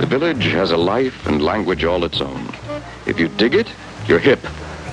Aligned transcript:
The 0.00 0.06
village 0.06 0.44
has 0.46 0.70
a 0.70 0.76
life 0.76 1.26
and 1.26 1.42
language 1.42 1.84
all 1.84 2.04
its 2.04 2.20
own. 2.20 2.48
If 3.06 3.20
you 3.20 3.28
dig 3.28 3.54
it, 3.54 3.68
you're 4.06 4.18
hip. 4.18 4.40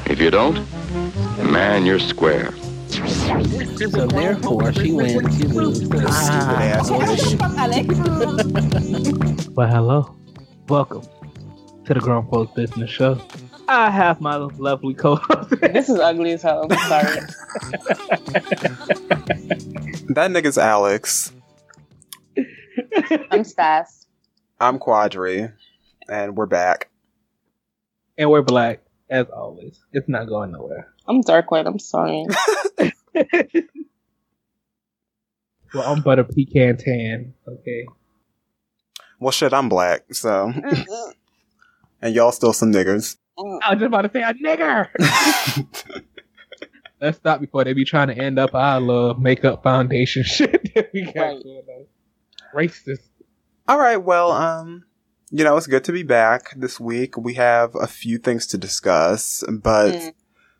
If 0.06 0.20
you 0.20 0.30
don't, 0.30 0.58
man, 1.52 1.86
you're 1.86 2.00
square. 2.00 2.52
So 2.89 4.07
therefore, 4.07 4.73
she 4.73 4.91
wins. 4.91 5.39
You 5.41 5.47
lose. 5.49 5.78
Stupid 5.85 6.05
Ah. 6.09 6.62
ass. 6.62 6.89
Well, 9.55 9.67
hello. 9.67 10.15
Welcome 10.67 11.04
to 11.85 11.94
the 11.94 11.99
Grown 12.01 12.28
Folks 12.29 12.53
Business 12.53 12.89
Show. 12.89 13.19
I 13.69 13.89
have 13.89 14.19
my 14.21 14.35
lovely 14.35 14.94
co-host. 14.94 15.49
This 15.62 15.89
is 15.89 15.99
ugly 15.99 16.31
as 16.34 16.41
hell. 16.41 16.67
I'm 16.70 16.77
sorry. 16.89 17.20
That 20.17 20.31
nigga's 20.31 20.58
Alex. 20.58 21.31
I'm 23.30 23.44
Stas. 23.44 23.97
I'm 24.59 24.80
Quadri. 24.80 25.52
And 26.09 26.35
we're 26.35 26.45
back. 26.45 26.90
and 28.18 28.30
we're 28.32 28.41
black, 28.41 28.82
as 29.09 29.27
always. 29.27 29.80
It's 29.91 30.08
not 30.09 30.27
going 30.27 30.52
nowhere. 30.52 30.88
I'm 31.08 31.22
dark 31.22 31.52
white. 31.52 31.68
I'm 31.68 31.80
sorry. 31.80 32.26
Well, 35.73 35.84
I'm 35.94 36.02
butter 36.02 36.23
pecan 36.23 36.77
tan. 36.77 37.34
Okay. 37.46 37.85
Well, 39.20 39.32
shit, 39.32 39.52
I'm 39.54 39.68
black, 39.68 40.05
so. 40.13 40.54
and 42.02 42.16
y'all 42.16 42.32
still 42.32 42.54
some 42.54 42.71
niggers. 42.71 43.18
Mm. 43.38 43.60
I 43.62 43.71
was 43.74 43.80
just 43.82 43.88
about 43.88 44.04
to 44.04 44.12
say 44.12 44.21
a 44.24 44.34
nigger. 44.34 44.88
Let's 47.02 47.18
stop 47.18 47.41
before 47.41 47.66
they 47.66 47.74
be 47.74 47.84
trying 47.84 48.08
to 48.08 48.18
end 48.18 48.40
up 48.40 48.55
our 48.55 48.80
little 48.80 49.16
makeup 49.16 49.62
foundation 49.62 50.24
shit 50.24 50.74
that 50.74 50.90
we 50.94 51.02
got 51.04 51.16
Right. 51.16 51.44
going 51.44 51.63
on. 51.70 51.85
Racist. 52.55 53.10
All 53.67 53.77
right, 53.77 53.98
well, 53.98 54.31
um, 54.31 54.85
you 55.30 55.44
know, 55.44 55.57
it's 55.57 55.67
good 55.67 55.84
to 55.85 55.91
be 55.91 56.03
back 56.03 56.53
this 56.55 56.80
week. 56.80 57.17
We 57.17 57.34
have 57.34 57.76
a 57.76 57.88
few 57.88 58.17
things 58.17 58.48
to 58.48 58.57
discuss, 58.57 59.43
but 59.49 59.93
Mm. 59.93 60.13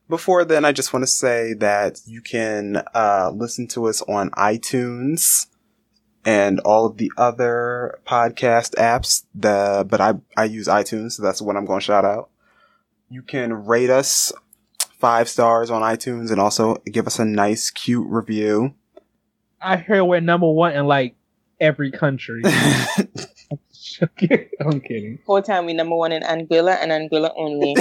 before 0.09 0.44
then, 0.44 0.66
I 0.66 0.73
just 0.73 0.91
want 0.94 1.03
to 1.03 1.08
say 1.08 1.53
that 1.53 2.02
you 2.05 2.22
can 2.22 2.83
uh, 2.94 3.31
listen 3.33 3.67
to 3.69 3.88
us 3.88 4.02
on 4.03 4.30
iTunes 4.31 5.47
and 6.25 6.59
all 6.61 6.86
of 6.86 6.97
the 6.97 7.11
other 7.17 7.99
podcast 8.05 8.75
apps. 8.75 9.23
The 9.33 9.86
but 9.89 10.02
I 10.02 10.16
I 10.36 10.44
use 10.45 10.67
iTunes, 10.67 11.14
so 11.14 11.23
that's 11.23 11.42
what 11.42 11.55
I'm 11.55 11.66
going 11.66 11.80
to 11.80 11.86
shout 11.86 12.03
out. 12.03 12.30
You 13.09 13.21
can 13.21 13.53
rate 13.66 13.89
us 13.89 14.33
five 14.99 15.30
stars 15.30 15.69
on 15.69 15.81
iTunes 15.81 16.30
and 16.31 16.42
also 16.42 16.75
give 16.92 17.08
us 17.08 17.19
a 17.19 17.25
nice, 17.25 17.69
cute 17.69 18.08
review. 18.09 18.73
I 19.61 19.77
hear 19.77 20.03
we're 20.03 20.19
number 20.19 20.52
one 20.52 20.73
in 20.73 20.86
like 20.88 21.16
every 21.59 21.91
country. 21.91 22.41
I'm 24.02 24.09
kidding. 24.81 25.19
Whole 25.25 25.41
time 25.41 25.66
we 25.66 25.73
number 25.73 25.95
one 25.95 26.11
in 26.11 26.22
Anguilla 26.23 26.77
and 26.80 26.91
Anguilla 26.91 27.31
only. 27.36 27.75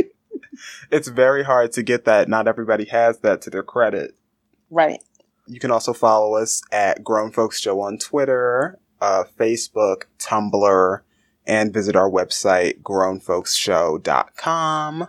it's 0.90 1.08
very 1.08 1.44
hard 1.44 1.72
to 1.72 1.82
get 1.82 2.04
that. 2.06 2.28
Not 2.28 2.48
everybody 2.48 2.86
has 2.86 3.18
that 3.20 3.42
to 3.42 3.50
their 3.50 3.62
credit. 3.62 4.14
right. 4.70 5.02
You 5.46 5.60
can 5.60 5.70
also 5.70 5.92
follow 5.92 6.36
us 6.36 6.62
at 6.72 7.04
Grown 7.04 7.30
Folks 7.30 7.60
Show 7.60 7.78
on 7.80 7.98
Twitter, 7.98 8.78
uh, 9.02 9.24
Facebook, 9.38 10.04
Tumblr, 10.18 11.00
and 11.46 11.74
visit 11.74 11.94
our 11.96 12.08
website, 12.10 12.80
grownfolkshow.com. 12.80 15.02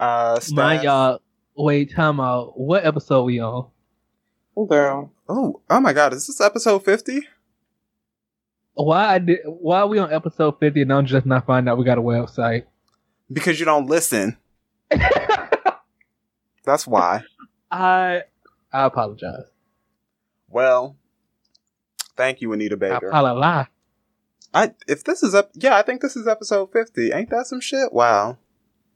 Uh, 0.00 0.40
Mind 0.52 0.52
Stas- 0.80 0.82
y'all, 0.84 1.20
wait, 1.54 1.92
time 1.94 2.18
out. 2.18 2.58
What 2.58 2.86
episode 2.86 3.24
we 3.24 3.40
on? 3.40 3.68
Oh, 4.56 4.64
girl. 4.64 5.12
Oh, 5.34 5.62
oh 5.70 5.80
my 5.80 5.94
god, 5.94 6.12
is 6.12 6.26
this 6.26 6.42
episode 6.42 6.84
50? 6.84 7.20
Why 8.74 9.14
I 9.14 9.18
did? 9.18 9.38
Why 9.46 9.80
are 9.80 9.86
we 9.86 9.98
on 9.98 10.12
episode 10.12 10.58
fifty 10.60 10.82
and 10.82 10.92
I'm 10.92 11.06
just 11.06 11.24
not 11.26 11.46
finding 11.46 11.70
out 11.70 11.78
we 11.78 11.84
got 11.84 11.96
a 11.98 12.02
website? 12.02 12.64
Because 13.32 13.58
you 13.58 13.64
don't 13.66 13.86
listen. 13.86 14.36
That's 16.64 16.86
why. 16.86 17.22
I 17.70 18.22
I 18.72 18.84
apologize. 18.84 19.44
Well, 20.48 20.96
thank 22.16 22.40
you, 22.40 22.52
Anita 22.52 22.76
I 22.76 22.78
Baker. 22.78 23.08
apologize. 23.08 23.66
I 24.54 24.74
if 24.86 25.04
this 25.04 25.22
is 25.22 25.34
up, 25.34 25.50
yeah, 25.54 25.76
I 25.76 25.82
think 25.82 26.00
this 26.02 26.16
is 26.16 26.26
episode 26.26 26.72
50. 26.72 27.12
Ain't 27.12 27.30
that 27.30 27.46
some 27.46 27.60
shit? 27.60 27.92
Wow. 27.92 28.38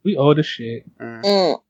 We 0.03 0.15
owe 0.17 0.31
as 0.31 0.45
shit. 0.45 0.85
Mm. 0.99 1.23
Mm. 1.23 1.61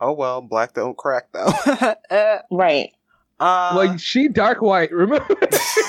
Oh 0.00 0.12
well, 0.12 0.40
black 0.40 0.74
don't 0.74 0.96
crack 0.96 1.28
though. 1.32 1.46
uh, 2.10 2.38
Right. 2.50 2.90
well, 3.40 3.96
she 3.96 4.28
dark 4.28 4.60
white. 4.60 4.92
Remember? 4.92 5.26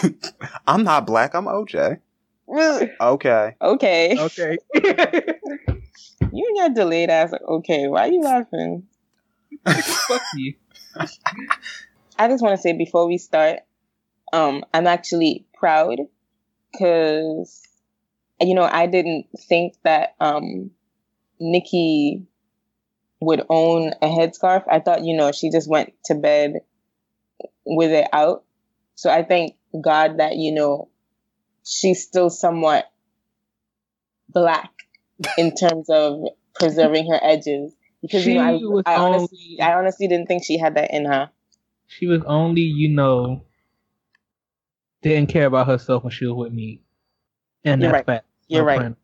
I'm 0.67 0.83
not 0.83 1.05
black. 1.07 1.33
I'm 1.33 1.45
OJ. 1.45 1.99
Mm. 2.47 2.89
Okay. 3.01 3.55
Okay. 3.61 4.17
okay. 4.17 4.57
You 6.31 6.45
and 6.47 6.57
your 6.57 6.69
delayed 6.69 7.09
ass. 7.09 7.33
Okay. 7.33 7.88
Why 7.88 8.07
are 8.07 8.11
you 8.11 8.21
laughing? 8.21 8.88
Fuck 9.66 10.22
you. 10.35 10.53
I 12.17 12.27
just 12.27 12.43
want 12.43 12.55
to 12.55 12.61
say 12.61 12.73
before 12.73 13.07
we 13.07 13.17
start, 13.17 13.59
um, 14.33 14.66
I'm 14.73 14.87
actually 14.87 15.45
proud 15.53 15.99
because, 16.72 17.61
you 18.41 18.53
know, 18.53 18.63
I 18.63 18.87
didn't 18.87 19.27
think 19.47 19.75
that 19.83 20.16
um, 20.19 20.72
Nikki 21.39 22.25
would 23.22 23.44
own 23.50 23.94
a 24.02 24.08
headscarf. 24.08 24.64
I 24.70 24.80
thought, 24.80 25.03
you 25.03 25.16
know, 25.16 25.31
she 25.31 25.50
just 25.52 25.70
went 25.70 25.94
to 26.06 26.16
bed 26.16 26.53
with 27.66 27.92
it 27.92 28.08
out. 28.14 28.44
So 28.96 29.09
I 29.09 29.24
thank 29.24 29.56
God 29.81 30.20
that, 30.20 30.36
you 30.36 30.53
know, 30.53 30.90
she's 31.64 32.03
still 32.03 32.30
somewhat 32.30 32.86
black 34.30 34.72
in 35.38 35.56
terms 35.56 35.90
of 35.90 36.24
preserving 36.56 37.09
her 37.09 37.20
edges. 37.22 37.74
Because, 38.02 38.26
you 38.28 38.36
know, 38.36 38.58
She 38.59 38.66
was 38.66 38.84
I, 38.86 38.94
I 38.96 38.98
only- 39.00 39.18
honestly, 39.18 39.58
I 39.62 39.74
honestly 39.74 40.08
didn't 40.08 40.28
think 40.28 40.44
she 40.44 40.58
had 40.58 40.76
that 40.76 40.94
in 40.94 41.06
her. 41.06 41.30
She 41.88 42.08
was 42.08 42.22
only, 42.26 42.62
you 42.62 42.90
know, 42.90 43.44
didn't 45.02 45.30
care 45.30 45.46
about 45.46 45.68
herself 45.68 46.03
when 46.03 46.12
she 46.12 46.26
was 46.26 46.36
with 46.36 46.53
me. 46.53 46.82
And 47.64 47.82
You're 47.82 47.92
that's 47.92 48.00
right. 48.00 48.06
fact. 48.18 48.28
You're 48.47 48.62
No 48.64 48.68
right. 48.68 48.96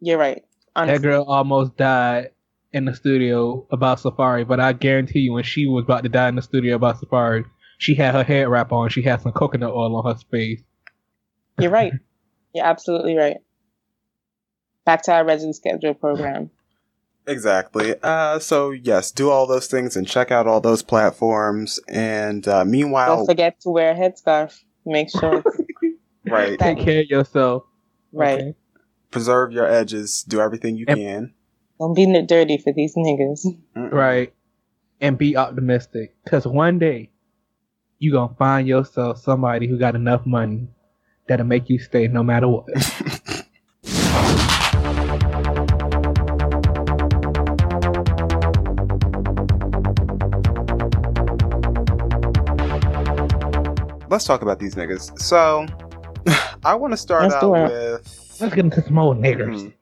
You're 0.00 0.18
right. 0.18 0.44
Honestly. 0.74 0.98
That 0.98 1.02
girl 1.02 1.24
almost 1.24 1.76
died 1.76 2.30
in 2.72 2.84
the 2.86 2.94
studio 2.94 3.66
about 3.70 3.98
Safaree, 3.98 4.46
but 4.46 4.58
I 4.60 4.72
guarantee 4.72 5.20
you, 5.20 5.32
when 5.32 5.44
she 5.44 5.66
was 5.66 5.84
about 5.84 6.02
to 6.04 6.08
die 6.08 6.28
in 6.28 6.36
the 6.36 6.42
studio 6.42 6.76
about 6.76 7.00
Safaree, 7.00 7.44
she 7.78 7.94
had 7.94 8.14
her 8.14 8.22
head 8.24 8.48
wrap 8.48 8.72
on. 8.72 8.88
She 8.88 9.02
had 9.02 9.20
some 9.20 9.32
coconut 9.32 9.70
oil 9.72 9.96
on 9.96 10.04
her 10.14 10.18
face. 10.30 10.62
You're 11.58 11.70
right. 11.70 11.92
You're 12.54 12.64
absolutely 12.64 13.16
right. 13.16 13.36
Back 14.86 15.02
to 15.04 15.12
our 15.12 15.24
regularly 15.24 15.52
schedule 15.52 15.94
program. 15.94 16.50
Exactly. 17.26 17.94
Uh, 18.02 18.38
so 18.40 18.70
yes, 18.70 19.10
do 19.12 19.30
all 19.30 19.46
those 19.46 19.68
things 19.68 19.96
and 19.96 20.06
check 20.08 20.30
out 20.32 20.46
all 20.46 20.60
those 20.60 20.82
platforms. 20.82 21.78
And 21.88 22.46
uh, 22.48 22.64
meanwhile, 22.64 23.18
Don't 23.18 23.26
forget 23.26 23.60
to 23.60 23.70
wear 23.70 23.92
a 23.92 23.94
headscarf. 23.94 24.58
Make 24.84 25.10
sure 25.10 25.42
it's 25.46 25.92
right, 26.26 26.58
Take 26.58 26.78
care 26.80 27.00
of 27.02 27.06
yourself. 27.06 27.62
right. 28.12 28.40
okay? 28.40 28.54
preserve 29.12 29.52
your 29.52 29.66
edges. 29.66 30.24
Do 30.26 30.40
everything 30.40 30.76
you 30.76 30.86
Yep. 30.88 30.96
can. 30.96 31.34
Don't 31.82 31.94
be 31.94 32.04
n- 32.04 32.26
dirty 32.26 32.58
for 32.58 32.72
these 32.72 32.94
niggas. 32.94 33.44
Right. 33.74 34.32
And 35.00 35.18
be 35.18 35.36
optimistic. 35.36 36.14
Because 36.22 36.46
one 36.46 36.78
day, 36.78 37.10
you 37.98 38.12
going 38.12 38.28
to 38.28 38.34
find 38.36 38.68
yourself 38.68 39.18
somebody 39.18 39.66
who 39.66 39.76
got 39.80 39.96
enough 39.96 40.24
money 40.24 40.68
that'll 41.26 41.44
make 41.44 41.68
you 41.68 41.80
stay 41.80 42.06
no 42.06 42.22
matter 42.22 42.46
what. 42.46 42.66
Let's 54.08 54.24
talk 54.24 54.42
about 54.42 54.58
these 54.58 54.74
niggas. 54.74 55.18
So, 55.18 55.66
I 56.64 56.74
want 56.76 56.92
to 56.92 56.96
start 56.96 57.22
Let's 57.24 57.34
out 57.34 57.50
with. 57.50 58.36
Let's 58.40 58.54
get 58.54 58.64
into 58.66 58.82
some 58.82 58.98
old 58.98 59.16
niggers. 59.16 59.56
Mhm. 59.56 59.72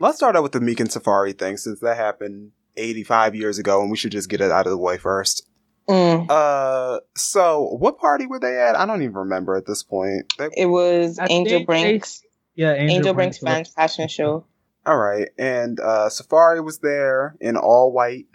Let's 0.00 0.16
start 0.16 0.36
out 0.36 0.42
with 0.42 0.52
the 0.52 0.60
Meek 0.60 0.80
and 0.80 0.88
Safaree 0.90 1.38
thing, 1.38 1.56
since 1.56 1.80
that 1.80 1.96
happened 1.96 2.52
85 2.76 3.34
years 3.34 3.58
ago, 3.58 3.80
and 3.80 3.90
we 3.90 3.96
should 3.96 4.12
just 4.12 4.28
get 4.28 4.40
it 4.40 4.50
out 4.50 4.66
of 4.66 4.70
the 4.70 4.78
way 4.78 4.98
first. 4.98 5.46
Mm. 5.88 6.26
Uh, 6.28 7.00
so 7.16 7.76
what 7.78 7.98
party 7.98 8.26
were 8.26 8.40
they 8.40 8.60
at? 8.60 8.74
I 8.76 8.84
don't 8.86 9.02
even 9.02 9.14
remember 9.14 9.54
at 9.56 9.66
this 9.66 9.82
point. 9.84 10.32
They- 10.38 10.50
It 10.56 10.66
was 10.66 11.18
I 11.18 11.26
Angel 11.30 11.58
think 11.58 11.66
Brinks. 11.66 12.22
Yeah, 12.56 12.72
Angel, 12.72 12.96
Angel 12.96 13.14
Brinks 13.14 13.38
Brinks. 13.38 13.54
fans 13.70 13.74
fashion 13.74 14.08
show. 14.08 14.44
all 14.84 14.96
right, 14.96 15.28
and 15.38 15.78
uh, 15.78 16.08
Safari 16.08 16.60
was 16.60 16.78
there 16.80 17.36
in 17.40 17.56
all 17.56 17.92
white. 17.92 18.26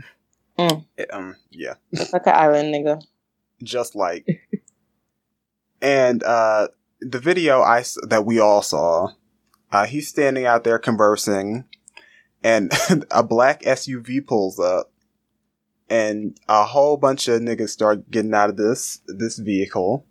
Mm. 0.57 0.86
Um, 1.12 1.36
yeah, 1.50 1.74
Just 1.94 2.13
like 2.13 2.27
an 2.27 2.36
island 2.36 2.74
nigga. 2.74 3.01
just 3.63 3.95
like. 3.95 4.25
and 5.81 6.24
uh, 6.24 6.68
the 7.01 7.19
video 7.19 7.62
I 7.62 7.80
s- 7.80 7.97
that 8.07 8.25
we 8.25 8.39
all 8.39 8.62
saw, 8.62 9.09
uh, 9.71 9.85
he's 9.85 10.07
standing 10.07 10.45
out 10.45 10.63
there 10.63 10.79
conversing, 10.79 11.65
and 12.44 12.71
a 13.12 13.23
black 13.23 13.62
SUV 13.62 14.25
pulls 14.25 14.59
up, 14.59 14.91
and 15.89 16.39
a 16.47 16.65
whole 16.65 16.97
bunch 16.97 17.27
of 17.27 17.41
niggas 17.41 17.69
start 17.69 18.09
getting 18.12 18.33
out 18.33 18.50
of 18.50 18.57
this 18.57 19.01
this 19.07 19.38
vehicle. 19.38 20.06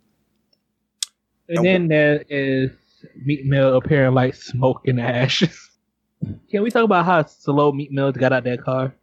And 1.49 1.65
then 1.65 1.87
there 1.89 2.23
is 2.29 2.71
Meek 3.15 3.45
Mill 3.45 3.75
appearing 3.75 4.13
like 4.13 4.35
smoke 4.35 4.81
in 4.85 4.95
the 4.97 5.03
ashes. 5.03 5.69
Can 6.51 6.63
we 6.63 6.69
talk 6.69 6.83
about 6.83 7.05
how 7.05 7.25
slow 7.25 7.71
Meek 7.71 7.91
Mills 7.91 8.15
got 8.15 8.31
out 8.31 8.43
that 8.43 8.63
car? 8.63 8.93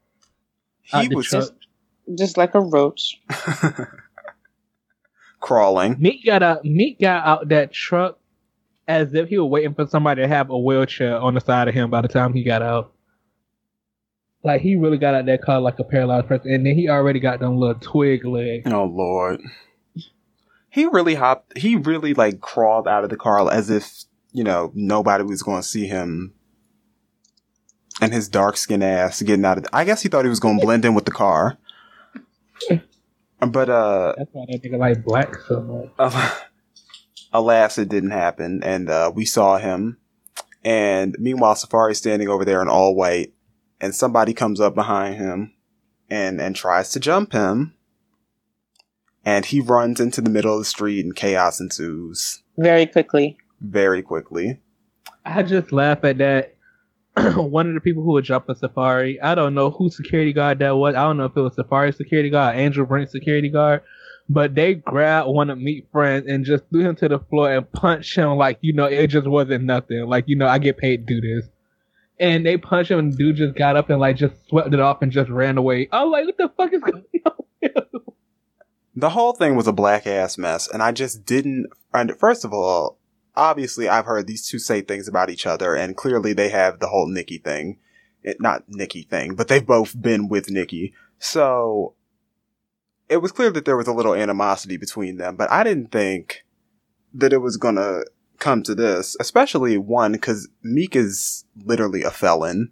Out 0.93 1.03
He 1.03 1.09
the 1.09 1.17
was 1.17 1.29
just 1.29 1.53
Just 2.17 2.37
like 2.37 2.55
a 2.55 2.61
roach. 2.61 3.21
crawling. 5.41 5.97
Meek 5.99 6.25
got 6.25 6.43
out. 6.43 6.65
Meek 6.65 7.01
got 7.01 7.27
out 7.27 7.49
that 7.49 7.73
truck 7.73 8.19
as 8.89 9.13
if 9.13 9.29
he 9.29 9.39
was 9.39 9.51
waiting 9.51 9.75
for 9.75 9.87
somebody 9.87 10.23
to 10.23 10.29
have 10.29 10.49
a 10.49 10.59
wheelchair 10.59 11.21
on 11.21 11.35
the 11.35 11.41
side 11.41 11.69
of 11.69 11.75
him. 11.75 11.91
By 11.91 12.01
the 12.01 12.09
time 12.09 12.33
he 12.33 12.43
got 12.43 12.63
out, 12.63 12.93
like 14.43 14.63
he 14.63 14.77
really 14.77 14.97
got 14.97 15.15
out 15.15 15.27
that 15.27 15.43
car 15.43 15.61
like 15.61 15.79
a 15.79 15.85
paralyzed 15.85 16.27
person, 16.27 16.51
and 16.51 16.67
then 16.67 16.75
he 16.75 16.89
already 16.89 17.21
got 17.21 17.39
them 17.39 17.59
little 17.59 17.79
twig 17.79 18.25
legs. 18.25 18.71
Oh 18.73 18.85
lord. 18.85 19.41
He 20.71 20.87
really 20.87 21.15
hopped 21.15 21.59
he 21.59 21.77
really 21.77 22.15
like 22.15 22.41
crawled 22.41 22.89
out 22.89 23.05
of 23.05 23.11
the 23.11 23.17
car 23.17 23.53
as 23.53 23.69
if, 23.69 24.05
you 24.33 24.43
know, 24.43 24.73
nobody 24.75 25.25
was 25.25 25.43
gonna 25.43 25.63
see 25.63 25.87
him 25.87 26.33
and 28.01 28.13
his 28.13 28.29
dark 28.29 28.57
skin 28.57 28.83
ass 28.83 29.21
getting 29.23 29.45
out 29.45 29.59
of 29.59 29.67
I 29.73 29.85
guess 29.85 30.03
he 30.03 30.09
thought 30.09 30.25
he 30.25 30.31
was 30.31 30.41
gonna 30.41 30.61
blend 30.61 30.85
in 30.85 30.95
with 30.95 31.05
the 31.05 31.13
car. 31.13 31.59
But 33.41 33.69
uh 33.69 34.15
That's 34.19 34.31
why 34.33 34.47
that 34.49 34.63
nigga 34.65 34.79
like 34.79 35.05
black 35.05 35.37
so 35.47 35.61
much. 35.61 36.33
Alas 37.33 37.79
it 37.79 37.89
didn't 37.89 38.11
happen 38.11 38.63
and 38.63 38.89
uh 38.89 39.11
we 39.15 39.25
saw 39.25 39.59
him 39.59 39.99
and 40.65 41.17
meanwhile 41.19 41.55
Safaree's 41.55 41.99
standing 41.99 42.29
over 42.29 42.45
there 42.45 42.63
in 42.63 42.69
all 42.69 42.95
white 42.95 43.33
and 43.81 43.95
somebody 43.95 44.33
comes 44.33 44.61
up 44.61 44.75
behind 44.75 45.17
him 45.17 45.53
and 46.11 46.41
and 46.41 46.57
tries 46.57 46.91
to 46.91 47.01
jump 47.01 47.33
him 47.33 47.75
and 49.25 49.45
he 49.47 49.61
runs 49.61 50.01
into 50.01 50.21
the 50.21 50.31
middle 50.31 50.55
of 50.55 50.61
the 50.61 50.65
street 50.65 51.05
and 51.05 51.15
chaos 51.15 51.61
ensues 51.61 52.43
Very 52.57 52.87
quickly. 52.87 53.37
very 53.61 54.03
quickly 54.03 54.61
I 55.25 55.43
just 55.43 55.73
laugh 55.73 56.05
at 56.05 56.17
that. 56.19 56.55
One 57.37 57.69
of 57.69 57.75
the 57.75 57.81
people 57.81 58.03
who 58.03 58.13
would 58.13 58.25
jump 58.25 58.49
a 58.49 58.55
Safaree, 58.55 59.19
I 59.23 59.35
don't 59.35 59.53
know 59.55 59.71
who 59.71 59.91
security 59.91 60.33
guard 60.33 60.61
that 60.61 60.71
was. 60.77 60.95
I 60.95 61.03
don't 61.03 61.19
know 61.19 61.27
if 61.27 61.37
it 61.37 61.41
was 61.41 61.55
Safaree 61.55 61.95
security 61.95 62.31
guard, 62.31 62.57
Angel 62.57 62.87
Brent 62.87 63.11
security 63.11 63.51
guard, 63.51 63.83
but 64.29 64.55
they 64.55 64.75
grabbed 64.75 65.29
one 65.29 65.51
of 65.51 65.59
Meek 65.59 65.87
Friends 65.91 66.27
and 66.29 66.45
just 66.45 66.65
threw 66.71 66.81
him 66.81 66.97
to 66.97 67.09
the 67.09 67.19
floor 67.19 67.53
and 67.53 67.71
punched 67.73 68.17
him 68.17 68.37
like, 68.37 68.59
you 68.61 68.73
know, 68.73 68.85
it 68.85 69.07
just 69.09 69.27
wasn't 69.27 69.65
nothing. 69.65 70.07
Like, 70.07 70.25
you 70.27 70.37
know, 70.37 70.47
I 70.47 70.59
get 70.59 70.77
paid 70.77 71.07
to 71.07 71.21
do 71.21 71.21
this. 71.21 71.49
And 72.21 72.45
they 72.45 72.57
punched 72.57 72.91
him 72.91 72.99
and 72.99 73.17
dude 73.17 73.37
just 73.37 73.55
got 73.55 73.77
up 73.77 73.91
and 73.91 74.01
like 74.01 74.17
just 74.17 74.35
swept 74.49 74.75
it 74.75 74.81
off 74.81 75.03
and 75.03 75.13
just 75.13 75.31
ran 75.31 75.57
away. 75.57 75.89
I 75.93 76.03
was 76.05 76.13
like, 76.13 76.27
what 76.27 76.37
the 76.37 76.49
fuck 76.57 76.73
is 76.73 76.83
going 76.83 77.05
on? 77.25 77.33
the 78.99 79.11
whole 79.11 79.33
thing 79.33 79.55
was 79.55 79.69
a 79.69 79.73
black 79.73 80.07
ass 80.07 80.37
mess 80.37 80.69
and 80.69 80.83
i 80.83 80.91
just 80.91 81.25
didn't 81.25 81.67
and 81.95 82.19
first 82.19 82.45
of 82.45 82.53
all 82.53 82.99
obviously 83.37 83.89
i've 83.89 84.07
heard 84.07 84.27
these 84.27 84.49
two 84.49 84.59
say 84.59 84.81
things 84.81 85.07
about 85.07 85.31
each 85.31 85.47
other 85.47 85.75
and 85.75 85.97
clearly 85.97 86.33
they 86.33 86.49
have 86.49 86.81
the 86.81 86.89
whole 86.89 87.07
nikki 87.07 87.39
thing 87.39 87.79
it, 88.23 88.41
not 88.41 88.65
nikki 88.69 89.03
thing 89.03 89.35
but 89.35 89.47
they've 89.47 89.67
both 89.67 90.01
been 90.01 90.29
with 90.29 90.51
nikki 90.51 90.93
so 91.19 91.95
it 93.09 93.19
was 93.19 93.33
clear 93.33 93.51
that 93.51 93.65
there 93.65 93.77
was 93.77 93.89
a 93.89 93.93
little 93.93 94.15
animosity 94.15 94.77
between 94.77 95.17
them 95.17 95.37
but 95.37 95.51
i 95.51 95.63
didn't 95.65 95.91
think 95.91 96.45
that 97.13 97.33
it 97.33 97.39
was 97.39 97.57
gonna 97.57 98.01
come 98.39 98.63
to 98.63 98.75
this 98.75 99.17
especially 99.21 99.77
one 99.77 100.13
because 100.13 100.49
meek 100.63 100.95
is 100.95 101.45
literally 101.65 102.03
a 102.03 102.11
felon 102.11 102.71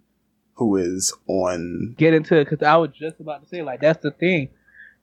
who 0.57 0.77
is 0.77 1.13
on 1.27 1.95
get 1.99 2.15
into 2.15 2.37
it 2.37 2.49
because 2.49 2.67
I 2.67 2.77
was 2.77 2.91
just 2.91 3.21
about 3.21 3.43
to 3.43 3.49
say 3.49 3.63
like 3.63 3.81
that's 3.81 4.03
the 4.03 4.11
thing. 4.11 4.49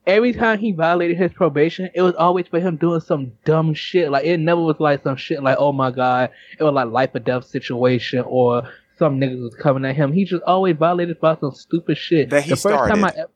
Every 0.06 0.34
time 0.34 0.58
he 0.58 0.72
violated 0.72 1.16
his 1.16 1.32
probation, 1.32 1.88
it 1.94 2.02
was 2.02 2.14
always 2.16 2.46
for 2.46 2.60
him 2.60 2.76
doing 2.76 3.00
some 3.00 3.32
dumb 3.46 3.72
shit. 3.72 4.10
Like 4.10 4.26
it 4.26 4.36
never 4.36 4.60
was 4.60 4.76
like 4.78 5.02
some 5.02 5.16
shit 5.16 5.42
like 5.42 5.56
oh 5.58 5.72
my 5.72 5.90
god, 5.90 6.30
it 6.58 6.62
was 6.62 6.74
like 6.74 6.88
life 6.88 7.10
or 7.14 7.20
death 7.20 7.46
situation 7.46 8.22
or 8.26 8.68
some 8.98 9.18
niggas 9.18 9.40
was 9.40 9.54
coming 9.54 9.84
at 9.84 9.96
him. 9.96 10.12
He 10.12 10.24
just 10.24 10.42
always 10.42 10.76
violated 10.76 11.20
by 11.20 11.36
some 11.36 11.52
stupid 11.52 11.96
shit. 11.96 12.30
That 12.30 12.42
he 12.42 12.50
the 12.50 12.56
first 12.56 12.92
time 12.92 13.04
I 13.04 13.10
started. 13.10 13.33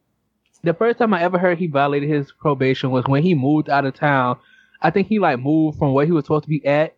The 0.63 0.75
first 0.75 0.99
time 0.99 1.15
I 1.15 1.23
ever 1.23 1.39
heard 1.39 1.59
he 1.59 1.67
violated 1.67 2.09
his 2.09 2.33
probation 2.33 2.91
was 2.91 3.05
when 3.07 3.23
he 3.23 3.35
moved 3.35 3.69
out 3.71 3.85
of 3.87 3.95
town. 3.95 4.39
I 4.81 4.91
think 4.91 5.09
he 5.09 5.19
like 5.19 5.39
moved 5.41 5.79
from 5.79 5.93
where 5.93 6.07
he 6.07 6.13
was 6.13 6.25
supposed 6.25 6.45
to 6.45 6.51
be 6.51 6.65
at, 6.67 6.97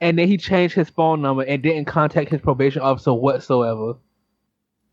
and 0.00 0.18
then 0.18 0.28
he 0.28 0.36
changed 0.36 0.74
his 0.74 0.90
phone 0.90 1.22
number 1.22 1.42
and 1.42 1.62
didn't 1.62 1.86
contact 1.86 2.30
his 2.30 2.40
probation 2.40 2.82
officer 2.82 3.12
whatsoever. 3.12 3.94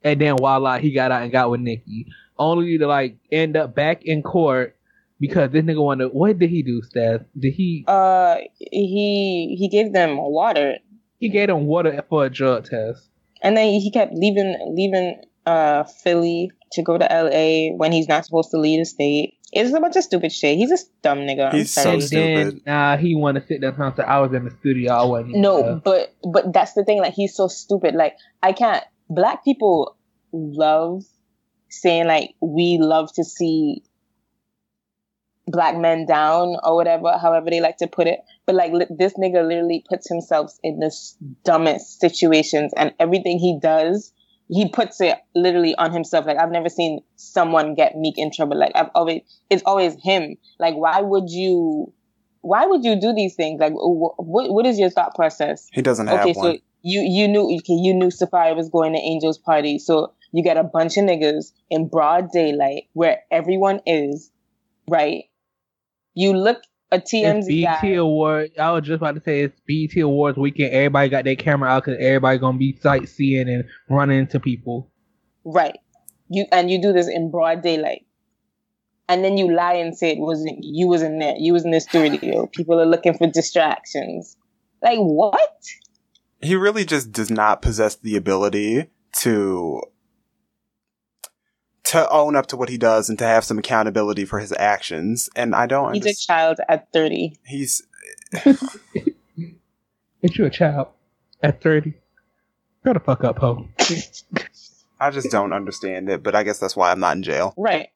And 0.03 0.19
then 0.21 0.37
voila, 0.37 0.77
he 0.77 0.91
got 0.91 1.11
out 1.11 1.23
and 1.23 1.31
got 1.31 1.49
with 1.51 1.59
Nikki. 1.61 2.07
Only 2.37 2.77
to 2.77 2.87
like 2.87 3.17
end 3.31 3.57
up 3.57 3.75
back 3.75 4.05
in 4.05 4.23
court 4.23 4.77
because 5.19 5.51
this 5.51 5.63
nigga 5.63 5.83
wanted. 5.83 6.07
What 6.13 6.39
did 6.39 6.49
he 6.49 6.63
do, 6.63 6.81
Steph? 6.81 7.21
Did 7.37 7.53
he? 7.53 7.83
Uh, 7.87 8.37
he 8.57 9.55
he 9.59 9.67
gave 9.67 9.91
them 9.91 10.15
water, 10.17 10.75
He 11.19 11.27
gave 11.29 11.47
them 11.47 11.65
water 11.65 12.01
for 12.09 12.25
a 12.25 12.29
drug 12.29 12.63
test. 12.65 13.09
and 13.41 13.57
then 13.57 13.67
he 13.81 13.91
kept 13.91 14.13
leaving 14.13 14.55
leaving 14.73 15.21
uh 15.45 15.83
Philly 16.03 16.51
to 16.73 16.83
go 16.83 16.97
to 16.97 17.11
L.A. 17.11 17.71
when 17.75 17.91
he's 17.91 18.07
not 18.07 18.25
supposed 18.25 18.51
to 18.51 18.57
leave 18.59 18.79
the 18.79 18.85
state. 18.85 19.35
It's 19.51 19.73
a 19.73 19.79
bunch 19.79 19.95
of 19.95 20.03
stupid 20.03 20.31
shit. 20.31 20.57
He's 20.57 20.71
a 20.71 20.77
dumb 21.01 21.19
nigga. 21.19 21.49
I'm 21.51 21.57
He's 21.57 21.73
so 21.73 21.81
sorry. 21.83 21.97
then 22.01 22.51
stupid. 22.51 22.61
nah, 22.67 22.97
he 22.97 23.15
want 23.15 23.37
to 23.39 23.45
sit 23.47 23.61
there 23.61 23.71
and 23.71 23.95
say 23.95 24.03
I 24.03 24.19
was 24.19 24.31
in 24.33 24.45
the 24.45 24.51
studio. 24.59 24.93
I 24.93 25.03
wasn't. 25.05 25.35
No, 25.35 25.63
there." 25.63 25.75
but 25.83 26.15
but 26.31 26.53
that's 26.53 26.73
the 26.73 26.83
thing. 26.83 26.99
Like 26.99 27.13
he's 27.13 27.35
so 27.35 27.47
stupid. 27.47 27.95
Like 27.95 28.13
I 28.43 28.53
can't. 28.53 28.83
Black 29.09 29.43
people 29.43 29.97
love 30.31 31.03
saying 31.69 32.05
like 32.05 32.35
we 32.41 32.77
love 32.79 33.11
to 33.15 33.23
see 33.23 33.81
black 35.47 35.75
men 35.77 36.05
down 36.05 36.55
or 36.63 36.75
whatever, 36.75 37.17
however 37.17 37.49
they 37.49 37.59
like 37.59 37.77
to 37.77 37.87
put 37.87 38.05
it. 38.07 38.19
But 38.45 38.53
like 38.55 38.71
li- 38.71 38.85
this 38.95 39.13
nigga 39.13 39.47
literally 39.47 39.83
puts 39.89 40.07
himself 40.07 40.51
in 40.63 40.79
the 40.79 40.87
s- 40.87 41.17
dumbest 41.43 41.99
situations, 41.99 42.71
and 42.77 42.93
everything 42.99 43.39
he 43.39 43.57
does, 43.59 44.13
he 44.49 44.67
puts 44.67 44.99
it 44.99 45.17
literally 45.35 45.75
on 45.75 45.93
himself. 45.93 46.25
Like 46.25 46.37
I've 46.37 46.51
never 46.51 46.69
seen 46.69 47.01
someone 47.15 47.75
get 47.75 47.95
Meek 47.95 48.15
in 48.17 48.31
trouble. 48.31 48.57
Like 48.59 48.71
I've 48.75 48.89
always, 48.95 49.21
it's 49.49 49.63
always 49.65 49.95
him. 50.03 50.35
Like 50.59 50.75
why 50.75 51.01
would 51.01 51.29
you? 51.29 51.93
Why 52.41 52.65
would 52.65 52.85
you 52.85 52.99
do 52.99 53.13
these 53.13 53.35
things? 53.35 53.59
Like, 53.59 53.73
wh- 53.73 54.17
what 54.17 54.49
what 54.51 54.65
is 54.65 54.79
your 54.79 54.89
thought 54.89 55.13
process? 55.15 55.67
he 55.71 55.81
doesn't 55.81 56.07
have 56.07 56.21
okay, 56.21 56.33
one 56.33 56.53
so 56.53 56.57
you 56.81 57.01
you 57.01 57.27
knew 57.27 57.43
okay, 57.57 57.73
you 57.73 57.93
knew 57.93 58.07
Safaree 58.07 58.55
was 58.55 58.69
going 58.69 58.93
to 58.93 58.99
Angel's 58.99 59.37
party, 59.37 59.77
so 59.77 60.13
you 60.31 60.43
got 60.43 60.57
a 60.57 60.63
bunch 60.63 60.97
of 60.97 61.03
niggas 61.03 61.51
in 61.69 61.87
broad 61.89 62.31
daylight 62.31 62.83
where 62.93 63.19
everyone 63.31 63.81
is, 63.85 64.31
right? 64.87 65.25
You 66.15 66.33
look 66.33 66.61
a 66.91 66.97
It's 66.97 67.13
TMZ 67.13 67.63
BET 67.63 67.81
guy. 67.81 67.89
Award. 67.89 68.51
I 68.59 68.71
was 68.71 68.83
just 68.83 68.97
about 68.97 69.15
to 69.15 69.21
say 69.21 69.41
it's 69.41 69.59
BT 69.65 70.01
Awards 70.01 70.37
weekend. 70.37 70.73
Everybody 70.73 71.09
got 71.09 71.23
their 71.23 71.35
camera 71.35 71.69
out 71.69 71.85
because 71.85 71.99
everybody 71.99 72.37
gonna 72.37 72.57
be 72.57 72.77
sightseeing 72.81 73.49
and 73.49 73.65
running 73.89 74.19
into 74.19 74.39
people. 74.39 74.91
Right. 75.43 75.77
You 76.29 76.45
and 76.51 76.69
you 76.69 76.81
do 76.81 76.93
this 76.93 77.07
in 77.07 77.31
broad 77.31 77.61
daylight. 77.61 78.05
And 79.07 79.23
then 79.23 79.37
you 79.37 79.51
lie 79.51 79.73
and 79.73 79.97
say 79.97 80.11
it 80.11 80.19
wasn't 80.19 80.59
you 80.61 80.87
wasn't 80.87 81.19
there. 81.19 81.35
You 81.37 81.53
was 81.53 81.65
in 81.65 81.71
the 81.71 81.81
studio. 81.81 82.45
People 82.47 82.79
are 82.79 82.85
looking 82.85 83.17
for 83.17 83.27
distractions. 83.27 84.37
Like 84.81 84.99
what? 84.99 85.57
he 86.41 86.55
really 86.55 86.85
just 86.85 87.11
does 87.11 87.29
not 87.29 87.61
possess 87.61 87.95
the 87.95 88.15
ability 88.15 88.87
to 89.17 89.81
to 91.89 92.09
own 92.09 92.35
up 92.35 92.45
to 92.47 92.57
what 92.57 92.69
he 92.69 92.77
does 92.77 93.09
and 93.09 93.17
to 93.19 93.25
have 93.25 93.43
some 93.43 93.57
accountability 93.59 94.25
for 94.25 94.39
his 94.39 94.51
actions 94.53 95.29
and 95.35 95.53
i 95.55 95.65
don't 95.67 95.93
He's 95.95 96.05
a 96.05 96.27
child 96.27 96.59
at 96.67 96.91
thirty. 96.91 97.37
he's 97.45 97.83
Ain't 98.45 100.37
you 100.37 100.45
a 100.45 100.49
child 100.49 100.87
at 101.41 101.61
thirty? 101.61 101.93
Grow 102.83 102.93
the 102.93 102.99
fuck 102.99 103.23
up, 103.23 103.39
ho. 103.39 103.67
i 105.01 105.09
just 105.09 105.31
don't 105.31 105.53
understand 105.53 106.09
it 106.09 106.21
but 106.21 106.35
i 106.35 106.43
guess 106.43 106.59
that's 106.59 106.75
why 106.75 106.91
i'm 106.91 106.99
not 106.99 107.15
in 107.15 107.23
jail 107.23 107.53
Right. 107.57 107.87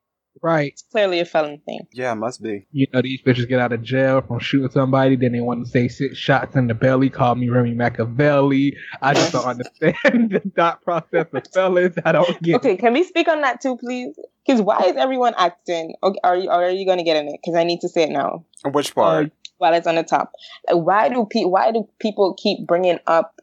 Right. 0.42 0.74
It's 0.74 0.82
clearly 0.92 1.20
a 1.20 1.26
felon 1.26 1.62
thing. 1.66 1.88
yeah 1.94 2.12
it 2.12 2.16
must 2.16 2.42
be 2.42 2.66
You 2.72 2.88
know 2.92 3.02
these 3.02 3.22
bitches 3.22 3.48
get 3.48 3.60
out 3.60 3.72
of 3.72 3.82
jail 3.84 4.22
from 4.22 4.40
shooting 4.40 4.70
somebody, 4.72 5.16
then 5.16 5.32
they 5.32 5.40
want 5.40 5.64
to 5.66 5.72
say 5.72 5.88
six 5.88 6.18
shots 6.18 6.56
in 6.56 6.68
the 6.68 6.74
belly. 6.74 7.10
Call 7.10 7.36
me 7.36 7.50
Remy 7.50 7.74
Machiavelli. 7.76 8.76
I 9.02 9.14
just 9.14 9.32
don't 9.32 9.46
understand 9.46 9.96
the 10.32 10.42
thought 10.56 10.82
process 10.82 11.28
of 11.34 11.44
fellas. 11.54 11.96
I 12.04 12.12
don't 12.14 12.42
get. 12.42 12.56
Okay, 12.56 12.76
can 12.78 12.94
we 12.94 13.04
speak 13.04 13.28
on 13.28 13.42
that 13.42 13.62
too, 13.62 13.78
please? 13.78 14.16
Because 14.46 14.62
why 14.62 14.80
is 14.86 14.96
everyone 14.98 15.34
acting? 15.38 15.96
Okay, 16.04 16.20
are 16.24 16.36
you 16.36 16.50
are 16.50 16.70
you 16.70 16.86
gonna 16.86 17.04
get 17.04 17.16
in 17.18 17.28
it? 17.30 17.40
Because 17.42 17.56
I 17.56 17.64
need 17.64 17.80
to 17.82 17.90
say 17.90 18.04
it 18.04 18.10
now 18.12 18.44
which 18.66 18.94
part 18.96 19.28
Uh, 19.28 19.30
while 19.60 19.74
it's 19.74 19.88
on 19.88 19.96
the 19.96 20.04
top. 20.04 20.34
Why 20.70 21.08
do 21.10 21.26
pe- 21.30 21.46
Why 21.46 21.72
do 21.72 21.88
people 22.00 22.34
keep 22.34 22.66
bringing 22.68 23.00
up 23.08 23.40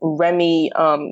Remy 0.00 0.72
um 0.72 1.10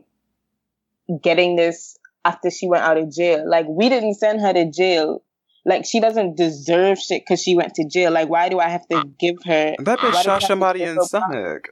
getting 1.23 1.56
this 1.56 1.99
after 2.26 2.50
she 2.50 2.68
went 2.68 2.83
out 2.83 2.99
of 2.99 3.11
jail? 3.12 3.49
Like 3.49 3.66
we 3.68 3.88
didn't 3.88 4.14
send 4.14 4.40
her 4.40 4.52
to 4.52 4.71
jail. 4.71 5.23
Like 5.64 5.85
she 5.85 6.00
doesn't 6.00 6.37
deserve 6.37 6.99
shit 6.99 7.23
because 7.23 7.42
she 7.42 7.56
went 7.56 7.75
to 7.75 7.88
jail. 7.88 8.12
Like 8.12 8.28
why 8.28 8.49
do 8.49 8.59
I 8.59 8.68
have 8.68 8.87
to 8.88 9.04
give 9.18 9.37
her? 9.45 9.76
that 9.78 10.02
why 10.02 10.11
bitch 10.11 10.23
do 10.23 10.23
shot 10.23 10.42
somebody 10.42 10.83
in 10.83 10.88
her 10.88 10.95
the 10.97 11.04
stomach 11.04 11.68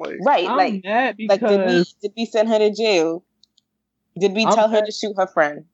like 0.00 0.16
Right, 0.24 0.48
I'm 0.48 0.56
like 0.56 0.84
like 1.28 1.40
did 1.40 1.66
we 1.66 1.84
did 2.02 2.12
we 2.16 2.24
send 2.26 2.48
her 2.48 2.58
to 2.58 2.72
jail? 2.72 3.24
Did 4.18 4.32
we 4.32 4.44
I'm 4.44 4.54
tell 4.54 4.68
her 4.68 4.84
to 4.84 4.92
shoot 4.92 5.14
her 5.16 5.26
friend? 5.26 5.64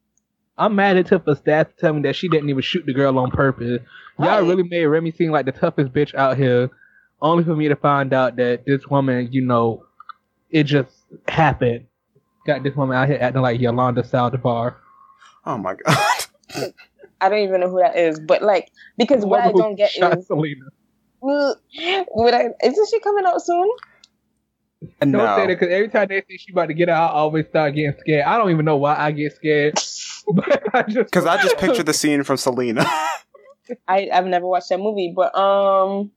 I'm 0.57 0.75
mad 0.77 0.97
at 0.97 1.07
Tiff 1.07 1.25
for 1.25 1.35
stats 1.35 1.71
to 1.71 1.77
tell 1.81 1.93
me 1.95 2.03
that 2.03 2.15
she 2.15 2.29
didn't 2.29 2.49
even 2.49 2.63
shoot 2.63 2.87
the 2.87 2.93
girl 2.93 3.19
on 3.19 3.31
purpose. 3.31 3.81
Y'all 4.19 4.29
Right. 4.29 4.39
really 4.39 4.63
made 4.63 4.87
Remy 4.87 5.11
seem 5.13 5.33
like 5.33 5.47
the 5.47 5.53
toughest 5.53 5.93
bitch 5.93 6.15
out 6.15 6.37
here 6.37 6.71
only 7.21 7.43
for 7.43 7.57
me 7.57 7.69
to 7.69 7.77
find 7.77 8.13
out 8.13 8.37
that 8.37 8.65
this 8.67 8.87
woman, 8.87 9.29
you 9.33 9.45
know, 9.45 9.85
it 10.51 10.65
just 10.65 10.91
happened. 11.27 11.87
Got 12.47 12.63
this 12.63 12.77
woman 12.77 12.97
out 12.97 13.09
here 13.09 13.19
acting 13.21 13.43
like 13.43 13.61
Yolanda 13.61 14.03
Saldivar. 14.03 14.77
Oh 15.47 15.59
my 15.59 15.75
god. 15.75 16.73
I 17.21 17.29
don't 17.29 17.39
even 17.39 17.61
know 17.61 17.71
who 17.71 17.79
that 17.79 17.97
is, 17.97 18.21
but 18.21 18.43
like 18.43 18.71
because 18.99 19.25
what 19.25 19.41
I 19.41 19.53
don't 19.53 19.77
get 19.77 19.97
is 19.97 20.27
Selena. 20.27 20.67
what 21.21 22.35
I 22.35 22.49
isn't 22.63 22.89
she 22.91 23.01
coming 23.01 23.25
out 23.25 23.41
soon? 23.43 23.69
Don't 25.01 25.13
say 25.13 25.19
that 25.19 25.47
because 25.47 25.69
every 25.69 25.89
time 25.89 26.09
they 26.09 26.21
say 26.21 26.37
she 26.37 26.53
about 26.53 26.67
to 26.67 26.75
get 26.75 26.89
out, 26.89 27.13
I 27.13 27.15
always 27.15 27.47
start 27.47 27.75
getting 27.75 27.95
scared. 27.99 28.25
I 28.25 28.37
don't 28.37 28.51
even 28.51 28.65
know 28.65 28.77
why 28.77 28.97
I 28.97 29.13
get 29.13 29.35
scared, 29.35 29.75
but 30.35 30.75
I 30.75 30.83
just 30.83 31.07
Because 31.07 31.27
I 31.27 31.41
just 31.43 31.57
picture 31.59 31.83
the 31.83 31.95
scene 31.95 32.23
from 32.25 32.37
Selena. 32.37 32.85
I 33.89 34.11
I've 34.13 34.27
never 34.27 34.47
watched 34.47 34.69
that 34.69 34.79
movie, 34.79 35.13
but 35.17 35.35
um, 35.35 36.11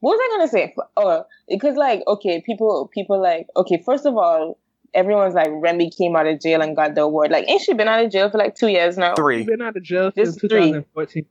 what 0.00 0.16
was 0.16 0.20
I 0.22 0.36
gonna 0.36 0.48
say? 0.48 0.74
Oh, 0.96 1.24
because 1.48 1.76
like 1.76 2.02
okay, 2.06 2.42
people 2.44 2.90
people 2.92 3.20
like 3.20 3.46
okay. 3.56 3.82
First 3.84 4.06
of 4.06 4.16
all, 4.16 4.58
everyone's 4.94 5.34
like 5.34 5.50
Remy 5.50 5.90
came 5.90 6.16
out 6.16 6.26
of 6.26 6.40
jail 6.40 6.62
and 6.62 6.74
got 6.74 6.94
the 6.94 7.02
award. 7.02 7.30
Like, 7.30 7.48
ain't 7.48 7.62
she 7.62 7.74
been 7.74 7.88
out 7.88 8.04
of 8.04 8.10
jail 8.10 8.30
for 8.30 8.38
like 8.38 8.54
two 8.54 8.68
years 8.68 8.96
now? 8.96 9.14
Three. 9.14 9.44
been 9.44 9.62
out 9.62 9.76
of 9.76 9.82
jail 9.82 10.10
This 10.14 10.30
since 10.30 10.40
three. 10.40 10.48
2014. 10.48 11.26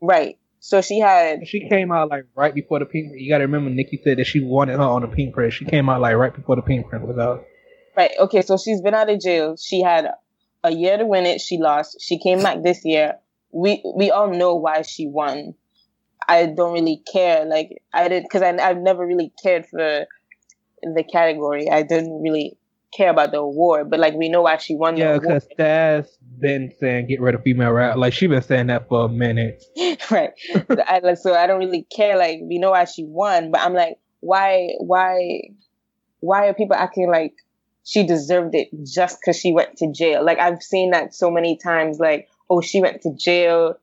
Right. 0.00 0.38
So 0.60 0.82
she 0.82 0.98
had 1.00 1.46
She 1.46 1.68
came 1.68 1.90
out 1.90 2.10
like 2.10 2.26
right 2.34 2.54
before 2.54 2.78
the 2.78 2.84
pink. 2.84 3.12
You 3.16 3.30
got 3.30 3.38
to 3.38 3.44
remember, 3.44 3.70
Nikki 3.70 4.00
said 4.04 4.18
that 4.18 4.26
she 4.26 4.40
wanted 4.40 4.76
her 4.76 4.82
on 4.82 5.02
the 5.02 5.08
pink 5.08 5.34
print. 5.34 5.52
She 5.52 5.64
came 5.64 5.88
out 5.88 6.00
like 6.00 6.16
right 6.16 6.34
before 6.34 6.56
the 6.56 6.62
pink 6.62 6.88
print 6.88 7.06
was 7.06 7.18
out. 7.18 7.44
right. 7.96 8.10
Okay, 8.18 8.42
so 8.42 8.58
she's 8.58 8.82
been 8.82 8.94
out 8.94 9.10
of 9.10 9.20
jail. 9.20 9.56
She 9.56 9.80
had 9.80 10.08
a 10.62 10.70
year 10.70 10.98
to 10.98 11.06
win 11.06 11.24
it. 11.24 11.40
She 11.40 11.56
lost. 11.56 11.96
She 12.00 12.18
came 12.18 12.42
back 12.42 12.62
this 12.62 12.84
year. 12.84 13.14
We 13.52 13.82
we 13.96 14.10
all 14.10 14.30
know 14.30 14.56
why 14.56 14.82
she 14.82 15.06
won. 15.06 15.54
I 16.30 16.46
don't 16.46 16.72
really 16.72 17.02
care. 17.12 17.44
Like 17.44 17.82
I 17.92 18.08
didn't 18.08 18.24
because 18.24 18.42
I 18.42 18.56
I've 18.56 18.78
never 18.78 19.04
really 19.04 19.32
cared 19.42 19.66
for 19.66 20.06
the 20.82 21.04
category. 21.12 21.68
I 21.68 21.82
didn't 21.82 22.22
really 22.22 22.56
care 22.96 23.10
about 23.10 23.32
the 23.32 23.38
award, 23.38 23.90
but 23.90 23.98
like 23.98 24.14
we 24.14 24.28
know 24.28 24.42
why 24.42 24.56
she 24.58 24.76
won 24.76 24.96
Yeah, 24.96 25.18
because 25.18 25.44
Stas 25.52 26.18
been 26.38 26.72
saying 26.78 27.08
get 27.08 27.20
rid 27.20 27.34
of 27.34 27.42
female 27.42 27.72
rap. 27.72 27.96
Like 27.96 28.12
she 28.12 28.28
been 28.28 28.42
saying 28.42 28.68
that 28.68 28.88
for 28.88 29.06
a 29.06 29.08
minute. 29.08 29.64
right. 30.10 30.30
So 30.52 30.76
I, 30.86 31.00
like, 31.00 31.18
so 31.18 31.34
I 31.34 31.48
don't 31.48 31.58
really 31.58 31.86
care. 31.94 32.16
Like 32.16 32.38
we 32.42 32.58
know 32.58 32.70
why 32.70 32.84
she 32.84 33.04
won, 33.04 33.50
but 33.50 33.60
I'm 33.60 33.74
like, 33.74 33.96
why, 34.20 34.74
why, 34.78 35.40
why 36.20 36.46
are 36.46 36.54
people 36.54 36.76
acting 36.76 37.10
like 37.10 37.34
she 37.84 38.06
deserved 38.06 38.54
it 38.54 38.68
just 38.84 39.18
because 39.20 39.36
she 39.36 39.52
went 39.52 39.78
to 39.78 39.90
jail? 39.92 40.24
Like 40.24 40.38
I've 40.38 40.62
seen 40.62 40.92
that 40.92 41.12
so 41.12 41.28
many 41.28 41.58
times. 41.58 41.98
Like, 41.98 42.28
oh, 42.48 42.60
she 42.60 42.80
went 42.80 43.02
to 43.02 43.14
jail, 43.14 43.74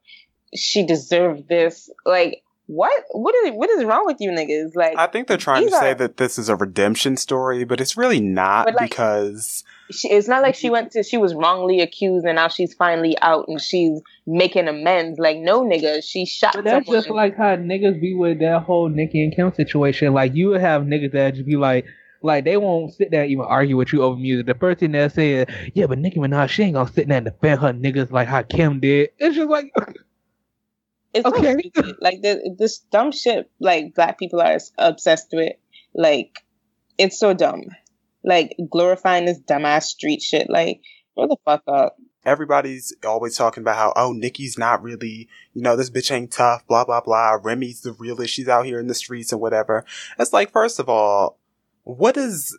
she 0.55 0.85
deserved 0.85 1.47
this. 1.49 1.89
Like, 2.05 2.43
what? 2.67 3.03
What 3.11 3.33
is 3.45 3.51
what 3.53 3.69
is 3.69 3.83
wrong 3.85 4.05
with 4.05 4.17
you 4.19 4.31
niggas? 4.31 4.75
Like, 4.75 4.97
I 4.97 5.07
think 5.07 5.27
they're 5.27 5.37
trying 5.37 5.63
to 5.63 5.69
These 5.69 5.79
say 5.79 5.93
that 5.93 6.17
this 6.17 6.37
is 6.37 6.49
a 6.49 6.55
redemption 6.55 7.15
story, 7.17 7.63
but 7.63 7.79
it's 7.79 7.95
really 7.97 8.19
not 8.19 8.67
like- 8.75 8.89
because 8.89 9.63
she, 9.89 10.09
it's 10.09 10.27
not 10.27 10.41
like 10.41 10.53
she 10.55 10.69
went 10.69 10.91
to 10.91 11.01
she 11.03 11.15
was 11.17 11.33
wrongly 11.33 11.79
accused 11.79 12.25
and 12.25 12.35
now 12.35 12.49
she's 12.49 12.73
finally 12.73 13.17
out 13.21 13.45
and 13.47 13.61
she's 13.61 14.01
making 14.25 14.67
amends. 14.67 15.17
Like, 15.17 15.37
no, 15.37 15.61
nigga, 15.63 16.03
she 16.03 16.25
shot 16.25 16.55
But 16.55 16.65
that's 16.65 16.89
just 16.89 17.09
like 17.09 17.37
how 17.37 17.55
niggas 17.55 18.01
be 18.01 18.13
with 18.13 18.39
that 18.39 18.63
whole 18.63 18.89
Nicki 18.89 19.23
and 19.23 19.33
Kim 19.33 19.53
situation. 19.53 20.13
Like 20.13 20.35
you 20.35 20.49
would 20.49 20.59
have 20.61 20.81
niggas 20.83 21.13
that 21.13 21.35
just 21.35 21.45
be 21.45 21.55
like, 21.55 21.85
like 22.21 22.43
they 22.43 22.57
won't 22.57 22.93
sit 22.95 23.11
there 23.11 23.21
and 23.23 23.31
even 23.31 23.45
argue 23.45 23.77
with 23.77 23.93
you 23.93 24.03
over 24.03 24.17
music. 24.19 24.45
The 24.47 24.55
first 24.55 24.81
thing 24.81 24.91
they'll 24.91 25.09
say 25.09 25.35
is, 25.35 25.45
yeah, 25.73 25.85
but 25.85 25.99
Nicki 25.99 26.19
Minaj, 26.19 26.49
she 26.49 26.63
ain't 26.63 26.73
gonna 26.73 26.91
sit 26.91 27.07
there 27.07 27.17
and 27.19 27.25
defend 27.27 27.61
her 27.61 27.71
niggas 27.71 28.11
like 28.11 28.27
how 28.27 28.41
Kim 28.41 28.81
did. 28.81 29.11
It's 29.19 29.37
just 29.37 29.49
like, 29.49 29.71
It's 31.17 31.25
Okay. 31.27 31.55
stupid. 31.59 31.95
Like 32.01 32.21
the, 32.21 32.55
this 32.57 32.79
dumb 32.91 33.11
shit. 33.11 33.49
Like 33.59 33.93
black 33.95 34.17
people 34.19 34.41
are 34.41 34.57
obsessed 34.77 35.29
with. 35.33 35.53
Like 35.93 36.43
it's 36.97 37.19
so 37.19 37.33
dumb. 37.33 37.63
Like 38.23 38.55
glorifying 38.69 39.25
this 39.25 39.39
dumbass 39.39 39.83
street 39.83 40.21
shit. 40.21 40.49
Like 40.49 40.81
grow 41.15 41.27
the 41.27 41.37
fuck 41.45 41.63
up. 41.67 41.95
everybody's 42.25 42.93
always 43.05 43.37
talking 43.37 43.61
about 43.63 43.77
how, 43.77 43.93
oh, 43.95 44.11
Nikki's 44.11 44.57
not 44.57 44.83
really, 44.83 45.29
you 45.53 45.61
know, 45.61 45.75
this 45.77 45.89
bitch 45.89 46.11
ain't 46.11 46.31
tough, 46.31 46.67
blah, 46.67 46.83
blah, 46.83 46.99
blah. 46.99 47.37
Remy's 47.41 47.81
the 47.81 47.93
realest. 47.93 48.33
She's 48.33 48.49
out 48.49 48.65
here 48.65 48.79
in 48.79 48.87
the 48.87 48.93
streets 48.93 49.31
and 49.31 49.39
whatever. 49.39 49.85
It's 50.19 50.33
like, 50.33 50.51
first 50.51 50.77
of 50.79 50.89
all, 50.89 51.39
what 51.83 52.15
does 52.15 52.57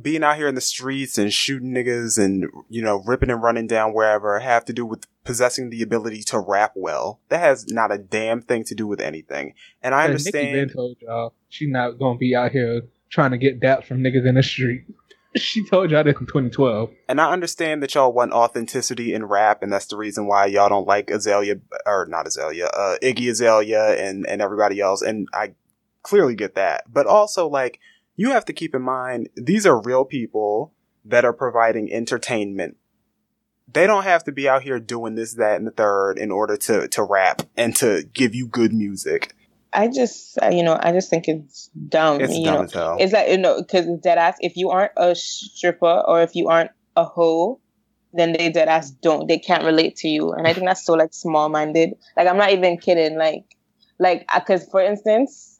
being 0.00 0.22
out 0.22 0.36
here 0.36 0.46
in 0.46 0.54
the 0.54 0.60
streets 0.60 1.18
and 1.18 1.32
shooting 1.32 1.72
niggas 1.72 2.16
and, 2.22 2.46
you 2.68 2.80
know, 2.82 3.02
ripping 3.06 3.30
and 3.30 3.42
running 3.42 3.66
down 3.66 3.92
wherever 3.92 4.38
have 4.38 4.64
to 4.66 4.72
do 4.72 4.86
with 4.86 5.04
possessing 5.26 5.70
the 5.70 5.82
ability 5.82 6.22
to 6.24 6.38
rap 6.38 6.72
well? 6.74 7.20
That 7.28 7.40
has 7.40 7.66
not 7.68 7.92
a 7.92 7.98
damn 7.98 8.40
thing 8.40 8.64
to 8.64 8.74
do 8.74 8.86
with 8.86 9.00
anything. 9.00 9.54
And 9.82 9.94
I 9.94 10.06
been 10.06 10.10
understand. 10.12 10.72
told 10.72 10.96
y'all 11.00 11.34
she 11.48 11.66
not 11.66 11.98
gonna 11.98 12.18
be 12.18 12.34
out 12.34 12.52
here 12.52 12.82
trying 13.10 13.32
to 13.32 13.38
get 13.38 13.60
daps 13.60 13.84
from 13.84 14.02
niggas 14.02 14.26
in 14.26 14.36
the 14.36 14.42
street. 14.42 14.84
She 15.36 15.66
told 15.66 15.90
y'all 15.90 16.02
this 16.02 16.16
in 16.18 16.24
2012. 16.24 16.90
And 17.10 17.20
I 17.20 17.30
understand 17.30 17.82
that 17.82 17.94
y'all 17.94 18.10
want 18.10 18.32
authenticity 18.32 19.12
in 19.12 19.26
rap, 19.26 19.62
and 19.62 19.70
that's 19.70 19.84
the 19.84 19.98
reason 19.98 20.26
why 20.26 20.46
y'all 20.46 20.70
don't 20.70 20.86
like 20.86 21.10
Azalea, 21.10 21.56
or 21.84 22.06
not 22.08 22.26
Azalea, 22.26 22.68
uh, 22.68 22.96
Iggy 23.02 23.28
Azalea 23.28 24.02
and, 24.02 24.26
and 24.26 24.40
everybody 24.40 24.80
else. 24.80 25.02
And 25.02 25.28
I 25.34 25.52
clearly 26.02 26.36
get 26.36 26.54
that. 26.54 26.84
But 26.90 27.06
also, 27.06 27.46
like, 27.48 27.80
you 28.14 28.30
have 28.30 28.46
to 28.46 28.54
keep 28.54 28.74
in 28.74 28.80
mind, 28.80 29.28
these 29.36 29.66
are 29.66 29.78
real 29.82 30.06
people 30.06 30.72
that 31.04 31.24
are 31.24 31.32
providing 31.32 31.92
entertainment. 31.92 32.76
They 33.72 33.86
don't 33.86 34.04
have 34.04 34.24
to 34.24 34.32
be 34.32 34.48
out 34.48 34.62
here 34.62 34.78
doing 34.78 35.16
this, 35.16 35.34
that, 35.34 35.56
and 35.56 35.66
the 35.66 35.70
third 35.70 36.18
in 36.18 36.30
order 36.30 36.56
to, 36.56 36.88
to 36.88 37.02
rap 37.02 37.42
and 37.56 37.74
to 37.76 38.04
give 38.12 38.34
you 38.34 38.46
good 38.46 38.72
music. 38.72 39.34
I 39.72 39.88
just 39.88 40.38
uh, 40.42 40.48
you 40.48 40.62
know 40.62 40.78
I 40.80 40.92
just 40.92 41.10
think 41.10 41.28
it's 41.28 41.68
dumb. 41.88 42.20
It's 42.20 42.34
you 42.34 42.44
dumb 42.44 42.54
know 42.54 42.62
as 42.62 42.72
hell. 42.72 42.96
it's 42.98 43.12
like 43.12 43.28
you 43.28 43.36
know 43.36 43.60
because 43.60 43.86
dead 44.02 44.16
ass 44.16 44.36
if 44.40 44.56
you 44.56 44.70
aren't 44.70 44.92
a 44.96 45.14
stripper 45.14 46.02
or 46.06 46.22
if 46.22 46.34
you 46.34 46.48
aren't 46.48 46.70
a 46.96 47.04
hoe. 47.04 47.60
Then 48.14 48.32
they 48.32 48.48
dead 48.48 48.68
ass 48.68 48.90
don't. 48.90 49.28
They 49.28 49.38
can't 49.38 49.64
relate 49.64 49.96
to 49.96 50.08
you, 50.08 50.32
and 50.32 50.46
I 50.46 50.54
think 50.54 50.64
that's 50.64 50.86
so 50.86 50.94
like 50.94 51.12
small 51.12 51.50
minded. 51.50 51.96
Like 52.16 52.26
I'm 52.26 52.38
not 52.38 52.52
even 52.52 52.78
kidding. 52.78 53.18
Like, 53.18 53.44
like 53.98 54.26
because 54.34 54.66
for 54.70 54.80
instance, 54.80 55.56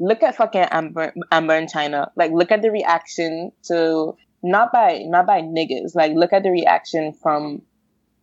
look 0.00 0.22
at 0.22 0.34
fucking 0.36 0.66
Amber, 0.70 1.12
Amber 1.30 1.54
in 1.54 1.68
China. 1.68 2.10
Like, 2.16 2.32
look 2.32 2.50
at 2.50 2.62
the 2.62 2.70
reaction 2.70 3.52
to 3.64 4.16
not 4.42 4.72
by 4.72 5.02
not 5.06 5.26
by 5.26 5.40
niggas. 5.42 5.94
Like, 5.94 6.12
look 6.14 6.32
at 6.32 6.42
the 6.42 6.50
reaction 6.50 7.12
from. 7.12 7.62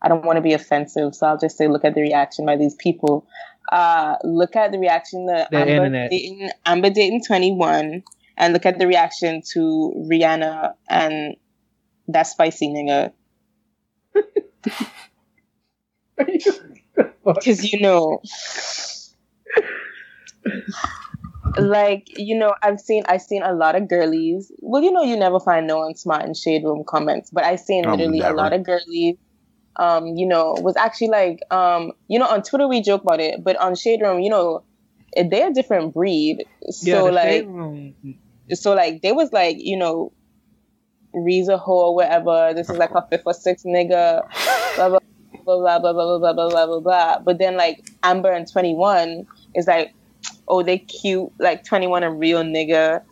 I 0.01 0.09
don't 0.09 0.23
want 0.23 0.37
to 0.37 0.41
be 0.41 0.53
offensive, 0.53 1.15
so 1.15 1.25
I'll 1.25 1.39
just 1.39 1.57
say 1.57 1.67
look 1.67 1.83
at 1.83 1.95
the 1.95 2.01
reaction 2.01 2.45
by 2.45 2.55
these 2.55 2.75
people. 2.75 3.25
Uh, 3.71 4.15
look 4.23 4.55
at 4.55 4.71
the 4.71 4.77
reaction 4.79 5.27
to 5.27 5.47
The 5.49 5.57
Amber 5.57 5.71
internet. 5.71 6.11
dating, 6.11 6.49
Amber 6.65 6.89
dating 6.91 7.23
twenty 7.25 7.51
one, 7.51 8.03
and 8.37 8.53
look 8.53 8.65
at 8.65 8.77
the 8.77 8.87
reaction 8.87 9.41
to 9.53 9.93
Rihanna 10.11 10.73
and 10.87 11.35
that 12.07 12.23
spicy 12.23 12.69
nigga. 12.69 13.11
Because 16.17 17.63
you 17.71 17.79
know, 17.79 18.21
like 21.57 22.07
you 22.17 22.37
know, 22.37 22.53
I've 22.61 22.79
seen 22.79 23.03
I've 23.07 23.21
seen 23.21 23.43
a 23.43 23.53
lot 23.53 23.75
of 23.75 23.87
girlies. 23.87 24.51
Well, 24.59 24.83
you 24.83 24.91
know, 24.91 25.03
you 25.03 25.17
never 25.17 25.39
find 25.39 25.67
no 25.67 25.79
one 25.79 25.95
smart 25.95 26.25
in 26.25 26.33
shade 26.33 26.63
room 26.63 26.83
comments, 26.87 27.29
but 27.31 27.43
I've 27.43 27.59
seen 27.59 27.85
Oh, 27.85 27.91
literally 27.91 28.21
a 28.21 28.31
lot 28.31 28.53
of 28.53 28.63
girlies. 28.63 29.17
Um, 29.79 30.07
you 30.07 30.27
know, 30.27 30.55
was 30.57 30.75
actually 30.75 31.09
like, 31.09 31.39
um, 31.51 31.91
you 32.07 32.17
know, 32.17 32.25
on 32.25 32.41
Twitter 32.41 32.67
we 32.67 32.81
joke 32.81 33.03
about 33.03 33.19
it, 33.19 33.43
but 33.43 33.55
on 33.57 33.75
shade 33.75 34.01
room, 34.01 34.21
you 34.21 34.29
know, 34.31 34.63
they're 35.15 35.51
a 35.51 35.53
different 35.53 35.93
breed. 35.93 36.45
So 36.71 37.05
yeah, 37.05 37.11
like, 37.11 37.45
room. 37.45 37.93
so 38.53 38.73
like 38.73 39.01
they 39.03 39.11
was 39.11 39.31
like, 39.31 39.57
you 39.59 39.77
know, 39.77 40.13
Reza 41.13 41.57
Ho 41.57 41.73
or 41.89 41.95
whatever. 41.95 42.53
This 42.55 42.69
is 42.69 42.77
like 42.77 42.91
a 42.91 43.05
fifth 43.09 43.23
or 43.25 43.33
sixth 43.33 43.65
nigga. 43.65 44.21
Blah 44.75 44.89
blah 44.89 44.99
blah 45.45 45.79
blah 45.79 45.79
blah 45.79 45.93
blah 45.93 46.17
blah 46.19 46.33
blah 46.33 46.49
blah 46.49 46.65
blah 46.65 46.79
blah. 46.79 47.19
But 47.19 47.39
then 47.39 47.57
like 47.57 47.83
Amber 48.03 48.31
and 48.31 48.49
Twenty 48.51 48.75
One 48.75 49.25
is 49.55 49.67
like, 49.67 49.93
oh 50.47 50.63
they 50.63 50.79
cute 50.79 51.29
like 51.39 51.65
Twenty 51.65 51.87
One 51.87 52.03
a 52.03 52.11
real 52.11 52.43
nigga. 52.43 53.03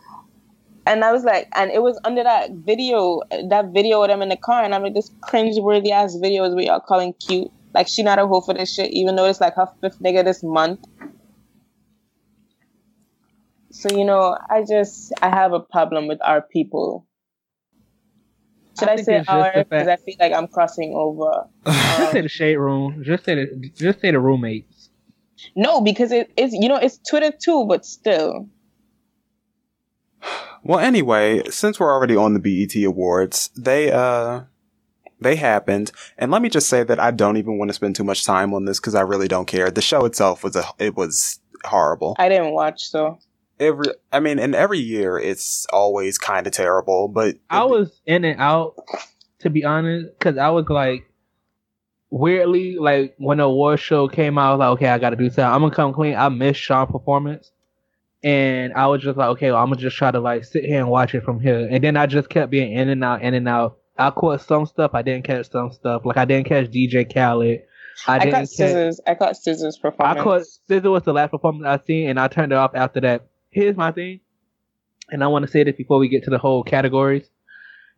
And 0.88 1.04
I 1.04 1.12
was 1.12 1.24
like, 1.24 1.48
and 1.56 1.72
it 1.72 1.82
was 1.82 2.00
under 2.04 2.24
that 2.24 2.52
video, 2.52 3.22
that 3.50 3.74
video 3.74 4.02
with 4.02 4.12
them 4.12 4.22
in 4.22 4.30
the 4.30 4.38
car, 4.38 4.64
and 4.64 4.76
I'm 4.76 4.84
like, 4.84 4.94
this 4.94 5.10
cringe-worthy 5.22 5.92
ass 5.92 6.16
video 6.16 6.44
is 6.44 6.54
what 6.54 6.64
y'all 6.64 6.80
calling 6.80 7.14
cute. 7.14 7.50
Like 7.74 7.88
she 7.88 8.04
not 8.04 8.20
a 8.20 8.28
hoe 8.28 8.42
for 8.42 8.54
this 8.54 8.74
shit, 8.74 8.92
even 8.92 9.16
though 9.16 9.26
it's 9.26 9.42
like 9.42 9.56
her 9.56 9.68
fifth 9.82 10.00
nigga 10.00 10.24
this 10.24 10.44
month. 10.44 10.80
So 13.72 13.90
you 13.90 14.06
know, 14.06 14.38
I 14.50 14.64
just 14.64 15.12
I 15.22 15.30
have 15.30 15.52
a 15.52 15.60
problem 15.60 16.08
with 16.08 16.20
our 16.24 16.42
people. 16.42 17.06
Should 18.80 18.90
I 18.90 18.94
I, 18.94 18.96
say 18.98 19.24
our? 19.28 19.52
Because 19.70 19.88
I 19.88 19.98
feel 19.98 20.16
like 20.20 20.32
I'm 20.34 20.48
crossing 20.48 20.94
over. 20.96 21.48
Just 21.66 22.12
say 22.12 22.20
the 22.20 22.26
um, 22.26 22.28
shade 22.28 22.56
room. 22.56 23.04
Just 23.04 23.26
say 23.26 23.36
the 23.36 23.70
just 23.74 24.02
say 24.02 24.12
the 24.12 24.20
roommates. 24.20 24.75
No, 25.56 25.82
because 25.82 26.12
it, 26.12 26.32
it's 26.38 26.54
you 26.54 26.68
know 26.68 26.77
it's 26.77 27.00
Twitter 27.10 27.32
too, 27.32 27.65
but 27.68 27.86
still. 27.86 28.50
Well, 30.63 30.80
anyway, 30.80 31.44
since 31.50 31.80
we're 31.80 31.92
already 31.92 32.15
on 32.15 32.34
the 32.34 32.39
BET 32.39 32.75
Awards, 32.84 33.50
they 33.56 33.92
uh 33.92 34.42
they 35.20 35.36
happened, 35.36 35.92
and 36.18 36.32
let 36.32 36.42
me 36.42 36.50
just 36.50 36.68
say 36.68 36.84
that 36.84 37.00
I 37.00 37.12
don't 37.12 37.38
even 37.38 37.58
want 37.58 37.70
to 37.70 37.74
spend 37.74 37.96
too 37.96 38.04
much 38.04 38.25
time 38.25 38.54
on 38.54 38.65
this 38.65 38.80
because 38.80 38.96
I 38.96 39.01
really 39.01 39.27
don't 39.27 39.46
care. 39.46 39.70
The 39.72 39.82
show 39.82 40.06
itself 40.06 40.44
was 40.44 40.56
a 40.56 40.63
it 40.80 40.96
was 40.96 41.39
horrible. 41.63 42.15
I 42.20 42.30
didn't 42.30 42.51
watch, 42.51 42.84
so 42.89 43.20
Every, 43.58 43.86
I 44.12 44.20
mean, 44.20 44.38
and 44.38 44.54
every 44.54 44.80
year 44.80 45.18
it's 45.18 45.65
always 45.72 46.18
kind 46.18 46.46
of 46.46 46.51
terrible. 46.51 47.08
But 47.08 47.38
I 47.50 47.63
was 47.63 48.01
in 48.06 48.25
and 48.25 48.39
out, 48.39 48.75
to 49.39 49.50
be 49.50 49.63
honest, 49.63 50.08
because 50.20 50.38
I 50.38 50.50
was 50.50 50.65
like, 50.68 51.10
weirdly, 52.10 52.78
like 52.78 53.16
when 53.18 53.38
the 53.38 53.44
award 53.44 53.80
show 53.80 54.08
came 54.08 54.38
out, 54.38 54.48
I 54.48 54.52
was 54.52 54.60
like, 54.60 54.70
okay, 54.70 54.88
I 54.90 54.98
got 54.98 55.12
to 55.12 55.16
do 55.16 55.30
something. 55.30 55.46
I'm 55.46 55.62
gonna 55.62 55.76
come 55.76 55.94
clean. 55.94 56.16
I 56.16 56.30
missed 56.30 56.60
Sean's 56.60 56.92
performance, 56.92 57.52
and 58.24 58.74
I 58.74 58.88
was 58.88 59.02
just 59.02 59.18
like, 59.18 59.30
okay, 59.30 59.52
well, 59.52 59.62
I'm 59.62 59.70
gonna 59.70 59.82
just 59.82 59.98
try 59.98 60.12
to 60.12 60.20
like 60.20 60.46
sit 60.46 60.66
here 60.66 60.80
and 60.80 60.90
watch 60.90 61.14
it 61.14 61.24
from 61.24 61.40
here. 61.40 61.68
And 61.70 61.84
then 61.84 61.98
I 61.98 62.06
just 62.06 62.30
kept 62.30 62.52
being 62.52 62.74
in 62.74 62.90
and 62.90 63.04
out, 63.04 63.22
in 63.22 63.34
and 63.34 63.48
out. 63.48 63.78
I 63.98 64.12
caught 64.12 64.42
some 64.42 64.66
stuff. 64.66 64.92
I 64.94 65.02
didn't 65.02 65.26
catch 65.26 65.50
some 65.52 65.72
stuff. 65.72 66.06
Like 66.06 66.18
I 66.18 66.26
didn't 66.26 66.48
catch 66.48 66.68
DJ 66.68 67.12
Khaled. 67.12 67.62
I, 68.08 68.16
I, 68.16 68.20
didn't 68.20 68.34
catch. 68.34 68.50
SZA's. 68.50 69.02
I 69.08 69.14
got 69.14 69.36
SZA's 69.36 69.78
performance. 69.78 70.20
I 70.20 70.24
caught 70.24 70.42
SZA's 70.42 70.84
was 70.84 71.04
the 71.04 71.14
last 71.14 71.32
performance 71.32 71.66
I 71.66 71.86
seen, 71.86 72.10
and 72.10 72.20
I 72.20 72.28
turned 72.28 72.52
it 72.52 72.58
off 72.58 72.72
after 72.76 73.00
that. 73.02 73.28
Here's 73.52 73.78
my 73.78 73.92
thing, 73.92 74.20
and 75.10 75.24
I 75.24 75.28
want 75.28 75.46
to 75.46 75.52
say 75.52 75.64
this 75.64 75.76
before 75.76 76.00
we 76.00 76.10
get 76.10 76.24
to 76.26 76.30
the 76.30 76.38
whole 76.38 76.64
categories. 76.64 77.30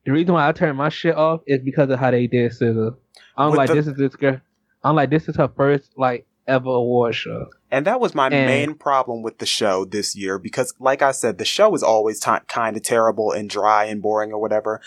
The 0.05 0.11
reason 0.11 0.33
why 0.33 0.47
I 0.47 0.51
turned 0.51 0.77
my 0.77 0.89
shit 0.89 1.15
off 1.15 1.41
is 1.47 1.61
because 1.61 1.89
of 1.89 1.99
how 1.99 2.11
they 2.11 2.27
did 2.27 2.51
SZA. 2.51 2.95
I'm 3.37 3.53
like, 3.53 3.69
the- 3.69 3.75
this 3.75 3.87
is 3.87 3.95
this 3.95 4.15
girl. 4.15 4.39
I'm 4.83 4.95
like, 4.95 5.09
this 5.09 5.27
is 5.27 5.35
her 5.37 5.47
first 5.55 5.91
like 5.97 6.25
ever 6.47 6.69
award 6.69 7.13
show. 7.15 7.47
And 7.71 7.85
that 7.85 7.99
was 7.99 8.15
my 8.15 8.27
And- 8.27 8.47
main 8.47 8.73
problem 8.75 9.21
with 9.21 9.39
the 9.39 9.45
show 9.45 9.83
this 9.85 10.15
year 10.15 10.39
because, 10.39 10.73
like 10.79 11.01
I 11.01 11.11
said, 11.11 11.37
the 11.37 11.45
show 11.45 11.73
is 11.75 11.83
always 11.83 12.19
ti 12.19 12.31
kind 12.47 12.75
of 12.77 12.83
terrible 12.83 13.31
and 13.31 13.49
dry 13.49 13.85
and 13.85 14.01
boring 14.01 14.31
or 14.31 14.39
whatever. 14.39 14.81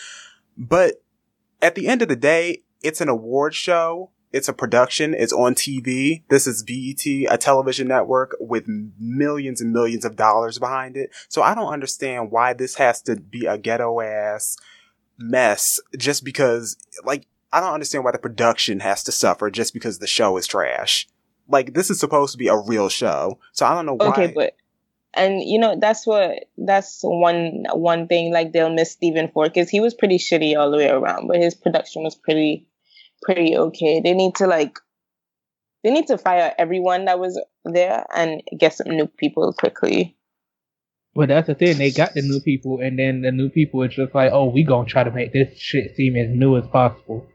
But 0.57 1.03
at 1.63 1.75
the 1.75 1.87
end 1.89 2.03
of 2.03 2.09
the 2.09 2.17
day, 2.17 2.63
it's 2.83 3.01
an 3.01 3.09
award 3.09 3.55
show. 3.55 4.11
It's 4.33 4.49
a 4.49 4.53
production. 4.53 5.13
It's 5.13 5.33
on 5.33 5.55
TV. 5.55 6.23
This 6.29 6.47
is 6.47 6.63
BET, 6.63 7.05
a 7.29 7.37
television 7.37 7.89
network 7.89 8.37
with 8.41 8.65
millions 8.99 9.61
and 9.61 9.73
millions 9.73 10.05
of 10.05 10.15
dollars 10.17 10.59
behind 10.59 10.97
it. 10.97 11.11
So 11.29 11.43
I 11.43 11.55
don't 11.55 11.73
understand 11.73 12.31
why 12.31 12.53
this 12.55 12.77
has 12.77 13.03
to 13.03 13.17
be 13.17 13.45
a 13.47 13.59
ghetto 13.59 14.01
ass 14.01 14.57
mess 15.19 15.81
just 15.99 16.25
because, 16.25 16.77
like, 17.05 17.27
I 17.53 17.61
don't 17.61 17.75
understand 17.75 18.05
why 18.05 18.13
the 18.13 18.19
production 18.19 18.81
has 18.81 19.03
to 19.05 19.13
suffer 19.13 19.51
just 19.51 19.75
because 19.75 19.99
the 19.99 20.07
show 20.07 20.37
is 20.37 20.47
trash 20.47 21.09
like 21.49 21.75
this 21.75 21.91
is 21.91 21.99
supposed 21.99 22.31
to 22.33 22.39
be 22.39 22.47
a 22.47 22.57
real 22.57 22.89
show 22.89 23.37
so 23.53 23.67
i 23.67 23.75
don't 23.75 23.85
know 23.85 23.95
why 23.95 24.07
Okay, 24.07 24.33
but 24.33 24.55
and 25.15 25.43
you 25.43 25.59
know 25.59 25.77
that's 25.79 26.07
what 26.07 26.45
that's 26.57 27.01
one 27.03 27.65
one 27.73 28.07
thing 28.07 28.33
like 28.33 28.53
they'll 28.53 28.73
miss 28.73 28.93
Stephen 28.93 29.31
for 29.33 29.47
because 29.47 29.69
he 29.69 29.81
was 29.81 29.95
pretty 29.95 30.19
shitty 30.19 30.57
all 30.57 30.71
the 30.71 30.77
way 30.77 30.89
around, 30.89 31.27
but 31.27 31.39
his 31.39 31.55
production 31.55 32.03
was 32.03 32.15
pretty 32.15 32.67
pretty 33.23 33.57
okay. 33.57 34.01
They 34.01 34.13
need 34.13 34.37
to 34.37 34.47
like 34.47 34.79
they 35.83 35.91
need 35.91 36.07
to 36.09 36.19
fire 36.19 36.55
everyone 36.59 37.07
that 37.07 37.19
was 37.19 37.41
there 37.65 38.05
and 38.15 38.43
get 38.57 38.75
some 38.75 38.89
new 38.89 39.07
people 39.07 39.53
quickly. 39.53 40.17
But 41.15 41.29
that's 41.29 41.49
the 41.49 41.57
thing. 41.57 41.79
They 41.79 41.91
got 41.91 42.15
the 42.15 42.23
new 42.23 42.41
people, 42.41 42.79
and 42.81 42.97
then 42.97 43.23
the 43.23 43.33
new 43.33 43.49
people 43.49 43.83
is 43.83 43.95
just 43.95 44.15
like, 44.15 44.31
oh, 44.33 44.49
we 44.49 44.63
gonna 44.63 44.87
try 44.87 45.03
to 45.03 45.11
make 45.11 45.33
this 45.33 45.59
shit 45.59 45.97
seem 45.97 46.15
as 46.15 46.29
new 46.31 46.57
as 46.57 46.67
possible. 46.69 47.27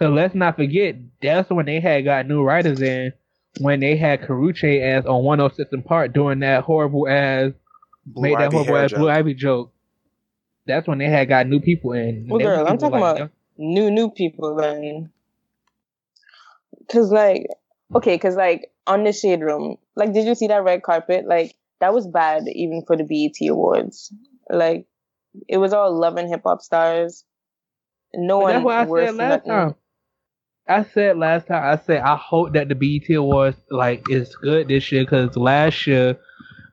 So 0.00 0.08
let's 0.08 0.34
not 0.34 0.56
forget, 0.56 0.96
that's 1.20 1.50
when 1.50 1.66
they 1.66 1.78
had 1.80 2.04
got 2.04 2.26
new 2.26 2.42
writers 2.42 2.80
in, 2.80 3.12
when 3.60 3.80
they 3.80 3.96
had 3.96 4.22
Karrueche 4.22 4.80
as 4.80 5.04
on 5.04 5.24
106 5.24 5.72
in 5.72 5.82
Park 5.82 6.14
doing 6.14 6.40
that 6.40 6.64
horrible 6.64 7.06
ass, 7.06 7.52
Blue 8.06 8.22
made 8.22 8.38
that 8.38 8.46
Ivy 8.46 8.52
horrible 8.52 8.74
hair 8.74 8.84
ass 8.84 8.90
joke. 8.90 8.98
Blue 8.98 9.10
Ivy 9.10 9.34
joke. 9.34 9.72
That's 10.66 10.88
when 10.88 10.98
they 10.98 11.06
had 11.06 11.28
got 11.28 11.46
new 11.48 11.60
people 11.60 11.92
in. 11.92 12.26
Well, 12.28 12.40
girl, 12.40 12.66
I'm 12.66 12.78
talking 12.78 13.00
like, 13.00 13.16
about 13.16 13.30
new 13.58 13.90
new 13.90 14.10
people 14.10 14.56
then. 14.56 15.10
Cause 16.90 17.10
like 17.12 17.46
okay, 17.94 18.18
cause 18.18 18.36
like 18.36 18.70
on 18.86 19.04
the 19.04 19.12
shade 19.12 19.40
room, 19.42 19.76
like 19.96 20.12
did 20.12 20.26
you 20.26 20.34
see 20.34 20.46
that 20.46 20.64
red 20.64 20.82
carpet? 20.82 21.26
Like 21.26 21.54
that 21.80 21.92
was 21.92 22.06
bad 22.06 22.44
even 22.46 22.84
for 22.86 22.96
the 22.96 23.04
BET 23.04 23.48
awards. 23.48 24.12
Like 24.48 24.86
it 25.48 25.58
was 25.58 25.72
all 25.72 25.92
love 25.98 26.16
and 26.16 26.28
hip 26.28 26.42
hop 26.44 26.62
stars. 26.62 27.24
No 28.14 28.38
But 28.38 28.42
one 28.42 28.52
that's 28.54 28.64
what 28.64 28.74
I 28.76 28.84
worth 28.84 29.08
said 29.08 29.14
last 29.16 29.46
nothing. 29.46 29.50
time. 29.50 29.74
I 30.70 30.84
said 30.84 31.18
last 31.18 31.48
time. 31.48 31.64
I 31.64 31.82
said 31.84 32.00
I 32.02 32.14
hope 32.14 32.52
that 32.52 32.68
the 32.68 32.76
BET 32.76 33.14
Awards 33.16 33.56
like 33.70 34.08
is 34.08 34.36
good 34.36 34.68
this 34.68 34.92
year 34.92 35.02
because 35.02 35.36
last 35.36 35.84
year, 35.84 36.16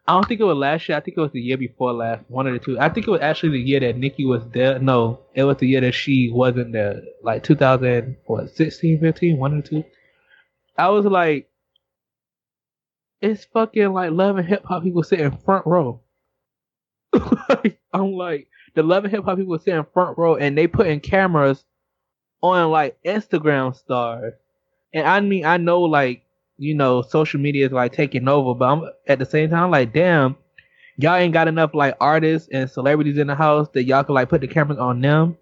I 0.08 0.14
don't 0.14 0.28
think 0.28 0.40
it 0.40 0.44
was 0.44 0.56
last 0.56 0.88
year. 0.88 1.00
I 1.00 1.02
think 1.02 1.18
it 1.18 1.22
was 1.22 1.32
the 1.32 1.42
year 1.42 1.58
before 1.58 1.94
last. 1.94 2.24
One 2.28 2.46
of 2.46 2.54
the 2.54 2.60
two. 2.60 2.80
I 2.80 2.90
think 2.90 3.08
it 3.08 3.12
was 3.12 3.22
actually 3.22 3.54
the 3.54 3.68
year 3.68 3.80
that 3.80 3.98
Nikki 3.98 4.24
was 4.24 4.44
there. 4.54 4.78
No, 4.78 5.22
it 5.34 5.46
was 5.46 5.58
the 5.58 5.68
year 5.68 5.82
that 5.82 5.94
she 5.94 6.30
wasn't 6.32 6.74
there. 6.74 7.02
Like 7.24 7.44
2016, 7.44 9.00
15, 9.00 9.38
one 9.38 9.58
of 9.58 9.64
the 9.64 9.70
two. 9.70 9.84
I 10.78 10.90
was 10.90 11.06
like, 11.06 11.50
it's 13.20 13.46
fucking 13.46 13.94
like 13.94 14.12
love 14.12 14.38
and 14.38 14.48
hip 14.48 14.64
hop 14.64 14.84
people 14.84 15.02
sitting 15.02 15.36
front 15.40 15.66
row. 15.66 16.02
I'm 17.94 18.12
like 18.12 18.48
the 18.76 18.84
love 18.84 19.06
and 19.06 19.12
hip 19.12 19.24
hop 19.24 19.40
people 19.40 19.58
sitting 19.58 19.86
front 19.92 20.20
row 20.20 20.36
and 20.36 20.56
they 20.56 20.68
put 20.68 20.86
in 20.86 21.00
cameras 21.00 21.66
on 22.42 22.72
like 22.72 22.98
Instagram 23.04 23.76
stars. 23.76 24.34
And 24.94 25.08
I 25.08 25.20
mean 25.20 25.46
I 25.46 25.58
know 25.58 25.82
like, 25.82 26.24
you 26.58 26.76
know, 26.76 27.02
social 27.02 27.40
media 27.40 27.66
is 27.66 27.72
like 27.72 27.94
taking 27.94 28.28
over, 28.28 28.54
but 28.54 28.66
I'm 28.66 28.90
at 29.08 29.20
the 29.20 29.26
same 29.26 29.50
time 29.50 29.72
like 29.72 29.94
damn, 29.94 30.36
y'all 30.98 31.16
ain't 31.16 31.34
got 31.34 31.48
enough 31.48 31.74
like 31.74 31.96
artists 32.00 32.50
and 32.52 32.70
celebrities 32.70 33.18
in 33.18 33.28
the 33.28 33.36
house 33.36 33.68
that 33.74 33.84
y'all 33.84 34.04
can 34.04 34.16
like 34.16 34.30
put 34.30 34.42
the 34.42 34.48
cameras 34.48 34.80
on 34.80 35.02
them. 35.02 35.38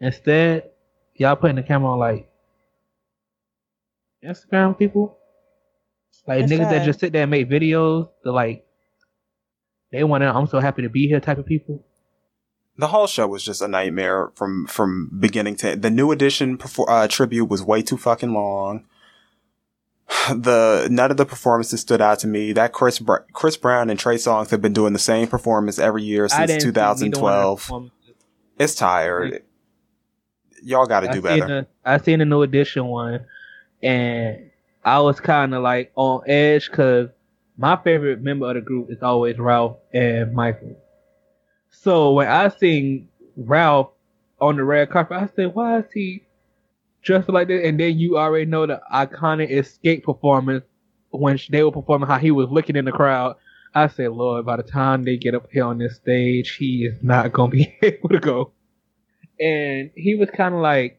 Instead, 0.00 0.70
y'all 1.14 1.36
putting 1.36 1.56
the 1.56 1.62
camera 1.62 1.92
on 1.92 1.98
like 1.98 2.28
Instagram 4.24 4.78
people. 4.78 5.18
Like 6.26 6.40
That's 6.40 6.52
niggas 6.52 6.70
that 6.70 6.84
just 6.84 7.00
sit 7.00 7.12
there 7.12 7.22
and 7.22 7.30
make 7.30 7.48
videos, 7.48 8.08
the 8.24 8.32
like 8.32 8.66
they 9.92 10.02
want 10.04 10.22
to 10.22 10.28
I'm 10.28 10.46
so 10.46 10.60
happy 10.60 10.82
to 10.82 10.88
be 10.88 11.06
here 11.06 11.20
type 11.20 11.38
of 11.38 11.46
people. 11.46 11.84
The 12.78 12.88
whole 12.88 13.06
show 13.06 13.26
was 13.26 13.44
just 13.44 13.62
a 13.62 13.68
nightmare 13.68 14.30
from 14.34 14.66
from 14.66 15.10
beginning 15.18 15.56
to 15.56 15.70
end. 15.70 15.82
the 15.82 15.90
new 15.90 16.10
edition 16.12 16.58
perfor- 16.58 16.88
uh, 16.88 17.08
tribute 17.08 17.46
was 17.46 17.62
way 17.62 17.82
too 17.82 17.96
fucking 17.96 18.32
long 18.32 18.84
the 20.28 20.86
none 20.90 21.10
of 21.10 21.16
the 21.16 21.26
performances 21.26 21.80
stood 21.80 22.00
out 22.00 22.18
to 22.18 22.26
me 22.26 22.52
that 22.52 22.72
chris 22.72 22.98
Br- 22.98 23.16
chris 23.32 23.56
brown 23.56 23.90
and 23.90 23.98
trey 23.98 24.16
Songz 24.16 24.50
have 24.50 24.62
been 24.62 24.72
doing 24.72 24.92
the 24.92 24.98
same 24.98 25.28
performance 25.28 25.78
every 25.78 26.02
year 26.02 26.28
since 26.28 26.48
didn't 26.48 26.60
see 26.60 26.66
neither 26.68 27.20
one 27.20 27.56
2012 27.58 27.90
it's 28.58 28.74
tired 28.74 29.42
y'all 30.62 30.86
gotta 30.86 31.08
do 31.12 31.22
better 31.22 31.46
the 31.46 31.66
I 31.84 31.98
seen 31.98 32.18
the 32.18 32.24
new 32.24 32.42
edition 32.42 32.86
one, 32.86 33.24
and 33.82 34.50
I 34.84 34.98
was 35.00 35.20
kind 35.20 35.54
of 35.54 35.62
like 35.62 35.92
on 35.94 36.22
edge 36.26 36.68
because 36.68 37.08
my 37.56 37.76
favorite 37.76 38.20
member 38.20 38.48
of 38.48 38.54
the 38.56 38.60
group 38.60 38.90
is 38.90 39.02
always 39.02 39.38
Ralph 39.38 39.76
and 39.92 40.34
Michael. 40.34 40.76
So 41.82 42.12
when 42.12 42.28
I 42.28 42.48
seen 42.48 43.08
Ralph 43.36 43.90
on 44.40 44.56
the 44.56 44.64
red 44.64 44.90
carpet, 44.90 45.16
I 45.16 45.28
said, 45.34 45.54
"Why 45.54 45.78
is 45.78 45.92
he 45.92 46.24
dressed 47.02 47.28
like 47.28 47.48
this?" 47.48 47.66
And 47.66 47.78
then 47.78 47.98
you 47.98 48.18
already 48.18 48.46
know 48.46 48.66
the 48.66 48.80
iconic 48.92 49.50
escape 49.50 50.04
performance 50.04 50.64
when 51.10 51.38
they 51.50 51.62
were 51.62 51.72
performing 51.72 52.08
how 52.08 52.18
he 52.18 52.30
was 52.30 52.48
looking 52.50 52.76
in 52.76 52.84
the 52.84 52.92
crowd. 52.92 53.36
I 53.74 53.88
said, 53.88 54.12
"Lord, 54.12 54.46
by 54.46 54.56
the 54.56 54.62
time 54.62 55.04
they 55.04 55.16
get 55.16 55.34
up 55.34 55.48
here 55.52 55.64
on 55.64 55.78
this 55.78 55.96
stage, 55.96 56.56
he 56.56 56.86
is 56.86 57.02
not 57.02 57.32
gonna 57.32 57.50
be 57.50 57.76
able 57.82 58.08
to 58.08 58.20
go." 58.20 58.52
And 59.38 59.90
he 59.94 60.14
was 60.14 60.30
kind 60.30 60.54
of 60.54 60.62
like, 60.62 60.98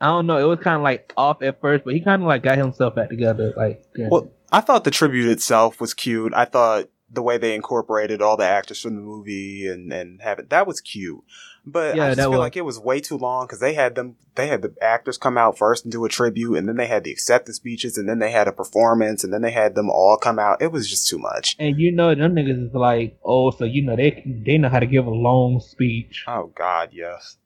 I 0.00 0.06
don't 0.06 0.26
know. 0.26 0.38
It 0.38 0.44
was 0.44 0.60
kind 0.60 0.76
of 0.76 0.82
like 0.82 1.12
off 1.16 1.42
at 1.42 1.60
first, 1.60 1.84
but 1.84 1.94
he 1.94 2.00
kind 2.00 2.22
of 2.22 2.28
like 2.28 2.44
got 2.44 2.56
himself 2.56 2.94
back 2.94 3.08
together. 3.08 3.52
Like, 3.56 3.82
yeah. 3.96 4.08
Well, 4.10 4.30
I 4.52 4.60
thought 4.60 4.84
the 4.84 4.92
tribute 4.92 5.28
itself 5.28 5.80
was 5.80 5.92
cute. 5.92 6.32
I 6.34 6.44
thought 6.44 6.88
the 7.10 7.22
way 7.22 7.38
they 7.38 7.54
incorporated 7.54 8.20
all 8.20 8.36
the 8.36 8.44
actors 8.46 8.80
from 8.82 8.96
the 8.96 9.00
movie 9.02 9.66
and 9.66 9.92
and 9.92 10.20
have 10.22 10.38
it 10.38 10.50
that 10.50 10.66
was 10.66 10.80
cute. 10.80 11.22
But 11.64 11.96
Yeah, 11.96 12.04
I 12.04 12.08
just 12.10 12.20
feel 12.20 12.30
was. 12.30 12.38
like 12.38 12.56
it 12.56 12.64
was 12.64 12.78
way 12.78 13.00
too 13.00 13.16
long 13.18 13.46
because 13.46 13.60
they 13.60 13.74
had 13.74 13.94
them 13.94 14.16
they 14.36 14.46
had 14.46 14.62
the 14.62 14.74
actors 14.80 15.18
come 15.18 15.36
out 15.36 15.58
first 15.58 15.84
and 15.84 15.90
do 15.92 16.04
a 16.04 16.08
tribute, 16.08 16.54
and 16.56 16.68
then 16.68 16.76
they 16.76 16.86
had 16.86 17.04
the 17.04 17.10
acceptance 17.10 17.56
speeches, 17.56 17.98
and 17.98 18.08
then 18.08 18.20
they 18.20 18.30
had 18.30 18.46
a 18.46 18.52
performance, 18.52 19.24
and 19.24 19.32
then 19.32 19.42
they 19.42 19.50
had 19.50 19.74
them 19.74 19.90
all 19.90 20.16
come 20.16 20.38
out. 20.38 20.62
It 20.62 20.70
was 20.70 20.88
just 20.88 21.08
too 21.08 21.18
much. 21.18 21.56
and 21.58 21.78
you 21.78 21.90
know, 21.92 22.14
them 22.14 22.34
niggas 22.34 22.68
is 22.68 22.74
like, 22.74 23.18
oh, 23.24 23.50
so 23.50 23.64
you 23.64 23.82
know 23.84 23.96
they 23.96 24.22
they 24.46 24.56
know 24.58 24.68
how 24.68 24.78
to 24.78 24.86
give 24.86 25.06
a 25.06 25.10
long 25.10 25.60
speech. 25.60 26.24
Oh 26.28 26.52
God, 26.54 26.90
yes. 26.92 27.37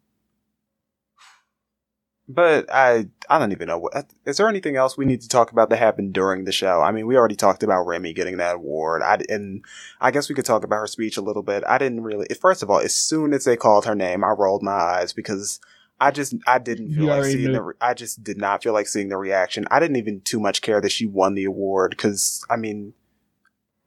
But 2.34 2.72
I 2.72 3.08
I 3.28 3.38
don't 3.38 3.52
even 3.52 3.68
know 3.68 3.78
what 3.78 4.06
is 4.24 4.36
there 4.36 4.48
anything 4.48 4.76
else 4.76 4.96
we 4.96 5.04
need 5.04 5.20
to 5.22 5.28
talk 5.28 5.52
about 5.52 5.68
that 5.70 5.76
happened 5.78 6.14
during 6.14 6.44
the 6.44 6.52
show? 6.52 6.80
I 6.80 6.90
mean, 6.92 7.06
we 7.06 7.16
already 7.16 7.36
talked 7.36 7.62
about 7.62 7.86
Remy 7.86 8.12
getting 8.14 8.38
that 8.38 8.56
award. 8.56 9.02
I 9.02 9.18
and 9.28 9.64
I 10.00 10.10
guess 10.10 10.28
we 10.28 10.34
could 10.34 10.44
talk 10.44 10.64
about 10.64 10.76
her 10.76 10.86
speech 10.86 11.16
a 11.16 11.22
little 11.22 11.42
bit. 11.42 11.62
I 11.66 11.78
didn't 11.78 12.02
really. 12.02 12.26
First 12.40 12.62
of 12.62 12.70
all, 12.70 12.78
as 12.78 12.94
soon 12.94 13.32
as 13.34 13.44
they 13.44 13.56
called 13.56 13.84
her 13.84 13.94
name, 13.94 14.24
I 14.24 14.28
rolled 14.30 14.62
my 14.62 14.72
eyes 14.72 15.12
because 15.12 15.60
I 16.00 16.10
just 16.10 16.34
I 16.46 16.58
didn't 16.58 16.94
feel 16.94 17.04
You 17.04 17.10
like 17.10 17.24
seeing 17.24 17.44
knew. 17.44 17.52
the. 17.52 17.62
re- 17.62 17.74
I 17.80 17.94
just 17.94 18.24
did 18.24 18.38
not 18.38 18.62
feel 18.62 18.72
like 18.72 18.88
seeing 18.88 19.08
the 19.08 19.16
reaction. 19.18 19.66
I 19.70 19.78
didn't 19.80 19.96
even 19.96 20.20
too 20.22 20.40
much 20.40 20.62
care 20.62 20.80
that 20.80 20.92
she 20.92 21.06
won 21.06 21.34
the 21.34 21.44
award 21.44 21.90
because 21.90 22.44
I 22.48 22.56
mean, 22.56 22.94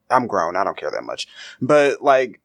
I'm 0.09 0.27
grown. 0.27 0.55
I 0.55 0.63
don't 0.63 0.77
care 0.77 0.91
that 0.91 1.03
much. 1.03 1.27
But 1.61 2.01
like, 2.01 2.41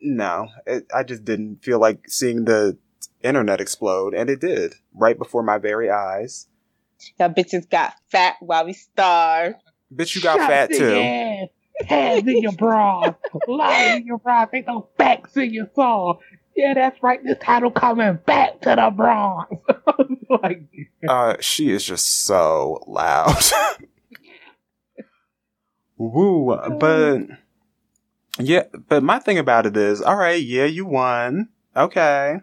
no, 0.00 0.48
it, 0.66 0.86
I 0.94 1.02
just 1.02 1.24
didn't 1.24 1.64
feel 1.64 1.78
like 1.78 2.08
seeing 2.08 2.44
the 2.44 2.78
internet 3.24 3.60
explode, 3.60 4.14
and 4.14 4.28
it 4.30 4.40
did 4.40 4.74
right 4.94 5.18
before 5.18 5.42
my 5.42 5.58
very 5.58 5.90
eyes. 5.90 6.46
Y'all 7.18 7.30
bitches 7.30 7.68
got 7.68 7.94
fat 8.10 8.36
while 8.40 8.64
we 8.64 8.72
starved. 8.72 9.56
Bitch, 9.94 10.14
you 10.14 10.22
got 10.22 10.38
Shots 10.38 10.46
fat 10.48 10.70
too. 10.70 10.90
your 10.90 11.02
ass, 11.02 11.48
Hands 11.86 12.26
in 12.28 12.42
your 12.42 12.52
bra, 12.52 13.14
lies 13.48 13.96
in 13.96 14.06
your 14.06 14.18
bra, 14.18 14.46
ain't 14.52 14.66
no 14.66 14.88
backs 14.96 15.36
in 15.36 15.52
your 15.52 15.68
soul. 15.74 16.20
Yeah, 16.56 16.72
that's 16.74 17.02
right. 17.02 17.20
This 17.24 17.36
title 17.40 17.72
coming 17.72 18.18
back 18.26 18.60
to 18.60 18.76
the 18.76 18.92
Bronx. 18.94 19.52
like, 20.42 20.62
Uh, 21.08 21.36
she 21.40 21.70
is 21.72 21.84
just 21.84 22.24
so 22.24 22.84
loud. 22.86 23.34
Woo, 25.96 26.56
but 26.78 27.22
yeah, 28.38 28.64
but 28.88 29.02
my 29.02 29.18
thing 29.18 29.38
about 29.38 29.66
it 29.66 29.76
is, 29.76 30.00
all 30.00 30.16
right, 30.16 30.42
yeah, 30.42 30.64
you 30.64 30.86
won. 30.86 31.48
Okay. 31.76 32.40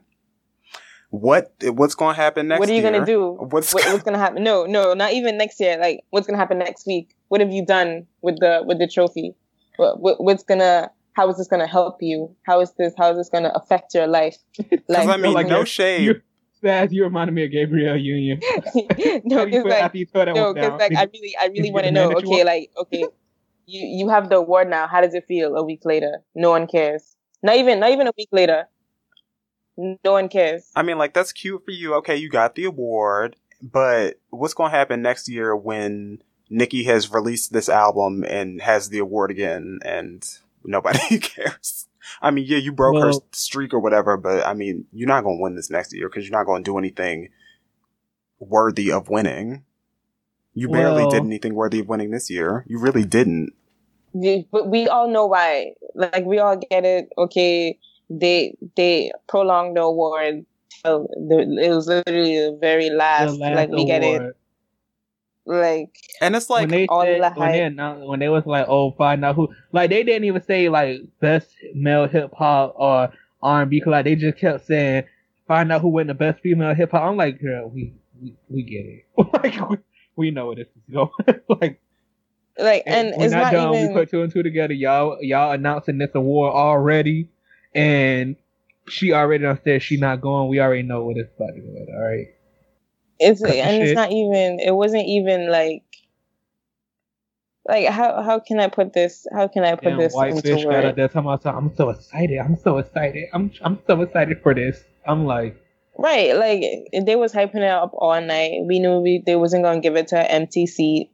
What 1.12 1.52
what's 1.62 1.93
going 1.93 2.15
to 2.15 2.21
happen 2.21 2.47
next 2.47 2.62
what 2.62 2.69
are 2.69 2.74
you 2.74 2.82
gonna 2.82 3.06
do? 3.06 3.34
What's 3.34 3.74
What, 3.74 3.86
what's 3.86 4.04
gonna 4.04 4.17
happen? 4.17 4.43
No, 4.43 4.65
no, 4.65 4.93
not 4.93 5.12
even 5.12 5.38
next 5.38 5.60
year. 5.60 5.78
Like, 5.78 6.06
what's 6.10 6.26
gonna 6.26 6.39
happen 6.39 6.58
next 6.58 6.88
week? 6.88 7.13
What 7.28 7.41
have 7.41 7.52
you 7.52 7.65
done 7.65 8.08
with 8.21 8.39
the 8.39 8.63
with 8.65 8.80
the 8.80 8.88
trophy? 8.88 9.36
What, 9.76 10.00
what 10.00 10.24
what's 10.24 10.43
gonna? 10.43 10.89
How 11.13 11.30
is 11.30 11.38
this 11.38 11.50
gonna 11.50 11.67
help 11.67 11.97
you? 12.00 12.34
How 12.43 12.62
is 12.62 12.71
this? 12.78 12.93
How 12.97 13.12
is 13.12 13.17
this 13.17 13.28
gonna 13.28 13.52
affect 13.54 13.93
your 13.93 14.08
life? 14.08 14.38
Because 14.58 14.80
Like, 14.88 15.08
I 15.10 15.17
mean, 15.17 15.34
like 15.34 15.47
no 15.47 15.58
you're- 15.58 15.65
shade. 15.65 16.04
you're- 16.04 16.21
you 16.91 17.04
reminded 17.04 17.34
me 17.34 17.43
of 17.43 17.52
Gabrielle 17.52 17.97
Union. 17.97 18.39
no, 19.26 19.41
you 19.41 19.45
because 19.47 19.50
feel 19.50 19.65
like 19.67 19.93
you 19.95 20.06
tore 20.06 20.26
that 20.26 20.36
no, 20.36 20.54
because 20.54 20.80
like 20.80 20.95
I 20.95 21.08
really, 21.12 21.36
I 21.41 21.47
really 21.47 21.71
want 21.71 21.86
to 21.88 21.91
get 21.91 22.00
the 22.00 22.08
man 22.08 22.10
know. 22.12 22.17
Okay, 22.19 22.28
want? 22.28 22.45
like 22.45 22.71
okay, 22.78 23.06
you 23.65 23.88
you 24.06 24.10
have 24.10 24.30
the 24.30 24.38
award 24.38 24.69
now. 24.69 24.88
How 24.88 25.02
does 25.02 25.13
it 25.13 25.26
feel 25.28 25.56
a 25.56 25.63
week 25.65 25.82
later? 25.84 26.19
No 26.36 26.52
one 26.52 26.67
cares. 26.67 27.15
Not 27.43 27.56
even 27.56 27.80
not 27.80 27.89
even 27.89 28.08
a 28.08 28.12
week 28.17 28.30
later. 28.32 28.67
No 29.78 30.12
one 30.12 30.30
cares. 30.30 30.70
I 30.76 30.84
mean, 30.84 30.98
like 30.98 31.14
that's 31.14 31.32
cute 31.32 31.64
for 31.66 31.72
you. 31.72 31.94
Okay, 31.96 32.16
you 32.18 32.30
got 32.30 32.56
the 32.56 32.66
award, 32.66 33.36
but 33.62 34.20
what's 34.30 34.54
going 34.54 34.72
to 34.72 34.78
happen 34.78 35.02
next 35.02 35.28
year 35.30 35.56
when 35.56 36.22
Nicki 36.50 36.84
has 36.84 37.12
released 37.12 37.54
this 37.54 37.70
album 37.70 38.24
and 38.24 38.62
has 38.62 38.90
the 38.90 39.00
award 39.00 39.32
again, 39.32 39.80
and 39.84 40.28
nobody 40.64 41.20
cares? 41.20 41.88
I 42.22 42.32
mean, 42.32 42.46
yeah, 42.48 42.58
you 42.58 42.72
broke 42.72 43.02
her 43.02 43.14
streak 43.32 43.74
or 43.74 43.80
whatever, 43.80 44.18
but 44.18 44.46
I 44.46 44.54
mean, 44.54 44.86
you're 44.92 45.08
not 45.08 45.24
going 45.24 45.38
to 45.38 45.42
win 45.42 45.56
this 45.56 45.70
next 45.70 45.94
year 45.94 46.10
because 46.10 46.28
you're 46.28 46.38
not 46.38 46.46
going 46.46 46.64
to 46.64 46.70
do 46.72 46.78
anything 46.78 47.30
worthy 48.40 48.92
of 48.92 49.10
winning. 49.10 49.64
You 50.54 50.68
barely 50.68 51.04
Well- 51.04 51.12
did 51.12 51.24
anything 51.24 51.54
worthy 51.56 51.80
of 51.80 51.88
winning 51.88 52.12
this 52.12 52.30
year. 52.30 52.66
You 52.68 52.80
really 52.80 53.06
didn't. 53.06 53.54
But 54.52 54.68
we 54.68 54.88
all 54.90 55.08
know 55.08 55.28
why. 55.28 55.74
Like 55.96 56.26
we 56.26 56.40
all 56.40 56.58
get 56.58 56.84
it. 56.84 57.08
Okay, 57.18 57.80
they 58.19 58.56
they 58.76 59.12
prolonged 59.28 59.78
the 59.78 59.82
award. 59.82 60.45
till 60.84 61.08
the- 61.08 61.60
It 61.63 61.69
was 61.69 61.88
literally 61.88 62.38
the 62.38 62.58
very 62.60 62.89
The 62.89 62.95
last. 62.95 63.39
last 63.39 63.56
like 63.56 63.69
we 63.69 63.86
get 63.86 64.04
it. 64.04 64.36
Like 65.45 65.95
And 66.21 66.36
it's 66.36 66.50
like, 66.50 66.62
when 66.62 66.69
they 66.69 66.86
all 66.88 67.02
said, 67.04 67.21
the 67.21 67.30
when 67.39 67.52
they 67.52 67.63
announced, 67.63 68.08
when 68.08 68.19
they 68.19 68.30
was 68.30 68.45
like, 68.45 68.67
"Oh, 68.69 68.91
find 68.91 69.26
out 69.26 69.36
who," 69.36 69.50
like 69.71 69.89
they 69.89 70.04
didn't 70.04 70.26
even 70.26 70.41
say 70.43 70.69
like 70.69 71.02
best 71.19 71.50
male 71.74 72.08
hip 72.08 72.32
hop 72.34 72.76
or 72.78 73.12
R 73.41 73.62
and 73.63 73.69
B. 73.71 73.82
Like 73.86 74.06
they 74.06 74.15
just 74.15 74.38
kept 74.38 74.65
saying, 74.67 75.06
"Find 75.47 75.71
out 75.71 75.82
who 75.82 75.89
win 75.89 76.08
the 76.08 76.13
best 76.13 76.41
female 76.41 76.76
hip 76.76 76.91
hop." 76.91 77.04
I'm 77.04 77.17
like, 77.17 77.41
girl, 77.41 77.69
we 77.69 77.93
we, 78.21 78.36
we 78.50 78.62
get 78.63 78.86
it. 78.86 79.06
like 79.43 79.69
we, 79.69 79.78
we 80.15 80.32
know 80.32 80.45
where 80.47 80.56
this 80.56 80.67
is 80.67 80.93
going. 80.93 81.10
like 81.62 81.82
like, 82.58 82.84
and 82.86 83.13
we're 83.17 83.26
it's 83.26 83.34
not, 83.34 83.43
not, 83.45 83.52
done. 83.52 83.76
even. 83.76 83.88
We 83.89 83.93
put 83.95 84.12
two 84.12 84.21
and 84.21 84.32
two 84.32 84.43
together. 84.43 84.74
Y'all 84.74 85.17
y'all 85.21 85.52
announcing 85.54 85.97
this 85.97 86.12
award 86.13 86.54
already, 86.54 87.30
and 87.74 88.36
she 88.88 89.14
already 89.14 89.44
done 89.44 89.60
said 89.64 89.82
she 89.84 89.98
not 89.98 90.22
going. 90.22 90.50
We 90.50 90.60
already 90.60 90.84
know 90.84 91.04
what 91.06 91.18
it's 91.18 91.32
about 91.36 91.56
to 91.56 91.62
go. 91.62 91.68
All 91.94 92.02
right. 92.04 92.28
it's 93.20 93.42
cut 93.42 93.56
and 93.56 93.82
it's 93.84 93.94
not 93.94 94.12
even 94.12 94.60
it 94.60 94.74
wasn't 94.74 95.06
even 95.08 95.50
like 95.52 95.84
like 97.68 97.88
how 97.88 98.22
how 98.22 98.40
can 98.40 98.60
I 98.60 98.68
put 98.68 98.94
this 98.94 99.26
how 99.34 99.48
can 99.48 99.64
I 99.64 99.76
put 99.76 99.84
Damn, 99.84 99.98
this 99.98 100.14
white 100.14 100.32
into 100.36 100.42
fish 100.42 100.66
got 100.66 100.84
out 100.86 100.96
words? 100.96 100.96
there 100.96 101.08
talking 101.08 101.22
about 101.22 101.44
something. 101.44 101.70
I'm 101.70 101.76
so 101.76 101.90
excited. 101.90 102.38
I'm 102.40 102.56
so 102.58 102.78
excited. 102.80 103.30
I'm 103.34 103.52
I'm 103.62 103.80
so 103.88 104.02
excited 104.02 104.42
for 104.42 104.54
this. 104.54 104.84
I'm 105.06 105.26
like, 105.26 105.58
Right, 105.98 106.36
like 106.36 106.64
they 107.06 107.16
was 107.16 107.34
hyping 107.34 107.58
it 107.58 107.64
up 107.64 107.92
all 107.94 108.20
night. 108.22 108.62
We 108.66 108.80
knew 108.80 109.00
we 109.00 109.22
they 109.26 109.36
wasn't 109.36 109.64
gonna 109.64 109.80
give 109.82 109.96
it 109.96 110.08
to 110.10 110.18
an 110.20 110.26
empty 110.28 110.66
seat. 110.66 111.12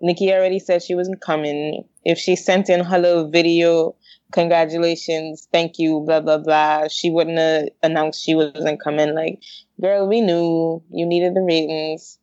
Nikki 0.00 0.32
already 0.32 0.58
said 0.60 0.82
she 0.82 0.94
wasn't 0.94 1.20
coming. 1.20 1.84
If 2.04 2.18
she 2.18 2.36
sent 2.36 2.68
in 2.68 2.84
her 2.84 2.98
little 2.98 3.30
video, 3.30 3.96
congratulations, 4.34 5.48
thank 5.52 5.78
you, 5.78 6.00
blah 6.06 6.20
blah 6.20 6.38
blah, 6.38 6.88
she 6.88 7.10
wouldn't 7.10 7.38
have 7.38 7.68
announced 7.82 8.22
she 8.24 8.34
wasn't 8.34 8.82
coming. 8.82 9.14
Like, 9.14 9.40
girl, 9.80 10.06
we 10.08 10.20
knew 10.20 10.82
you 10.90 11.06
needed 11.06 11.34
the 11.34 11.40
ratings, 11.42 12.18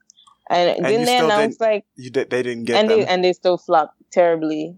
and, 0.49 0.69
And 0.77 0.85
didn't 0.85 0.99
you 1.01 1.05
they 1.05 1.15
still 1.17 1.25
announce 1.25 1.59
like 1.59 1.85
you 1.95 2.09
did, 2.09 2.29
they 2.29 2.43
didn't 2.43 2.65
get 2.65 2.77
and 2.79 2.89
them. 2.89 2.99
they 2.99 3.05
and 3.07 3.23
they 3.23 3.33
still 3.33 3.57
flopped 3.57 3.95
terribly. 4.11 4.77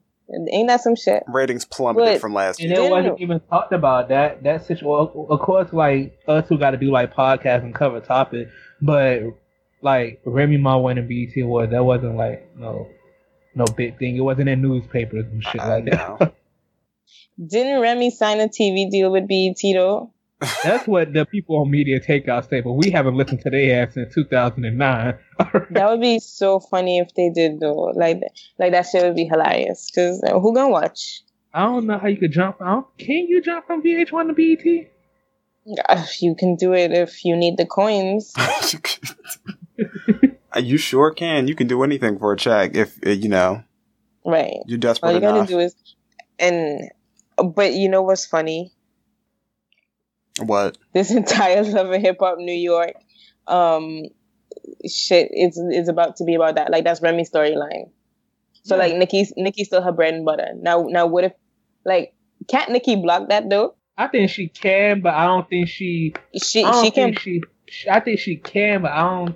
Ain't 0.52 0.68
that 0.70 0.82
some 0.82 0.96
shit? 0.96 1.22
Ratings 1.28 1.66
plummeted 1.66 2.06
But- 2.16 2.22
from 2.22 2.34
last 2.34 2.60
and 2.60 2.70
year. 2.70 2.80
it 2.80 2.84
Yeah. 2.86 2.90
wasn't 2.90 3.20
even 3.22 3.40
talked 3.42 3.74
about 3.74 4.10
that 4.10 4.42
that 4.44 4.66
situation. 4.66 4.88
Well, 5.14 5.28
of 5.30 5.40
course, 5.42 5.72
like 5.74 6.18
us 6.28 6.48
who 6.48 6.58
got 6.58 6.72
to 6.72 6.78
do 6.78 6.90
like 6.92 7.14
podcasts 7.14 7.64
and 7.64 7.76
cover 7.76 8.00
topic, 8.00 8.48
but 8.82 9.22
like 9.82 10.22
Remy 10.26 10.58
Ma 10.58 10.78
winning 10.78 11.08
BET 11.08 11.40
Awards, 11.44 11.72
that 11.72 11.84
wasn't 11.84 12.16
like 12.16 12.48
no 12.58 12.88
no 13.54 13.66
big 13.78 14.00
thing. 14.00 14.16
It 14.16 14.22
wasn't 14.22 14.50
in 14.50 14.62
newspapers 14.62 15.26
and 15.32 15.44
shit 15.44 15.62
I 15.62 15.68
like 15.80 15.86
that. 15.92 16.34
know. 17.38 17.48
Didn't 17.48 17.82
Remy 17.82 18.12
sign 18.12 18.40
a 18.40 18.48
TV 18.48 18.90
deal 18.90 19.12
with 19.12 19.28
BET 19.28 19.58
though? 19.74 20.12
That's 20.64 20.86
what 20.88 21.14
the 21.14 21.26
people 21.26 21.56
on 21.62 21.72
media 21.72 22.02
takeout 22.02 22.50
say, 22.50 22.60
but 22.60 22.74
we 22.74 22.92
haven't 22.92 23.16
listened 23.16 23.40
to 23.42 23.50
their 23.50 23.84
ass 23.88 23.94
since 23.94 24.14
2009. 24.14 25.14
That 25.72 25.90
would 25.90 26.02
be 26.02 26.20
so 26.20 26.60
funny 26.60 27.00
if 27.00 27.14
they 27.16 27.30
did 27.34 27.60
though. 27.62 27.94
Like, 27.96 28.20
like 28.60 28.74
that 28.74 28.86
shit 28.92 29.04
would 29.04 29.16
be 29.16 29.24
hilarious. 29.26 29.90
Cause 29.96 30.22
uh, 30.28 30.38
who 30.40 30.54
gonna 30.54 30.70
watch? 30.70 31.22
I 31.54 31.62
don't 31.62 31.86
know 31.88 31.98
how 31.98 32.08
you 32.08 32.18
could 32.18 32.32
jump. 32.34 32.58
I 32.62 32.66
don't, 32.74 32.98
can 32.98 33.26
you 33.28 33.42
jump 33.42 33.68
from 33.68 33.84
VH1 33.84 34.28
to 34.28 34.34
BET? 34.34 35.78
Uh, 35.88 36.06
You 36.20 36.36
can 36.36 36.56
do 36.56 36.74
it 36.74 36.92
if 36.92 37.24
you 37.24 37.38
need 37.38 37.56
the 37.58 37.66
coins. 37.66 38.34
you 40.62 40.78
sure 40.78 41.12
can. 41.12 41.48
You 41.48 41.56
can 41.56 41.68
do 41.68 41.84
anything 41.84 42.20
for 42.20 42.34
a 42.34 42.38
check 42.38 42.76
if 42.76 42.98
uh, 43.06 43.10
you 43.12 43.30
know 43.30 43.64
Right. 44.26 44.58
you're 44.66 44.78
All 44.78 44.82
desperate 44.82 45.14
you 45.14 45.20
gotta 45.22 45.38
enough. 45.38 45.48
do 45.50 45.60
is, 45.60 45.76
and, 46.40 46.90
but 47.38 47.74
you 47.74 47.90
know 47.90 48.02
what's 48.02 48.26
funny? 48.26 48.72
what? 50.40 50.78
This 50.94 51.12
entire 51.16 51.64
Love 51.64 51.92
and 51.92 52.04
Hip 52.04 52.18
Hop 52.20 52.38
New 52.38 52.54
York, 52.54 52.94
um, 53.48 54.04
shit 54.90 55.30
is 55.32 55.58
is 55.72 55.90
about 55.90 56.18
to 56.18 56.24
be 56.24 56.36
about 56.36 56.56
that. 56.56 56.72
Like 56.72 56.84
that's 56.84 57.02
Remy's 57.02 57.30
storyline. 57.30 57.90
So 58.64 58.78
like 58.78 58.96
Nikki's 58.96 59.34
Nikki's 59.36 59.68
still 59.68 59.82
her 59.82 59.92
bread 59.92 60.14
and 60.14 60.26
butter. 60.26 60.50
Now 60.56 60.84
now 60.88 61.06
what 61.06 61.26
if, 61.26 61.34
like, 61.86 62.14
can't 62.48 62.72
Nikki 62.72 62.96
block 62.96 63.30
that 63.30 63.50
though? 63.50 63.76
I 63.98 64.08
think 64.08 64.30
she 64.30 64.48
can, 64.48 65.02
but 65.02 65.14
I 65.14 65.26
don't 65.26 65.48
think 65.50 65.68
she. 65.68 66.14
She 66.42 66.64
I 66.64 66.72
don't 66.72 66.84
she 66.86 66.92
can 66.92 67.10
think 67.10 67.20
she. 67.20 67.42
she- 67.68 67.90
I 67.90 68.00
think 68.00 68.20
she 68.20 68.38
can, 68.38 68.82
but 68.82 68.92
I 68.92 69.02
don't. 69.02 69.36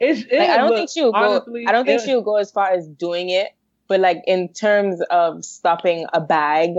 It's. 0.00 0.20
It 0.22 0.38
Like, 0.38 0.50
I 0.50 0.56
don't 0.56 0.68
look- 0.70 0.76
think 0.78 0.90
she'll 0.90 1.12
go. 1.12 1.44
I 1.66 1.72
don't 1.72 1.84
think 1.84 2.00
it- 2.00 2.04
she'll 2.04 2.22
go 2.22 2.36
as 2.36 2.50
far 2.50 2.70
as 2.70 2.88
doing 2.88 3.28
it, 3.30 3.48
but 3.86 4.00
like 4.00 4.22
in 4.26 4.52
terms 4.52 5.00
of 5.10 5.44
stopping 5.44 6.06
a 6.12 6.20
bag, 6.20 6.70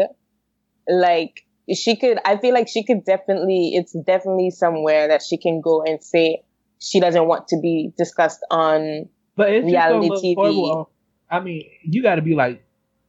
like 0.90 1.46
she 1.74 1.96
could. 1.96 2.18
I 2.26 2.38
feel 2.38 2.54
like 2.54 2.68
she 2.68 2.84
could 2.84 3.06
definitely. 3.06 3.72
It's 3.76 3.94
definitely 4.06 4.52
somewhere 4.52 5.08
that 5.08 5.22
she 5.22 5.38
can 5.38 5.62
go 5.62 5.84
and 5.84 6.04
say 6.04 6.44
she 6.80 7.00
doesn't 7.00 7.28
want 7.28 7.48
to 7.50 7.60
be 7.62 7.92
discussed 7.98 8.40
on. 8.50 9.10
But 9.36 9.52
it's 9.54 9.66
reality 9.66 10.10
TV. 10.10 10.36
horrible. 10.36 10.90
I 11.30 11.40
mean, 11.40 11.70
you 11.84 12.02
got 12.04 12.16
to 12.16 12.22
be 12.22 12.36
like. 12.36 12.64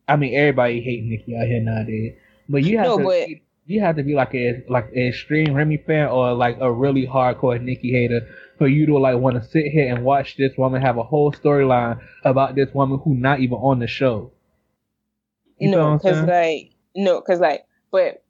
I 0.06 0.16
mean, 0.16 0.34
everybody 0.36 0.80
hate 0.80 1.04
Nicki 1.04 1.36
out 1.36 1.46
here 1.46 1.60
nowadays, 1.60 2.16
but 2.48 2.64
you 2.64 2.78
have 2.78 2.86
No, 2.86 2.98
to. 2.98 3.04
but- 3.04 3.28
you 3.66 3.80
have 3.80 3.94
to 3.96 4.02
be 4.02 4.14
like 4.14 4.34
a 4.34 4.64
like 4.68 4.90
an 4.92 5.06
extreme 5.08 5.54
Remy 5.54 5.76
fan 5.86 6.08
or 6.08 6.32
like 6.32 6.56
a 6.60 6.72
really 6.72 7.06
hardcore 7.06 7.62
Nicki 7.62 7.92
hater 7.92 8.26
for 8.58 8.66
you 8.66 8.86
to 8.86 8.98
like 8.98 9.16
want 9.16 9.36
to 9.40 9.48
sit 9.48 9.66
here 9.66 9.94
and 9.94 10.04
watch 10.04 10.36
this 10.36 10.52
woman 10.58 10.82
have 10.82 10.98
a 10.98 11.04
whole 11.04 11.30
storyline 11.30 12.00
about 12.24 12.56
this 12.56 12.74
woman 12.74 12.98
who 13.04 13.14
not 13.14 13.38
even 13.38 13.58
on 13.58 13.78
the 13.78 13.86
show. 13.86 14.32
You 15.58 15.70
no, 15.70 15.96
because 15.98 16.22
like 16.22 16.72
no, 16.96 17.20
because 17.20 17.38
like, 17.38 17.64
but 17.90 18.22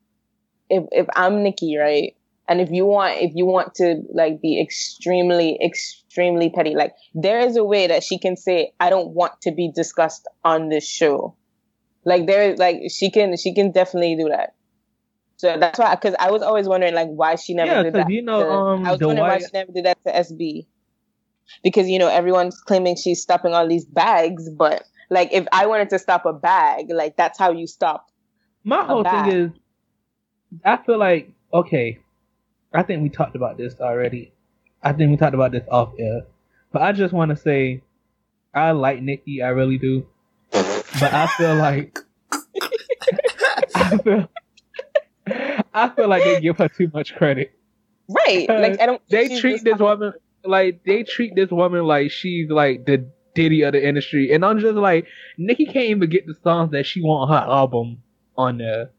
if 0.69 0.85
if 0.93 1.07
I'm 1.15 1.43
Nikki, 1.43 1.77
right, 1.77 2.15
and 2.49 2.61
if 2.61 2.71
you 2.71 2.87
want 2.87 3.19
if 3.21 3.33
you 3.35 3.47
want 3.47 3.75
to 3.77 4.03
like 4.13 4.41
be 4.41 4.61
extremely 4.61 5.59
extremely 5.63 6.51
petty, 6.51 6.75
like 6.75 6.93
there 7.15 7.41
is 7.41 7.57
a 7.57 7.65
way 7.65 7.87
that 7.89 8.03
she 8.03 8.19
can 8.19 8.37
say 8.37 8.73
I 8.81 8.91
don't 8.91 9.11
want 9.15 9.33
to 9.43 9.53
be 9.53 9.71
discussed 9.75 10.29
on 10.45 10.69
this 10.69 10.89
show. 10.89 11.37
Like 12.05 12.27
there, 12.27 12.57
like 12.57 12.77
she 12.91 13.11
can 13.11 13.37
she 13.37 13.55
can 13.55 13.73
definitely 13.73 14.17
do 14.17 14.29
that. 14.31 14.55
So 15.37 15.57
that's 15.59 15.79
why, 15.79 15.95
because 15.95 16.15
I 16.21 16.31
was 16.31 16.43
always 16.43 16.69
wondering 16.69 16.95
like 16.95 17.09
why 17.09 17.37
she 17.37 17.55
never 17.55 17.71
Yeah, 17.73 17.83
did 17.83 17.95
that. 17.95 18.11
you 18.11 18.23
know, 18.23 18.41
to- 18.41 18.51
um, 18.51 18.85
I 18.85 18.93
was 18.93 19.01
wondering 19.01 19.27
why 19.27 19.39
she 19.39 19.47
never 19.55 19.73
did 19.73 19.87
that 19.87 19.99
to 20.07 20.13
SB. 20.15 20.67
Because 21.65 21.89
you 21.89 21.99
know 21.99 22.09
everyone's 22.09 22.61
claiming 22.61 22.95
she's 22.97 23.23
stopping 23.23 23.55
all 23.55 23.67
these 23.67 23.85
bags, 23.87 24.49
but 24.51 24.85
like 25.11 25.33
if 25.33 25.47
I 25.53 25.67
wanted 25.67 25.91
to 25.91 25.99
stop 25.99 26.25
a 26.27 26.33
bag, 26.33 26.87
like 26.91 27.17
that's 27.17 27.39
how 27.39 27.53
you 27.53 27.67
stop. 27.67 28.07
My 28.65 28.85
whole 28.85 29.03
bad. 29.03 29.27
thing 29.27 29.41
is, 29.41 29.51
I 30.65 30.77
feel 30.79 30.99
like 30.99 31.33
okay. 31.53 32.01
I 32.73 32.83
think 32.83 33.03
we 33.03 33.09
talked 33.09 33.35
about 33.35 33.57
this 33.57 33.81
already. 33.81 34.33
I 34.83 34.93
think 34.93 35.11
we 35.11 35.17
talked 35.17 35.35
about 35.35 35.53
this 35.53 35.65
off 35.71 35.93
air, 35.99 36.23
but 36.73 36.83
I 36.83 36.93
just 36.93 37.13
want 37.13 37.31
to 37.31 37.37
say, 37.37 37.83
I 38.55 38.71
like 38.73 39.03
Nikki. 39.03 39.43
I 39.43 39.49
really 39.49 39.79
do. 39.79 40.07
but 40.53 41.13
I 41.13 41.27
feel 41.27 41.57
like 41.57 41.99
I 43.75 43.99
feel 43.99 44.29
I 45.73 45.89
feel 45.91 46.09
like 46.09 46.25
they 46.25 46.41
give 46.41 46.59
her 46.59 46.69
too 46.69 46.91
much 46.93 47.15
credit. 47.15 47.53
Right. 48.09 48.49
Like 48.49 48.81
I 48.81 48.87
don't. 48.87 49.03
They 49.09 49.41
treat 49.41 49.65
this 49.65 49.79
woman 49.79 50.13
like 50.45 50.85
they 50.85 51.03
treat 51.03 51.35
this 51.35 51.51
woman 51.51 51.85
like 51.85 52.11
she's 52.11 52.51
like 52.51 52.87
the 52.87 53.07
Diddy 53.35 53.63
of 53.63 53.73
the 53.73 53.87
industry, 53.87 54.33
and 54.33 54.45
I'm 54.45 54.59
just 54.59 54.75
like 54.75 55.07
Nicki 55.39 55.65
can't 55.65 55.87
even 55.87 56.11
get 56.11 56.27
the 56.27 56.35
songs 56.43 56.73
that 56.73 56.85
she 56.85 57.01
want 57.01 57.31
on 57.31 57.37
her 57.37 57.51
album 57.51 58.03
on 58.41 58.59
there. 58.59 58.91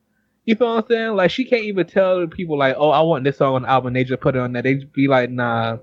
You 0.45 0.55
feel 0.55 0.75
what 0.75 0.85
I'm 0.85 0.89
saying? 0.89 1.15
Like 1.15 1.31
she 1.31 1.45
can't 1.45 1.63
even 1.63 1.85
tell 1.87 2.25
people 2.27 2.57
like, 2.57 2.75
"Oh, 2.77 2.89
I 2.89 3.01
want 3.01 3.23
this 3.23 3.37
song 3.37 3.55
on 3.55 3.61
the 3.63 3.69
album." 3.69 3.93
They 3.93 4.03
just 4.03 4.21
put 4.21 4.35
it 4.35 4.39
on 4.39 4.53
there. 4.53 4.61
They 4.63 4.75
be 4.75 5.07
like, 5.07 5.29
"Nah, 5.29 5.77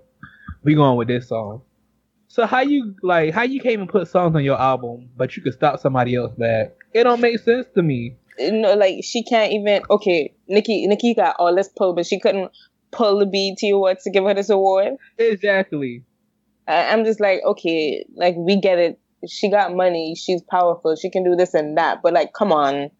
we 0.64 0.74
going 0.74 0.96
with 0.96 1.08
this 1.08 1.28
song." 1.28 1.62
So 2.28 2.44
how 2.46 2.60
you 2.60 2.94
like 3.02 3.32
how 3.32 3.42
you 3.42 3.60
can't 3.60 3.72
even 3.72 3.88
put 3.88 4.08
songs 4.08 4.36
on 4.36 4.44
your 4.44 4.60
album, 4.60 5.10
but 5.16 5.36
you 5.36 5.42
could 5.42 5.54
stop 5.54 5.80
somebody 5.80 6.14
else 6.14 6.34
back? 6.36 6.74
It 6.92 7.04
don't 7.04 7.20
make 7.20 7.38
sense 7.40 7.66
to 7.74 7.82
me. 7.82 8.16
no, 8.38 8.74
like 8.74 9.02
she 9.02 9.22
can't 9.24 9.52
even. 9.52 9.82
Okay, 9.90 10.34
Nikki, 10.46 10.86
Nikki 10.86 11.14
got 11.14 11.36
all 11.38 11.54
this 11.54 11.68
pull, 11.68 11.94
but 11.94 12.06
she 12.06 12.20
couldn't 12.20 12.50
pull 12.90 13.18
the 13.18 13.26
BET 13.26 13.70
Awards 13.70 14.04
to 14.04 14.10
give 14.10 14.24
her 14.24 14.34
this 14.34 14.50
award. 14.50 14.94
Exactly. 15.18 16.04
I, 16.66 16.92
I'm 16.92 17.04
just 17.04 17.20
like, 17.20 17.40
okay, 17.44 18.04
like 18.14 18.34
we 18.36 18.60
get 18.60 18.78
it. 18.78 19.00
She 19.26 19.50
got 19.50 19.74
money. 19.74 20.14
She's 20.14 20.42
powerful. 20.42 20.96
She 20.96 21.10
can 21.10 21.24
do 21.24 21.34
this 21.34 21.54
and 21.54 21.76
that. 21.76 22.02
But 22.02 22.12
like, 22.12 22.32
come 22.34 22.52
on, 22.52 22.90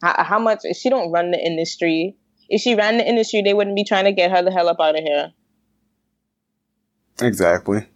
how, 0.00 0.24
how 0.24 0.38
much? 0.38 0.60
She 0.74 0.90
don't 0.90 1.10
run 1.10 1.30
the 1.30 1.38
industry. 1.38 2.16
If 2.48 2.62
she 2.62 2.74
ran 2.74 2.98
the 2.98 3.06
industry, 3.08 3.42
they 3.42 3.54
wouldn't 3.54 3.76
be 3.76 3.84
trying 3.84 4.04
to 4.04 4.12
get 4.12 4.30
her 4.30 4.42
the 4.42 4.50
hell 4.50 4.68
up 4.68 4.78
out 4.80 4.98
of 4.98 5.04
here. 5.04 5.32
Exactly. 7.20 7.86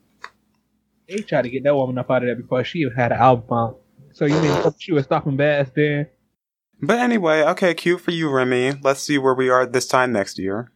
They 1.09 1.19
tried 1.19 1.43
to 1.43 1.51
get 1.51 1.65
that 1.65 1.75
woman 1.75 1.99
up 1.99 2.11
out 2.11 2.23
of 2.23 2.29
there 2.29 2.37
before 2.37 2.65
she 2.65 2.81
even 2.81 2.95
had 2.95 3.13
an 3.13 3.19
album 3.19 3.57
out. 3.57 3.81
So 4.13 4.27
you 4.27 4.41
mean 4.41 4.63
she 4.79 4.93
was 4.93 5.05
stopping 5.05 5.37
bass 5.37 5.71
then? 5.75 6.07
But 6.81 6.99
anyway, 6.99 7.43
okay, 7.43 7.75
cute 7.75 8.01
for 8.01 8.11
you, 8.11 8.29
Remy. 8.29 8.81
Let's 8.83 9.01
see 9.01 9.17
where 9.17 9.35
we 9.35 9.49
are 9.49 9.65
this 9.65 9.87
time 9.87 10.13
next 10.13 10.39
year. 10.39 10.73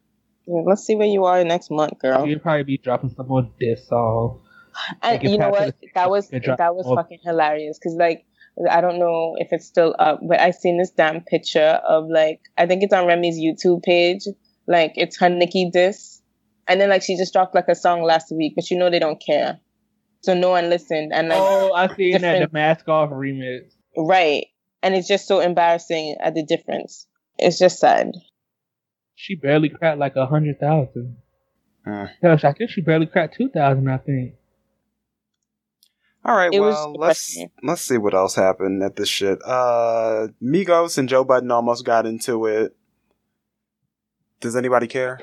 Yeah, 0.46 0.62
let's 0.64 0.84
see 0.84 0.94
where 0.94 1.08
you 1.08 1.24
are 1.24 1.42
next 1.44 1.70
month, 1.70 1.98
girl. 1.98 2.24
She'd 2.24 2.42
probably 2.42 2.62
be 2.62 2.78
dropping 2.78 3.10
some 3.10 3.26
more 3.26 3.50
diss 3.58 3.88
song. 3.88 4.40
And 5.02 5.22
Like, 5.22 5.22
you 5.30 5.38
know 5.38 5.50
what? 5.50 5.74
That 5.94 6.10
was 6.10 6.28
that 6.28 6.74
was 6.74 6.86
fucking 6.86 7.20
hilarious. 7.24 7.78
Cause 7.82 7.96
like 7.98 8.26
I 8.70 8.80
don't 8.80 8.98
know 8.98 9.34
if 9.38 9.48
it's 9.52 9.66
still 9.66 9.94
up, 9.98 10.20
but 10.26 10.40
I 10.40 10.50
seen 10.50 10.78
this 10.78 10.90
damn 10.90 11.20
picture 11.22 11.80
of 11.86 12.08
like 12.08 12.40
I 12.56 12.66
think 12.66 12.82
it's 12.82 12.92
on 12.94 13.06
Remy's 13.06 13.38
YouTube 13.38 13.82
page. 13.82 14.22
Like 14.66 14.92
it's 14.96 15.18
her 15.20 15.28
Nicki 15.28 15.70
diss, 15.72 16.20
and 16.66 16.80
then 16.80 16.88
like 16.88 17.02
she 17.02 17.16
just 17.16 17.32
dropped 17.32 17.54
like 17.54 17.68
a 17.68 17.74
song 17.74 18.02
last 18.02 18.32
week, 18.32 18.54
but 18.56 18.70
you 18.70 18.78
know 18.78 18.90
they 18.90 18.98
don't 18.98 19.22
care, 19.24 19.60
so 20.22 20.34
no 20.34 20.50
one 20.50 20.70
listened. 20.70 21.12
And 21.14 21.28
like 21.28 21.38
Oh, 21.40 21.72
I 21.74 21.94
seen 21.94 22.20
that 22.22 22.40
the 22.40 22.48
mask 22.52 22.88
off 22.88 23.10
remix. 23.10 23.70
right, 23.96 24.46
and 24.82 24.94
it's 24.94 25.06
just 25.08 25.28
so 25.28 25.40
embarrassing 25.40 26.16
at 26.20 26.34
the 26.34 26.42
difference. 26.42 27.06
It's 27.38 27.58
just 27.58 27.78
sad. 27.78 28.12
She 29.14 29.34
barely 29.34 29.68
cracked 29.68 29.98
like 29.98 30.16
a 30.16 30.26
hundred 30.26 30.58
thousand. 30.60 31.16
Gosh, 31.84 32.42
I 32.44 32.52
think 32.52 32.70
she 32.70 32.80
barely 32.80 33.06
cracked 33.06 33.36
two 33.36 33.48
thousand. 33.50 33.88
I 33.88 33.98
think. 33.98 34.34
All 36.26 36.34
right, 36.34 36.52
It 36.52 36.58
was 36.58 36.74
well, 36.74 36.94
let's 36.98 37.38
let's 37.62 37.82
see 37.82 37.98
what 37.98 38.12
else 38.12 38.34
happened 38.34 38.82
at 38.82 38.96
this 38.96 39.08
shit. 39.08 39.38
Uh 39.44 40.26
Migos 40.42 40.98
and 40.98 41.08
Joe 41.08 41.22
Budden 41.22 41.52
almost 41.52 41.84
got 41.84 42.04
into 42.04 42.46
it. 42.46 42.76
Does 44.40 44.56
anybody 44.56 44.88
care? 44.88 45.20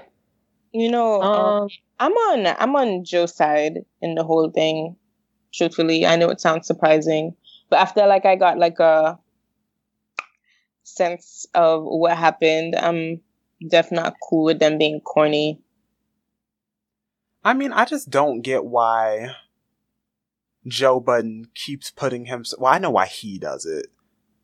You 0.72 0.90
know, 0.90 1.22
um, 1.22 1.64
Um, 1.64 1.70
I'm 2.00 2.14
on 2.14 2.56
I'm 2.58 2.76
on 2.78 3.04
Joe's 3.04 3.36
side 3.36 3.80
in 4.02 4.16
the 4.16 4.24
whole 4.24 4.50
thing. 4.50 4.96
Truthfully, 5.54 6.06
I 6.06 6.16
know 6.16 6.30
it 6.30 6.40
sounds 6.40 6.68
surprising, 6.68 7.36
but 7.70 7.80
after 7.80 8.08
like 8.08 8.26
I 8.26 8.38
got 8.38 8.58
like 8.58 8.80
a 8.80 9.20
sense 10.84 11.46
of 11.54 11.84
what 11.84 12.18
happened, 12.18 12.78
I'm 12.78 13.20
definitely 13.70 14.04
not 14.04 14.16
cool 14.24 14.46
with 14.46 14.60
them 14.60 14.78
being 14.78 15.02
corny. 15.02 15.60
I 17.44 17.54
mean, 17.54 17.74
I 17.74 17.84
just 17.84 18.10
don't 18.10 18.40
get 18.40 18.64
why 18.64 19.36
Joe 20.68 21.00
Budden 21.00 21.48
keeps 21.56 21.92
putting 21.92 22.26
him. 22.26 22.44
Well, 22.58 22.74
I 22.74 22.80
know 22.80 22.90
why 22.92 23.06
he 23.08 23.38
does 23.38 23.66
it, 23.66 23.88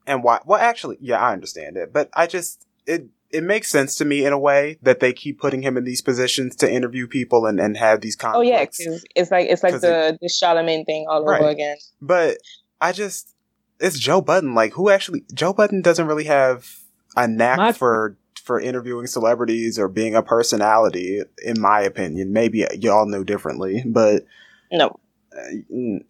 and 0.08 0.24
why. 0.24 0.40
Well, 0.46 0.60
actually, 0.60 0.98
yeah, 1.00 1.20
I 1.20 1.34
understand 1.34 1.78
it, 1.78 1.94
but 1.94 2.10
I 2.14 2.28
just 2.28 2.66
it 2.86 3.06
it 3.32 3.44
makes 3.44 3.70
sense 3.70 3.94
to 3.96 4.06
me 4.06 4.26
in 4.26 4.34
a 4.34 4.40
way 4.40 4.80
that 4.82 5.00
they 5.00 5.14
keep 5.14 5.40
putting 5.40 5.62
him 5.62 5.78
in 5.78 5.84
these 5.84 6.02
positions 6.02 6.56
to 6.58 6.72
interview 6.72 7.08
people 7.08 7.46
and 7.46 7.60
and 7.60 7.78
have 7.78 8.02
these 8.02 8.16
conflicts. 8.16 8.48
Oh 8.48 8.52
yeah. 8.52 8.66
'cause 8.66 9.06
it's 9.16 9.32
like 9.32 9.48
it's 9.50 9.64
like 9.64 9.80
the 9.82 10.18
the 10.20 10.28
Charlamagne 10.30 10.86
thing 10.86 11.06
all 11.10 11.24
Right. 11.24 11.40
over 11.42 11.50
again. 11.50 11.78
But 12.02 12.38
I 12.82 12.92
just 12.92 13.36
it's 13.80 14.00
Joe 14.00 14.20
Budden. 14.22 14.56
Like 14.56 14.74
who 14.74 14.90
actually 14.90 15.26
Joe 15.34 15.54
Budden 15.54 15.82
doesn't 15.82 16.08
really 16.08 16.24
have 16.26 16.68
a 17.16 17.28
knack 17.28 17.58
My- 17.58 17.72
for 17.72 18.18
for 18.44 18.60
interviewing 18.60 19.06
celebrities 19.06 19.78
or 19.78 19.88
being 19.88 20.16
a 20.16 20.24
personality, 20.24 21.22
in 21.46 21.62
my 21.62 21.82
opinion. 21.82 22.34
Maybe 22.34 22.66
y'all 22.80 23.06
know 23.06 23.24
differently, 23.24 23.84
but 23.86 24.26
No, 24.72 25.00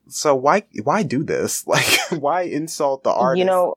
so 0.07 0.35
why 0.35 0.63
why 0.83 1.03
do 1.03 1.23
this? 1.23 1.63
Like 1.67 1.99
why 2.21 2.41
insult 2.43 3.03
the 3.03 3.11
artist? 3.11 3.39
you 3.39 3.45
know, 3.45 3.75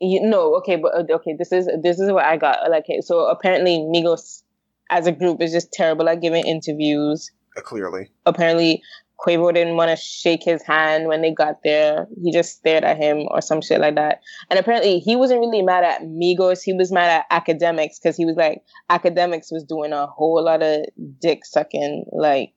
you 0.00 0.20
no, 0.20 0.56
okay, 0.56 0.76
but 0.76 0.94
uh, 0.94 1.14
okay, 1.16 1.34
this 1.38 1.52
is 1.52 1.68
this 1.82 1.98
is 1.98 2.10
what 2.10 2.24
I 2.24 2.36
got. 2.36 2.70
Like, 2.70 2.86
so 3.00 3.26
apparently 3.26 3.78
Migos 3.78 4.42
as 4.90 5.06
a 5.06 5.12
group 5.12 5.40
is 5.40 5.52
just 5.52 5.72
terrible 5.72 6.08
at 6.08 6.20
giving 6.20 6.46
interviews. 6.46 7.30
Uh, 7.56 7.60
clearly. 7.60 8.10
apparently 8.26 8.82
Quavo 9.24 9.54
didn't 9.54 9.76
want 9.76 9.90
to 9.90 9.96
shake 9.96 10.42
his 10.42 10.62
hand 10.62 11.06
when 11.06 11.22
they 11.22 11.32
got 11.32 11.62
there. 11.62 12.06
He 12.22 12.32
just 12.32 12.56
stared 12.56 12.84
at 12.84 12.96
him 12.96 13.26
or 13.30 13.40
some 13.40 13.60
shit 13.60 13.80
like 13.80 13.94
that. 13.94 14.20
And 14.50 14.58
apparently 14.58 14.98
he 14.98 15.16
wasn't 15.16 15.40
really 15.40 15.62
mad 15.62 15.84
at 15.84 16.02
Migos. 16.02 16.62
He 16.62 16.72
was 16.74 16.92
mad 16.92 17.24
at 17.30 17.30
Akademiks 17.30 18.00
because 18.02 18.16
he 18.16 18.24
was 18.24 18.36
like, 18.36 18.62
Akademiks 18.90 19.52
was 19.52 19.64
doing 19.64 19.92
a 19.92 20.06
whole 20.06 20.44
lot 20.44 20.62
of 20.62 20.84
dick 21.20 21.44
sucking, 21.44 22.06
like 22.12 22.52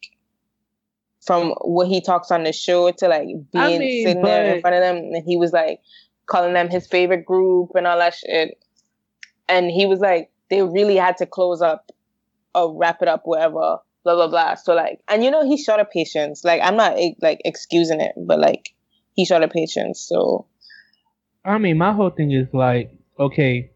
from 1.27 1.51
what 1.61 1.87
he 1.87 2.01
talks 2.01 2.31
on 2.31 2.43
the 2.43 2.53
show 2.53 2.89
to 2.89 3.07
like 3.07 3.27
being 3.27 3.45
I 3.53 3.77
mean, 3.77 4.05
sitting 4.05 4.23
there 4.23 4.55
in 4.55 4.61
front 4.61 4.75
of 4.77 4.81
them. 4.81 4.95
And 4.95 5.23
he 5.27 5.37
was 5.37 5.51
like 5.51 5.81
calling 6.25 6.53
them 6.53 6.69
his 6.69 6.87
favorite 6.87 7.25
group 7.25 7.71
and 7.75 7.85
all 7.85 7.99
that 7.99 8.15
shit. 8.15 8.57
And 9.47 9.69
he 9.69 9.85
was 9.85 9.99
like, 9.99 10.31
they 10.49 10.63
really 10.63 10.95
had 10.95 11.17
to 11.17 11.25
close 11.25 11.61
up 11.61 11.91
or 12.55 12.75
wrap 12.75 13.01
it 13.01 13.07
up, 13.07 13.21
whatever 13.25 13.79
blah 14.07 14.15
blah 14.15 14.27
blah. 14.27 14.55
So 14.55 14.73
like, 14.73 15.01
and 15.09 15.23
you 15.23 15.31
know, 15.31 15.45
he 15.45 15.61
short 15.61 15.81
a 15.81 15.85
patience. 15.85 16.43
Like, 16.45 16.61
I'm 16.63 16.77
not 16.77 16.97
eh, 16.97 17.11
like 17.21 17.41
excusing 17.43 17.99
it, 17.99 18.13
but 18.17 18.39
like, 18.39 18.69
he 19.13 19.25
short 19.25 19.43
a 19.43 19.49
patience. 19.49 20.05
So 20.07 20.47
I 21.43 21.57
mean, 21.57 21.77
my 21.77 21.91
whole 21.91 22.09
thing 22.09 22.31
is 22.31 22.47
like, 22.53 22.91
okay, 23.19 23.71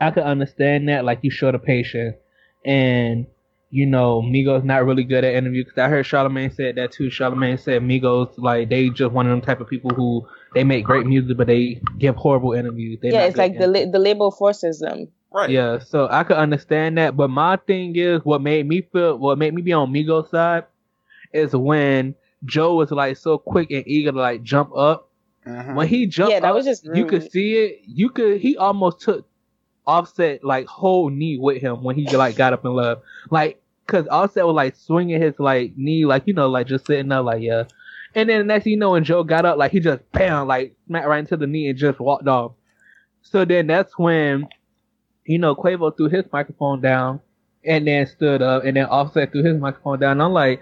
I 0.00 0.10
could 0.10 0.22
understand 0.22 0.88
that, 0.88 1.04
like 1.04 1.20
you 1.22 1.30
showed 1.30 1.54
a 1.54 1.58
patient, 1.58 2.16
and 2.64 3.26
you 3.70 3.86
know, 3.86 4.22
Migos 4.22 4.64
not 4.64 4.84
really 4.84 5.04
good 5.04 5.24
at 5.24 5.34
interviews. 5.34 5.66
Cause 5.66 5.78
I 5.78 5.88
heard 5.88 6.06
Charlamagne 6.06 6.54
said 6.54 6.76
that 6.76 6.92
too. 6.92 7.08
Charlamagne 7.08 7.58
said 7.60 7.82
Migos 7.82 8.32
like 8.38 8.68
they 8.70 8.88
just 8.90 9.12
one 9.12 9.26
of 9.26 9.30
them 9.30 9.40
type 9.40 9.60
of 9.60 9.68
people 9.68 9.90
who 9.90 10.26
they 10.54 10.64
make 10.64 10.84
great 10.84 11.06
music, 11.06 11.36
but 11.36 11.46
they 11.46 11.80
give 11.98 12.16
horrible 12.16 12.52
interviews. 12.52 12.98
They 13.02 13.10
yeah, 13.10 13.24
it's 13.24 13.36
like 13.36 13.52
the 13.58 13.64
interviews. 13.64 13.86
la- 13.86 13.92
the 13.92 13.98
label 13.98 14.30
forces 14.30 14.78
them. 14.78 15.08
Right. 15.30 15.50
Yeah, 15.50 15.78
so 15.80 16.08
I 16.10 16.24
could 16.24 16.38
understand 16.38 16.96
that, 16.96 17.14
but 17.16 17.28
my 17.28 17.56
thing 17.56 17.94
is 17.96 18.20
what 18.24 18.40
made 18.40 18.66
me 18.66 18.80
feel 18.80 19.18
what 19.18 19.36
made 19.38 19.52
me 19.54 19.60
be 19.60 19.72
on 19.74 19.92
Migos 19.92 20.30
side 20.30 20.64
is 21.32 21.54
when 21.54 22.14
Joe 22.44 22.74
was 22.76 22.90
like 22.90 23.16
so 23.16 23.38
quick 23.38 23.70
and 23.70 23.86
eager 23.86 24.12
to 24.12 24.18
like 24.18 24.42
jump 24.42 24.74
up. 24.76 25.10
Mhm. 25.46 25.74
When 25.74 25.88
he 25.88 26.06
jumped 26.06 26.32
Yeah, 26.32 26.40
that 26.40 26.48
up, 26.48 26.54
was 26.54 26.64
just 26.64 26.84
you 26.94 27.04
could 27.06 27.30
see 27.30 27.54
it. 27.56 27.80
You 27.86 28.10
could 28.10 28.40
he 28.40 28.56
almost 28.56 29.00
took 29.00 29.26
Offset 29.88 30.44
like 30.44 30.66
whole 30.66 31.10
knee 31.10 31.38
with 31.38 31.60
him 31.60 31.82
when 31.82 31.96
he 31.96 32.06
like 32.16 32.36
got 32.36 32.52
up 32.52 32.64
and 32.64 32.74
left. 32.74 33.00
Like 33.30 33.60
cause 33.88 34.06
Offset 34.06 34.46
was 34.46 34.54
like 34.54 34.76
swinging 34.76 35.20
his 35.20 35.34
like 35.40 35.72
knee 35.76 36.04
like 36.04 36.22
you 36.26 36.34
know 36.34 36.48
like 36.48 36.68
just 36.68 36.86
sitting 36.86 37.10
up, 37.10 37.24
like 37.24 37.42
yeah. 37.42 37.64
And 38.14 38.28
then 38.28 38.38
the 38.38 38.44
next 38.44 38.64
thing 38.64 38.74
you 38.74 38.78
know 38.78 38.92
when 38.92 39.02
Joe 39.02 39.24
got 39.24 39.44
up 39.44 39.58
like 39.58 39.72
he 39.72 39.80
just 39.80 40.00
bam 40.12 40.46
like 40.46 40.76
smacked 40.86 41.08
right 41.08 41.18
into 41.18 41.36
the 41.36 41.48
knee 41.48 41.68
and 41.68 41.76
just 41.76 41.98
walked 41.98 42.28
off. 42.28 42.52
So 43.22 43.44
then 43.44 43.66
that's 43.66 43.98
when 43.98 44.48
you 45.28 45.38
know, 45.38 45.54
Quavo 45.54 45.94
threw 45.94 46.08
his 46.08 46.24
microphone 46.32 46.80
down 46.80 47.20
and 47.62 47.86
then 47.86 48.06
stood 48.06 48.40
up 48.40 48.64
and 48.64 48.76
then 48.76 48.86
Offset 48.86 49.30
threw 49.30 49.44
his 49.44 49.60
microphone 49.60 50.00
down. 50.00 50.20
I'm 50.22 50.32
like, 50.32 50.60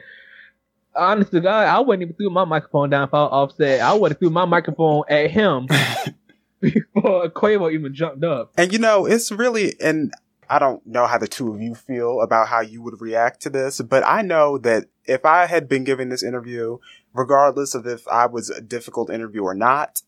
honest 0.94 1.30
to 1.30 1.40
God, 1.40 1.68
I 1.68 1.78
wouldn't 1.78 2.02
even 2.02 2.16
threw 2.16 2.30
my 2.30 2.44
microphone 2.44 2.90
down 2.90 3.06
if 3.06 3.14
I 3.14 3.22
was 3.22 3.30
Offset. 3.32 3.80
I 3.80 3.94
would 3.94 4.10
have 4.10 4.18
threw 4.18 4.30
my 4.30 4.44
microphone 4.44 5.04
at 5.08 5.30
him 5.30 5.68
before 6.72 7.28
Quavo 7.30 7.72
even 7.72 7.94
jumped 7.94 8.24
up. 8.24 8.52
And 8.56 8.72
you 8.72 8.78
know, 8.78 9.06
it's 9.06 9.30
really, 9.30 9.74
and 9.80 10.12
I 10.48 10.58
don't 10.58 10.86
know 10.86 11.06
how 11.06 11.18
the 11.18 11.28
two 11.28 11.52
of 11.52 11.60
you 11.60 11.74
feel 11.74 12.20
about 12.20 12.48
how 12.48 12.60
you 12.60 12.82
would 12.82 13.00
react 13.00 13.40
to 13.42 13.50
this, 13.50 13.80
but 13.80 14.04
I 14.06 14.22
know 14.22 14.58
that 14.58 14.84
if 15.04 15.24
I 15.24 15.46
had 15.46 15.68
been 15.68 15.84
giving 15.84 16.08
this 16.08 16.22
interview, 16.22 16.78
regardless 17.12 17.74
of 17.74 17.86
if 17.86 18.06
I 18.08 18.26
was 18.26 18.50
a 18.50 18.60
difficult 18.60 19.10
interview 19.10 19.42
or 19.42 19.54
not, 19.54 20.02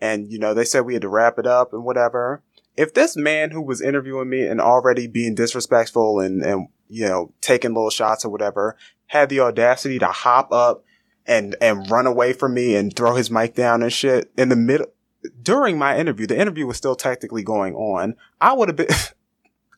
and 0.00 0.30
you 0.30 0.38
know, 0.38 0.54
they 0.54 0.64
said 0.64 0.80
we 0.80 0.94
had 0.94 1.02
to 1.02 1.08
wrap 1.08 1.38
it 1.38 1.46
up 1.46 1.72
and 1.72 1.84
whatever, 1.84 2.42
if 2.76 2.94
this 2.94 3.16
man 3.16 3.50
who 3.50 3.60
was 3.60 3.80
interviewing 3.80 4.28
me 4.28 4.46
and 4.46 4.60
already 4.60 5.08
being 5.08 5.34
disrespectful 5.34 6.20
and, 6.20 6.42
and, 6.44 6.68
you 6.88 7.06
know, 7.08 7.32
taking 7.40 7.74
little 7.74 7.90
shots 7.90 8.24
or 8.24 8.30
whatever, 8.30 8.76
had 9.06 9.28
the 9.28 9.40
audacity 9.40 9.98
to 9.98 10.06
hop 10.06 10.52
up 10.52 10.84
and 11.26 11.56
and 11.60 11.90
run 11.90 12.06
away 12.06 12.32
from 12.32 12.54
me 12.54 12.74
and 12.74 12.94
throw 12.96 13.14
his 13.14 13.30
mic 13.30 13.54
down 13.54 13.82
and 13.82 13.92
shit 13.92 14.30
in 14.38 14.48
the 14.48 14.56
middle 14.56 14.86
during 15.42 15.78
my 15.78 15.98
interview. 15.98 16.26
The 16.26 16.38
interview 16.40 16.66
was 16.66 16.76
still 16.76 16.96
technically 16.96 17.42
going 17.42 17.74
on. 17.74 18.14
I 18.40 18.52
would 18.52 18.68
have 18.68 18.76
been. 18.76 18.88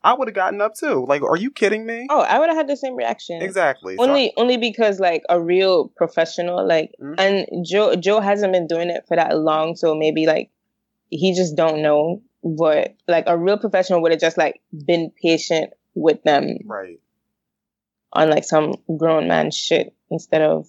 I 0.03 0.15
would 0.15 0.29
have 0.29 0.35
gotten 0.35 0.63
up 0.63 0.75
too. 0.75 1.05
Like, 1.07 1.21
are 1.23 1.37
you 1.37 1.51
kidding 1.51 1.85
me? 1.85 2.07
Oh, 2.09 2.21
I 2.21 2.39
would 2.39 2.49
have 2.49 2.57
had 2.57 2.69
the 2.69 2.77
same 2.77 2.97
reaction. 2.97 3.43
Exactly. 3.43 3.97
So- 3.97 4.03
Only, 4.03 4.33
only 4.39 4.57
because 4.57 4.99
like 4.99 5.23
a 5.29 5.39
real 5.39 5.89
professional, 5.89 6.67
like, 6.67 6.95
Mhm. 6.99 7.17
and 7.19 7.67
Joe, 7.67 7.95
Joe 7.97 8.21
hasn't 8.21 8.51
been 8.53 8.67
doing 8.67 8.89
it 8.89 9.05
for 9.07 9.17
that 9.17 9.37
long, 9.37 9.77
so 9.77 9.95
maybe 9.95 10.27
like 10.27 10.51
he 11.11 11.35
just 11.35 11.55
don't 11.55 11.83
know. 11.83 12.23
But 12.43 12.95
like 13.07 13.25
a 13.27 13.37
real 13.37 13.59
professional 13.59 14.01
would 14.01 14.13
have 14.13 14.21
just 14.23 14.39
like 14.39 14.63
been 14.87 15.13
patient 15.23 15.75
with 15.95 16.23
them 16.23 16.57
right. 16.65 16.99
on 18.15 18.31
like 18.31 18.45
some 18.45 18.77
grown 18.97 19.29
man 19.29 19.51
shit 19.51 19.95
instead 20.11 20.41
of 20.41 20.67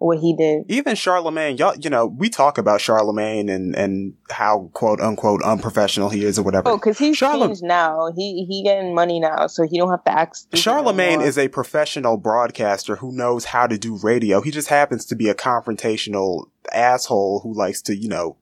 what 0.00 0.18
he 0.18 0.34
did. 0.34 0.64
even 0.68 0.94
Charlamagne, 0.94 1.58
y'all, 1.58 1.76
you 1.76 1.90
know, 1.90 2.06
we 2.06 2.30
talk 2.30 2.56
about 2.56 2.80
Charlamagne 2.80 3.50
and, 3.50 3.76
and 3.76 4.14
how 4.30 4.70
quote 4.72 4.98
unquote 4.98 5.42
unprofessional 5.42 6.08
he 6.08 6.24
is 6.24 6.38
or 6.38 6.42
whatever. 6.42 6.70
Oh, 6.70 6.78
because 6.78 6.98
he's 6.98 7.18
Charlem- 7.18 7.48
changed 7.48 7.62
now. 7.62 8.10
He 8.16 8.46
he 8.48 8.62
getting 8.62 8.94
money 8.94 9.20
now, 9.20 9.46
so 9.46 9.64
he 9.64 9.76
don't 9.78 9.90
have 9.90 10.02
to 10.04 10.10
act. 10.10 10.50
Charlamagne 10.52 11.22
is 11.22 11.36
a 11.36 11.48
professional 11.48 12.16
broadcaster 12.16 12.96
who 12.96 13.12
knows 13.12 13.44
how 13.44 13.66
to 13.66 13.76
do 13.76 13.98
radio. 14.02 14.40
He 14.40 14.50
just 14.50 14.68
happens 14.68 15.04
to 15.04 15.14
be 15.14 15.28
a 15.28 15.34
confrontational 15.34 16.46
asshole 16.72 17.40
who 17.40 17.52
likes 17.52 17.82
to, 17.82 17.94
you 17.94 18.08
know, 18.08 18.38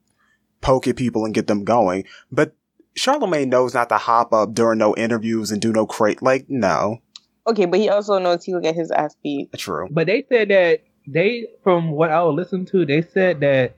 poke 0.61 0.87
at 0.87 0.95
people 0.95 1.25
and 1.25 1.35
get 1.35 1.49
them 1.49 1.65
going. 1.65 2.05
But 2.31 2.55
Charlamagne 2.97 3.49
knows 3.49 3.75
not 3.75 3.89
to 3.89 3.99
hop 3.99 4.33
up 4.33 4.55
during 4.55 4.79
no 4.79 4.95
interviews 4.95 5.51
and 5.51 5.61
do 5.61 5.73
no 5.73 5.87
crate. 5.87 6.23
Like, 6.23 6.47
no. 6.49 6.99
okay, 7.49 7.67
but 7.67 7.81
he 7.81 7.89
also 7.89 8.19
knows 8.19 8.45
he'll 8.45 8.61
get 8.61 8.77
his 8.77 8.93
ass 8.93 9.17
beat. 9.25 9.53
True. 9.59 9.89
But 9.91 10.07
they 10.07 10.25
said 10.29 10.51
that 10.51 10.83
they, 11.13 11.49
from 11.63 11.91
what 11.91 12.11
I 12.11 12.23
was 12.23 12.37
listening 12.37 12.67
to, 12.67 12.85
they 12.85 13.03
said 13.03 13.41
that 13.41 13.77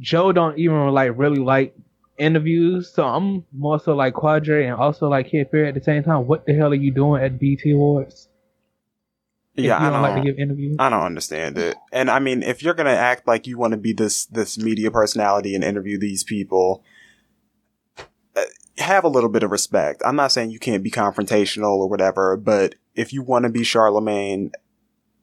Joe 0.00 0.32
don't 0.32 0.58
even 0.58 0.88
like 0.88 1.12
really 1.16 1.40
like 1.40 1.76
interviews. 2.18 2.92
So 2.92 3.04
I'm 3.04 3.44
more 3.52 3.78
so 3.78 3.94
like 3.94 4.14
Quadre 4.14 4.64
and 4.64 4.74
also 4.74 5.08
like 5.08 5.30
Kid 5.30 5.48
Fair 5.50 5.66
at 5.66 5.74
the 5.74 5.82
same 5.82 6.02
time. 6.02 6.26
What 6.26 6.46
the 6.46 6.54
hell 6.54 6.72
are 6.72 6.74
you 6.74 6.90
doing 6.90 7.22
at 7.22 7.38
BET 7.38 7.64
Awards? 7.72 8.28
Yeah, 9.56 9.80
I 9.80 9.88
don't 9.88 10.02
like 10.02 10.16
to 10.16 10.22
give 10.22 10.38
interviews. 10.38 10.76
I 10.80 10.90
don't 10.90 11.02
understand 11.02 11.58
it. 11.58 11.76
And 11.92 12.10
I 12.10 12.18
mean, 12.18 12.42
if 12.42 12.62
you're 12.62 12.74
gonna 12.74 12.90
act 12.90 13.28
like 13.28 13.46
you 13.46 13.56
want 13.56 13.70
to 13.70 13.76
be 13.76 13.92
this 13.92 14.26
this 14.26 14.58
media 14.58 14.90
personality 14.90 15.54
and 15.54 15.62
interview 15.62 15.96
these 15.96 16.24
people, 16.24 16.82
uh, 18.34 18.42
have 18.78 19.04
a 19.04 19.08
little 19.08 19.28
bit 19.28 19.44
of 19.44 19.52
respect. 19.52 20.02
I'm 20.04 20.16
not 20.16 20.32
saying 20.32 20.50
you 20.50 20.58
can't 20.58 20.82
be 20.82 20.90
confrontational 20.90 21.76
or 21.76 21.88
whatever, 21.88 22.36
but 22.36 22.74
if 22.96 23.12
you 23.12 23.22
want 23.22 23.44
to 23.44 23.48
be 23.48 23.60
Charlamagne, 23.60 24.50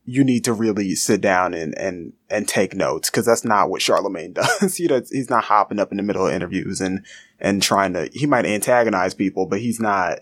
you 0.04 0.24
need 0.24 0.44
to 0.46 0.54
really 0.54 0.96
sit 0.96 1.22
down 1.22 1.54
and 1.54 1.78
and 1.78 2.14
and 2.30 2.48
take 2.48 2.74
notes 2.74 3.10
because 3.10 3.26
that's 3.26 3.46
not 3.46 3.70
what 3.70 3.82
Charlamagne 3.82 4.34
does. 4.60 4.76
he 4.76 4.88
does. 4.88 5.10
He's 5.10 5.30
not 5.30 5.46
hopping 5.46 5.80
up 5.80 5.92
in 5.92 5.98
the 5.98 6.04
middle 6.04 6.28
of 6.28 6.34
interviews 6.34 6.82
and 6.82 7.06
and 7.40 7.62
trying 7.62 7.94
to. 7.94 8.10
He 8.14 8.26
might 8.26 8.46
antagonize 8.46 9.14
people, 9.14 9.46
but 9.46 9.62
he's 9.62 9.80
not. 9.80 10.20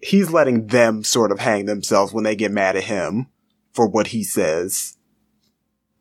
He's 0.00 0.30
letting 0.30 0.68
them 0.68 1.02
sort 1.02 1.32
of 1.32 1.40
hang 1.40 1.66
themselves 1.66 2.12
when 2.12 2.24
they 2.24 2.36
get 2.36 2.52
mad 2.52 2.76
at 2.76 2.84
him 2.84 3.26
for 3.72 3.88
what 3.88 4.08
he 4.08 4.22
says. 4.22 4.96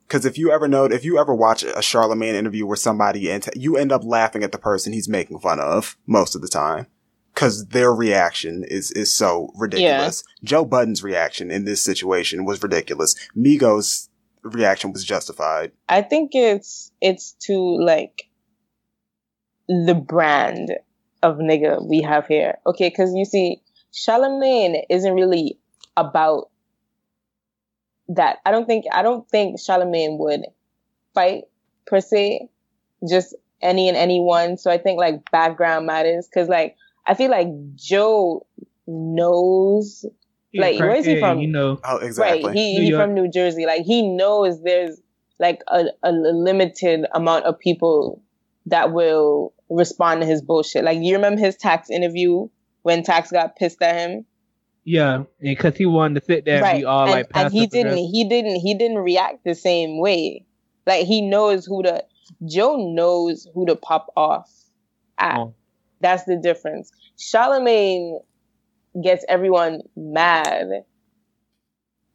Because 0.08 0.24
if 0.26 0.38
you 0.38 0.52
ever 0.52 0.68
know, 0.68 0.86
if 0.86 1.04
you 1.04 1.20
ever 1.20 1.36
watch 1.36 1.64
a 1.64 1.80
Charlamagne 1.80 2.34
interview 2.34 2.66
where 2.66 2.78
somebody, 2.78 3.30
and 3.30 3.48
you 3.56 3.76
end 3.76 3.92
up 3.92 4.04
laughing 4.06 4.44
at 4.44 4.52
the 4.52 4.58
person 4.58 4.94
he's 4.94 5.10
making 5.10 5.40
fun 5.40 5.60
of 5.60 5.98
most 6.06 6.36
of 6.36 6.42
the 6.42 6.48
time. 6.48 6.88
Because 7.38 7.68
their 7.68 7.94
reaction 7.94 8.64
is, 8.64 8.90
is 8.90 9.14
so 9.14 9.52
ridiculous. 9.54 10.24
Joe 10.44 10.66
Budden's 10.66 11.04
reaction 11.04 11.52
in 11.52 11.66
this 11.66 11.84
situation 11.84 12.46
was 12.46 12.64
ridiculous. 12.64 13.14
Migos' 13.38 14.10
reaction 14.42 14.92
was 14.92 15.04
justified. 15.04 15.72
I 15.88 16.02
think 16.02 16.32
it's 16.34 16.92
it's 17.00 17.34
to 17.42 17.54
like 17.54 18.24
the 19.68 19.94
brand 19.94 20.72
of 21.22 21.36
nigga 21.36 21.88
we 21.88 22.02
have 22.02 22.26
here. 22.26 22.58
Okay, 22.66 22.90
because 22.90 23.14
you 23.14 23.24
see, 23.24 23.62
Charlamagne 23.94 24.82
isn't 24.90 25.14
really 25.14 25.60
about 25.96 26.50
that. 28.08 28.40
I 28.48 28.52
don't 28.52 28.66
think 28.66 28.86
I 28.92 29.04
don't 29.04 29.30
think 29.30 29.60
Charlamagne 29.60 30.18
would 30.18 30.42
fight 31.14 31.44
per 31.86 32.02
se, 32.02 32.50
just 33.08 33.36
any 33.62 33.90
and 33.90 33.96
anyone. 33.96 34.58
So 34.58 34.72
I 34.72 34.80
think 34.80 34.98
like 34.98 35.30
background 35.30 35.86
matters 35.86 36.28
because 36.28 36.50
like 36.50 36.76
I 37.08 37.14
feel 37.14 37.32
like 37.32 37.48
Joe 37.76 38.46
knows 38.86 40.06
Yeah, 40.52 40.62
like, 40.62 40.80
where 40.80 40.96
is 40.96 41.06
he 41.06 41.20
from? 41.20 41.40
You 41.40 41.48
know, 41.48 41.80
Oh, 41.84 41.98
exactly. 41.98 42.46
Right. 42.46 42.56
He 42.56 42.74
New 42.76 42.82
he 42.82 42.90
York. 42.90 43.04
from 43.04 43.14
New 43.14 43.30
Jersey. 43.30 43.66
Like 43.66 43.84
he 43.84 44.08
knows 44.08 44.62
there's 44.64 45.00
like 45.40 45.62
a, 45.68 45.86
a 46.04 46.12
limited 46.12 47.06
amount 47.14 47.46
of 47.46 47.60
people 47.60 48.22
that 48.66 48.92
will 48.92 49.54
respond 49.70 50.22
to 50.22 50.28
his 50.28 50.42
bullshit. 50.42 50.84
Like 50.84 51.00
you 51.02 51.16
remember 51.16 51.40
his 51.40 51.56
tax 51.56 51.90
interview 51.90 52.48
when 52.82 53.04
tax 53.04 53.32
got 53.32 53.56
pissed 53.56 53.82
at 53.82 53.96
him? 53.96 54.26
yeah, 54.88 55.24
because 55.42 55.76
he 55.76 55.86
wanted 55.86 56.22
to 56.22 56.26
sit 56.26 56.46
there 56.46 56.56
and 56.56 56.64
right. 56.64 56.78
be 56.78 56.86
all 56.86 57.04
and, 57.04 57.12
like, 57.12 57.28
and 57.34 57.52
he 57.52 57.68
didn't 57.68 57.98
he 57.98 58.24
didn't 58.24 58.56
he 58.62 58.74
didn't 58.74 59.00
react 59.00 59.44
the 59.44 59.54
same 59.54 60.00
way. 60.00 60.46
Like 60.86 61.06
he 61.06 61.22
knows 61.22 61.66
who 61.66 61.84
to 61.84 62.06
Joe 62.46 62.94
knows 62.96 63.46
who 63.54 63.66
to 63.66 63.76
pop 63.76 64.14
off 64.16 64.50
at. 65.18 65.38
Oh. 65.38 65.54
That's 66.02 66.24
the 66.26 66.38
difference. 66.38 66.92
Charlamagne 67.18 68.20
gets 69.04 69.26
everyone 69.28 69.82
mad, 69.96 70.68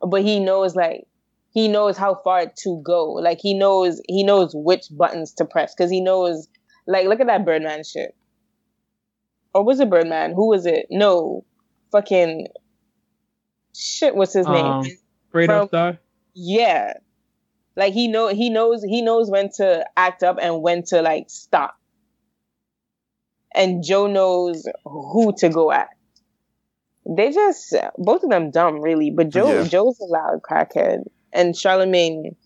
but 0.00 0.22
he 0.22 0.40
knows 0.40 0.74
like 0.76 1.06
he 1.50 1.68
knows 1.68 1.96
how 1.96 2.14
far 2.24 2.46
to 2.46 2.82
go. 2.84 3.12
Like 3.12 3.38
he 3.40 3.54
knows 3.54 4.00
he 4.08 4.24
knows 4.24 4.52
which 4.54 4.86
buttons 4.90 5.32
to 5.34 5.44
press 5.44 5.74
because 5.74 5.90
he 5.90 6.00
knows. 6.00 6.48
Like 6.86 7.06
look 7.06 7.20
at 7.20 7.26
that 7.28 7.44
Birdman 7.44 7.84
shit. 7.84 8.16
Or 9.54 9.64
was 9.64 9.80
it 9.80 9.90
Birdman? 9.90 10.32
Who 10.34 10.48
was 10.48 10.64
it? 10.66 10.86
No, 10.90 11.44
fucking 11.92 12.48
shit. 13.76 14.14
What's 14.16 14.32
his 14.32 14.46
Um, 14.46 14.82
name? 14.82 14.98
From- 15.30 15.68
Star. 15.68 15.98
Yeah, 16.34 16.94
like 17.76 17.92
he 17.92 18.08
know 18.08 18.28
he 18.28 18.48
knows 18.48 18.82
he 18.82 19.02
knows 19.02 19.30
when 19.30 19.50
to 19.56 19.84
act 19.96 20.22
up 20.22 20.38
and 20.40 20.62
when 20.62 20.82
to 20.84 21.02
like 21.02 21.28
stop. 21.28 21.76
And 23.54 23.82
Joe 23.84 24.06
knows 24.06 24.64
who 24.84 25.32
to 25.38 25.48
go 25.48 25.70
at. 25.72 25.88
They 27.08 27.30
just 27.32 27.74
both 27.98 28.22
of 28.22 28.30
them 28.30 28.50
dumb, 28.50 28.80
really. 28.80 29.10
But 29.10 29.28
Joe 29.30 29.58
Yeah. 29.62 29.64
Joe's 29.68 29.98
a 30.00 30.04
loud 30.04 30.40
crackhead, 30.48 31.00
and 31.32 31.54
Charlamagne 31.54 32.36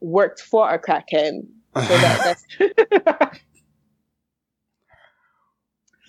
worked 0.00 0.40
for 0.40 0.68
a 0.72 0.78
crackhead. 0.80 1.42
So 1.76 1.82
that, 1.82 2.36
that's 2.58 3.40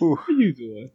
Ooh. 0.01 0.12
What 0.15 0.30
are 0.30 0.32
you 0.34 0.53
doing? 0.53 0.91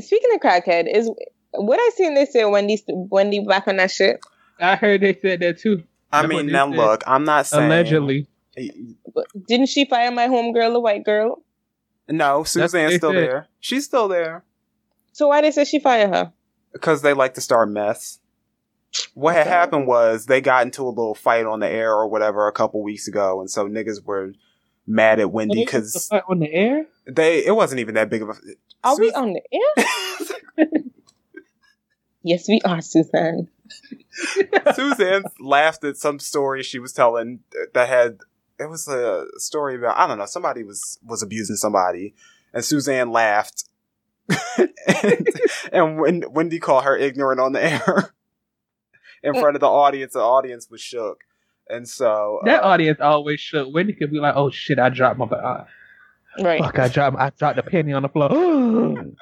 speaking 0.00 0.30
of 0.34 0.40
crackhead. 0.40 0.86
Is 0.94 1.10
what 1.52 1.78
I 1.80 1.90
seen 1.96 2.14
they 2.14 2.24
say 2.26 2.44
Wendy 2.44 2.82
Wendy 2.88 3.44
back 3.44 3.66
on 3.68 3.76
that 3.76 3.90
shit. 3.90 4.20
I 4.60 4.76
heard 4.76 5.00
they 5.00 5.14
said 5.14 5.40
that 5.40 5.58
too. 5.58 5.82
I 6.12 6.22
That's 6.22 6.28
mean, 6.34 6.46
now 6.46 6.68
said. 6.70 6.76
look, 6.76 7.02
I'm 7.06 7.24
not 7.24 7.46
saying. 7.46 7.66
Allegedly. 7.66 8.26
But 9.14 9.26
didn't 9.48 9.66
she 9.68 9.84
fire 9.84 10.10
my 10.10 10.28
homegirl, 10.28 10.72
the 10.72 10.80
white 10.80 11.04
girl? 11.04 11.42
No, 12.10 12.38
what 12.40 12.48
Suzanne's 12.48 12.92
they 12.92 12.96
still 12.98 13.12
said. 13.12 13.22
there. 13.22 13.48
She's 13.60 13.84
still 13.84 14.08
there. 14.08 14.44
So 15.12 15.28
why 15.28 15.40
did 15.40 15.48
they 15.52 15.64
say 15.64 15.64
she 15.64 15.78
fired 15.80 16.10
her? 16.14 16.32
because 16.72 17.02
they 17.02 17.12
like 17.12 17.34
to 17.34 17.40
start 17.40 17.68
mess. 17.68 18.18
What 19.14 19.34
had 19.34 19.46
happened 19.46 19.86
was 19.86 20.26
they 20.26 20.40
got 20.40 20.64
into 20.66 20.82
a 20.82 20.88
little 20.88 21.14
fight 21.14 21.44
on 21.46 21.60
the 21.60 21.68
air 21.68 21.92
or 21.92 22.08
whatever 22.08 22.46
a 22.48 22.52
couple 22.52 22.82
weeks 22.82 23.06
ago, 23.08 23.40
and 23.40 23.50
so 23.50 23.68
niggas 23.68 24.04
were 24.04 24.32
mad 24.86 25.20
at 25.20 25.30
Wendy 25.30 25.64
because 25.64 26.10
on 26.28 26.38
the 26.40 26.52
air. 26.52 26.86
they 27.06 27.44
it 27.44 27.54
wasn't 27.54 27.80
even 27.80 27.94
that 27.94 28.10
big 28.10 28.22
of 28.22 28.30
a. 28.30 28.34
Are 28.82 28.98
we 28.98 29.10
Sus- 29.10 29.16
on 29.16 29.32
the 29.34 29.42
air? 29.52 30.66
Yes, 32.22 32.46
we 32.48 32.60
are, 32.66 32.82
Suzanne. 32.82 33.48
Suzanne 34.74 35.22
laughed 35.40 35.84
at 35.84 35.96
some 35.96 36.18
story 36.18 36.62
she 36.62 36.78
was 36.78 36.92
telling 36.92 37.40
that 37.72 37.88
had 37.88 38.18
it 38.60 38.68
was 38.68 38.86
a 38.88 39.26
story 39.36 39.76
about 39.76 39.98
I 39.98 40.06
don't 40.06 40.18
know 40.18 40.26
somebody 40.26 40.62
was 40.62 40.98
was 41.04 41.22
abusing 41.22 41.56
somebody, 41.56 42.14
and 42.52 42.64
Suzanne 42.64 43.10
laughed, 43.10 43.64
and, 44.58 45.28
and 45.72 46.00
when 46.00 46.24
Wendy 46.30 46.60
called 46.60 46.84
her 46.84 46.96
ignorant 46.96 47.40
on 47.40 47.52
the 47.52 47.64
air 47.64 48.12
in 49.22 49.34
front 49.34 49.56
of 49.56 49.60
the 49.60 49.68
audience, 49.68 50.12
the 50.12 50.20
audience 50.20 50.68
was 50.70 50.80
shook, 50.80 51.22
and 51.68 51.88
so 51.88 52.40
That 52.44 52.62
uh, 52.62 52.68
audience 52.68 53.00
always 53.00 53.40
shook. 53.40 53.72
Wendy 53.72 53.94
could 53.94 54.10
be 54.10 54.20
like, 54.20 54.34
"Oh 54.36 54.50
shit, 54.50 54.78
I 54.78 54.90
dropped 54.90 55.18
my 55.18 55.26
uh, 55.26 55.64
Right. 56.40 56.62
fuck, 56.62 56.78
I 56.78 56.88
dropped, 56.88 57.16
I 57.16 57.30
dropped 57.30 57.58
a 57.58 57.62
penny 57.62 57.92
on 57.92 58.02
the 58.02 58.08
floor." 58.08 58.30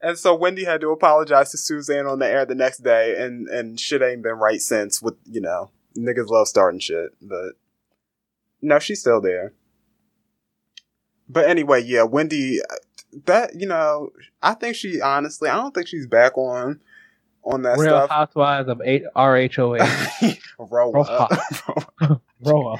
And 0.00 0.16
so 0.16 0.34
Wendy 0.34 0.64
had 0.64 0.80
to 0.82 0.90
apologize 0.90 1.50
to 1.50 1.58
Suzanne 1.58 2.06
on 2.06 2.20
the 2.20 2.28
air 2.28 2.46
the 2.46 2.54
next 2.54 2.78
day, 2.78 3.20
and 3.20 3.48
and 3.48 3.80
shit 3.80 4.00
ain't 4.00 4.22
been 4.22 4.38
right 4.38 4.60
since. 4.60 5.02
With 5.02 5.16
you 5.24 5.40
know, 5.40 5.70
niggas 5.98 6.28
love 6.28 6.48
starting 6.48 6.80
shit, 6.80 7.14
but 7.20 7.52
no, 8.62 8.78
she's 8.78 9.00
still 9.00 9.20
there. 9.20 9.52
But 11.28 11.48
anyway, 11.48 11.82
yeah, 11.82 12.04
Wendy, 12.04 12.60
that 13.26 13.54
you 13.54 13.66
know, 13.66 14.10
I 14.42 14.54
think 14.54 14.76
she 14.76 15.00
honestly, 15.00 15.48
I 15.48 15.56
don't 15.56 15.74
think 15.74 15.88
she's 15.88 16.06
back 16.06 16.36
on 16.38 16.80
on 17.44 17.62
that 17.62 17.78
Real 17.78 17.90
stuff. 17.90 18.10
Housewives 18.10 18.68
of 18.68 18.80
eight 18.84 19.04
RHOA. 19.16 20.38
Roa. 20.58 22.20
Roa. 22.42 22.76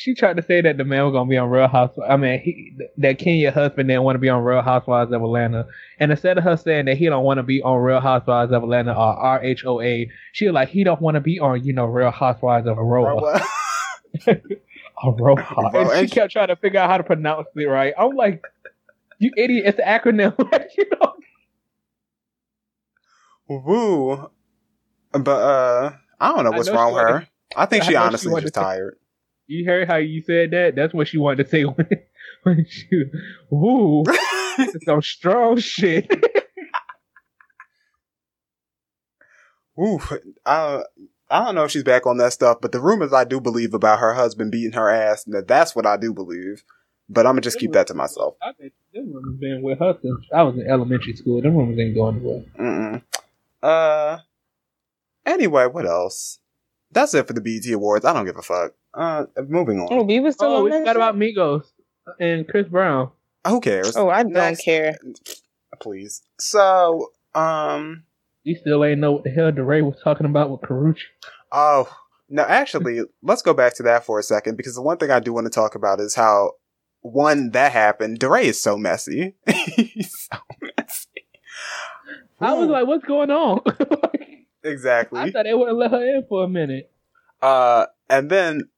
She 0.00 0.14
tried 0.14 0.38
to 0.38 0.42
say 0.42 0.62
that 0.62 0.78
the 0.78 0.84
man 0.84 1.04
was 1.04 1.12
gonna 1.12 1.28
be 1.28 1.36
on 1.36 1.50
Real 1.50 1.68
Housewives. 1.68 2.10
I 2.10 2.16
mean, 2.16 2.40
he, 2.40 2.72
that 2.96 3.18
Kenya 3.18 3.50
husband 3.50 3.90
didn't 3.90 4.02
want 4.02 4.14
to 4.14 4.18
be 4.18 4.30
on 4.30 4.42
Real 4.42 4.62
Housewives 4.62 5.12
of 5.12 5.20
Atlanta. 5.20 5.66
And 5.98 6.10
instead 6.10 6.38
of 6.38 6.44
her 6.44 6.56
saying 6.56 6.86
that 6.86 6.96
he 6.96 7.04
don't 7.04 7.22
want 7.22 7.36
to 7.36 7.42
be 7.42 7.60
on 7.60 7.76
Real 7.80 8.00
Housewives 8.00 8.50
of 8.50 8.62
Atlanta 8.62 8.92
or 8.92 9.14
RHOA, 9.22 10.08
she 10.32 10.46
was 10.46 10.54
like, 10.54 10.70
he 10.70 10.84
don't 10.84 11.02
want 11.02 11.16
to 11.16 11.20
be 11.20 11.38
on, 11.38 11.62
you 11.62 11.74
know, 11.74 11.84
Real 11.84 12.10
Housewives 12.10 12.66
of 12.66 12.78
Aroa. 12.78 13.14
Roa. 13.14 13.40
Bro, 15.16 15.36
And 15.36 16.08
she 16.08 16.14
kept 16.14 16.32
trying 16.32 16.48
to 16.48 16.56
figure 16.56 16.80
out 16.80 16.88
how 16.88 16.96
to 16.96 17.04
pronounce 17.04 17.48
it 17.54 17.64
right. 17.66 17.92
I'm 17.98 18.16
like, 18.16 18.42
you 19.18 19.32
idiot! 19.36 19.64
It's 19.66 19.78
an 19.78 19.84
acronym. 19.84 20.34
You 20.78 20.84
know. 20.92 21.12
Woo. 23.48 24.30
But 25.12 25.28
uh 25.28 25.92
I 26.18 26.34
don't 26.34 26.44
know 26.44 26.52
what's 26.52 26.68
know 26.68 26.74
wrong 26.74 26.94
with 26.94 27.02
her. 27.02 27.28
I 27.54 27.66
think 27.66 27.82
I 27.82 27.86
she 27.86 27.92
she 27.92 27.96
honestly 27.96 28.32
wanted 28.32 28.44
just 28.44 28.54
tired. 28.54 28.96
You 29.50 29.64
heard 29.64 29.88
how 29.88 29.96
you 29.96 30.22
said 30.22 30.52
that? 30.52 30.76
That's 30.76 30.94
what 30.94 31.08
she 31.08 31.18
wanted 31.18 31.42
to 31.42 31.50
say 31.50 31.64
when, 31.64 31.88
when 32.44 32.66
she, 32.68 32.86
ooh, 33.52 34.04
some 34.84 35.02
strong 35.02 35.58
shit. 35.58 36.08
Ooh, 39.76 39.98
I 40.46 40.84
I 41.28 41.44
don't 41.44 41.56
know 41.56 41.64
if 41.64 41.72
she's 41.72 41.82
back 41.82 42.06
on 42.06 42.18
that 42.18 42.32
stuff, 42.32 42.58
but 42.60 42.70
the 42.70 42.80
rumors 42.80 43.12
I 43.12 43.24
do 43.24 43.40
believe 43.40 43.74
about 43.74 43.98
her 43.98 44.14
husband 44.14 44.52
beating 44.52 44.72
her 44.72 44.88
ass, 44.88 45.24
that 45.24 45.48
that's 45.48 45.74
what 45.74 45.84
I 45.84 45.96
do 45.96 46.14
believe. 46.14 46.62
But 47.08 47.26
I'm 47.26 47.32
gonna 47.32 47.40
just 47.40 47.58
keep 47.58 47.72
that 47.72 47.88
to 47.88 47.94
myself. 47.94 48.36
I 48.40 48.52
think 48.52 48.72
them 48.94 49.12
rumors 49.12 49.40
been 49.40 49.62
with 49.62 49.80
her 49.80 49.98
since 50.00 50.26
I 50.32 50.44
was 50.44 50.54
in 50.54 50.70
elementary 50.70 51.16
school. 51.16 51.42
Them 51.42 51.56
rumors 51.56 51.76
ain't 51.76 51.96
going 51.96 52.22
nowhere. 52.22 53.02
Uh. 53.60 54.18
Anyway, 55.26 55.66
what 55.66 55.86
else? 55.86 56.38
That's 56.92 57.14
it 57.14 57.26
for 57.26 57.32
the 57.32 57.40
BET 57.40 57.68
Awards. 57.72 58.04
I 58.04 58.12
don't 58.12 58.26
give 58.26 58.36
a 58.36 58.42
fuck. 58.42 58.74
Uh, 58.94 59.26
moving 59.48 59.80
Oh, 59.90 60.00
on. 60.00 60.06
we 60.06 60.20
were 60.20 60.32
still 60.32 60.48
Oh, 60.48 60.56
on 60.58 60.64
we 60.64 60.70
forgot 60.70 60.86
shit? 60.88 60.96
about 60.96 61.16
Migos 61.16 61.62
and 62.18 62.46
Chris 62.48 62.66
Brown. 62.68 63.10
Who 63.46 63.60
cares? 63.60 63.96
Oh, 63.96 64.08
I 64.08 64.22
don't 64.24 64.32
Next. 64.32 64.62
care. 64.64 64.96
Please. 65.80 66.22
So, 66.38 67.10
um, 67.34 68.04
You 68.42 68.56
still 68.56 68.84
ain't 68.84 69.00
know 69.00 69.12
what 69.12 69.24
the 69.24 69.30
hell 69.30 69.50
DeRay 69.52 69.82
was 69.82 69.96
talking 70.02 70.26
about 70.26 70.50
with 70.50 70.60
Karrueche. 70.62 71.02
oh 71.52 71.88
no, 72.28 72.42
actually, 72.44 73.00
let's 73.22 73.42
go 73.42 73.52
back 73.54 73.74
to 73.76 73.82
that 73.84 74.04
for 74.04 74.18
a 74.18 74.22
second 74.22 74.56
because 74.56 74.74
the 74.74 74.82
one 74.82 74.96
thing 74.98 75.10
I 75.10 75.20
do 75.20 75.32
want 75.32 75.46
to 75.46 75.50
talk 75.50 75.74
about 75.74 76.00
is 76.00 76.14
how 76.14 76.52
one 77.02 77.50
that 77.52 77.72
happened. 77.72 78.18
DeRay 78.18 78.46
is 78.46 78.60
so 78.60 78.76
messy. 78.76 79.34
He's 79.46 80.28
so 80.30 80.38
messy. 80.76 81.08
I 82.40 82.54
was 82.54 82.68
like, 82.68 82.86
what's 82.86 83.04
going 83.04 83.30
on? 83.30 83.60
exactly. 84.64 85.20
I 85.20 85.30
thought 85.30 85.44
they 85.44 85.54
wouldn't 85.54 85.78
let 85.78 85.90
her 85.92 86.02
in 86.02 86.24
for 86.28 86.44
a 86.44 86.48
minute. 86.48 86.90
Uh, 87.42 87.86
and 88.08 88.30
then 88.30 88.68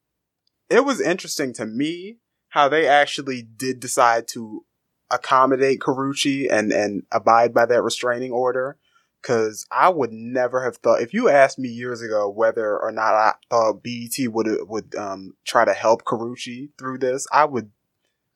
it 0.72 0.84
was 0.84 1.00
interesting 1.00 1.52
to 1.54 1.66
me 1.66 2.18
how 2.48 2.68
they 2.68 2.86
actually 2.86 3.42
did 3.42 3.80
decide 3.80 4.26
to 4.28 4.64
accommodate 5.10 5.80
Karrueche 5.80 6.48
and, 6.50 6.72
and 6.72 7.02
abide 7.12 7.52
by 7.54 7.66
that 7.66 7.82
restraining 7.82 8.32
order. 8.32 8.78
Cause 9.22 9.66
I 9.70 9.88
would 9.88 10.12
never 10.12 10.64
have 10.64 10.78
thought, 10.78 11.00
if 11.00 11.14
you 11.14 11.28
asked 11.28 11.58
me 11.58 11.68
years 11.68 12.02
ago 12.02 12.28
whether 12.28 12.76
or 12.76 12.90
not 12.90 13.14
I 13.14 13.34
thought 13.48 13.82
BET 13.82 14.16
would, 14.26 14.48
would, 14.68 14.94
um, 14.96 15.34
try 15.44 15.64
to 15.64 15.72
help 15.72 16.02
Karrueche 16.04 16.70
through 16.76 16.98
this, 16.98 17.28
I 17.32 17.44
would, 17.44 17.70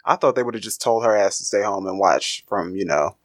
I 0.04 0.14
thought 0.14 0.36
they 0.36 0.44
would 0.44 0.54
have 0.54 0.62
just 0.62 0.80
told 0.80 1.04
her 1.04 1.16
ass 1.16 1.38
to 1.38 1.44
stay 1.44 1.62
home 1.62 1.88
and 1.88 1.98
watch 1.98 2.44
from, 2.48 2.76
you 2.76 2.84
know, 2.84 3.16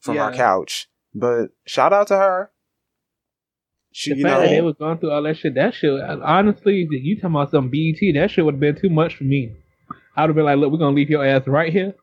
from 0.00 0.18
our 0.18 0.30
Yeah. 0.30 0.36
couch. 0.36 0.90
But 1.14 1.52
shout 1.66 1.94
out 1.94 2.08
to 2.08 2.18
her. 2.18 2.50
She, 3.98 4.10
The 4.10 4.16
you 4.18 4.22
fact 4.24 4.34
know, 4.34 4.42
that 4.42 4.50
they 4.50 4.60
was 4.60 4.74
going 4.78 4.98
through 4.98 5.10
all 5.10 5.22
that 5.22 5.38
shit, 5.38 5.54
that 5.54 5.72
shit, 5.72 5.90
honestly, 6.02 6.86
you 6.90 7.16
talking 7.16 7.30
about 7.30 7.50
some 7.50 7.70
BET, 7.70 7.96
that 8.12 8.30
shit 8.30 8.44
would 8.44 8.56
have 8.56 8.60
been 8.60 8.78
too 8.78 8.90
much 8.90 9.16
for 9.16 9.24
me. 9.24 9.56
I 10.14 10.20
would 10.20 10.28
have 10.28 10.36
been 10.36 10.44
like, 10.44 10.58
look, 10.58 10.70
we're 10.70 10.76
gonna 10.76 10.94
leave 10.94 11.08
your 11.08 11.24
ass 11.24 11.46
right 11.46 11.72
here, 11.72 11.94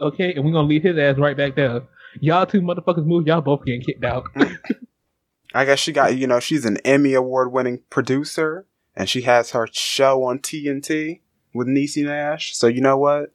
okay, 0.00 0.34
and 0.34 0.44
we're 0.44 0.50
gonna 0.50 0.66
leave 0.66 0.82
his 0.82 0.98
ass 0.98 1.16
right 1.16 1.36
back 1.36 1.54
there. 1.54 1.82
Y'all 2.18 2.44
two 2.44 2.60
motherfuckers 2.60 3.06
move, 3.06 3.28
y'all 3.28 3.40
both 3.40 3.64
getting 3.64 3.82
kicked 3.82 4.02
out. 4.02 4.24
I 5.54 5.64
guess 5.64 5.78
she 5.78 5.92
got, 5.92 6.16
you 6.16 6.26
know, 6.26 6.40
she's 6.40 6.64
an 6.64 6.78
Emmy 6.78 7.14
award 7.14 7.52
winning 7.52 7.82
producer 7.88 8.66
and 8.96 9.08
she 9.08 9.22
has 9.22 9.52
her 9.52 9.68
show 9.70 10.24
on 10.24 10.40
TNT 10.40 11.20
with 11.54 11.68
Niecy 11.68 12.04
Nash. 12.04 12.56
So 12.56 12.66
you 12.66 12.80
know 12.80 12.98
what? 12.98 13.30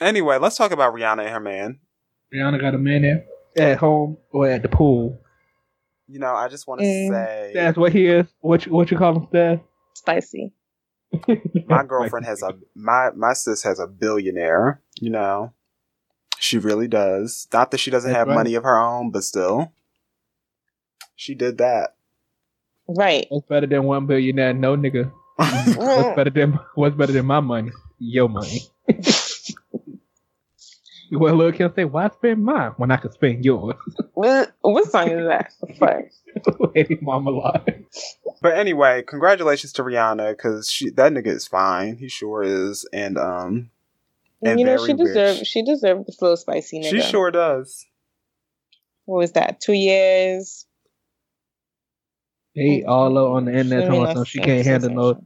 Anyway, 0.00 0.38
let's 0.38 0.56
talk 0.56 0.70
about 0.70 0.94
Rihanna 0.94 1.22
and 1.22 1.30
her 1.30 1.40
man. 1.40 1.80
Rihanna 2.32 2.60
got 2.60 2.76
a 2.76 2.78
man 2.78 3.02
there 3.02 3.24
at 3.72 3.78
home 3.78 4.16
or 4.30 4.46
at 4.46 4.62
the 4.62 4.68
pool. 4.68 5.20
You 6.10 6.18
know, 6.18 6.34
I 6.34 6.48
just 6.48 6.66
want 6.66 6.80
to 6.80 6.86
Mm. 6.86 7.08
say 7.08 7.52
That's 7.54 7.78
what 7.78 7.92
he 7.92 8.06
is. 8.06 8.26
What 8.40 8.66
you, 8.66 8.72
what 8.72 8.90
you 8.90 8.98
call 8.98 9.16
him, 9.16 9.26
Steph? 9.28 9.60
Spicy. 9.94 10.52
my 11.66 11.82
girlfriend 11.84 12.26
has 12.26 12.42
a 12.42 12.54
my 12.74 13.10
my 13.16 13.32
sis 13.32 13.62
has 13.62 13.78
a 13.78 13.86
billionaire, 13.86 14.80
you 15.00 15.10
know. 15.10 15.52
She 16.38 16.58
really 16.58 16.88
does. 16.88 17.46
Not 17.52 17.70
that 17.70 17.78
she 17.78 17.90
doesn't 17.90 18.10
That's 18.12 18.18
have 18.18 18.28
right. 18.28 18.34
money 18.34 18.54
of 18.54 18.62
her 18.64 18.78
own, 18.78 19.10
but 19.10 19.22
still. 19.24 19.72
She 21.16 21.34
did 21.34 21.58
that. 21.58 21.94
Right. 22.88 23.26
What's 23.28 23.46
better 23.46 23.66
than 23.66 23.84
one 23.84 24.06
billionaire? 24.06 24.54
No 24.54 24.76
nigga. 24.76 25.12
What's 25.36 26.16
better 26.16 26.30
than 26.30 26.58
what's 26.74 26.96
better 26.96 27.12
than 27.12 27.26
my 27.26 27.40
money? 27.40 27.70
Your 27.98 28.28
money. 28.28 28.62
well, 31.10 31.34
look, 31.34 31.56
he'll 31.56 31.72
say, 31.74 31.84
"Why 31.84 32.08
spend 32.08 32.44
mine 32.44 32.72
when 32.76 32.90
I 32.90 32.96
could 32.96 33.12
spend 33.12 33.44
yours?" 33.44 33.76
What, 34.14 34.52
what 34.60 34.90
song 34.90 35.08
is 35.08 35.26
that? 35.26 35.52
Fuck. 35.78 36.74
Lady 36.74 36.98
Mama 37.02 37.30
lie. 37.30 37.84
But 38.42 38.58
anyway, 38.58 39.02
congratulations 39.02 39.72
to 39.74 39.82
Rihanna 39.82 40.36
because 40.36 40.70
she 40.70 40.90
that 40.90 41.12
nigga 41.12 41.28
is 41.28 41.46
fine. 41.46 41.96
He 41.96 42.08
sure 42.08 42.42
is, 42.42 42.86
and 42.92 43.16
um, 43.16 43.70
And 44.42 44.60
you 44.60 44.66
know, 44.66 44.76
very 44.76 44.88
she 44.88 44.92
deserved 44.94 45.46
she 45.46 45.62
deserved 45.64 46.06
the 46.06 46.12
slow 46.12 46.34
spicy 46.34 46.80
nigga. 46.80 46.90
she 46.90 47.00
sure 47.00 47.30
does. 47.30 47.86
What 49.06 49.18
was 49.18 49.32
that? 49.32 49.60
Two 49.60 49.72
years? 49.72 50.66
They 52.54 52.84
all 52.84 53.16
up 53.16 53.36
on 53.36 53.44
the 53.46 53.52
internet 53.52 53.84
Should 53.84 53.90
be 53.90 53.96
talking 53.96 53.98
no 53.98 54.02
about 54.04 54.16
some 54.16 54.24
she 54.24 54.38
can't 54.40 54.66
handle 54.66 54.90
no 54.90 55.24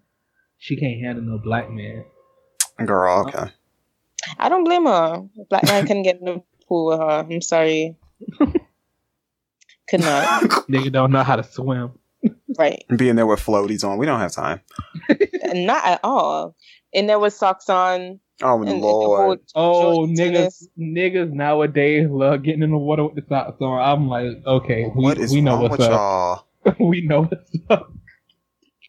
she 0.58 0.76
can't 0.76 1.00
handle 1.00 1.24
no 1.24 1.38
black 1.42 1.70
man. 1.70 2.04
Girl, 2.84 3.26
okay. 3.26 3.50
I 4.38 4.48
don't 4.48 4.64
blame 4.64 4.86
her. 4.86 5.22
Black 5.50 5.64
man 5.64 5.86
couldn't 5.86 6.02
get 6.02 6.18
in 6.20 6.24
the 6.26 6.42
pool 6.68 6.86
with 6.86 6.98
her. 6.98 7.04
I'm 7.30 7.40
sorry. 7.40 7.96
Could 9.88 10.00
not. 10.00 10.42
Nigga 10.68 10.90
don't 10.92 11.12
know 11.12 11.22
how 11.22 11.36
to 11.36 11.42
swim. 11.44 11.92
Right. 12.58 12.84
Being 12.96 13.16
there 13.16 13.26
with 13.26 13.40
floaties 13.40 13.86
on, 13.86 13.98
we 13.98 14.06
don't 14.06 14.20
have 14.20 14.32
time. 14.32 14.60
Not 15.52 15.84
at 15.84 16.00
all. 16.02 16.56
And 16.94 17.08
there 17.08 17.18
was 17.18 17.34
socks 17.36 17.68
on. 17.68 18.20
Oh 18.42 18.60
And, 18.62 18.68
and 18.68 18.82
the 18.82 18.86
lord! 18.86 19.40
whole 19.54 20.04
Oh, 20.04 20.06
niggas, 20.06 20.16
tennis. 20.16 20.68
niggas 20.78 21.30
nowadays 21.32 22.08
love 22.10 22.42
getting 22.42 22.62
in 22.62 22.70
the 22.70 22.78
water 22.78 23.04
with 23.04 23.14
the 23.16 23.22
socks 23.28 23.60
on. 23.60 23.80
I'm 23.80 24.08
like, 24.08 24.44
okay, 24.46 24.90
we, 24.94 25.02
what 25.04 25.18
is 25.18 25.32
we 25.32 25.40
know 25.40 25.52
wrong 25.52 25.62
what's 25.62 25.72
with 25.78 25.80
up. 25.82 26.44
y'all? 26.64 26.74
we 26.88 27.02
know 27.02 27.22
what's 27.24 27.50
up. 27.70 27.92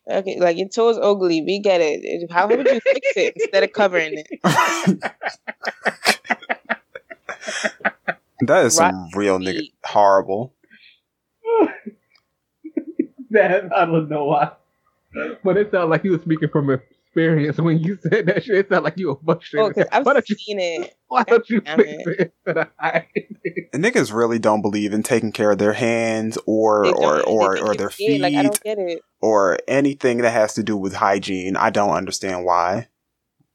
Okay, 0.10 0.39
like 0.39 0.58
your 0.58 0.70
toes 0.70 0.97
ugly. 1.01 1.41
We 1.41 1.60
get 1.60 1.82
it. 1.82 2.30
How 2.32 2.47
would 2.47 2.66
you 2.70 2.80
fix 2.93 3.08
it 3.16 3.34
instead 3.36 3.64
of 3.64 3.74
covering 3.74 4.14
it? 4.16 4.28
that 8.41 8.66
is 8.66 8.76
some 8.76 8.93
Right. 8.93 9.16
real 9.16 9.39
nigga 9.39 9.72
horrible. 9.86 10.53
That 13.32 13.74
I 13.74 13.86
don't 13.86 14.10
know 14.10 14.26
why, 14.26 14.51
but 15.43 15.58
it 15.58 15.72
sounded 15.72 15.89
like 15.89 16.03
you 16.03 16.12
were 16.12 16.22
speaking 16.22 16.49
from 16.49 16.70
experience 17.16 17.57
when 17.57 17.80
you 17.80 17.97
said 18.01 18.26
that 18.28 18.43
shit. 18.43 18.55
It 18.57 18.70
sounded 18.70 18.84
like 18.84 18.97
you 18.97 19.07
were 19.07 19.13
Oh, 19.16 19.24
frustrated. 19.26 19.76
'cause 19.76 19.86
I've 19.91 20.05
why 20.05 20.13
don't 20.13 20.30
you? 20.30 20.36
seen 20.36 20.59
it. 20.59 20.95
Why 21.07 21.24
don't 21.24 21.49
you 21.49 21.61
fix 21.61 21.78
it. 21.80 22.07
it? 22.20 22.34
instead 22.45 22.57
of 22.57 22.68
hiding 22.80 23.38
it? 23.43 23.72
Niggas 23.74 24.13
really 24.13 24.39
don't 24.39 24.61
believe 24.61 24.91
in 24.93 25.03
taking 25.03 25.32
care 25.32 25.51
of 25.51 25.57
their 25.57 25.74
hands 25.74 26.38
or 26.45 26.86
or 26.95 27.22
or, 27.24 27.57
or 27.59 27.76
their 27.76 27.89
gay. 27.89 27.93
feet 28.18 28.22
Like 28.22 28.34
I 28.34 28.43
don't 28.43 28.61
get 28.63 28.78
it. 28.80 29.01
or 29.22 29.57
anything 29.68 30.18
that 30.20 30.32
has 30.32 30.53
to 30.55 30.63
do 30.63 30.76
with 30.76 30.95
hygiene. 30.95 31.55
I 31.55 31.70
don't 31.70 31.91
understand 31.91 32.45
why. 32.45 32.88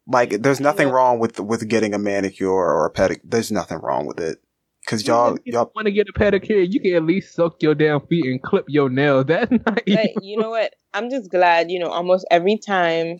Like, 0.06 0.42
there's 0.42 0.60
nothing 0.60 0.88
Yeah. 0.88 0.94
wrong 0.94 1.18
with 1.18 1.38
with 1.38 1.68
getting 1.68 1.94
a 1.94 1.98
manicure 1.98 2.48
or 2.50 2.86
a 2.86 2.92
pedicure. 2.92 3.20
There's 3.24 3.52
nothing 3.52 3.78
wrong 3.78 4.06
with 4.06 4.18
it. 4.20 4.38
Cause 4.86 5.06
y'all, 5.06 5.34
if 5.34 5.42
you 5.44 5.52
y'all, 5.52 5.70
want 5.76 5.86
to 5.86 5.92
get 5.92 6.08
a 6.08 6.12
pedicure, 6.18 6.66
you 6.68 6.80
can 6.80 6.94
at 6.94 7.04
least 7.04 7.34
soak 7.34 7.62
your 7.62 7.74
damn 7.76 8.00
feet 8.06 8.24
and 8.24 8.42
clip 8.42 8.64
your 8.68 8.88
nails. 8.88 9.26
That's 9.28 9.50
not 9.52 9.82
But 9.86 9.86
even. 9.86 10.08
you 10.22 10.38
know 10.38 10.50
what? 10.50 10.72
I'm 10.94 11.10
just 11.10 11.30
glad, 11.30 11.70
you 11.70 11.78
know, 11.78 11.90
almost 11.90 12.26
every 12.30 12.56
time. 12.58 13.18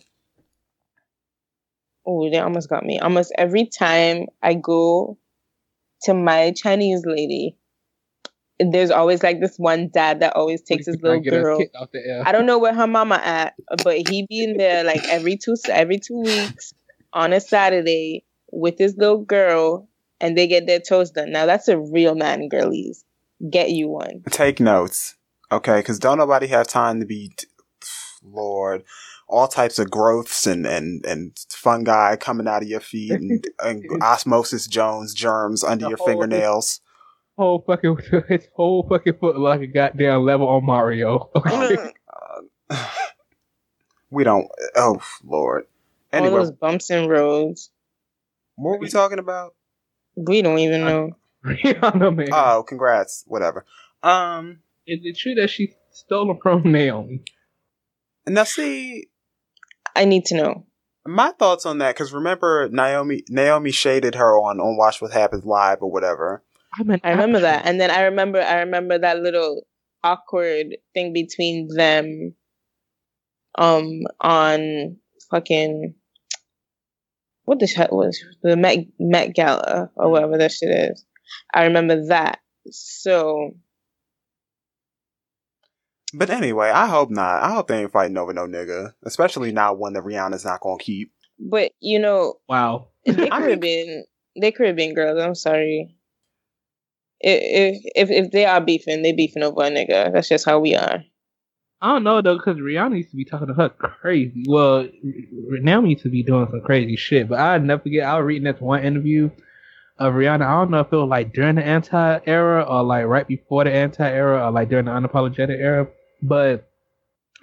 Oh, 2.05 2.29
they 2.29 2.39
almost 2.39 2.69
got 2.69 2.83
me. 2.83 2.99
Almost 2.99 3.33
every 3.37 3.67
time 3.67 4.25
I 4.41 4.55
go 4.55 5.17
to 6.03 6.13
my 6.13 6.51
Chinese 6.51 7.03
lady, 7.05 7.57
there's 8.59 8.91
always 8.91 9.23
like 9.23 9.39
this 9.39 9.57
one 9.57 9.89
dad 9.93 10.19
that 10.19 10.35
always 10.35 10.61
takes 10.61 10.85
his 10.85 11.01
little 11.01 11.21
girl. 11.21 11.57
kicked 11.57 11.75
off 11.75 11.91
the 11.91 11.99
air. 11.99 12.23
I 12.25 12.31
don't 12.31 12.45
know 12.45 12.59
where 12.59 12.73
her 12.73 12.87
mama 12.87 13.19
at, 13.23 13.55
but 13.83 13.97
he 13.97 14.25
be 14.27 14.43
in 14.43 14.57
there 14.57 14.83
like 14.83 15.03
every 15.09 15.37
two 15.37 15.55
every 15.69 15.99
two 15.99 16.19
weeks 16.19 16.73
on 17.13 17.33
a 17.33 17.39
Saturday 17.39 18.25
with 18.51 18.77
his 18.77 18.95
little 18.97 19.23
girl, 19.23 19.87
and 20.19 20.37
they 20.37 20.47
get 20.47 20.67
their 20.67 20.79
toes 20.79 21.11
done. 21.11 21.31
Now 21.31 21.45
that's 21.45 21.67
a 21.67 21.79
real 21.79 22.15
man, 22.15 22.49
girlies. 22.49 23.03
get 23.49 23.71
you 23.71 23.89
one. 23.89 24.23
Take 24.29 24.59
notes, 24.59 25.15
okay? 25.51 25.77
Because 25.77 25.99
don't 25.99 26.17
nobody 26.17 26.47
have 26.47 26.67
time 26.67 26.99
to 26.99 27.05
be, 27.05 27.31
Lord, 28.23 28.83
all 29.31 29.47
types 29.47 29.79
of 29.79 29.89
growths 29.89 30.45
and 30.45 30.65
and 30.67 31.05
and 31.05 31.37
fungi 31.49 32.15
coming 32.17 32.47
out 32.47 32.61
of 32.61 32.67
your 32.69 32.79
feet 32.81 33.11
and, 33.11 33.43
and 33.63 33.85
osmosis 34.03 34.67
Jones 34.67 35.13
germs 35.13 35.63
under 35.63 35.85
The 35.85 35.89
your 35.89 35.97
whole- 35.97 36.07
fingernails. 36.07 36.81
Whole 37.37 37.63
fucking 37.65 37.97
his 38.27 38.47
whole 38.55 38.85
fucking 38.87 39.13
foot 39.19 39.39
like 39.39 39.61
a 39.61 39.67
goddamn 39.67 40.23
level 40.25 40.47
on 40.49 40.65
Mario. 40.65 41.29
Okay. 41.35 41.77
We 44.09 44.23
don't. 44.23 44.47
Oh 44.75 45.01
Lord. 45.23 45.65
All 46.13 46.29
those 46.29 46.51
bumps 46.51 46.89
and 46.89 47.09
roads. 47.09 47.69
what 48.55 48.71
were 48.71 48.77
we 48.79 48.89
talking 48.89 49.19
about? 49.19 49.55
We 50.15 50.41
don't 50.41 50.59
even 50.59 50.81
know. 50.81 51.11
Rihanna, 51.45 52.15
man. 52.15 52.27
Oh, 52.31 52.63
congrats. 52.67 53.23
Whatever. 53.27 53.65
Um. 54.03 54.59
Is 54.85 54.99
it 55.03 55.17
true 55.17 55.35
that 55.35 55.49
she 55.49 55.73
stole 55.91 56.27
them 56.27 56.39
from 56.41 56.69
Naomi? 56.71 57.21
Now 58.27 58.43
see, 58.43 59.07
I 59.95 60.05
need 60.05 60.25
to 60.25 60.35
know. 60.35 60.65
my 61.05 61.31
thoughts 61.39 61.65
on 61.65 61.79
that 61.79 61.95
because 61.95 62.13
remember 62.13 62.69
Naomi 62.71 63.23
Naomi 63.29 63.71
shaded 63.71 64.15
her 64.15 64.37
on 64.37 64.59
on 64.59 64.77
Watch 64.77 65.01
What 65.01 65.11
Happens 65.11 65.45
Live 65.45 65.79
or 65.81 65.91
whatever. 65.91 66.43
I'm 66.79 66.89
an 66.89 67.01
I 67.03 67.11
remember 67.11 67.41
that, 67.41 67.65
and 67.65 67.79
then 67.81 67.91
I 67.91 68.03
remember 68.03 68.41
I 68.41 68.59
remember 68.59 68.97
that 68.99 69.19
little 69.19 69.63
awkward 70.03 70.77
thing 70.93 71.13
between 71.13 71.67
them, 71.75 72.33
um, 73.57 74.01
on 74.19 74.97
fucking 75.29 75.95
what 77.45 77.59
the 77.59 77.67
shit 77.67 77.91
was 77.91 78.23
the 78.43 78.55
Met 78.55 78.79
Met 78.99 79.33
Gala 79.33 79.89
or 79.95 80.09
whatever 80.09 80.37
that 80.37 80.51
shit 80.51 80.69
is. 80.69 81.05
I 81.53 81.63
remember 81.65 82.07
that. 82.07 82.39
So 82.69 83.51
But 86.13 86.29
anyway, 86.29 86.69
I 86.69 86.87
hope 86.87 87.09
not. 87.09 87.41
I 87.43 87.51
hope 87.53 87.67
they 87.67 87.81
ain't 87.81 87.91
fighting 87.91 88.17
over 88.17 88.33
no 88.33 88.45
nigga, 88.45 88.93
especially 89.03 89.51
not 89.51 89.77
one 89.77 89.93
that 89.93 90.03
Rihanna's 90.03 90.45
not 90.45 90.61
gonna 90.61 90.77
keep. 90.77 91.11
But 91.39 91.71
you 91.79 91.99
know, 91.99 92.35
Wow. 92.49 92.87
they 93.05 93.29
I 93.31 93.39
Caribbean, 93.39 94.05
they 94.39 94.51
Caribbean 94.51 94.93
girls. 94.93 95.21
I'm 95.21 95.35
sorry. 95.35 95.95
If 97.19 97.81
if 97.95 98.09
if 98.09 98.31
they 98.31 98.45
are 98.45 98.61
beefing, 98.61 99.03
they 99.03 99.13
beefing 99.13 99.43
over 99.43 99.61
a 99.63 99.69
nigga. 99.69 100.11
That's 100.11 100.29
just 100.29 100.45
how 100.45 100.59
we 100.59 100.75
are. 100.75 101.03
I 101.83 101.87
don't 101.93 102.03
know 102.03 102.21
though, 102.21 102.37
because 102.37 102.57
Rihanna 102.57 102.97
used 102.97 103.11
to 103.11 103.15
be 103.17 103.25
talking 103.25 103.47
to 103.47 103.53
her 103.53 103.69
crazy. 103.69 104.43
Well, 104.47 104.87
Naomi 105.03 105.91
used 105.91 106.03
to 106.03 106.09
be 106.09 106.23
doing 106.23 106.47
some 106.51 106.61
crazy 106.61 106.95
shit, 106.95 107.27
but 107.29 107.39
I 107.39 107.57
never 107.57 107.81
forget. 107.83 108.03
I 108.07 108.17
was 108.19 108.25
reading 108.25 108.51
this 108.51 108.61
one 108.61 108.83
interview 108.83 109.29
of 109.97 110.13
Rihanna. 110.13 110.45
I 110.45 110.59
don't 110.59 110.71
know 110.71 110.81
if 110.81 110.91
it 110.91 110.95
was 110.95 111.09
like 111.09 111.33
during 111.33 111.55
the 111.55 111.63
anti 111.65 112.19
era 112.25 112.63
or 112.63 112.83
like 112.83 113.05
right 113.05 113.27
before 113.27 113.63
the 113.63 113.71
anti 113.71 114.07
era 114.07 114.45
or 114.45 114.51
like 114.51 114.69
during 114.69 114.85
the 114.85 114.91
unapologetic 114.91 115.59
era, 115.59 115.87
but 116.21 116.69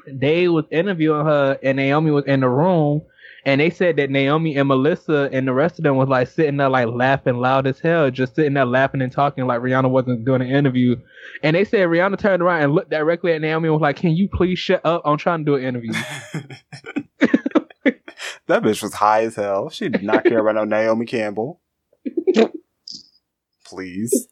they 0.06 0.48
was 0.48 0.64
interviewing 0.70 1.26
her 1.26 1.58
and 1.62 1.76
Naomi 1.76 2.10
was 2.10 2.24
in 2.26 2.40
the 2.40 2.48
room. 2.48 3.02
And 3.44 3.60
they 3.60 3.70
said 3.70 3.96
that 3.96 4.10
Naomi 4.10 4.56
and 4.56 4.68
Melissa 4.68 5.30
and 5.32 5.48
the 5.48 5.54
rest 5.54 5.78
of 5.78 5.84
them 5.84 5.96
was 5.96 6.08
like 6.08 6.28
sitting 6.28 6.58
there 6.58 6.68
like 6.68 6.88
laughing 6.88 7.36
loud 7.36 7.66
as 7.66 7.80
hell, 7.80 8.10
just 8.10 8.34
sitting 8.34 8.54
there 8.54 8.66
laughing 8.66 9.00
and 9.00 9.12
talking 9.12 9.46
like 9.46 9.60
Rihanna 9.60 9.88
wasn't 9.88 10.24
doing 10.24 10.42
an 10.42 10.50
interview. 10.50 10.96
And 11.42 11.56
they 11.56 11.64
said 11.64 11.88
Rihanna 11.88 12.18
turned 12.18 12.42
around 12.42 12.62
and 12.62 12.74
looked 12.74 12.90
directly 12.90 13.32
at 13.32 13.40
Naomi 13.40 13.68
and 13.68 13.74
was 13.74 13.80
like, 13.80 13.96
Can 13.96 14.10
you 14.10 14.28
please 14.28 14.58
shut 14.58 14.84
up? 14.84 15.02
I'm 15.04 15.16
trying 15.16 15.44
to 15.44 15.44
do 15.44 15.54
an 15.54 15.64
interview. 15.64 15.92
that 18.46 18.62
bitch 18.62 18.82
was 18.82 18.94
high 18.94 19.22
as 19.22 19.36
hell. 19.36 19.70
She 19.70 19.88
did 19.88 20.02
not 20.02 20.24
care 20.24 20.40
about 20.40 20.56
no 20.56 20.64
Naomi 20.64 21.06
Campbell. 21.06 21.60
Please. 23.64 24.28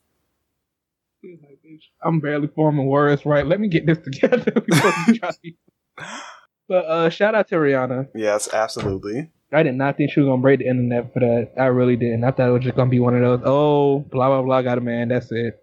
I'm 2.03 2.21
barely 2.21 2.49
forming 2.49 2.87
words 2.87 3.25
right. 3.27 3.47
Let 3.47 3.61
me 3.61 3.69
get 3.69 3.87
this 3.87 3.99
together 4.05 4.51
before 4.53 4.93
you 5.09 5.19
try 5.19 5.31
to- 5.31 5.53
But 6.69 6.85
uh 6.87 7.11
shout 7.11 7.35
out 7.37 7.49
to 7.49 7.55
Rihanna. 7.57 8.09
Yes, 8.15 8.53
absolutely. 8.53 9.31
I 9.53 9.63
did 9.63 9.77
not 9.77 9.97
think 9.97 10.11
she 10.11 10.19
was 10.21 10.27
gonna 10.27 10.43
break 10.43 10.59
the 10.59 10.67
internet 10.69 11.13
for 11.13 11.21
that. 11.21 11.53
I 11.57 11.67
really 11.67 11.95
didn't. 11.97 12.25
I 12.25 12.33
thought 12.33 12.49
it 12.49 12.53
was 12.53 12.65
just 12.65 12.75
gonna 12.77 12.91
be 12.91 12.99
one 12.99 13.15
of 13.15 13.23
those, 13.23 13.47
oh, 13.49 14.01
blah 14.01 14.29
blah 14.29 14.43
blah 14.43 14.63
got 14.63 14.79
a 14.79 14.81
man, 14.81 15.09
that's 15.09 15.31
it. 15.31 15.63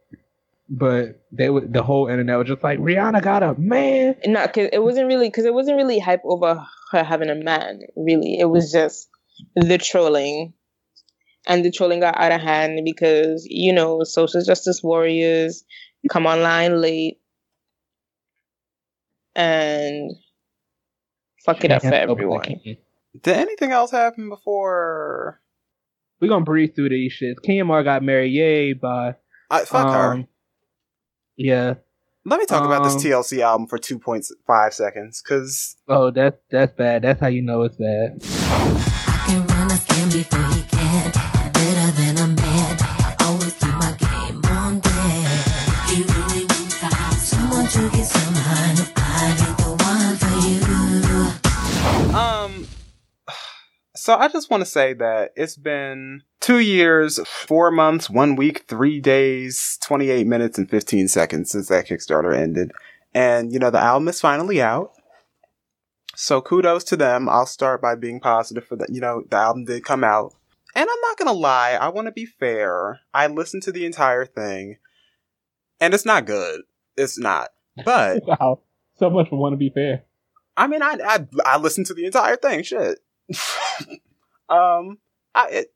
But 0.69 1.21
they 1.33 1.49
would 1.49 1.73
the 1.73 1.83
whole 1.83 2.07
internet 2.07 2.37
was 2.37 2.47
just 2.47 2.63
like, 2.63 2.79
Rihanna 2.79 3.21
got 3.21 3.43
a 3.43 3.53
man. 3.59 4.15
Not 4.25 4.53
because 4.53 4.69
it 4.71 4.81
wasn't 4.81 5.07
really 5.07 5.27
because 5.27 5.43
it 5.43 5.53
wasn't 5.53 5.75
really 5.75 5.99
hype 5.99 6.21
over 6.23 6.65
her 6.91 7.03
having 7.03 7.29
a 7.29 7.35
man. 7.35 7.81
Really, 7.97 8.39
it 8.39 8.45
was 8.49 8.71
just 8.71 9.09
the 9.57 9.77
trolling, 9.77 10.53
and 11.47 11.65
the 11.65 11.71
trolling 11.71 11.99
got 11.99 12.17
out 12.17 12.31
of 12.31 12.39
hand 12.39 12.79
because 12.85 13.45
you 13.49 13.73
know 13.73 14.03
social 14.03 14.41
justice 14.41 14.81
warriors 14.81 15.65
come 16.09 16.25
online 16.25 16.79
late 16.81 17.19
and 19.35 20.11
fuck 21.45 21.63
it 21.63 21.71
up 21.71 21.81
for 21.81 21.93
everyone. 21.93 22.43
Did 23.21 23.37
anything 23.37 23.71
else 23.71 23.91
happen 23.91 24.29
before? 24.29 25.41
We're 26.19 26.29
gonna 26.29 26.45
breathe 26.45 26.75
through 26.75 26.89
these 26.89 27.13
shits. 27.13 27.35
Kmart 27.45 27.83
got 27.83 28.03
married, 28.03 28.31
yay, 28.33 28.73
bye. 28.73 29.15
I 29.49 29.65
fuck 29.65 29.87
her. 29.93 30.13
Um, 30.13 30.27
Yeah. 31.35 31.75
Let 32.25 32.39
me 32.39 32.45
talk 32.45 32.63
about 32.63 32.83
this 32.85 32.93
um, 32.95 32.99
TLC 33.01 33.39
album 33.41 33.67
for 33.67 33.77
two 33.77 33.99
point 33.99 34.25
five 34.47 34.73
seconds, 34.73 35.21
because 35.21 35.75
Oh, 35.89 36.09
that's 36.11 36.37
that's 36.49 36.73
bad. 36.73 37.01
That's 37.01 37.19
how 37.19 37.27
you 37.27 37.41
know 37.41 37.63
it's 37.63 37.75
bad. 37.75 38.21
So 54.03 54.15
I 54.15 54.27
just 54.27 54.51
want 54.51 54.59
to 54.59 54.65
say 54.65 54.91
that 54.95 55.31
it's 55.37 55.55
been 55.55 56.23
two 56.41 56.59
years, 56.59 57.21
four 57.25 57.71
months, 57.71 58.09
one 58.09 58.35
week, 58.35 58.65
three 58.67 58.99
days, 58.99 59.79
28 59.81 60.27
minutes, 60.27 60.57
and 60.57 60.69
15 60.69 61.07
seconds 61.07 61.51
since 61.51 61.69
that 61.69 61.87
Kickstarter 61.87 62.37
ended. 62.37 62.73
And, 63.13 63.53
you 63.53 63.59
know, 63.59 63.69
the 63.69 63.79
album 63.79 64.09
is 64.09 64.19
finally 64.19 64.61
out. 64.61 64.91
So 66.17 66.41
kudos 66.41 66.83
to 66.83 66.97
them. 66.97 67.29
I'll 67.29 67.45
start 67.45 67.81
by 67.81 67.95
being 67.95 68.19
positive 68.19 68.65
for 68.65 68.75
that. 68.75 68.89
You 68.89 68.99
know, 68.99 69.23
the 69.29 69.37
album 69.37 69.63
did 69.63 69.85
come 69.85 70.03
out. 70.03 70.33
And 70.75 70.89
I'm 70.89 71.01
not 71.01 71.17
gonna 71.17 71.31
lie, 71.31 71.77
I 71.79 71.87
want 71.87 72.07
to 72.07 72.11
be 72.11 72.25
fair. 72.25 72.99
I 73.13 73.27
listened 73.27 73.63
to 73.63 73.71
the 73.71 73.85
entire 73.85 74.25
thing, 74.25 74.79
and 75.79 75.93
it's 75.93 76.05
not 76.05 76.25
good. 76.25 76.63
It's 76.97 77.17
not. 77.17 77.51
But 77.85 78.23
Wow. 78.27 78.63
So 78.95 79.09
much 79.09 79.29
for 79.29 79.39
want 79.39 79.53
to 79.53 79.57
be 79.57 79.69
fair. 79.69 80.03
I 80.57 80.67
mean, 80.67 80.81
I 80.81 80.97
I, 81.01 81.27
I 81.45 81.57
listened 81.57 81.85
to 81.85 81.93
the 81.93 82.05
entire 82.05 82.35
thing. 82.35 82.63
Shit. 82.63 82.99
um, 84.49 84.97
I 85.35 85.47
it, 85.49 85.73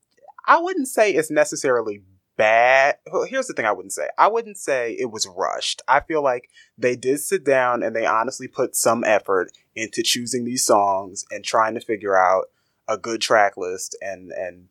I 0.48 0.60
wouldn't 0.60 0.88
say 0.88 1.12
it's 1.12 1.32
necessarily 1.32 2.04
bad. 2.38 2.98
Well, 3.12 3.24
here's 3.24 3.48
the 3.48 3.54
thing: 3.54 3.66
I 3.66 3.72
wouldn't 3.72 3.94
say. 3.94 4.08
I 4.18 4.28
wouldn't 4.28 4.58
say 4.58 4.96
it 5.00 5.12
was 5.12 5.28
rushed. 5.28 5.82
I 5.88 6.00
feel 6.00 6.24
like 6.24 6.50
they 6.78 6.96
did 6.96 7.20
sit 7.20 7.44
down 7.44 7.84
and 7.84 7.96
they 7.96 8.06
honestly 8.06 8.48
put 8.48 8.76
some 8.76 9.04
effort 9.04 9.52
into 9.76 10.02
choosing 10.04 10.46
these 10.46 10.66
songs 10.66 11.26
and 11.32 11.44
trying 11.44 11.74
to 11.74 11.82
figure 11.82 12.18
out 12.18 12.46
a 12.88 12.98
good 12.98 13.22
track 13.22 13.58
list 13.58 13.98
and 14.02 14.32
and 14.32 14.68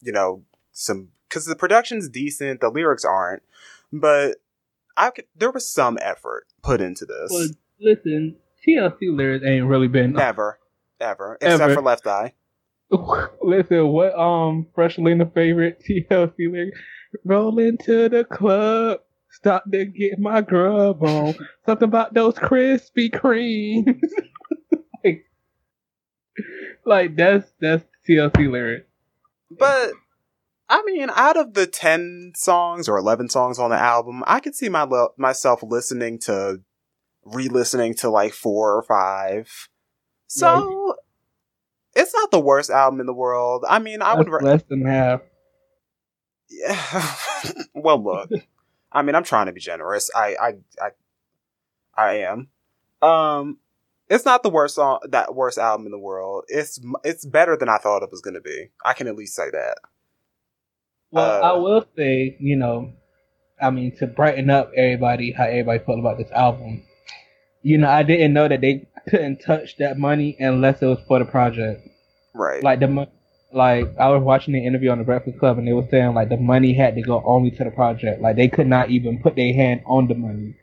you 0.00 0.12
know 0.12 0.42
some 0.72 1.08
because 1.28 1.44
the 1.46 1.56
production's 1.56 2.08
decent, 2.08 2.60
the 2.60 2.70
lyrics 2.70 3.04
aren't, 3.04 3.42
but 3.92 4.36
I 4.96 5.10
could, 5.10 5.24
there 5.34 5.50
was 5.50 5.68
some 5.68 5.98
effort 6.00 6.46
put 6.62 6.80
into 6.80 7.04
this. 7.04 7.30
Well, 7.30 7.48
listen, 7.80 8.36
TLC 8.66 9.16
lyrics 9.16 9.44
ain't 9.44 9.66
really 9.66 9.88
been. 9.88 10.12
Never. 10.12 10.58
Ever. 11.00 11.36
Except 11.40 11.62
Ever. 11.62 11.74
for 11.74 11.82
Left 11.82 12.06
Eye. 12.06 12.34
listen, 13.42 13.88
what 13.88 14.18
um 14.18 14.66
Fresh 14.74 14.98
Lena 14.98 15.26
favorite 15.26 15.82
TLC 15.88 16.34
lyric? 16.38 16.74
Roll 17.24 17.58
into 17.58 18.08
the 18.08 18.24
club. 18.24 19.00
Stop 19.30 19.64
to 19.72 19.84
get 19.84 20.18
my 20.18 20.40
grub 20.40 21.02
on. 21.02 21.34
Something 21.66 21.88
about 21.88 22.14
those 22.14 22.34
Krispy 22.34 23.10
Kremes. 23.10 24.00
like, 25.04 25.24
like 26.84 27.16
that's 27.16 27.52
that's 27.60 27.84
TLC 28.08 28.50
lyric. 28.50 28.86
But 29.50 29.92
I 30.68 30.82
mean, 30.86 31.10
out 31.14 31.36
of 31.36 31.54
the 31.54 31.66
10 31.66 32.32
songs 32.36 32.88
or 32.88 32.96
11 32.96 33.28
songs 33.28 33.58
on 33.58 33.70
the 33.70 33.76
album, 33.76 34.22
I 34.26 34.40
could 34.40 34.54
see 34.54 34.68
my 34.68 34.84
lo- 34.84 35.14
myself 35.18 35.62
listening 35.62 36.18
to 36.20 36.60
re-listening 37.24 37.94
to 37.94 38.10
like 38.10 38.32
4 38.32 38.76
or 38.76 38.82
5. 38.82 39.68
So 40.26 40.96
it's 41.94 42.14
not 42.14 42.30
the 42.30 42.40
worst 42.40 42.70
album 42.70 43.00
in 43.00 43.06
the 43.06 43.14
world. 43.14 43.64
I 43.68 43.78
mean, 43.78 44.02
I 44.02 44.14
would 44.14 44.28
less 44.42 44.62
than 44.64 44.84
half. 44.84 45.20
Yeah. 46.50 47.14
well, 47.74 48.02
look. 48.02 48.30
I 48.92 49.02
mean, 49.02 49.14
I'm 49.14 49.24
trying 49.24 49.46
to 49.46 49.52
be 49.52 49.60
generous. 49.60 50.10
I, 50.14 50.36
I, 50.40 50.54
I, 50.80 50.90
I 51.96 52.14
am. 52.18 52.48
Um, 53.02 53.58
it's 54.08 54.24
not 54.24 54.42
the 54.42 54.50
worst 54.50 54.76
song, 54.76 55.00
that 55.10 55.34
worst 55.34 55.58
album 55.58 55.86
in 55.86 55.92
the 55.92 55.98
world. 55.98 56.44
It's, 56.48 56.78
it's 57.02 57.24
better 57.24 57.56
than 57.56 57.68
I 57.68 57.78
thought 57.78 58.02
it 58.02 58.10
was 58.10 58.20
going 58.20 58.34
to 58.34 58.40
be. 58.40 58.70
I 58.84 58.92
can 58.92 59.06
at 59.08 59.16
least 59.16 59.34
say 59.34 59.50
that. 59.50 59.78
Well, 61.10 61.42
Uh, 61.42 61.48
I 61.48 61.52
will 61.56 61.84
say, 61.96 62.36
you 62.38 62.56
know, 62.56 62.92
I 63.60 63.70
mean, 63.70 63.96
to 63.96 64.06
brighten 64.06 64.50
up 64.50 64.70
everybody, 64.76 65.32
how 65.32 65.44
everybody 65.44 65.78
felt 65.80 65.98
about 65.98 66.18
this 66.18 66.30
album. 66.32 66.82
You 67.62 67.78
know, 67.78 67.88
I 67.88 68.02
didn't 68.02 68.32
know 68.34 68.46
that 68.46 68.60
they 68.60 68.86
couldn't 69.08 69.38
touch 69.38 69.76
that 69.78 69.98
money 69.98 70.36
unless 70.38 70.82
it 70.82 70.86
was 70.86 70.98
for 71.06 71.18
the 71.18 71.24
project. 71.24 71.88
Right. 72.34 72.62
Like 72.62 72.80
the 72.80 73.08
like 73.52 73.86
I 73.98 74.08
was 74.08 74.22
watching 74.22 74.54
the 74.54 74.66
interview 74.66 74.90
on 74.90 74.98
the 74.98 75.04
Breakfast 75.04 75.38
Club, 75.38 75.58
and 75.58 75.66
they 75.66 75.72
were 75.72 75.86
saying 75.90 76.14
like 76.14 76.28
the 76.28 76.36
money 76.36 76.74
had 76.74 76.96
to 76.96 77.02
go 77.02 77.22
only 77.24 77.50
to 77.52 77.64
the 77.64 77.70
project. 77.70 78.20
Like 78.20 78.36
they 78.36 78.48
could 78.48 78.66
not 78.66 78.90
even 78.90 79.20
put 79.22 79.36
their 79.36 79.54
hand 79.54 79.82
on 79.86 80.08
the 80.08 80.14
money 80.14 80.56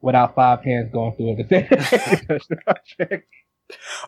without 0.00 0.34
five 0.34 0.62
hands 0.62 0.92
going 0.92 1.16
through 1.16 1.32
it 1.32 1.36
to 1.36 1.48
say 1.48 1.68
the 2.48 2.56
project. 2.64 3.28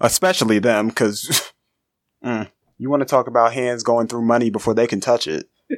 Especially 0.01 0.59
them, 0.59 0.89
because 0.89 1.53
mm, 2.24 2.51
you 2.78 2.91
want 2.91 3.01
to 3.01 3.07
talk 3.07 3.26
about 3.26 3.55
hands 3.55 3.82
going 3.82 4.09
through 4.09 4.22
money 4.22 4.51
before 4.51 4.74
they 4.74 4.87
can 4.87 5.01
touch 5.01 5.26
it. 5.26 5.49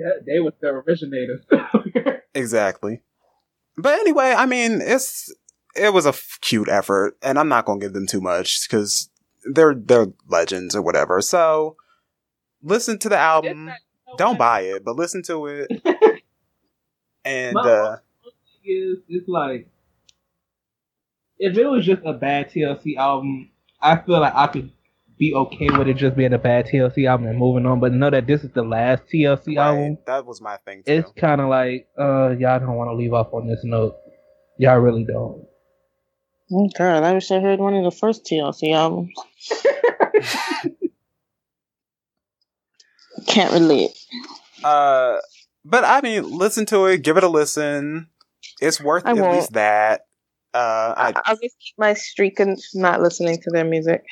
Yeah, 0.00 0.10
they 0.24 0.38
was 0.38 0.52
the 0.60 0.68
originators. 0.68 1.44
Exactly. 2.32 3.02
But 3.78 3.98
anyway, 4.00 4.34
I 4.36 4.46
mean, 4.46 4.80
it's 4.82 5.32
it 5.76 5.92
was 5.92 6.04
a 6.06 6.10
f- 6.10 6.38
cute 6.40 6.68
effort, 6.68 7.16
and 7.22 7.38
I'm 7.38 7.48
not 7.48 7.64
gonna 7.64 7.80
give 7.80 7.92
them 7.92 8.06
too 8.06 8.20
much 8.20 8.68
because 8.68 9.08
they're 9.44 9.74
they're 9.74 10.08
legends 10.28 10.74
or 10.74 10.82
whatever. 10.82 11.20
So 11.20 11.76
listen 12.62 12.98
to 12.98 13.08
the 13.08 13.16
album. 13.18 13.70
Don't 14.16 14.38
buy 14.38 14.62
it, 14.62 14.84
but 14.84 14.96
listen 14.96 15.22
to 15.24 15.46
it. 15.46 15.70
And 17.24 17.54
My- 17.54 17.60
uh, 17.60 17.96
is 18.64 18.98
it's 19.08 19.28
like 19.28 19.68
if 21.38 21.56
it 21.56 21.66
was 21.66 21.84
just 21.84 22.02
a 22.04 22.12
bad 22.14 22.50
TLC 22.50 22.96
album, 22.96 23.50
I 23.80 23.96
feel 23.96 24.20
like 24.20 24.34
I 24.34 24.46
could 24.46 24.72
be 25.18 25.34
okay 25.34 25.68
with 25.76 25.88
it 25.88 25.94
just 25.94 26.16
being 26.16 26.32
a 26.32 26.38
bad 26.38 26.66
TLC 26.66 27.08
album 27.08 27.26
and 27.26 27.38
moving 27.38 27.66
on. 27.66 27.80
But 27.80 27.92
know 27.92 28.10
that 28.10 28.26
this 28.26 28.44
is 28.44 28.50
the 28.52 28.62
last 28.62 29.02
TLC 29.12 29.56
album. 29.56 29.98
that 30.06 30.24
was 30.24 30.40
my 30.40 30.56
thing 30.58 30.82
too. 30.86 30.92
It's 30.92 31.10
kind 31.12 31.40
of 31.40 31.48
like 31.48 31.88
uh 31.98 32.30
y'all 32.38 32.58
don't 32.60 32.74
want 32.76 32.90
to 32.90 32.94
leave 32.94 33.12
off 33.12 33.32
on 33.32 33.46
this 33.46 33.60
note. 33.64 33.96
Y'all 34.58 34.78
really 34.78 35.04
don't. 35.04 35.44
Oh, 36.50 36.68
girl, 36.78 37.04
I 37.04 37.12
wish 37.12 37.30
I 37.30 37.40
heard 37.40 37.58
one 37.58 37.74
of 37.74 37.84
the 37.84 37.90
first 37.90 38.24
TLC 38.24 38.72
albums. 38.74 39.10
Can't 43.26 43.52
relate. 43.52 43.90
Uh, 44.64 45.18
but 45.64 45.84
I 45.84 46.00
mean, 46.00 46.30
listen 46.36 46.64
to 46.66 46.86
it. 46.86 47.02
Give 47.02 47.16
it 47.16 47.24
a 47.24 47.28
listen. 47.28 48.08
It's 48.60 48.80
worth 48.80 49.04
I 49.06 49.10
at 49.10 49.16
won't. 49.18 49.36
least 49.36 49.52
that. 49.52 50.02
Uh, 50.54 50.94
I 50.96 51.08
I, 51.14 51.22
I'll 51.26 51.36
just 51.36 51.56
keep 51.58 51.74
my 51.76 51.92
streak 51.94 52.40
and 52.40 52.58
not 52.74 53.02
listening 53.02 53.38
to 53.42 53.50
their 53.50 53.64
music. 53.64 54.02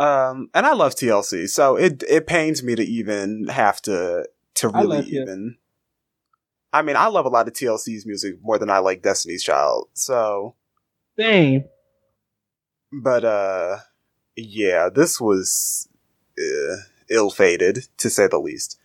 Um, 0.00 0.48
and 0.54 0.64
I 0.64 0.72
love 0.72 0.94
TLC, 0.94 1.46
so 1.46 1.76
it 1.76 2.02
it 2.08 2.26
pains 2.26 2.62
me 2.62 2.74
to 2.74 2.82
even 2.82 3.48
have 3.48 3.82
to 3.82 4.26
to 4.54 4.68
really 4.70 5.06
even. 5.08 5.58
I 6.72 6.80
mean, 6.80 6.96
I 6.96 7.08
love 7.08 7.26
a 7.26 7.28
lot 7.28 7.48
of 7.48 7.52
TLC's 7.52 8.06
music 8.06 8.36
more 8.42 8.56
than 8.56 8.70
I 8.70 8.78
like 8.78 9.02
Destiny's 9.02 9.42
Child. 9.42 9.88
So, 9.92 10.54
Same. 11.18 11.64
but 12.90 13.26
uh, 13.26 13.78
yeah, 14.36 14.88
this 14.88 15.20
was 15.20 15.86
uh, 16.38 16.76
ill 17.10 17.28
fated 17.28 17.86
to 17.98 18.08
say 18.08 18.26
the 18.26 18.38
least. 18.38 18.78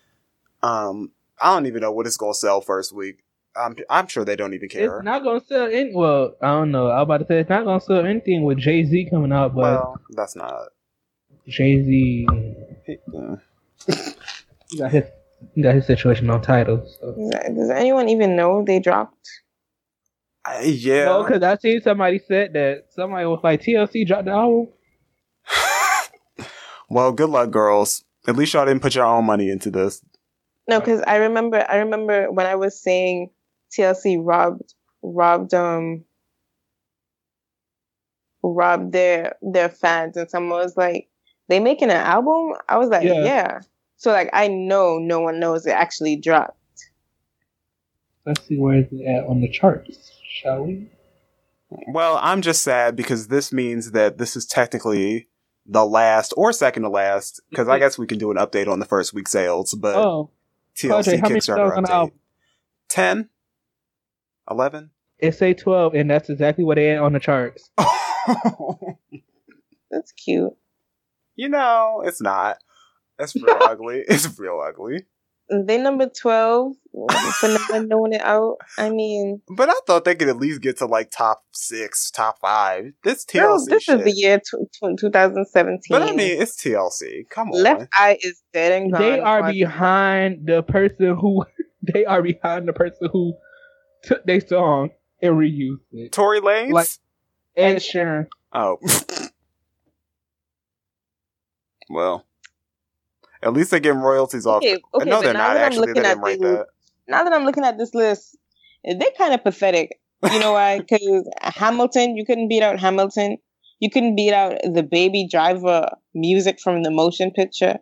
Um, 0.63 1.11
I 1.39 1.53
don't 1.53 1.65
even 1.65 1.79
know 1.79 1.93
what 1.93 2.07
it's 2.07 2.17
gonna 2.17 2.33
sell 2.33 2.59
first 2.59 2.91
week. 2.91 3.23
I'm 3.55 3.77
I'm 3.89 4.07
sure 4.07 4.25
they 4.25 4.35
don't 4.35 4.53
even 4.53 4.67
care. 4.67 4.97
It's 4.97 5.05
not 5.05 5.23
gonna 5.23 5.39
sell 5.47 5.67
any. 5.67 5.95
Well, 5.95 6.35
I 6.41 6.47
don't 6.47 6.71
know. 6.71 6.89
I 6.89 6.97
was 6.97 7.03
about 7.03 7.17
to 7.19 7.25
say 7.25 7.39
it's 7.39 7.49
not 7.49 7.63
gonna 7.63 7.79
sell 7.79 8.05
anything 8.05 8.43
with 8.43 8.57
Jay 8.57 8.83
Z 8.83 9.07
coming 9.09 9.31
out, 9.31 9.55
but 9.55 9.61
well, 9.61 10.01
that's 10.09 10.35
not. 10.35 10.71
Jay 11.47 11.83
Z 11.83 12.27
uh, 13.15 13.35
he 14.69 14.77
got 14.77 14.91
his 14.91 15.05
got 15.61 15.75
his 15.75 15.85
situation 15.85 16.29
on 16.29 16.41
Tidal. 16.41 16.87
So. 16.99 17.13
Does, 17.13 17.55
does 17.55 17.69
anyone 17.69 18.09
even 18.09 18.35
know 18.35 18.63
they 18.65 18.79
dropped? 18.79 19.29
I- 20.43 20.61
yeah. 20.61 21.05
No, 21.05 21.23
because 21.23 21.43
I 21.43 21.57
seen 21.57 21.81
somebody 21.81 22.19
said 22.19 22.53
that 22.53 22.85
somebody 22.91 23.25
was 23.25 23.41
like 23.43 23.61
TLC 23.61 24.07
dropped 24.07 24.25
the 24.25 24.31
album. 24.31 24.69
well, 26.89 27.11
good 27.11 27.29
luck, 27.29 27.51
girls. 27.51 28.03
At 28.27 28.35
least 28.35 28.53
y'all 28.53 28.65
didn't 28.65 28.81
put 28.81 28.95
your 28.95 29.05
own 29.05 29.25
money 29.25 29.49
into 29.49 29.69
this. 29.69 30.01
No, 30.67 30.79
because 30.79 31.03
I 31.05 31.17
remember 31.17 31.63
I 31.67 31.77
remember 31.77 32.31
when 32.31 32.47
I 32.47 32.55
was 32.55 32.81
saying 32.81 33.29
TLC 33.71 34.17
robbed 34.19 34.73
robbed 35.03 35.53
um 35.53 36.05
robbed 38.41 38.91
their 38.91 39.35
their 39.41 39.69
fans 39.69 40.17
and 40.17 40.29
someone 40.29 40.59
was 40.59 40.75
like, 40.75 41.07
They 41.47 41.59
making 41.59 41.89
an 41.89 41.97
album? 41.97 42.53
I 42.67 42.77
was 42.77 42.89
like, 42.89 43.03
Yeah. 43.03 43.23
Yeah. 43.23 43.59
So 43.97 44.11
like 44.11 44.29
I 44.33 44.47
know 44.47 44.97
no 44.97 45.19
one 45.21 45.39
knows 45.39 45.65
it 45.65 45.71
actually 45.71 46.15
dropped. 46.17 46.57
Let's 48.25 48.45
see 48.47 48.57
where 48.57 48.79
is 48.79 48.85
it 48.91 49.05
at 49.05 49.25
on 49.27 49.41
the 49.41 49.49
charts, 49.49 50.11
shall 50.27 50.63
we? 50.65 50.89
Well, 51.87 52.19
I'm 52.21 52.41
just 52.41 52.63
sad 52.63 52.95
because 52.95 53.27
this 53.27 53.51
means 53.53 53.91
that 53.91 54.17
this 54.17 54.35
is 54.35 54.45
technically 54.45 55.27
the 55.65 55.85
last 55.85 56.33
or 56.37 56.51
second 56.53 56.83
to 56.83 56.89
last. 56.89 57.41
Because 57.49 57.67
I 57.67 57.79
guess 57.79 57.97
we 57.97 58.07
can 58.07 58.17
do 58.17 58.31
an 58.31 58.37
update 58.37 58.67
on 58.67 58.79
the 58.79 58.85
first 58.85 59.13
week 59.13 59.27
sales, 59.27 59.73
but 59.73 59.95
Oh, 59.95 60.29
TLC 60.75 60.89
Padre, 60.89 61.17
how 61.17 61.27
many 61.29 61.39
Kickstarter 61.39 61.45
songs 61.69 61.77
on 61.77 61.83
the 61.83 61.89
update. 61.89 61.93
album? 61.93 62.19
10? 62.89 63.29
11? 64.49 64.89
it 65.17 65.33
say 65.33 65.53
twelve, 65.53 65.95
and 65.95 66.09
that's 66.09 66.29
exactly 66.29 66.63
what 66.63 66.75
they 66.75 66.91
at 66.91 67.01
on 67.01 67.13
the 67.13 67.19
charts. 67.19 67.69
That's 69.89 70.11
cute. 70.11 70.53
You 71.35 71.49
know, 71.49 72.01
it's 72.05 72.21
not. 72.21 72.57
It's 73.19 73.35
real 73.35 73.57
ugly. 73.61 74.03
It's 74.07 74.37
real 74.39 74.61
ugly. 74.65 75.05
They 75.47 75.77
number 75.77 76.09
twelve 76.09 76.73
for 76.91 77.47
not 77.47 77.85
knowing 77.87 78.13
it 78.13 78.21
out. 78.21 78.57
I 78.79 78.89
mean, 78.89 79.41
But 79.55 79.69
I 79.69 79.73
thought 79.85 80.03
they 80.03 80.15
could 80.15 80.27
at 80.27 80.37
least 80.37 80.59
get 80.61 80.77
to 80.77 80.87
like 80.87 81.11
top 81.11 81.43
six, 81.53 82.09
top 82.09 82.39
five. 82.39 82.93
This 83.03 83.25
TLC 83.25 83.39
girl, 83.41 83.65
this 83.65 83.83
shit. 83.83 83.99
is 83.99 84.05
the 84.05 84.11
year 84.11 84.39
tw- 84.39 84.65
tw- 84.73 84.99
2017. 84.99 85.81
but 85.91 86.01
I 86.01 86.13
mean, 86.13 86.41
it's 86.41 86.59
TLC. 86.59 87.29
Come 87.29 87.49
on. 87.51 87.61
Left 87.61 87.87
Eye 87.93 88.17
is 88.21 88.41
dead 88.53 88.81
and 88.81 88.91
gone. 88.91 89.01
They 89.01 89.19
are 89.19 89.51
behind 89.51 90.47
the 90.47 90.63
person 90.63 91.15
who 91.15 91.45
they 91.93 92.05
are 92.05 92.23
behind 92.23 92.67
the 92.67 92.73
person 92.73 93.09
who 93.13 93.35
took 94.03 94.25
their 94.25 94.41
song 94.41 94.89
and 95.21 95.35
reused 95.35 95.77
it. 95.91 96.11
Tory 96.11 96.41
Lanez? 96.41 96.71
Like- 96.71 96.87
Ed 97.55 97.75
Sheeran. 97.77 98.25
oh. 98.51 98.79
Well. 101.89 102.25
At 103.43 103.53
least 103.53 103.71
they're 103.71 103.79
getting 103.79 103.99
royalties 104.01 104.45
off. 104.45 104.57
Okay, 104.57 104.77
okay, 104.93 105.09
no, 105.09 105.21
they're 105.21 105.33
now 105.33 105.49
not 105.49 105.53
that 105.53 105.57
I'm 105.57 105.63
actually. 105.63 105.87
They 105.87 105.93
looking 105.93 106.03
didn't 106.03 106.17
at 106.17 106.23
write 106.23 106.39
that. 106.41 106.65
now 107.07 107.23
that 107.23 107.33
I'm 107.33 107.43
looking 107.45 107.63
at 107.63 107.77
this 107.77 107.93
list, 107.93 108.37
they're 108.83 109.11
kind 109.17 109.33
of 109.33 109.43
pathetic. 109.43 109.99
You 110.23 110.39
know 110.39 110.53
why? 110.53 110.79
Because 110.89 111.29
Hamilton, 111.41 112.17
you 112.17 112.25
couldn't 112.25 112.47
beat 112.47 112.63
out 112.63 112.79
Hamilton. 112.79 113.37
You 113.79 113.89
couldn't 113.91 114.15
beat 114.15 114.33
out 114.33 114.57
the 114.63 114.83
Baby 114.83 115.27
Driver 115.29 115.89
music 116.13 116.59
from 116.63 116.81
the 116.81 116.89
motion 116.91 117.31
picture. 117.31 117.77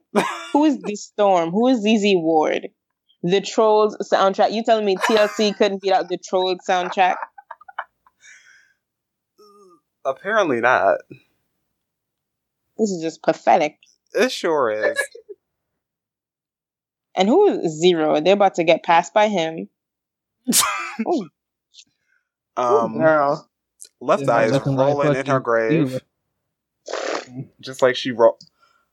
Who 0.51 0.65
is 0.65 0.79
the 0.81 0.95
Storm? 1.07 1.51
Who 1.51 1.67
is 1.67 1.77
ZZ 1.79 2.15
Ward? 2.15 2.69
The 3.21 3.39
Trolls 3.39 3.95
soundtrack. 4.11 4.51
You 4.51 4.63
telling 4.63 4.85
me 4.85 4.97
TLC 4.97 5.55
couldn't 5.55 5.81
beat 5.81 5.93
out 5.93 6.09
the 6.09 6.17
Trolls 6.17 6.57
soundtrack? 6.67 7.15
Apparently 10.03 10.59
not. 10.59 10.97
This 12.77 12.89
is 12.89 13.01
just 13.01 13.21
pathetic. 13.23 13.77
It 14.13 14.31
sure 14.31 14.71
is. 14.71 14.97
And 17.15 17.27
who 17.29 17.47
is 17.59 17.79
Zero? 17.79 18.19
They're 18.21 18.33
about 18.33 18.55
to 18.55 18.63
get 18.63 18.81
passed 18.81 19.13
by 19.13 19.27
him. 19.27 19.69
Ooh, 21.07 21.29
um, 22.57 22.97
girl. 22.97 23.47
Left 24.01 24.27
Eye 24.27 24.45
is 24.45 24.51
nothing 24.51 24.75
like 24.75 24.87
rolling 24.87 25.15
in 25.17 25.25
her 25.27 25.39
grave, 25.39 26.01
Steve. 26.89 27.47
just 27.61 27.83
like 27.83 27.95
she 27.95 28.09
rolled. 28.09 28.41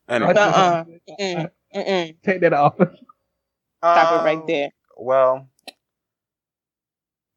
Anyway, 0.07 0.35
Uh-uh. 0.35 0.85
Mm, 1.19 1.51
mm-mm. 1.75 2.17
Take 2.23 2.43
that 2.43 2.53
off. 2.53 2.75
Stop 2.75 2.93
it 2.93 4.19
Um, 4.19 4.25
right 4.27 4.47
there. 4.47 4.71
Well, 4.99 5.49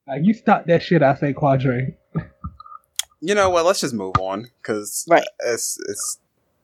Like 0.06 0.24
you 0.26 0.34
stop 0.34 0.66
that 0.66 0.84
shit. 0.84 1.02
I 1.02 1.16
say 1.16 1.32
Quadre. 1.34 1.96
you 3.22 3.36
know 3.36 3.50
what? 3.50 3.64
Let's 3.66 3.80
just 3.80 3.94
move 3.94 4.16
on 4.20 4.50
because 4.62 5.06
Right. 5.10 5.24
it's 5.46 5.80
it's. 5.88 6.20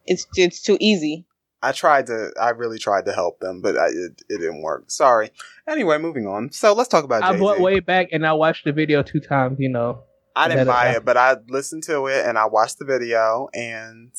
It's 0.10 0.28
it's 0.36 0.62
too 0.62 0.78
easy. 0.82 1.26
I 1.62 1.72
tried 1.72 2.08
to. 2.08 2.32
I 2.42 2.50
really 2.52 2.80
tried 2.80 3.06
to 3.06 3.12
help 3.12 3.40
them, 3.40 3.62
but 3.62 3.78
I, 3.78 3.88
it 3.88 4.22
it 4.30 4.38
didn't 4.40 4.62
work. 4.62 4.90
Sorry. 4.92 5.30
Anyway, 5.68 5.98
moving 5.98 6.26
on. 6.26 6.52
So 6.52 6.74
let's 6.74 6.90
talk 6.90 7.04
about. 7.04 7.24
I 7.24 7.32
Jay-Z. 7.32 7.40
bought 7.44 7.60
way 7.60 7.80
back 7.80 8.08
and 8.12 8.26
I 8.26 8.34
watched 8.34 8.66
the 8.66 8.72
video 8.74 9.04
two 9.04 9.20
times. 9.20 9.58
You 9.60 9.70
know. 9.70 10.04
I 10.36 10.48
didn't 10.48 10.68
Better- 10.68 10.72
buy 10.72 10.90
it, 10.96 11.06
but 11.06 11.18
I 11.18 11.36
listened 11.50 11.84
to 11.84 12.08
it 12.08 12.26
and 12.26 12.38
I 12.38 12.46
watched 12.46 12.80
the 12.80 12.86
video 12.86 13.50
and 13.54 14.12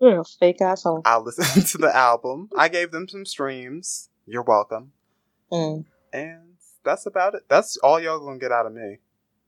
You're 0.00 0.20
a 0.20 0.24
fake 0.24 0.62
asshole. 0.62 1.02
I 1.04 1.18
listened 1.18 1.66
to 1.72 1.78
the 1.78 1.94
album. 1.94 2.48
I 2.56 2.68
gave 2.68 2.92
them 2.92 3.08
some 3.08 3.26
streams. 3.26 4.08
You're 4.26 4.42
welcome. 4.44 4.92
Mm. 5.52 5.84
And 6.14 6.54
that's 6.82 7.04
about 7.04 7.34
it. 7.34 7.42
That's 7.48 7.76
all 7.78 8.00
y'all 8.00 8.18
gonna 8.20 8.38
get 8.38 8.52
out 8.52 8.64
of 8.64 8.72
me. 8.72 8.98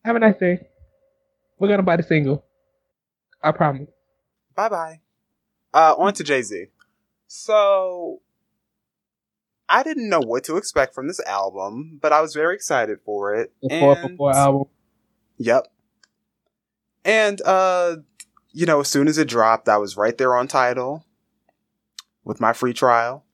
Have 0.04 0.16
a 0.16 0.18
nice 0.18 0.36
day. 0.38 0.68
We're 1.58 1.68
gonna 1.68 1.82
buy 1.82 1.96
the 1.96 2.02
single. 2.02 2.44
I 3.42 3.52
promise. 3.52 3.88
Bye 4.54 4.68
bye. 4.68 5.00
Uh, 5.74 5.94
on 5.98 6.14
to 6.14 6.24
Jay 6.24 6.42
Z. 6.42 6.66
So, 7.26 8.20
I 9.68 9.82
didn't 9.82 10.08
know 10.08 10.20
what 10.20 10.44
to 10.44 10.56
expect 10.56 10.94
from 10.94 11.08
this 11.08 11.20
album, 11.26 11.98
but 12.00 12.12
I 12.12 12.20
was 12.20 12.34
very 12.34 12.54
excited 12.54 13.00
for 13.04 13.34
it. 13.34 13.52
The 13.62 13.68
four 13.80 13.98
And- 13.98 14.16
four 14.16 14.34
album. 14.34 14.64
Yep. 15.36 15.68
And 17.04 17.40
uh 17.42 17.96
you 18.50 18.66
know, 18.66 18.80
as 18.80 18.88
soon 18.88 19.08
as 19.08 19.18
it 19.18 19.28
dropped, 19.28 19.68
I 19.68 19.76
was 19.76 19.96
right 19.96 20.16
there 20.16 20.34
on 20.34 20.48
Tidal 20.48 21.04
with 22.24 22.40
my 22.40 22.52
free 22.52 22.72
trial. 22.72 23.24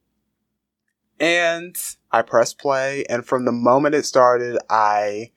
And 1.20 1.76
I 2.10 2.22
pressed 2.22 2.58
play, 2.58 3.04
and 3.08 3.24
from 3.24 3.44
the 3.44 3.52
moment 3.52 3.94
it 3.94 4.04
started, 4.04 4.58
I 4.68 5.30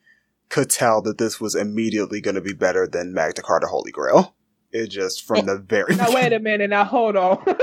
could 0.49 0.69
tell 0.69 1.01
that 1.03 1.19
this 1.19 1.39
was 1.39 1.55
immediately 1.55 2.19
going 2.19 2.35
to 2.35 2.41
be 2.41 2.53
better 2.53 2.87
than 2.87 3.13
Magna 3.13 3.43
Carta 3.43 3.67
Holy 3.67 3.91
Grail. 3.91 4.35
It 4.71 4.87
just 4.87 5.25
from 5.25 5.45
the 5.45 5.57
very 5.57 5.95
Now 5.95 6.13
wait 6.13 6.33
a 6.33 6.39
minute. 6.39 6.69
Now 6.69 6.83
hold 6.83 7.15
on. 7.15 7.43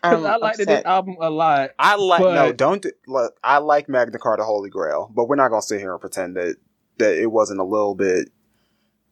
Because 0.00 0.24
I 0.24 0.36
like 0.36 0.60
I 0.60 0.64
this 0.64 0.84
album 0.84 1.16
a 1.20 1.28
lot. 1.28 1.70
I 1.76 1.96
like 1.96 2.20
no, 2.20 2.52
don't 2.52 2.86
look. 3.08 3.34
I 3.42 3.58
like 3.58 3.88
Magna 3.88 4.18
Carta 4.18 4.44
Holy 4.44 4.70
Grail, 4.70 5.10
but 5.12 5.28
we're 5.28 5.34
not 5.34 5.48
gonna 5.48 5.60
sit 5.60 5.80
here 5.80 5.90
and 5.90 6.00
pretend 6.00 6.36
that 6.36 6.56
that 6.98 7.20
it 7.20 7.32
wasn't 7.32 7.58
a 7.58 7.64
little 7.64 7.96
bit. 7.96 8.30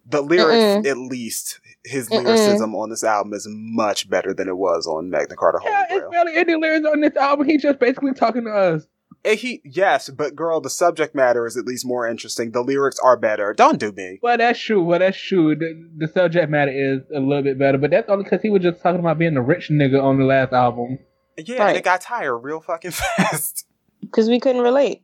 The 0.08 0.22
lyrics, 0.22 0.88
at 0.88 0.96
least, 0.96 1.58
his 1.84 2.08
Mm-mm. 2.08 2.24
lyricism 2.24 2.76
on 2.76 2.90
this 2.90 3.02
album 3.02 3.32
is 3.32 3.48
much 3.50 4.08
better 4.08 4.32
than 4.32 4.46
it 4.46 4.56
was 4.56 4.86
on 4.86 5.10
Magna 5.10 5.34
Carta 5.34 5.58
Holy 5.60 5.72
Grail. 5.72 5.86
Yeah, 5.90 5.96
it's 5.96 6.10
barely 6.12 6.36
any 6.36 6.54
lyrics 6.54 6.86
on 6.86 7.00
this 7.00 7.16
album. 7.16 7.48
He's 7.48 7.62
just 7.62 7.80
basically 7.80 8.12
talking 8.12 8.44
to 8.44 8.50
us. 8.50 8.86
Eh, 9.26 9.34
he 9.34 9.60
yes, 9.64 10.08
but 10.08 10.36
girl, 10.36 10.60
the 10.60 10.70
subject 10.70 11.12
matter 11.14 11.46
is 11.46 11.56
at 11.56 11.66
least 11.66 11.84
more 11.84 12.06
interesting. 12.06 12.52
The 12.52 12.62
lyrics 12.62 12.98
are 13.00 13.16
better. 13.16 13.52
Don't 13.54 13.80
do 13.80 13.90
me. 13.90 14.20
Well, 14.22 14.38
that's 14.38 14.60
true. 14.60 14.82
Well, 14.82 15.00
that's 15.00 15.18
true. 15.20 15.56
The, 15.56 15.88
the 15.96 16.06
subject 16.06 16.48
matter 16.48 16.70
is 16.70 17.00
a 17.12 17.18
little 17.18 17.42
bit 17.42 17.58
better, 17.58 17.76
but 17.76 17.90
that's 17.90 18.08
only 18.08 18.22
because 18.22 18.40
he 18.40 18.50
was 18.50 18.62
just 18.62 18.80
talking 18.80 19.00
about 19.00 19.18
being 19.18 19.36
a 19.36 19.42
rich 19.42 19.68
nigga 19.68 20.00
on 20.00 20.18
the 20.18 20.24
last 20.24 20.52
album. 20.52 21.00
Yeah, 21.36 21.66
and 21.66 21.76
it 21.76 21.82
got 21.82 22.00
tired 22.02 22.38
real 22.38 22.60
fucking 22.60 22.90
fast. 23.16 23.66
because 24.00 24.28
we 24.28 24.38
couldn't 24.38 24.62
relate. 24.62 25.02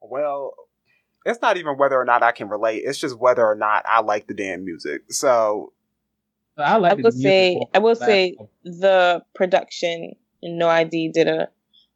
Well, 0.00 0.54
it's 1.26 1.42
not 1.42 1.56
even 1.56 1.76
whether 1.76 2.00
or 2.00 2.04
not 2.04 2.22
I 2.22 2.30
can 2.30 2.48
relate. 2.48 2.82
It's 2.84 2.98
just 2.98 3.18
whether 3.18 3.44
or 3.44 3.56
not 3.56 3.84
I 3.86 4.00
like 4.00 4.28
the 4.28 4.34
damn 4.34 4.64
music. 4.64 5.02
So 5.10 5.72
So 6.56 6.62
I 6.62 6.76
like. 6.76 6.92
I 6.92 6.94
will 6.94 7.10
say, 7.10 7.60
I 7.74 7.78
will 7.80 7.96
say, 7.96 8.36
the 8.62 9.24
production 9.34 10.12
No 10.40 10.68
ID 10.68 11.10
did 11.12 11.26
a 11.26 11.48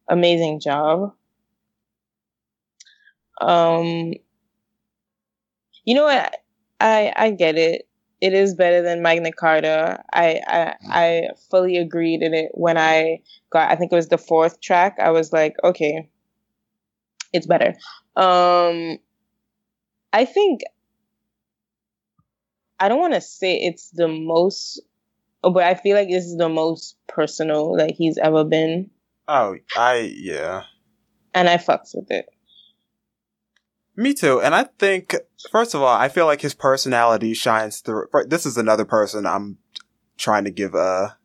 amazing 0.07 0.59
job. 0.59 1.13
Um, 3.41 4.13
you 5.85 5.95
know 5.95 6.03
what? 6.03 6.35
I 6.79 7.13
I 7.15 7.31
get 7.31 7.57
it. 7.57 7.87
It 8.21 8.33
is 8.33 8.55
better 8.55 8.81
than 8.81 9.01
Magna 9.01 9.31
Carta. 9.31 10.03
I 10.13 10.39
I 10.47 10.75
I 10.89 11.27
fully 11.49 11.77
agreed 11.77 12.21
in 12.21 12.33
it 12.33 12.51
when 12.53 12.77
I 12.77 13.19
got. 13.49 13.71
I 13.71 13.75
think 13.75 13.91
it 13.91 13.95
was 13.95 14.07
the 14.09 14.17
fourth 14.17 14.61
track. 14.61 14.97
I 14.99 15.11
was 15.11 15.33
like, 15.33 15.55
okay, 15.63 16.09
it's 17.33 17.47
better. 17.47 17.75
Um, 18.15 18.97
I 20.13 20.25
think 20.25 20.61
I 22.79 22.89
don't 22.89 22.99
want 22.99 23.13
to 23.13 23.21
say 23.21 23.55
it's 23.57 23.89
the 23.91 24.07
most, 24.07 24.81
but 25.41 25.63
I 25.63 25.75
feel 25.75 25.95
like 25.97 26.09
this 26.09 26.25
is 26.25 26.37
the 26.37 26.49
most 26.49 26.97
personal 27.07 27.77
that 27.77 27.91
he's 27.91 28.17
ever 28.17 28.43
been, 28.43 28.89
oh, 29.27 29.57
I 29.75 30.13
yeah. 30.15 30.63
and 31.33 31.49
I 31.49 31.57
fucks 31.57 31.95
with 31.95 32.09
it. 32.11 32.25
Me 33.95 34.13
too. 34.13 34.41
And 34.41 34.55
I 34.55 34.63
think, 34.79 35.15
first 35.51 35.75
of 35.75 35.81
all, 35.81 35.95
I 35.95 36.09
feel 36.09 36.25
like 36.25 36.41
his 36.41 36.55
personality 36.55 37.33
shines 37.33 37.79
through. 37.79 38.07
This 38.27 38.45
is 38.45 38.57
another 38.57 38.85
person 38.85 39.25
I'm 39.25 39.59
trying 40.17 40.45
to 40.45 40.51
give 40.51 40.73
a, 40.73 41.17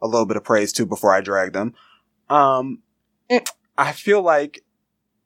a 0.00 0.06
little 0.06 0.24
bit 0.26 0.38
of 0.38 0.44
praise 0.44 0.72
to 0.74 0.86
before 0.86 1.12
I 1.14 1.20
drag 1.20 1.52
them. 1.52 1.74
Um, 2.30 2.82
Mm. 3.30 3.46
I 3.76 3.92
feel 3.92 4.22
like 4.22 4.64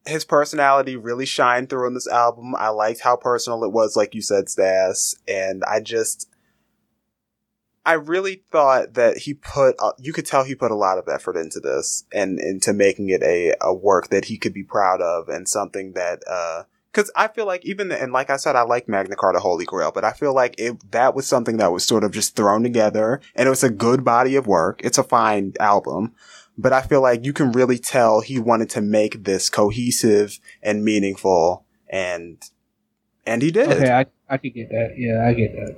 his 0.07 0.25
personality 0.25 0.97
really 0.97 1.27
shined 1.27 1.71
through 1.71 1.87
in 1.87 1.95
this 1.95 2.09
album. 2.09 2.55
I 2.57 2.69
liked 2.69 3.01
how 3.01 3.17
personal 3.17 3.63
it 3.65 3.73
was, 3.73 3.97
like 3.97 4.15
you 4.15 4.23
said, 4.23 4.49
Stas. 4.49 5.15
And 5.29 5.63
I 5.65 5.81
just, 5.81 6.29
I 7.85 7.95
really 7.95 8.45
thought 8.51 8.95
that 8.95 9.19
he 9.19 9.35
put, 9.35 9.75
uh, 9.81 9.93
you 9.99 10.13
could 10.13 10.27
tell 10.27 10.45
he 10.45 10.55
put 10.55 10.71
a 10.71 10.77
lot 10.77 10.99
of 10.99 11.09
effort 11.09 11.37
into 11.37 11.59
this 11.59 12.05
and 12.13 12.39
into 12.39 12.73
making 12.73 13.09
it 13.09 13.23
a, 13.23 13.55
a 13.61 13.75
work 13.75 14.09
that 14.09 14.27
he 14.27 14.39
could 14.39 14.55
be 14.55 14.63
proud 14.63 15.01
of 15.01 15.29
and 15.29 15.49
something 15.49 15.93
that, 15.95 16.23
uh, 16.31 16.63
cause 16.93 17.11
I 17.17 17.27
feel 17.27 17.45
like 17.45 17.65
even, 17.65 17.89
the, 17.89 18.01
and 18.01 18.13
like 18.13 18.31
I 18.31 18.37
said, 18.37 18.55
I 18.55 18.63
like 18.63 18.89
Magna 18.89 19.17
Carta 19.17 19.41
Holy 19.41 19.65
Grail, 19.65 19.91
but 19.91 20.05
I 20.05 20.13
feel 20.13 20.33
like 20.33 20.55
it, 20.59 20.93
that 20.93 21.17
was 21.17 21.27
something 21.27 21.57
that 21.57 21.73
was 21.73 21.85
sort 21.85 22.05
of 22.05 22.13
just 22.13 22.37
thrown 22.37 22.63
together 22.63 23.21
and 23.35 23.49
it 23.49 23.51
was 23.51 23.65
a 23.65 23.71
good 23.71 24.05
body 24.05 24.37
of 24.37 24.47
work. 24.47 24.81
It's 24.85 24.99
a 24.99 25.03
fine 25.03 25.55
album, 25.59 26.15
but 26.57 26.73
I 26.73 26.83
feel 26.83 27.03
like 27.03 27.25
you 27.25 27.33
can 27.33 27.51
really 27.51 27.79
tell 27.79 28.21
he 28.21 28.39
wanted 28.39 28.71
to 28.71 28.81
make 28.81 29.25
this 29.25 29.51
cohesive 29.51 30.39
and 30.63 30.85
meaningful 30.85 31.65
and, 31.89 32.41
and 33.27 33.43
he 33.43 33.51
did. 33.51 33.69
Okay, 33.69 33.91
I 33.91 34.07
I 34.29 34.39
could 34.39 34.55
get 34.55 34.71
that. 34.71 34.95
Yeah, 34.97 35.27
I 35.27 35.35
get 35.35 35.53
that. 35.53 35.77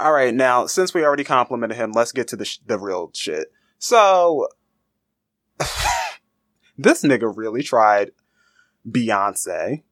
All 0.00 0.12
right, 0.12 0.34
now 0.34 0.66
since 0.66 0.94
we 0.94 1.04
already 1.04 1.24
complimented 1.24 1.76
him, 1.76 1.92
let's 1.92 2.12
get 2.12 2.28
to 2.28 2.36
the 2.36 2.44
sh- 2.44 2.58
the 2.66 2.78
real 2.78 3.10
shit. 3.14 3.52
So, 3.78 4.48
this 6.78 7.02
nigga 7.02 7.32
really 7.34 7.62
tried 7.62 8.12
Beyonce, 8.88 9.82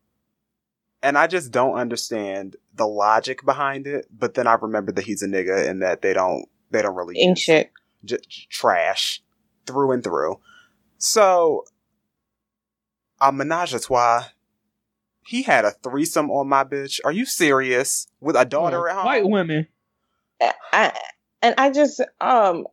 and 1.02 1.18
I 1.18 1.26
just 1.26 1.50
don't 1.52 1.76
understand 1.76 2.56
the 2.74 2.86
logic 2.86 3.44
behind 3.44 3.86
it. 3.86 4.06
But 4.10 4.34
then 4.34 4.46
I 4.46 4.54
remember 4.54 4.92
that 4.92 5.04
he's 5.04 5.22
a 5.22 5.26
nigga 5.28 5.68
and 5.68 5.82
that 5.82 6.02
they 6.02 6.12
don't 6.14 6.46
they 6.70 6.82
don't 6.82 6.94
really 6.94 7.18
Ain't 7.20 7.38
shit. 7.38 7.70
j- 8.04 8.18
j- 8.28 8.46
trash 8.50 9.22
through 9.66 9.92
and 9.92 10.02
through. 10.02 10.40
So, 10.96 11.64
a 13.20 13.30
menage 13.32 13.74
a 13.74 13.80
trois. 13.80 14.24
He 15.24 15.42
had 15.42 15.66
a 15.66 15.72
threesome 15.72 16.30
on 16.30 16.48
my 16.48 16.64
bitch. 16.64 17.00
Are 17.04 17.12
you 17.12 17.26
serious? 17.26 18.06
With 18.18 18.34
a 18.34 18.46
daughter 18.46 18.88
at 18.88 18.96
home? 18.96 19.04
White 19.04 19.28
women. 19.28 19.66
I, 20.40 20.92
and 21.42 21.54
I 21.58 21.70
just 21.70 22.00
um 22.20 22.66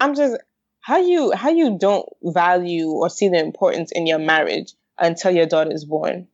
I'm 0.00 0.14
just 0.14 0.36
how 0.80 0.98
you 0.98 1.32
how 1.32 1.50
you 1.50 1.78
don't 1.78 2.06
value 2.22 2.88
or 2.90 3.08
see 3.08 3.28
the 3.28 3.38
importance 3.38 3.90
in 3.92 4.06
your 4.06 4.18
marriage 4.18 4.74
until 4.98 5.30
your 5.32 5.46
daughter 5.46 5.72
is 5.72 5.84
born. 5.84 6.28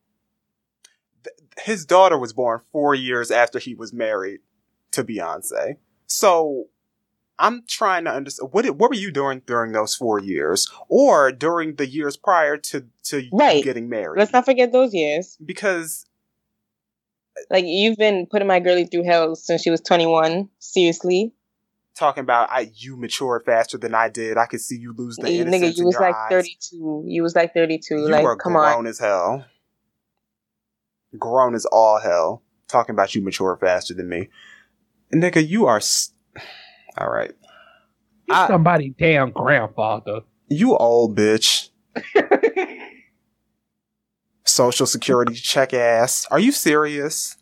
his 1.63 1.85
daughter 1.85 2.17
was 2.17 2.31
born 2.33 2.61
four 2.71 2.95
years 2.95 3.29
after 3.31 3.59
he 3.59 3.75
was 3.75 3.91
married 3.91 4.39
to 4.91 5.03
Beyonce. 5.03 5.75
So 6.07 6.65
I'm 7.37 7.63
trying 7.67 8.05
to 8.05 8.11
understand 8.11 8.51
what 8.53 8.63
did- 8.63 8.79
what 8.79 8.89
were 8.89 8.95
you 8.95 9.11
doing 9.11 9.41
during 9.45 9.71
those 9.73 9.93
four 9.95 10.19
years, 10.19 10.69
or 10.87 11.31
during 11.31 11.75
the 11.75 11.87
years 11.87 12.17
prior 12.17 12.57
to 12.57 12.85
to 13.03 13.21
you 13.23 13.29
Right. 13.33 13.63
getting 13.63 13.87
married? 13.89 14.19
Let's 14.19 14.33
not 14.33 14.45
forget 14.45 14.71
those 14.71 14.93
years. 14.93 15.37
because 15.45 16.05
Like 17.49 17.65
you've 17.67 17.97
been 17.97 18.27
putting 18.29 18.47
my 18.47 18.59
girlie 18.59 18.85
through 18.85 19.03
hell 19.05 19.35
since 19.35 19.61
she 19.61 19.69
was 19.69 19.81
21. 19.81 20.49
Seriously, 20.59 21.33
talking 21.95 22.21
about 22.23 22.49
I 22.51 22.71
you 22.75 22.95
matured 22.97 23.43
faster 23.45 23.77
than 23.77 23.93
I 23.93 24.09
did. 24.09 24.37
I 24.37 24.45
could 24.45 24.61
see 24.61 24.77
you 24.77 24.93
lose 24.93 25.17
the 25.17 25.31
you, 25.31 25.41
innocence 25.41 25.61
nigga, 25.63 25.75
you 25.77 25.81
in 25.81 25.85
was 25.87 25.93
your 25.93 26.01
like 26.01 26.15
eyes. 26.15 26.29
32. 26.31 27.03
You 27.05 27.23
was 27.23 27.35
like 27.35 27.53
32. 27.53 27.95
You 27.95 28.07
like, 28.07 28.23
were 28.23 28.35
come 28.37 28.53
grown 28.53 28.85
on. 28.85 28.87
as 28.87 28.99
hell. 28.99 29.45
Grown 31.17 31.55
as 31.55 31.65
all 31.65 31.99
hell. 31.99 32.43
Talking 32.67 32.93
about 32.93 33.15
you 33.15 33.21
mature 33.23 33.57
faster 33.59 33.93
than 33.93 34.07
me. 34.09 34.29
Nigga, 35.13 35.45
you 35.45 35.65
are. 35.65 35.77
S- 35.77 36.13
all 36.97 37.09
right. 37.09 37.31
I- 38.29 38.47
somebody 38.47 38.93
damn 38.97 39.31
grandfather. 39.31 40.21
You 40.49 40.75
old 40.77 41.17
bitch. 41.17 41.69
Social 44.59 44.85
security 44.85 45.35
check 45.35 45.73
ass. 45.73 46.27
Are 46.29 46.37
you 46.37 46.51
serious? 46.51 47.37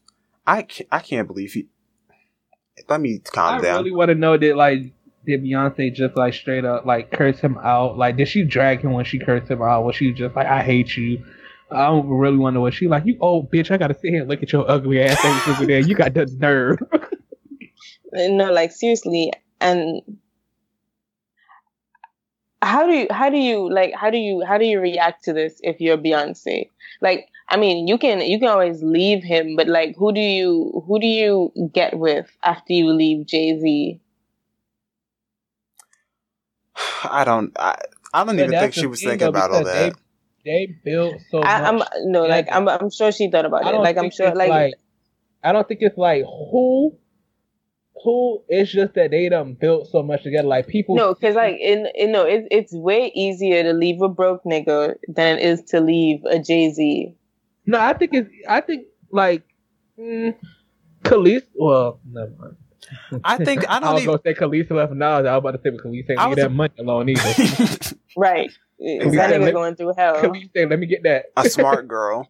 I 0.46 0.62
can't, 0.62 0.88
I 0.92 1.00
can't 1.00 1.28
believe 1.28 1.54
he. 1.54 1.66
Let 2.88 3.02
me 3.02 3.18
calm 3.18 3.56
I 3.56 3.62
down. 3.64 3.74
I 3.74 3.78
really 3.80 3.92
want 3.92 4.10
to 4.10 4.14
know 4.14 4.38
that 4.38 4.56
like 4.56 4.94
did 5.26 5.44
Beyonce 5.44 5.92
just 5.96 6.16
like 6.16 6.36
straight 6.36 6.64
up 6.64 6.86
like 6.86 7.10
curse 7.10 7.40
him 7.40 7.58
out? 7.58 7.98
Like 7.98 8.18
did 8.18 8.28
she 8.28 8.44
drag 8.44 8.82
him 8.82 8.94
when 8.94 9.04
she 9.04 9.18
cursed 9.18 9.50
him 9.50 9.64
out? 9.64 9.84
Was 9.84 9.96
she 9.96 10.14
just 10.14 10.36
like 10.36 10.46
I 10.46 10.62
hate 10.62 10.96
you? 10.96 11.26
I 11.72 11.88
don't 11.88 12.08
really 12.08 12.38
wonder 12.38 12.60
what 12.60 12.76
she 12.76 12.88
like. 12.88 13.08
You 13.08 13.18
old 13.20 13.52
bitch! 13.52 13.72
I 13.72 13.78
gotta 13.78 13.96
sit 13.96 14.12
here 14.12 14.20
and 14.20 14.30
look 14.30 14.44
at 14.44 14.54
your 14.54 14.70
ugly 14.70 15.02
ass 15.02 15.48
over 15.48 15.66
there. 15.66 15.80
You 15.80 15.96
got 15.96 16.14
the 16.14 16.28
nerve. 16.38 16.78
no, 18.14 18.52
like 18.52 18.72
seriously, 18.72 19.32
and 19.60 20.04
how 22.62 22.86
do 22.86 22.94
you 22.94 23.08
how 23.10 23.32
do 23.32 23.38
you 23.38 23.74
like 23.74 23.96
how 23.96 24.12
do 24.12 24.20
you 24.20 24.44
how 24.46 24.60
do 24.60 24.66
you 24.66 24.80
react 24.80 25.24
to 25.24 25.34
this 25.34 25.60
if 25.64 25.82
you're 25.82 25.98
Beyonce? 25.98 26.70
Like, 27.02 27.28
I 27.50 27.58
mean, 27.58 27.88
you 27.88 27.98
can 27.98 28.22
you 28.22 28.40
can 28.40 28.50
always 28.50 28.82
leave 28.84 29.24
him, 29.24 29.56
but 29.56 29.68
like, 29.68 29.96
who 29.98 30.14
do 30.14 30.20
you 30.20 30.84
who 30.88 31.00
do 31.00 31.08
you 31.08 31.52
get 31.74 31.98
with 31.98 32.28
after 32.44 32.74
you 32.74 32.92
leave 32.92 33.26
Jay 33.26 33.60
Z? 33.60 34.02
I 37.04 37.24
don't. 37.24 37.58
I, 37.58 37.76
I 38.14 38.24
don't 38.24 38.36
But 38.36 38.44
even 38.44 38.60
think 38.60 38.74
she 38.74 38.88
was 38.88 39.02
thinking 39.02 39.20
though, 39.20 39.30
about 39.30 39.52
all 39.52 39.64
that. 39.64 39.94
They 40.46 40.76
built 40.84 41.22
so 41.30 41.42
I, 41.42 41.62
I'm 41.62 41.78
much. 41.80 41.88
no, 42.06 42.26
like 42.26 42.48
I'm 42.52 42.68
I'm 42.70 42.90
sure 42.90 43.12
she 43.12 43.30
thought 43.30 43.46
about 43.46 43.66
I 43.66 43.72
it. 43.72 43.80
Like 43.80 43.98
I'm 43.98 44.12
sure, 44.12 44.28
it's 44.28 44.38
like, 44.38 44.76
I 45.44 45.52
don't 45.52 45.68
think 45.68 45.82
it's 45.82 45.98
like 45.98 46.24
who. 46.24 46.98
Who. 48.04 48.44
It's 48.48 48.72
just 48.72 48.94
that 48.96 49.12
they 49.12 49.28
done 49.30 49.54
built 49.60 49.90
so 49.92 50.04
much 50.04 50.24
together. 50.24 50.48
Like 50.48 50.68
people. 50.68 50.96
No, 50.96 51.14
because 51.14 51.36
like 51.36 51.56
in, 51.60 51.88
in 51.96 52.12
no, 52.12 52.24
it, 52.26 52.46
it's 52.52 52.74
way 52.74 53.12
easier 53.16 53.64
to 53.64 53.74
leave 53.74 54.02
a 54.02 54.10
broke 54.10 54.44
nigga 54.44 54.96
than 55.08 55.38
it 55.40 55.44
is 55.46 55.62
to 55.70 55.80
leave 55.82 56.24
a 56.26 56.40
Jay 56.40 56.72
Z. 56.72 57.16
No, 57.66 57.80
I 57.80 57.94
think 57.94 58.14
it's. 58.14 58.30
I 58.48 58.62
think 58.62 58.86
like. 59.12 59.44
Mm, 60.00 60.36
Kelis. 61.04 61.44
Well, 61.56 62.00
never 62.10 62.32
mind. 62.40 62.56
I 63.24 63.38
think 63.38 63.68
I 63.70 63.78
I 63.78 63.80
don't 63.80 63.94
was 63.96 64.04
even. 64.04 64.14
gonna 64.16 64.22
say 64.24 64.34
Kelis 64.40 64.70
left 64.72 64.94
Nas. 64.94 65.04
I 65.26 65.36
was 65.36 65.40
about 65.40 65.52
to 65.52 65.60
say, 65.64 65.70
but 65.72 65.84
Kelis 65.84 66.10
ain't 66.10 66.20
I 66.20 66.28
leave 66.28 66.38
was- 66.38 66.44
that 66.44 66.50
money 66.52 66.74
alone 66.80 67.10
either. 67.10 67.96
Right. 68.16 68.52
we 68.80 68.98
that 69.16 69.30
said 69.30 69.42
nigga 69.42 69.54
going 69.54 69.76
through 69.76 69.94
hell. 69.96 70.16
Khalees 70.22 70.50
said, 70.56 70.70
"Let 70.72 70.80
me 70.80 70.88
get 70.88 71.04
that." 71.04 71.26
a 71.38 71.48
smart 71.50 71.88
girl. 71.88 72.28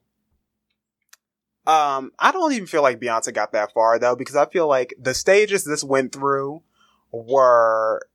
Um, 1.67 2.13
I 2.17 2.31
don't 2.31 2.53
even 2.53 2.65
feel 2.65 2.81
like 2.81 2.99
Beyonce 2.99 3.33
got 3.33 3.51
that 3.51 3.73
far 3.73 3.99
though, 3.99 4.15
because 4.15 4.37
I 4.37 4.45
feel 4.45 4.67
like 4.67 4.93
the 4.97 5.13
stages 5.13 5.65
this 5.65 5.83
went 5.83 6.13
through 6.13 6.63
were 7.11 8.07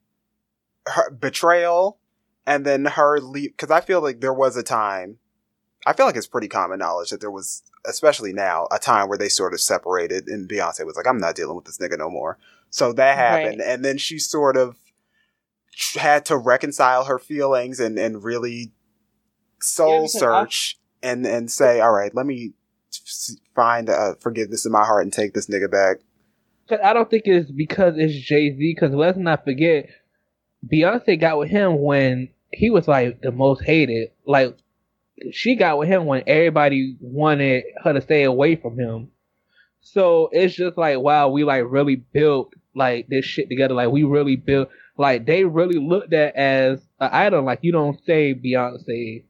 her 0.87 1.11
betrayal 1.11 1.99
and 2.47 2.65
then 2.65 2.87
her 2.87 3.21
leave. 3.21 3.53
Because 3.53 3.71
I 3.71 3.83
feel 3.83 4.01
like 4.01 4.21
there 4.21 4.33
was 4.33 4.57
a 4.57 4.63
time. 4.63 5.19
I 5.85 5.93
feel 5.93 6.07
like 6.07 6.17
it's 6.17 6.27
pretty 6.27 6.49
common 6.49 6.79
knowledge 6.79 7.11
that 7.11 7.21
there 7.21 7.31
was, 7.31 7.63
especially 7.85 8.33
now, 8.33 8.69
a 8.71 8.79
time 8.79 9.09
where 9.09 9.19
they 9.19 9.29
sort 9.29 9.53
of 9.53 9.61
separated, 9.61 10.29
and 10.29 10.49
Beyonce 10.49 10.87
was 10.87 10.97
like, 10.97 11.07
"I'm 11.07 11.19
not 11.19 11.35
dealing 11.35 11.57
with 11.57 11.67
this 11.67 11.79
nigga 11.79 11.99
no 11.99 12.09
more." 12.09 12.39
So 12.71 12.93
that 12.95 13.19
happened, 13.19 13.61
and 13.61 13.85
then 13.85 13.99
she 13.99 14.19
sort 14.19 14.57
of 14.57 14.77
had 15.95 16.25
to 16.27 16.37
reconcile 16.37 17.05
her 17.05 17.19
feelings 17.19 17.81
and 17.81 17.99
and 17.99 18.25
really 18.25 18.73
soul 19.61 20.05
I- 20.05 20.07
search 20.07 20.79
and 21.03 21.27
and 21.27 21.51
say, 21.51 21.81
all 21.81 21.93
right, 21.93 22.15
let 22.15 22.27
me 22.27 22.53
find 23.55 23.89
uh, 23.89 24.15
forgiveness 24.21 24.67
in 24.67 24.73
my 24.73 24.85
heart 24.85 25.05
and 25.05 25.13
take 25.13 25.35
this 25.35 25.47
nigga 25.47 25.71
back. 25.71 25.99
I 26.83 26.93
don't 26.93 27.11
think 27.11 27.25
it's 27.27 27.51
because 27.51 27.95
it's 27.97 28.15
Jay 28.15 28.51
Z. 28.51 28.75
Because 28.75 28.95
let's 28.95 29.19
not 29.19 29.45
forget, 29.45 29.89
Beyonce 30.67 31.21
got 31.21 31.39
with 31.39 31.51
him 31.51 31.83
when 31.83 32.29
he 32.53 32.71
was 32.71 32.89
like 32.89 33.21
the 33.21 33.33
most 33.33 33.63
hated. 33.63 34.11
Like 34.27 34.57
she 35.33 35.57
got 35.57 35.79
with 35.79 35.89
him 35.89 36.07
when 36.07 36.23
everybody 36.27 36.97
wanted 37.01 37.65
her 37.83 37.93
to 37.93 38.01
stay 38.01 38.25
away 38.25 38.57
from 38.57 38.79
him. 38.79 39.11
So 39.81 40.29
it's 40.33 40.55
just 40.55 40.79
like 40.79 40.99
wow, 40.99 41.29
we 41.29 41.45
like 41.45 41.65
really 41.67 41.97
built 41.97 42.55
like 42.75 43.09
this 43.09 43.25
shit 43.25 43.49
together. 43.49 43.75
Like 43.75 43.91
we 43.91 44.05
really 44.05 44.37
built. 44.37 44.69
Like 44.97 45.27
they 45.27 45.45
really 45.45 45.79
looked 45.79 46.13
at 46.13 46.37
as 46.37 46.81
an 47.01 47.11
idol. 47.13 47.43
Like 47.43 47.61
you 47.63 47.73
don't 47.73 47.99
say 48.05 48.35
Beyonce 48.35 49.25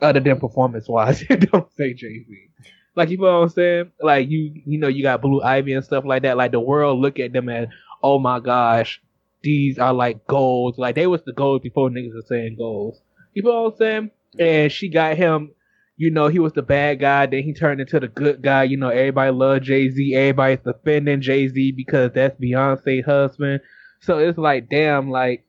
other 0.00 0.20
than 0.20 0.40
performance 0.40 0.88
wise. 0.88 1.22
you 1.30 1.36
don't 1.36 1.70
say 1.76 1.92
Jay 1.92 2.24
Z. 2.24 2.49
Like 2.96 3.10
you 3.10 3.18
know 3.18 3.40
what 3.40 3.44
I'm 3.44 3.48
saying? 3.50 3.92
Like 4.00 4.28
you 4.28 4.52
you 4.66 4.78
know 4.78 4.88
you 4.88 5.02
got 5.02 5.22
Blue 5.22 5.42
Ivy 5.42 5.72
and 5.74 5.84
stuff 5.84 6.04
like 6.04 6.22
that. 6.22 6.36
Like 6.36 6.52
the 6.52 6.60
world 6.60 7.00
look 7.00 7.18
at 7.18 7.32
them 7.32 7.48
as 7.48 7.68
oh 8.02 8.18
my 8.18 8.40
gosh, 8.40 9.00
these 9.42 9.78
are 9.78 9.92
like 9.92 10.26
goals. 10.26 10.78
Like 10.78 10.96
they 10.96 11.06
was 11.06 11.22
the 11.22 11.32
goals 11.32 11.62
before 11.62 11.88
niggas 11.88 12.14
were 12.14 12.22
saying 12.26 12.56
goals. 12.56 13.00
You 13.34 13.42
know 13.42 13.62
what 13.62 13.72
I'm 13.72 13.78
saying? 13.78 14.10
And 14.38 14.72
she 14.72 14.88
got 14.88 15.16
him. 15.16 15.52
You 15.96 16.10
know 16.10 16.28
he 16.28 16.38
was 16.38 16.54
the 16.54 16.62
bad 16.62 17.00
guy. 17.00 17.26
Then 17.26 17.42
he 17.42 17.52
turned 17.52 17.80
into 17.80 18.00
the 18.00 18.08
good 18.08 18.42
guy. 18.42 18.64
You 18.64 18.76
know 18.76 18.88
everybody 18.88 19.30
loved 19.30 19.64
Jay 19.64 19.90
Z. 19.90 20.14
Everybody's 20.14 20.64
defending 20.64 21.20
Jay 21.20 21.46
Z 21.46 21.72
because 21.72 22.12
that's 22.14 22.40
Beyonce's 22.40 23.04
husband. 23.04 23.60
So 24.00 24.18
it's 24.18 24.38
like 24.38 24.68
damn, 24.68 25.10
like 25.10 25.44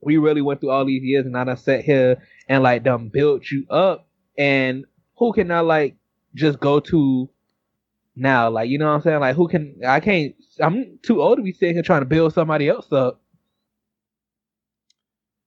we 0.00 0.16
really 0.16 0.42
went 0.42 0.60
through 0.60 0.70
all 0.70 0.86
these 0.86 1.02
years 1.02 1.26
and 1.26 1.36
I 1.36 1.44
done 1.44 1.56
sat 1.56 1.84
here 1.84 2.22
and 2.48 2.62
like 2.62 2.82
done 2.82 3.10
built 3.12 3.50
you 3.50 3.66
up. 3.68 4.08
And 4.36 4.84
who 5.18 5.32
can 5.32 5.50
I 5.50 5.60
like 5.60 5.96
just 6.38 6.60
go 6.60 6.80
to 6.80 7.28
now? 8.16 8.50
Like, 8.50 8.70
you 8.70 8.78
know 8.78 8.86
what 8.86 8.94
I'm 8.94 9.02
saying? 9.02 9.20
Like, 9.20 9.36
who 9.36 9.48
can 9.48 9.80
I 9.86 10.00
can't? 10.00 10.34
I'm 10.60 10.98
too 11.02 11.22
old 11.22 11.38
to 11.38 11.42
be 11.42 11.52
sitting 11.52 11.74
here 11.74 11.82
trying 11.82 12.02
to 12.02 12.06
build 12.06 12.32
somebody 12.34 12.68
else 12.68 12.90
up. 12.92 13.20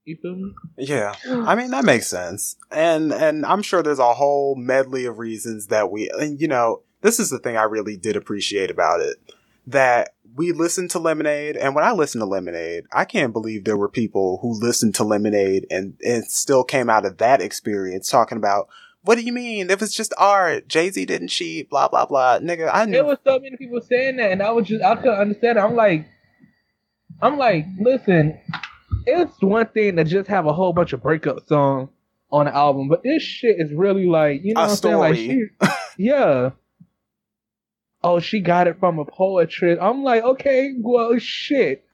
You 0.05 0.17
feel 0.21 0.35
me? 0.35 0.53
Yeah, 0.77 1.13
I 1.27 1.53
mean 1.55 1.71
that 1.71 1.85
makes 1.85 2.07
sense, 2.07 2.55
and 2.71 3.13
and 3.13 3.45
I'm 3.45 3.61
sure 3.61 3.83
there's 3.83 3.99
a 3.99 4.13
whole 4.13 4.55
medley 4.55 5.05
of 5.05 5.19
reasons 5.19 5.67
that 5.67 5.91
we, 5.91 6.09
and 6.09 6.41
you 6.41 6.47
know, 6.47 6.81
this 7.01 7.19
is 7.19 7.29
the 7.29 7.37
thing 7.37 7.55
I 7.55 7.63
really 7.63 7.97
did 7.97 8.15
appreciate 8.15 8.71
about 8.71 9.01
it 9.01 9.17
that 9.67 10.15
we 10.35 10.53
listened 10.53 10.89
to 10.91 10.99
Lemonade, 10.99 11.55
and 11.55 11.75
when 11.75 11.83
I 11.83 11.91
listened 11.91 12.21
to 12.21 12.25
Lemonade, 12.25 12.85
I 12.91 13.05
can't 13.05 13.33
believe 13.33 13.63
there 13.63 13.77
were 13.77 13.89
people 13.89 14.39
who 14.41 14.59
listened 14.59 14.95
to 14.95 15.03
Lemonade 15.03 15.67
and 15.69 15.95
and 16.03 16.25
still 16.25 16.63
came 16.63 16.89
out 16.89 17.05
of 17.05 17.17
that 17.17 17.41
experience 17.41 18.09
talking 18.09 18.37
about. 18.37 18.69
What 19.03 19.15
do 19.15 19.23
you 19.23 19.33
mean? 19.33 19.69
It 19.69 19.79
was 19.79 19.93
just 19.93 20.13
art. 20.17 20.67
Jay 20.67 20.89
Z 20.91 21.05
didn't 21.05 21.29
cheat. 21.29 21.69
Blah 21.69 21.87
blah 21.87 22.05
blah. 22.05 22.39
Nigga, 22.39 22.69
I 22.71 22.85
knew. 22.85 22.93
There 22.93 23.05
was 23.05 23.17
so 23.25 23.39
many 23.39 23.57
people 23.57 23.81
saying 23.81 24.17
that, 24.17 24.31
and 24.31 24.43
I 24.43 24.51
was 24.51 24.67
just 24.67 24.83
I 24.83 24.95
couldn't 24.95 25.19
understand 25.19 25.57
it. 25.57 25.61
I'm 25.61 25.75
like, 25.75 26.07
I'm 27.21 27.37
like, 27.37 27.65
listen, 27.79 28.39
it's 29.05 29.41
one 29.41 29.67
thing 29.67 29.95
to 29.95 30.03
just 30.03 30.27
have 30.29 30.45
a 30.45 30.53
whole 30.53 30.73
bunch 30.73 30.93
of 30.93 31.01
breakup 31.01 31.47
songs 31.47 31.89
on 32.31 32.45
the 32.45 32.55
album, 32.55 32.87
but 32.87 33.03
this 33.03 33.21
shit 33.21 33.57
is 33.59 33.73
really 33.73 34.05
like, 34.05 34.41
you 34.43 34.53
know 34.53 34.61
A 34.61 34.63
what 34.65 34.71
I'm 34.71 34.77
saying? 34.77 34.97
Like, 34.97 35.15
she, 35.15 35.45
yeah. 35.97 36.51
Oh, 38.03 38.19
she 38.19 38.39
got 38.39 38.67
it 38.67 38.79
from 38.79 38.99
a 38.99 39.05
poetry. 39.05 39.79
I'm 39.79 40.03
like, 40.03 40.23
okay, 40.23 40.73
well, 40.79 41.17
shit. 41.19 41.85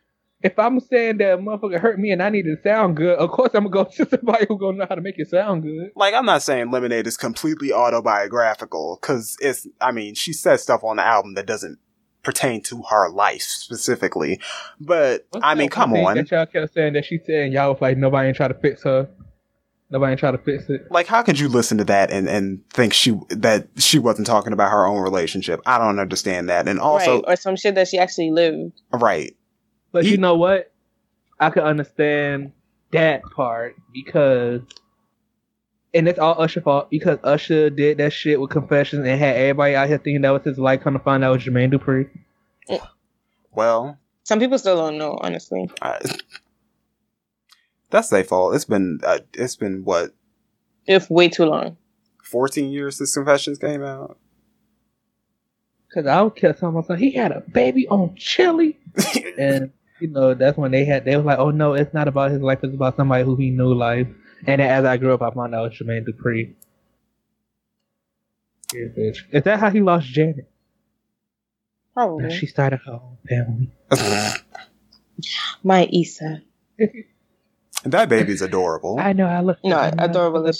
If 0.43 0.59
I'm 0.59 0.79
saying 0.79 1.17
that 1.17 1.33
a 1.33 1.37
motherfucker 1.37 1.79
hurt 1.79 1.99
me 1.99 2.11
and 2.11 2.21
I 2.21 2.29
need 2.29 2.43
to 2.43 2.55
sound 2.61 2.95
good, 2.95 3.17
of 3.17 3.31
course 3.31 3.49
I'm 3.55 3.67
gonna 3.69 3.85
go 3.85 3.89
to 4.05 4.09
somebody 4.09 4.45
who 4.47 4.57
gonna 4.57 4.77
know 4.77 4.85
how 4.87 4.95
to 4.95 5.01
make 5.01 5.17
it 5.17 5.29
sound 5.29 5.63
good. 5.63 5.91
like 5.95 6.13
I'm 6.13 6.25
not 6.25 6.43
saying 6.43 6.69
Lemonade 6.71 7.07
is 7.07 7.17
completely 7.17 7.73
autobiographical 7.73 8.99
because 9.01 9.35
it's 9.39 9.67
I 9.81 9.91
mean 9.91 10.15
she 10.15 10.33
says 10.33 10.61
stuff 10.61 10.83
on 10.83 10.97
the 10.97 11.03
album 11.03 11.33
that 11.35 11.45
doesn't 11.47 11.79
pertain 12.23 12.61
to 12.61 12.83
her 12.89 13.09
life 13.09 13.41
specifically, 13.41 14.39
but 14.79 15.25
What's 15.31 15.45
I 15.45 15.55
mean 15.55 15.69
come 15.69 15.93
on, 15.93 16.17
That 16.17 16.29
y'all 16.29 16.45
kept 16.45 16.73
saying 16.73 16.93
that 16.93 17.05
she 17.05 17.19
said, 17.25 17.51
y'all 17.53 17.71
was 17.71 17.81
like, 17.81 17.97
nobody 17.97 18.27
ain't 18.27 18.37
try 18.37 18.47
to 18.47 18.53
fix 18.53 18.83
her. 18.83 19.09
Nobody 19.89 20.11
ain't 20.11 20.19
try 20.19 20.31
to 20.31 20.37
fix 20.37 20.69
it. 20.69 20.91
like 20.91 21.07
how 21.07 21.23
could 21.23 21.39
you 21.39 21.47
listen 21.47 21.77
to 21.77 21.85
that 21.85 22.11
and 22.11 22.27
and 22.27 22.69
think 22.71 22.93
she 22.93 23.17
that 23.29 23.69
she 23.77 23.97
wasn't 23.97 24.27
talking 24.27 24.51
about 24.51 24.69
her 24.71 24.85
own 24.85 25.01
relationship? 25.01 25.61
I 25.65 25.77
don't 25.77 25.99
understand 25.99 26.49
that, 26.49 26.67
and 26.67 26.79
also 26.79 27.21
right. 27.21 27.23
Or 27.25 27.35
some 27.37 27.55
shit 27.55 27.75
that 27.75 27.87
she 27.87 27.97
actually 27.97 28.31
lived. 28.31 28.73
right, 28.91 29.33
But 29.91 30.03
He- 30.05 30.11
you 30.11 30.17
know 30.17 30.35
what? 30.35 30.71
I 31.39 31.49
could 31.49 31.63
understand 31.63 32.51
that 32.91 33.21
part 33.35 33.75
because, 33.93 34.61
and 35.93 36.07
it's 36.07 36.17
all 36.19 36.41
Usher 36.41 36.61
fault 36.61 36.89
because 36.89 37.19
Usher 37.23 37.69
did 37.69 37.97
that 37.99 38.11
shit 38.11 38.39
with 38.41 38.49
Confessions 38.49 39.05
and 39.05 39.19
had 39.19 39.35
everybody 39.35 39.75
out 39.75 39.87
here 39.87 39.97
thinking 39.97 40.21
that 40.21 40.31
was 40.31 40.43
his 40.43 40.57
life. 40.57 40.81
Come 40.81 40.93
to 40.93 40.99
find 40.99 41.23
out 41.23 41.31
it 41.31 41.35
was 41.35 41.43
Jermaine 41.45 41.71
Dupri. 41.73 42.09
well. 43.51 43.97
Some 44.23 44.39
people 44.39 44.57
still 44.57 44.75
don't 44.75 44.97
know, 44.97 45.17
honestly. 45.21 45.69
I, 45.81 45.99
that's 47.89 48.09
their 48.09 48.23
fault. 48.23 48.55
It's 48.55 48.65
been 48.65 48.99
uh, 49.03 49.19
it's 49.33 49.55
been 49.55 49.83
what 49.85 50.11
If 50.85 51.09
way 51.09 51.29
too 51.29 51.45
long. 51.45 51.77
14 52.23 52.69
years 52.69 52.97
since 52.97 53.13
Confessions 53.13 53.57
came 53.57 53.83
out. 53.83 54.17
Because 55.87 56.07
I 56.07 56.15
don't 56.17 56.35
care 56.35 56.53
something 56.57 56.79
about 56.83 56.99
he 56.99 57.11
had 57.11 57.31
a 57.31 57.39
baby 57.39 57.87
on 57.87 58.15
Chili, 58.17 58.77
and 59.37 59.71
you 59.99 60.07
know 60.09 60.33
that's 60.33 60.57
when 60.57 60.71
they 60.71 60.85
had 60.85 61.05
they 61.05 61.15
was 61.15 61.25
like, 61.25 61.39
oh 61.39 61.51
no, 61.51 61.73
it's 61.73 61.93
not 61.93 62.07
about 62.07 62.31
his 62.31 62.41
life, 62.41 62.59
it's 62.63 62.73
about 62.73 62.95
somebody 62.97 63.23
who 63.23 63.35
he 63.35 63.49
knew 63.49 63.73
life. 63.73 64.07
And 64.45 64.59
then 64.61 64.69
as 64.69 64.85
I 64.85 64.97
grew 64.97 65.13
up, 65.13 65.21
I 65.21 65.31
found 65.31 65.55
out 65.55 65.65
it 65.65 65.69
was 65.69 65.79
Jermaine 65.79 66.05
Dupri. 66.07 66.53
Yeah, 68.73 68.85
bitch. 68.97 69.19
Is 69.31 69.43
that 69.43 69.59
how 69.59 69.69
he 69.69 69.81
lost 69.81 70.07
Janet? 70.07 70.49
Probably. 71.93 72.29
She 72.37 72.45
started 72.45 72.79
her 72.85 72.93
own 72.93 73.17
family. 73.27 73.71
My 75.63 75.89
Issa. 75.91 76.41
that 77.85 78.09
baby's 78.09 78.41
adorable. 78.41 78.99
I 78.99 79.13
know 79.13 79.25
I 79.25 79.41
look. 79.41 79.57
No, 79.63 79.77
I 79.77 79.89
know 79.91 79.95
I 80.03 80.05
adorable. 80.05 80.43
look- 80.43 80.55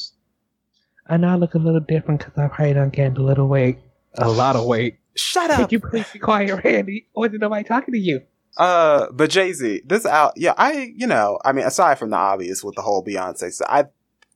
I 1.10 1.16
know 1.18 1.30
I 1.30 1.36
look 1.36 1.54
a 1.54 1.58
little 1.58 1.80
different 1.80 2.20
because 2.20 2.34
I've 2.38 2.52
probably 2.52 2.74
done 2.74 2.90
gained 2.90 3.18
a 3.18 3.22
little 3.24 3.48
weight. 3.48 3.78
A 4.18 4.30
lot 4.30 4.56
of 4.58 4.66
weight. 4.66 4.98
Shut 5.16 5.50
Could 5.52 5.60
up. 5.66 5.72
you 5.72 5.80
please 5.80 6.06
be 6.12 6.20
quiet, 6.20 6.62
Randy? 6.64 7.08
Wasn't 7.16 7.40
nobody 7.40 7.64
talking 7.64 7.94
to 7.94 8.00
you? 8.00 8.22
Uh, 8.58 9.08
but 9.12 9.30
Jay 9.30 9.54
Z, 9.54 9.84
this 9.86 10.06
out, 10.06 10.34
yeah, 10.36 10.54
I, 10.58 10.92
you 10.96 11.08
know, 11.08 11.40
I 11.46 11.52
mean, 11.52 11.66
aside 11.66 12.00
from 12.00 12.10
the 12.10 12.18
obvious 12.18 12.64
with 12.64 12.76
the 12.76 12.82
whole 12.82 13.06
Beyonce, 13.06 13.54
so 13.54 13.66
I, 13.70 13.86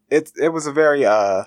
it, 0.10 0.32
it 0.40 0.50
was 0.50 0.68
a 0.68 0.72
very, 0.72 1.06
uh, 1.06 1.46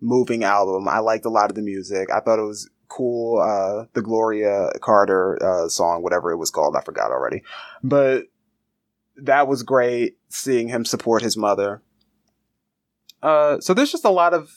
moving 0.00 0.44
album. 0.44 0.86
I 0.86 0.98
liked 0.98 1.24
a 1.24 1.30
lot 1.30 1.50
of 1.50 1.56
the 1.56 1.62
music. 1.62 2.10
I 2.10 2.20
thought 2.20 2.38
it 2.38 2.42
was 2.42 2.68
cool. 2.88 3.40
Uh, 3.40 3.86
the 3.94 4.02
Gloria 4.02 4.70
Carter, 4.80 5.38
uh, 5.42 5.68
song, 5.68 6.02
whatever 6.02 6.30
it 6.30 6.36
was 6.36 6.50
called, 6.50 6.76
I 6.76 6.82
forgot 6.82 7.10
already. 7.10 7.42
But 7.82 8.24
that 9.16 9.48
was 9.48 9.62
great 9.62 10.18
seeing 10.28 10.68
him 10.68 10.84
support 10.84 11.22
his 11.22 11.36
mother. 11.38 11.82
Uh, 13.22 13.60
so 13.60 13.72
there's 13.72 13.92
just 13.92 14.04
a 14.04 14.10
lot 14.10 14.34
of, 14.34 14.50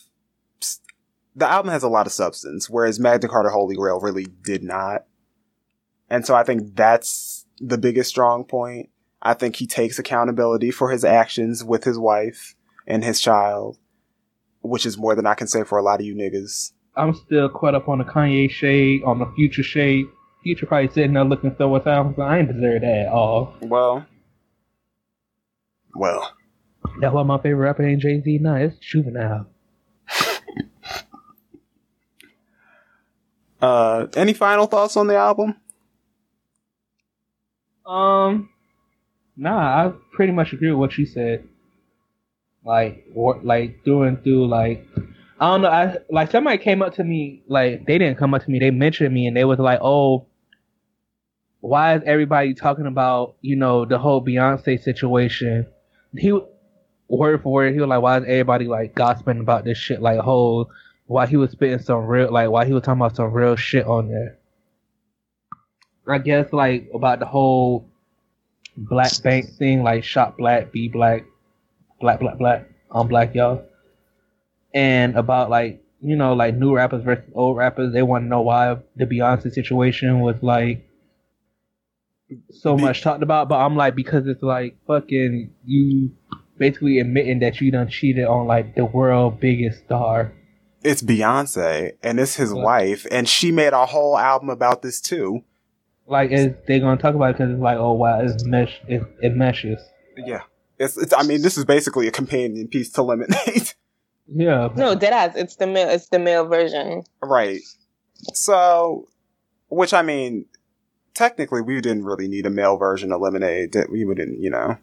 the 1.33 1.47
album 1.47 1.71
has 1.71 1.83
a 1.83 1.89
lot 1.89 2.07
of 2.07 2.11
substance, 2.11 2.69
whereas 2.69 2.99
Magna 2.99 3.29
Carta 3.29 3.49
Holy 3.49 3.75
Grail 3.75 4.01
really 4.01 4.25
did 4.25 4.63
not. 4.63 5.05
And 6.09 6.25
so 6.25 6.35
I 6.35 6.43
think 6.43 6.75
that's 6.75 7.45
the 7.59 7.77
biggest 7.77 8.09
strong 8.09 8.43
point. 8.43 8.89
I 9.21 9.33
think 9.33 9.55
he 9.55 9.67
takes 9.67 9.97
accountability 9.99 10.71
for 10.71 10.91
his 10.91 11.03
actions 11.03 11.63
with 11.63 11.83
his 11.83 11.97
wife 11.97 12.55
and 12.85 13.03
his 13.03 13.19
child, 13.19 13.77
which 14.61 14.85
is 14.85 14.97
more 14.97 15.15
than 15.15 15.25
I 15.25 15.33
can 15.33 15.47
say 15.47 15.63
for 15.63 15.77
a 15.77 15.83
lot 15.83 15.99
of 15.99 16.05
you 16.05 16.15
niggas. 16.15 16.71
I'm 16.95 17.13
still 17.13 17.49
caught 17.49 17.75
up 17.75 17.89
on 17.89 17.99
the 17.99 18.03
Kanye 18.03 18.49
shade, 18.49 19.03
on 19.03 19.19
the 19.19 19.31
Future 19.35 19.63
shade. 19.63 20.05
Future 20.43 20.65
probably 20.65 20.87
sitting 20.89 21.13
there 21.13 21.23
looking 21.23 21.53
so 21.57 21.67
what's 21.67 21.87
album. 21.87 22.15
I 22.21 22.39
ain't 22.39 22.47
deserve 22.47 22.81
that 22.81 23.05
at 23.07 23.11
all. 23.11 23.55
Well, 23.61 24.05
well, 25.93 26.31
That's 27.01 27.13
why 27.13 27.23
my 27.23 27.37
favorite 27.37 27.65
rapper 27.65 27.83
ain't 27.87 28.01
Jay 28.01 28.21
Z. 28.21 28.37
Nah, 28.39 28.55
it's 28.55 28.77
Juvenile. 28.77 29.47
uh, 33.61 34.07
any 34.15 34.33
final 34.33 34.67
thoughts 34.67 34.95
on 34.95 35.07
the 35.07 35.15
album? 35.15 35.55
Um, 37.87 38.49
nah, 39.37 39.87
I 39.87 39.93
pretty 40.11 40.33
much 40.33 40.53
agree 40.53 40.69
with 40.69 40.79
what 40.79 40.97
you 40.97 41.05
said. 41.05 41.47
Like, 42.65 43.05
or, 43.15 43.39
like 43.43 43.83
through 43.85 44.03
and 44.03 44.21
through, 44.23 44.47
like 44.47 44.85
I 45.39 45.51
don't 45.51 45.61
know. 45.61 45.69
I 45.69 45.97
like 46.09 46.31
somebody 46.31 46.57
came 46.57 46.81
up 46.81 46.95
to 46.95 47.03
me, 47.03 47.43
like 47.47 47.85
they 47.85 47.97
didn't 47.97 48.17
come 48.17 48.33
up 48.33 48.43
to 48.43 48.51
me. 48.51 48.59
They 48.59 48.71
mentioned 48.71 49.13
me, 49.13 49.27
and 49.27 49.37
they 49.37 49.45
was 49.45 49.59
like, 49.59 49.79
"Oh, 49.81 50.25
why 51.61 51.95
is 51.95 52.03
everybody 52.05 52.53
talking 52.53 52.87
about 52.87 53.35
you 53.41 53.55
know 53.55 53.85
the 53.85 53.99
whole 53.99 54.23
Beyonce 54.23 54.81
situation?" 54.81 55.67
He 56.15 56.37
word 57.07 57.41
for 57.43 57.53
word, 57.53 57.73
he 57.73 57.79
was 57.79 57.87
like, 57.87 58.01
"Why 58.01 58.17
is 58.17 58.23
everybody 58.23 58.65
like 58.65 58.95
gossiping 58.95 59.39
about 59.39 59.63
this 59.63 59.77
shit?" 59.77 60.01
Like, 60.01 60.19
whole 60.19 60.71
why 61.05 61.27
he 61.27 61.37
was 61.37 61.51
spitting 61.51 61.79
some 61.79 62.05
real, 62.05 62.31
like 62.31 62.49
why 62.49 62.65
he 62.65 62.73
was 62.73 62.83
talking 62.83 62.99
about 62.99 63.15
some 63.15 63.31
real 63.31 63.55
shit 63.55 63.85
on 63.85 64.09
there. 64.09 64.39
I 66.07 66.17
guess 66.19 66.51
like 66.53 66.89
about 66.93 67.19
the 67.19 67.25
whole 67.25 67.87
black 68.77 69.11
bank 69.23 69.45
thing, 69.57 69.83
like 69.83 70.03
shop 70.03 70.37
black, 70.37 70.71
be 70.71 70.87
black, 70.87 71.25
black, 71.99 72.19
black, 72.19 72.37
black, 72.37 72.69
on 72.91 73.07
black 73.07 73.35
y'all, 73.35 73.63
and 74.73 75.15
about 75.15 75.49
like 75.49 75.83
you 76.01 76.15
know 76.15 76.33
like 76.33 76.55
new 76.55 76.75
rappers 76.75 77.03
versus 77.03 77.25
old 77.33 77.57
rappers. 77.57 77.93
They 77.93 78.03
want 78.03 78.25
to 78.25 78.27
know 78.27 78.41
why 78.41 78.77
the 78.95 79.05
Beyonce 79.05 79.51
situation 79.51 80.19
was 80.19 80.41
like 80.41 80.87
so 82.51 82.77
much 82.77 83.01
talked 83.01 83.23
about. 83.23 83.49
But 83.49 83.57
I'm 83.59 83.75
like 83.75 83.95
because 83.95 84.27
it's 84.27 84.43
like 84.43 84.77
fucking 84.87 85.51
you 85.65 86.11
basically 86.57 86.99
admitting 86.99 87.39
that 87.39 87.59
you 87.61 87.71
done 87.71 87.89
cheated 87.89 88.25
on 88.25 88.47
like 88.47 88.75
the 88.75 88.85
world 88.85 89.39
biggest 89.39 89.85
star. 89.85 90.33
It's 90.83 91.01
Beyonce 91.01 91.93
and 92.03 92.19
it's 92.19 92.35
his 92.35 92.53
Yeah. 92.53 92.63
wife, 92.63 93.07
and 93.11 93.27
she 93.27 93.51
made 93.51 93.73
a 93.73 93.85
whole 93.87 94.17
album 94.17 94.49
about 94.49 94.81
this 94.81 95.01
too. 95.01 95.43
Like 96.07 96.31
is 96.31 96.53
they 96.67 96.79
gonna 96.79 96.99
talk 97.01 97.15
about 97.15 97.31
it 97.31 97.37
because 97.37 97.51
it's 97.51 97.61
like 97.61 97.77
oh 97.77 97.93
wow 97.93 98.21
it's 98.21 98.43
mesh 98.45 98.79
it, 98.87 99.03
it 99.21 99.35
meshes. 99.35 99.79
Yeah, 100.17 100.41
it's, 100.79 100.97
it's. 100.97 101.13
I 101.13 101.23
mean, 101.23 101.41
this 101.41 101.57
is 101.57 101.65
basically 101.65 102.07
a 102.07 102.11
companion 102.11 102.67
piece 102.69 102.89
to 102.93 103.03
Lemonade, 103.03 103.73
Yeah. 104.27 104.69
No, 104.75 104.95
deadass. 104.95 105.35
It's 105.35 105.55
the 105.57 105.67
male. 105.67 105.89
It's 105.89 106.07
the 106.09 106.19
male 106.19 106.45
version. 106.47 107.03
right? 107.21 107.59
So, 108.33 109.07
which 109.69 109.93
I 109.93 110.01
mean, 110.01 110.45
technically, 111.13 111.61
we 111.61 111.79
didn't 111.81 112.03
really 112.03 112.27
need 112.27 112.45
a 112.45 112.49
male 112.49 112.77
version 112.77 113.11
of 113.11 113.21
Lemonade. 113.21 113.73
That 113.73 113.91
we 113.91 114.05
wouldn't, 114.05 114.39
you 114.39 114.49
know, 114.49 114.77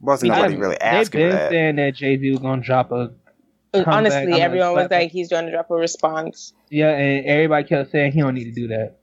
wasn't 0.00 0.32
nobody 0.32 0.56
really 0.56 0.80
asking 0.80 0.80
They've 0.80 1.00
asking 1.00 1.10
for 1.10 1.18
been 1.18 1.30
that. 1.36 1.50
saying 1.50 1.76
that 1.76 1.94
Jay 1.94 2.18
Z 2.18 2.30
was 2.30 2.40
gonna 2.40 2.62
drop 2.62 2.92
a 2.92 3.12
And 3.74 3.84
Honestly, 3.86 4.32
I'm 4.32 4.40
everyone 4.40 4.72
was 4.74 4.82
like, 4.84 4.90
like, 4.90 5.10
he's 5.10 5.28
trying 5.28 5.46
to 5.46 5.52
drop 5.52 5.70
a 5.70 5.74
response. 5.74 6.52
yeah, 6.70 6.90
and 6.90 7.26
everybody 7.26 7.68
kept 7.68 7.90
saying 7.90 8.12
he 8.12 8.20
don't 8.20 8.34
need 8.34 8.44
to 8.44 8.52
do 8.52 8.68
that. 8.68 8.97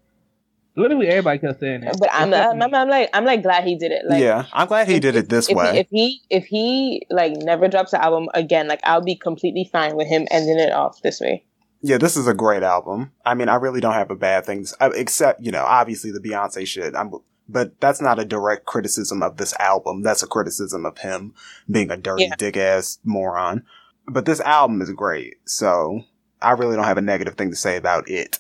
Literally, 0.78 1.08
everybody 1.08 1.40
kept 1.40 1.60
saying 1.62 1.82
that. 1.82 1.98
But 2.00 2.10
I'm, 2.12 2.34
I'm. 2.34 2.62
I'm, 2.62 2.74
I'm 2.76 2.90
like, 2.90 3.10
I'm 3.14 3.24
like 3.26 3.42
glad 3.44 3.64
he 3.64 3.78
did 3.78 3.92
it. 3.92 4.02
Like, 4.08 4.22
yeah, 4.22 4.46
I'm 4.52 4.68
glad 4.68 4.88
he 4.88 4.96
if- 4.96 5.02
did 5.02 5.16
it 5.16 5.30
this 5.30 5.50
if 5.50 5.56
way. 5.56 5.72
He, 5.74 5.80
if 5.80 5.88
he 5.90 6.22
if 6.30 6.46
he 6.46 7.08
like 7.10 7.34
never 7.38 7.68
drops 7.68 7.94
an 7.94 8.02
album 8.02 8.28
again, 8.34 8.68
like 8.68 8.82
I'll 8.84 9.02
be 9.02 9.16
completely 9.16 9.70
fine 9.72 9.96
with 9.96 10.08
him 10.08 10.28
ending 10.32 10.60
it 10.60 10.72
off 10.74 11.02
this 11.02 11.22
way. 11.22 11.46
Yeah, 11.82 11.98
this 11.98 12.18
is 12.18 12.28
a 12.28 12.34
great 12.34 12.64
album. 12.64 13.12
I 13.26 13.36
mean, 13.36 13.48
I 13.48 13.56
really 13.56 13.80
don't 13.80 13.94
have 13.94 14.10
a 14.12 14.16
bad 14.16 14.46
thing, 14.46 14.66
to 14.66 14.76
uh, 14.82 14.90
except 14.96 15.42
you 15.42 15.52
know, 15.52 15.64
obviously 15.64 16.12
the 16.12 16.20
Beyonce 16.20 16.66
shit. 16.68 16.96
I'm, 16.96 17.12
but 17.48 17.80
that's 17.80 18.02
not 18.02 18.18
a 18.20 18.26
direct 18.26 18.66
criticism 18.66 19.22
of 19.22 19.38
this 19.38 19.54
album. 19.60 20.02
That's 20.02 20.24
a 20.24 20.28
criticism 20.28 20.86
of 20.86 20.98
him 20.98 21.34
being 21.70 21.92
a 21.92 21.98
dirty 21.98 22.24
Yeah. 22.24 22.36
dick 22.38 22.58
ass 22.58 22.98
moron. 23.04 23.64
But 24.08 24.26
this 24.26 24.40
album 24.42 24.82
is 24.82 24.92
great, 24.92 25.36
so 25.46 26.02
I 26.42 26.52
really 26.52 26.76
don't 26.76 26.86
have 26.86 26.98
a 26.98 27.02
negative 27.02 27.36
thing 27.36 27.50
to 27.52 27.56
say 27.56 27.78
about 27.78 28.10
it. 28.10 28.40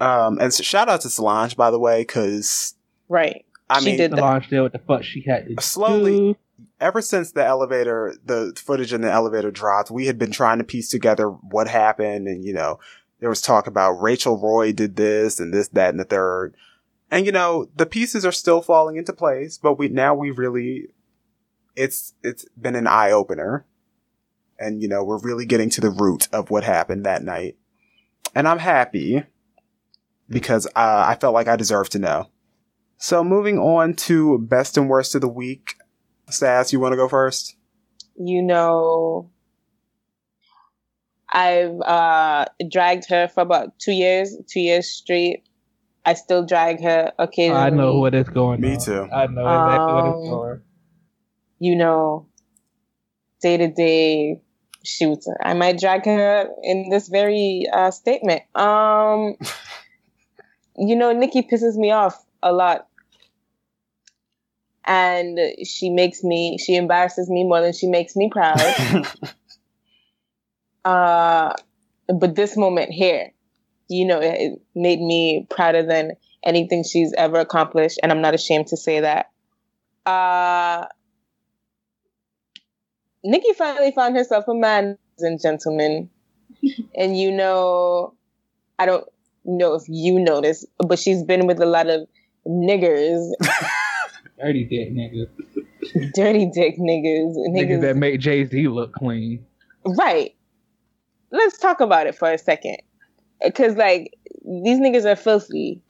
Um, 0.00 0.38
and 0.40 0.52
so 0.52 0.62
shout 0.62 0.88
out 0.88 1.02
to 1.02 1.10
Solange, 1.10 1.56
by 1.56 1.70
the 1.70 1.78
way, 1.78 2.00
because 2.02 2.74
Right. 3.08 3.44
I 3.68 3.80
She 3.80 3.86
mean, 3.86 3.96
did 3.98 4.10
that. 4.12 4.18
Solange 4.18 4.48
did 4.48 4.60
what 4.62 4.72
the 4.72 4.78
fuck 4.78 5.04
she 5.04 5.20
had 5.22 5.46
to 5.46 5.62
Slowly. 5.62 6.18
do. 6.32 6.36
ever 6.80 7.02
since 7.02 7.32
the 7.32 7.44
elevator, 7.44 8.14
the 8.24 8.52
footage 8.56 8.92
in 8.92 9.02
the 9.02 9.10
elevator 9.10 9.50
dropped, 9.50 9.90
we 9.90 10.06
had 10.06 10.18
been 10.18 10.30
trying 10.32 10.58
to 10.58 10.64
piece 10.64 10.88
together 10.88 11.28
what 11.28 11.68
happened. 11.68 12.26
And, 12.28 12.44
you 12.44 12.52
know, 12.54 12.78
there 13.20 13.28
was 13.28 13.42
talk 13.42 13.66
about 13.66 14.00
Rachel 14.00 14.38
Roy 14.38 14.72
did 14.72 14.96
this 14.96 15.38
and 15.38 15.52
this, 15.52 15.68
that, 15.68 15.90
and 15.90 16.00
the 16.00 16.04
third. 16.04 16.54
And, 17.10 17.26
you 17.26 17.32
know, 17.32 17.68
the 17.76 17.86
pieces 17.86 18.24
are 18.24 18.32
still 18.32 18.62
falling 18.62 18.96
into 18.96 19.12
place, 19.12 19.58
but 19.58 19.74
we, 19.78 19.88
now 19.88 20.14
we 20.14 20.30
really, 20.30 20.88
it's, 21.76 22.14
it's 22.22 22.46
been 22.60 22.76
an 22.76 22.86
eye 22.86 23.10
opener. 23.10 23.66
And, 24.58 24.80
you 24.80 24.88
know, 24.88 25.02
we're 25.04 25.18
really 25.20 25.46
getting 25.46 25.70
to 25.70 25.80
the 25.80 25.90
root 25.90 26.28
of 26.32 26.50
what 26.50 26.64
happened 26.64 27.04
that 27.04 27.22
night. 27.24 27.56
And 28.34 28.46
I'm 28.46 28.58
happy 28.58 29.24
because 30.30 30.66
uh, 30.66 31.04
I 31.08 31.16
felt 31.20 31.34
like 31.34 31.48
I 31.48 31.56
deserved 31.56 31.92
to 31.92 31.98
know. 31.98 32.28
So 32.98 33.24
moving 33.24 33.58
on 33.58 33.94
to 33.94 34.38
best 34.38 34.76
and 34.76 34.88
worst 34.88 35.14
of 35.14 35.20
the 35.22 35.28
week. 35.28 35.74
Sass, 36.28 36.72
you 36.72 36.78
want 36.80 36.92
to 36.92 36.96
go 36.96 37.08
first? 37.08 37.56
You 38.16 38.42
know, 38.42 39.30
I've 41.32 41.80
uh 41.80 42.46
dragged 42.70 43.08
her 43.08 43.28
for 43.28 43.40
about 43.40 43.78
two 43.78 43.92
years, 43.92 44.36
two 44.52 44.60
years 44.60 44.88
straight. 44.90 45.44
I 46.04 46.14
still 46.14 46.44
drag 46.44 46.82
her 46.82 47.12
occasionally. 47.18 47.60
I 47.62 47.70
know 47.70 47.98
what 47.98 48.14
is 48.14 48.28
going 48.28 48.60
Me 48.60 48.74
on. 48.74 48.84
too. 48.84 49.08
I 49.12 49.26
know 49.26 49.46
exactly 49.46 49.94
what 49.94 50.04
Um, 50.06 50.14
is 50.24 50.30
going. 50.30 50.60
you 51.58 51.76
know, 51.76 52.26
day 53.42 53.56
to 53.58 53.68
day 53.68 54.40
shoots. 54.84 55.28
I 55.42 55.54
might 55.54 55.78
drag 55.78 56.04
her 56.06 56.48
in 56.62 56.88
this 56.90 57.08
very 57.08 57.66
uh, 57.72 57.90
statement. 57.90 58.42
Um, 58.54 59.36
you 60.80 60.96
know, 60.96 61.12
Nikki 61.12 61.42
pisses 61.42 61.76
me 61.76 61.90
off 61.90 62.24
a 62.42 62.52
lot. 62.52 62.86
And 64.86 65.38
she 65.64 65.90
makes 65.90 66.24
me, 66.24 66.56
she 66.58 66.74
embarrasses 66.74 67.28
me 67.28 67.44
more 67.44 67.60
than 67.60 67.74
she 67.74 67.86
makes 67.86 68.16
me 68.16 68.30
proud. 68.30 68.60
uh, 70.84 71.52
but 72.08 72.34
this 72.34 72.56
moment 72.56 72.90
here, 72.90 73.30
you 73.88 74.06
know, 74.06 74.20
it, 74.20 74.40
it 74.40 74.62
made 74.74 75.00
me 75.00 75.46
prouder 75.50 75.82
than 75.82 76.12
anything 76.42 76.82
she's 76.82 77.12
ever 77.12 77.38
accomplished. 77.38 78.00
And 78.02 78.10
I'm 78.10 78.22
not 78.22 78.34
ashamed 78.34 78.68
to 78.68 78.76
say 78.78 79.00
that. 79.00 79.30
Uh, 80.06 80.86
Nikki 83.22 83.52
finally 83.52 83.92
found 83.92 84.16
herself 84.16 84.48
a 84.48 84.54
man, 84.54 84.86
ladies 84.86 84.98
and 85.18 85.40
gentleman. 85.40 86.08
and 86.94 87.18
you 87.18 87.30
know, 87.32 88.14
I 88.78 88.86
don't 88.86 89.06
know 89.44 89.74
if 89.74 89.82
you 89.88 90.18
noticed, 90.18 90.66
but 90.86 90.98
she's 90.98 91.22
been 91.22 91.46
with 91.46 91.60
a 91.60 91.66
lot 91.66 91.88
of 91.88 92.06
niggers, 92.46 93.30
Dirty 94.42 94.64
dick 94.64 94.92
niggas. 94.94 95.28
dirty 96.14 96.46
dick 96.54 96.78
niggas, 96.78 97.34
Niggas 97.50 97.80
that 97.82 97.96
make 97.96 98.20
Jay 98.20 98.44
Z 98.44 98.68
look 98.68 98.92
clean. 98.94 99.44
Right. 99.84 100.34
Let's 101.30 101.58
talk 101.58 101.80
about 101.80 102.06
it 102.06 102.14
for 102.14 102.30
a 102.32 102.38
second. 102.38 102.78
Because, 103.44 103.76
like, 103.76 104.14
these 104.44 104.78
niggas 104.80 105.04
are 105.04 105.16
filthy. 105.16 105.82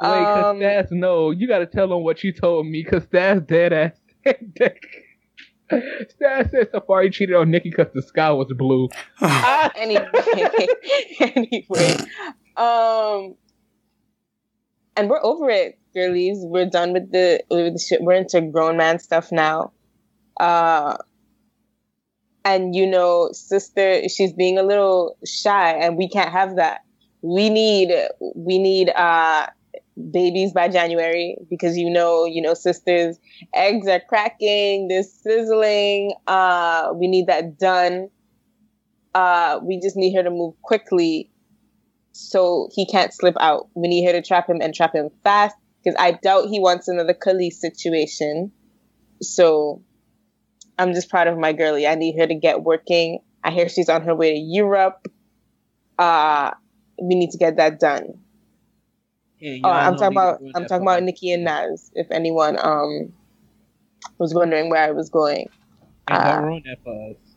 Wait, 0.00 0.08
cause 0.08 0.44
Um, 0.44 0.58
Stas, 0.58 0.86
no, 0.90 1.30
you 1.32 1.48
gotta 1.48 1.66
tell 1.66 1.88
them 1.88 2.02
what 2.04 2.22
you 2.22 2.32
told 2.32 2.66
me, 2.66 2.84
cause 2.84 3.02
Stas 3.04 3.40
dead 3.42 3.72
ass. 3.72 3.92
Stas 5.68 6.50
said 6.50 6.72
Safaree 6.72 7.12
cheated 7.12 7.34
on 7.36 7.50
Nikki 7.50 7.70
cause 7.70 7.88
the 7.94 8.02
sky 8.02 8.30
was 8.32 8.52
blue. 8.56 8.88
anyway, 9.76 10.06
anyway, 11.20 11.96
um, 12.58 13.36
and 14.96 15.08
we're 15.08 15.22
over 15.22 15.48
it, 15.48 15.78
girlies. 15.94 16.38
We're 16.40 16.68
done 16.68 16.92
with 16.92 17.12
the 17.12 17.42
with 17.50 17.74
the 17.74 17.78
shit. 17.78 18.02
We're 18.02 18.14
into 18.14 18.40
grown 18.40 18.76
man 18.76 18.98
stuff 18.98 19.30
now. 19.30 19.72
Uh, 20.38 20.96
and 22.44 22.74
you 22.74 22.86
know, 22.86 23.30
sister, 23.32 24.08
she's 24.08 24.32
being 24.32 24.58
a 24.58 24.62
little 24.62 25.16
shy, 25.24 25.72
and 25.72 25.96
we 25.96 26.08
can't 26.08 26.32
have 26.32 26.56
that. 26.56 26.80
We 27.22 27.48
need 27.48 27.92
we 28.34 28.58
need 28.58 28.90
uh 28.90 29.46
babies 30.10 30.52
by 30.52 30.68
January 30.68 31.36
because 31.48 31.76
you 31.76 31.88
know, 31.88 32.24
you 32.24 32.42
know, 32.42 32.54
sisters, 32.54 33.18
eggs 33.54 33.86
are 33.86 34.00
cracking, 34.08 34.88
they're 34.88 35.04
sizzling. 35.04 36.12
Uh, 36.26 36.90
we 36.94 37.06
need 37.06 37.28
that 37.28 37.58
done. 37.58 38.08
Uh, 39.14 39.60
we 39.62 39.80
just 39.80 39.96
need 39.96 40.14
her 40.14 40.22
to 40.22 40.30
move 40.30 40.54
quickly 40.62 41.30
so 42.18 42.68
he 42.72 42.84
can't 42.84 43.14
slip 43.14 43.36
out. 43.38 43.68
We 43.74 43.86
need 43.86 44.04
her 44.06 44.12
to 44.12 44.22
trap 44.22 44.48
him 44.48 44.58
and 44.60 44.74
trap 44.74 44.92
him 44.92 45.10
fast 45.22 45.54
because 45.82 45.96
I 45.98 46.12
doubt 46.12 46.48
he 46.48 46.58
wants 46.58 46.88
another 46.88 47.14
Kelis 47.14 47.54
situation. 47.54 48.50
So 49.22 49.82
I'm 50.76 50.94
just 50.94 51.08
proud 51.08 51.28
of 51.28 51.38
my 51.38 51.52
girlie. 51.52 51.86
I 51.86 51.94
need 51.94 52.18
her 52.18 52.26
to 52.26 52.34
get 52.34 52.64
working. 52.64 53.20
I 53.44 53.52
hear 53.52 53.68
she's 53.68 53.88
on 53.88 54.02
her 54.02 54.16
way 54.16 54.32
to 54.32 54.38
Europe. 54.38 55.06
Uh, 55.96 56.50
we 57.00 57.14
need 57.14 57.30
to 57.30 57.38
get 57.38 57.56
that 57.58 57.78
done. 57.78 58.14
Yeah, 59.38 59.52
y'all 59.52 59.70
I'm 59.70 59.96
talking 59.96 60.16
about 60.16 60.40
I'm 60.56 60.66
talking 60.66 60.82
about 60.82 61.04
Nikki 61.04 61.30
and 61.32 61.44
Nas. 61.44 61.92
If 61.94 62.08
anyone 62.10 62.58
um 62.60 63.12
was 64.18 64.34
wondering 64.34 64.70
where 64.70 64.82
I 64.82 64.90
was 64.90 65.08
going, 65.08 65.46
uh, 66.08 66.40
that 66.64 66.78
for 66.82 67.10
us. 67.12 67.27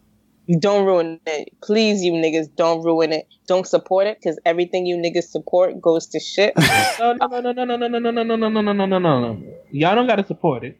Don't 0.59 0.85
ruin 0.85 1.19
it. 1.25 1.49
Please, 1.61 2.03
you 2.03 2.13
niggas, 2.13 2.47
don't 2.55 2.83
ruin 2.83 3.13
it. 3.13 3.27
Don't 3.47 3.67
support 3.67 4.07
it 4.07 4.17
because 4.19 4.39
everything 4.45 4.85
you 4.85 4.97
niggas 4.97 5.29
support 5.29 5.79
goes 5.81 6.07
to 6.07 6.19
shit. 6.19 6.53
No, 6.99 7.13
no, 7.13 7.39
no, 7.39 7.51
no, 7.51 7.63
no, 7.63 7.75
no, 7.75 7.87
no, 7.87 7.99
no, 7.99 8.11
no, 8.11 8.35
no, 8.35 8.47
no, 8.49 8.61
no, 8.61 8.73
no, 8.73 8.85
no, 8.85 8.97
no. 8.99 9.43
Y'all 9.71 9.95
don't 9.95 10.07
gotta 10.07 10.25
support 10.25 10.63
it, 10.63 10.79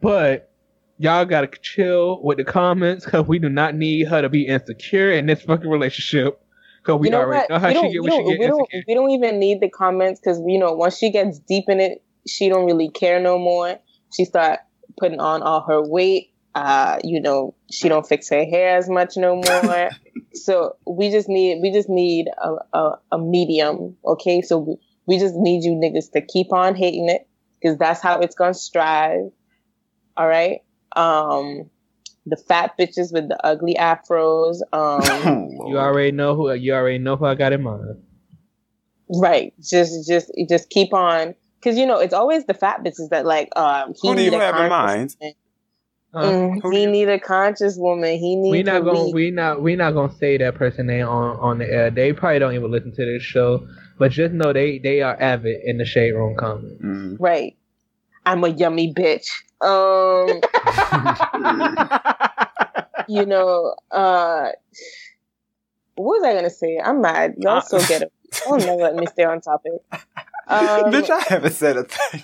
but 0.00 0.50
y'all 0.98 1.24
gotta 1.24 1.48
chill 1.62 2.22
with 2.22 2.38
the 2.38 2.44
comments 2.44 3.04
because 3.04 3.26
we 3.26 3.38
do 3.38 3.48
not 3.48 3.74
need 3.74 4.08
her 4.08 4.22
to 4.22 4.28
be 4.28 4.46
insecure 4.46 5.12
in 5.12 5.26
this 5.26 5.42
fucking 5.42 5.68
relationship. 5.68 6.40
Because 6.82 7.00
we 7.00 7.08
you 7.08 7.12
know 7.12 7.20
already 7.20 7.40
what? 7.40 7.50
know 7.50 7.58
how 7.58 7.68
we, 7.68 7.74
she 7.74 7.92
get 7.92 8.02
we, 8.02 8.10
she 8.10 8.16
don't, 8.16 8.28
get 8.28 8.38
we, 8.38 8.46
don't, 8.46 8.68
we 8.88 8.94
don't 8.94 9.10
even 9.10 9.38
need 9.38 9.60
the 9.60 9.68
comments 9.68 10.20
because 10.20 10.40
you 10.46 10.58
know 10.58 10.72
once 10.72 10.96
she 10.96 11.10
gets 11.10 11.38
deep 11.40 11.64
in 11.68 11.80
it, 11.80 12.02
she 12.26 12.48
don't 12.48 12.66
really 12.66 12.90
care 12.90 13.20
no 13.20 13.38
more. 13.38 13.78
She 14.14 14.24
start 14.24 14.60
putting 14.98 15.20
on 15.20 15.42
all 15.42 15.62
her 15.62 15.82
weight. 15.82 16.27
Uh, 16.54 16.98
you 17.04 17.20
know, 17.20 17.54
she 17.70 17.88
don't 17.88 18.06
fix 18.06 18.28
her 18.30 18.44
hair 18.44 18.76
as 18.76 18.88
much 18.88 19.16
no 19.16 19.36
more. 19.36 19.90
so 20.34 20.76
we 20.86 21.10
just 21.10 21.28
need 21.28 21.60
we 21.62 21.70
just 21.72 21.88
need 21.88 22.26
a, 22.42 22.76
a, 22.76 22.98
a 23.12 23.18
medium, 23.18 23.96
okay? 24.04 24.42
So 24.42 24.58
we, 24.58 24.76
we 25.06 25.18
just 25.18 25.34
need 25.36 25.64
you 25.64 25.72
niggas 25.72 26.10
to 26.12 26.20
keep 26.20 26.52
on 26.52 26.74
hating 26.74 27.08
it 27.08 27.28
because 27.60 27.78
that's 27.78 28.00
how 28.00 28.20
it's 28.20 28.34
gonna 28.34 28.54
strive. 28.54 29.30
All 30.16 30.26
right. 30.26 30.60
Um, 30.96 31.70
the 32.26 32.36
fat 32.36 32.72
bitches 32.78 33.12
with 33.12 33.28
the 33.28 33.38
ugly 33.44 33.76
afros. 33.78 34.60
Um. 34.72 35.46
You 35.68 35.76
already 35.76 36.12
know 36.12 36.34
who 36.34 36.50
you 36.54 36.72
already 36.72 36.96
know 36.96 37.16
who 37.16 37.26
I 37.26 37.34
got 37.34 37.52
in 37.52 37.62
mind. 37.62 38.00
Right. 39.10 39.52
Just 39.60 40.08
just 40.08 40.30
just 40.48 40.70
keep 40.70 40.94
on 40.94 41.34
because 41.60 41.76
you 41.76 41.84
know 41.84 41.98
it's 41.98 42.14
always 42.14 42.46
the 42.46 42.54
fat 42.54 42.82
bitches 42.82 43.10
that 43.10 43.26
like 43.26 43.50
um 43.56 43.92
he 44.00 44.08
Who 44.08 44.14
do 44.14 44.22
you 44.22 44.30
have 44.32 44.56
in 44.56 44.68
conscious 44.70 45.16
mind? 45.20 45.34
Woman. 46.12 46.50
Huh? 46.54 46.60
Who 46.62 46.70
do 46.72 46.76
he 46.76 46.86
need 46.86 47.08
a 47.08 47.18
conscious 47.18 47.76
woman. 47.76 48.18
He 48.18 48.36
need 48.36 48.50
we 48.50 48.62
not 48.62 48.84
gonna 48.84 49.04
lead. 49.04 49.14
we 49.14 49.30
not 49.30 49.62
we 49.62 49.76
not 49.76 49.92
gonna 49.92 50.14
say 50.14 50.36
that 50.38 50.54
person 50.54 50.86
name 50.86 51.06
on 51.06 51.36
on 51.38 51.58
the 51.58 51.70
air. 51.70 51.90
They 51.90 52.12
probably 52.12 52.38
don't 52.38 52.54
even 52.54 52.70
listen 52.70 52.92
to 52.94 53.04
this 53.04 53.22
show, 53.22 53.66
but 53.98 54.10
just 54.12 54.32
know 54.32 54.52
they 54.52 54.78
they 54.78 55.02
are 55.02 55.20
avid 55.20 55.56
in 55.64 55.78
the 55.78 55.84
shade 55.84 56.12
room 56.12 56.36
comments. 56.36 56.82
Mm. 56.82 57.16
right. 57.18 57.56
I'm 58.26 58.44
a 58.44 58.48
yummy 58.48 58.92
bitch. 58.92 59.26
Um, 59.60 60.40
you 63.08 63.24
know, 63.24 63.74
uh, 63.90 64.48
what 65.94 66.20
was 66.20 66.24
I 66.24 66.34
gonna 66.34 66.50
say? 66.50 66.78
I'm 66.82 67.00
mad. 67.00 67.34
Y'all 67.38 67.56
Uh, 67.56 67.60
so 67.60 67.78
ghetto. 67.86 68.06
Y'all 68.46 68.58
never 68.58 68.82
let 68.82 68.96
me 68.96 69.06
stay 69.06 69.24
on 69.24 69.40
topic. 69.40 69.72
Um, 70.50 70.90
Bitch, 70.90 71.10
I 71.10 71.20
haven't 71.28 71.52
said 71.52 71.76
a 71.76 71.84
thing. 71.84 72.22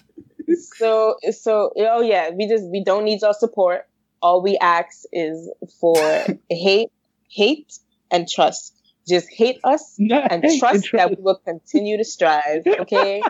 So 0.77 1.17
so 1.31 1.73
oh 1.77 2.01
yeah 2.01 2.31
we 2.31 2.49
just 2.49 2.65
we 2.71 2.83
don't 2.85 3.05
need 3.05 3.21
your 3.23 3.35
support. 3.35 3.87
All 4.23 4.43
we 4.43 4.57
ask 4.59 5.05
is 5.13 5.51
for 5.81 5.97
hate 6.51 6.91
hate 7.29 7.79
and 8.11 8.29
trust. 8.29 8.75
Just 9.07 9.29
hate 9.31 9.61
us 9.65 9.97
and 9.99 10.45
trust 10.59 10.89
that 10.93 11.11
we 11.11 11.17
will 11.19 11.41
continue 11.45 11.99
to 11.99 12.05
strive 12.05 12.67
okay? 12.81 13.23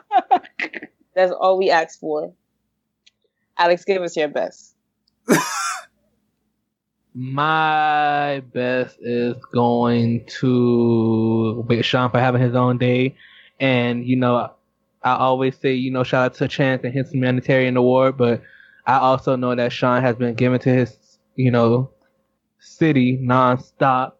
That's 1.15 1.33
all 1.33 1.59
we 1.59 1.71
ask 1.71 1.99
for. 1.99 2.33
Alex 3.57 3.85
give 3.85 4.03
us 4.03 4.17
your 4.17 4.29
best. 4.29 4.75
My 7.17 8.43
best 8.53 8.97
is 9.01 9.37
going 9.53 10.27
to 10.41 11.65
Big 11.69 11.85
Sean 11.85 12.11
for 12.11 12.19
having 12.19 12.43
his 12.43 12.57
own 12.57 12.79
day. 12.79 13.17
And, 13.61 14.05
you 14.05 14.17
know, 14.17 14.51
I 15.05 15.17
always 15.17 15.57
say, 15.59 15.75
you 15.75 15.91
know, 15.91 16.03
shout 16.03 16.25
out 16.25 16.35
to 16.37 16.49
Chance 16.49 16.83
and 16.85 16.95
his 16.95 17.11
humanitarian 17.11 17.77
award, 17.77 18.17
but 18.17 18.43
I 18.87 18.97
also 18.99 19.37
know 19.37 19.55
that 19.55 19.71
Sean 19.71 20.01
has 20.03 20.17
been 20.17 20.35
given 20.35 20.59
to 20.61 20.71
his, 20.71 21.19
you 21.37 21.51
know, 21.51 21.91
city 22.59 23.19
nonstop 23.19 24.13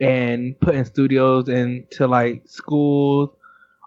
and 0.00 0.58
putting 0.58 0.84
studios 0.84 1.48
into 1.48 2.08
like 2.08 2.42
schools, 2.46 3.30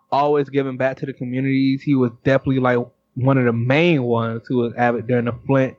always 0.10 0.48
giving 0.48 0.78
back 0.78 0.96
to 0.98 1.06
the 1.06 1.12
communities. 1.12 1.82
He 1.82 1.96
was 1.96 2.12
definitely 2.24 2.60
like 2.60 2.80
one 3.16 3.38
of 3.38 3.44
the 3.44 3.54
main 3.54 4.04
ones 4.04 4.44
who 4.48 4.58
was 4.58 4.74
avid 4.76 5.08
during 5.08 5.26
the 5.26 5.34
Flint 5.46 5.76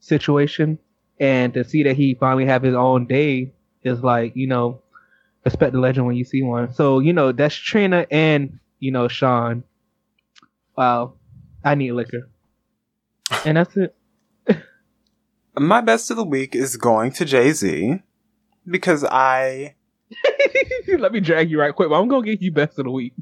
situation. 0.00 0.78
And 1.20 1.52
to 1.54 1.62
see 1.62 1.82
that 1.82 1.96
he 1.96 2.14
finally 2.14 2.46
have 2.46 2.62
his 2.62 2.74
own 2.74 3.06
day 3.06 3.52
is 3.82 4.02
like 4.02 4.34
you 4.34 4.46
know 4.46 4.80
respect 5.44 5.74
the 5.74 5.78
legend 5.78 6.06
when 6.06 6.16
you 6.16 6.24
see 6.24 6.42
one. 6.42 6.72
So 6.72 7.00
you 7.00 7.12
know 7.12 7.32
that's 7.32 7.54
trina 7.54 8.06
and 8.10 8.58
you 8.80 8.90
know 8.90 9.08
sean 9.08 9.62
wow 10.76 11.14
i 11.64 11.74
need 11.74 11.92
liquor 11.92 12.28
and 13.44 13.56
that's 13.56 13.76
it 13.76 13.94
My 15.56 15.80
best 15.80 16.10
of 16.10 16.16
the 16.16 16.24
week 16.24 16.56
is 16.56 16.76
going 16.76 17.12
to 17.12 17.24
Jay 17.24 17.52
Z 17.52 18.00
because 18.68 19.04
I 19.04 19.76
let 20.98 21.12
me 21.12 21.20
drag 21.20 21.48
you 21.48 21.60
right 21.60 21.72
quick 21.74 21.88
but 21.88 21.94
i'm 22.00 22.08
gonna 22.08 22.26
get 22.26 22.42
you 22.42 22.50
best 22.52 22.76
of 22.78 22.84
the 22.86 22.90
week 22.90 23.12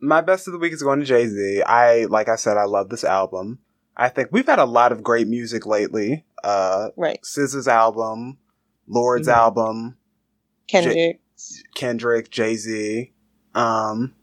my 0.00 0.22
best 0.22 0.46
of 0.48 0.52
the 0.54 0.58
week 0.58 0.72
is 0.72 0.82
going 0.82 1.00
to 1.00 1.04
Jay 1.04 1.26
Z. 1.26 1.62
I 1.66 2.06
like 2.06 2.30
I 2.30 2.36
said, 2.36 2.56
I 2.56 2.64
love 2.64 2.88
this 2.88 3.04
album. 3.04 3.58
I 3.94 4.08
think 4.08 4.28
we've 4.32 4.46
had 4.46 4.58
a 4.58 4.64
lot 4.64 4.92
of 4.92 5.02
great 5.02 5.28
music 5.28 5.66
lately. 5.66 6.24
Uh, 6.42 6.88
right 6.96 7.20
SZA's 7.22 7.68
album, 7.68 8.38
Lorde's 8.88 9.28
Mhm. 9.28 9.32
album, 9.34 9.96
kendrick 10.66 11.20
Kendrick, 11.74 12.30
Jay 12.30 12.56
Z, 12.56 13.12
um, 13.54 14.14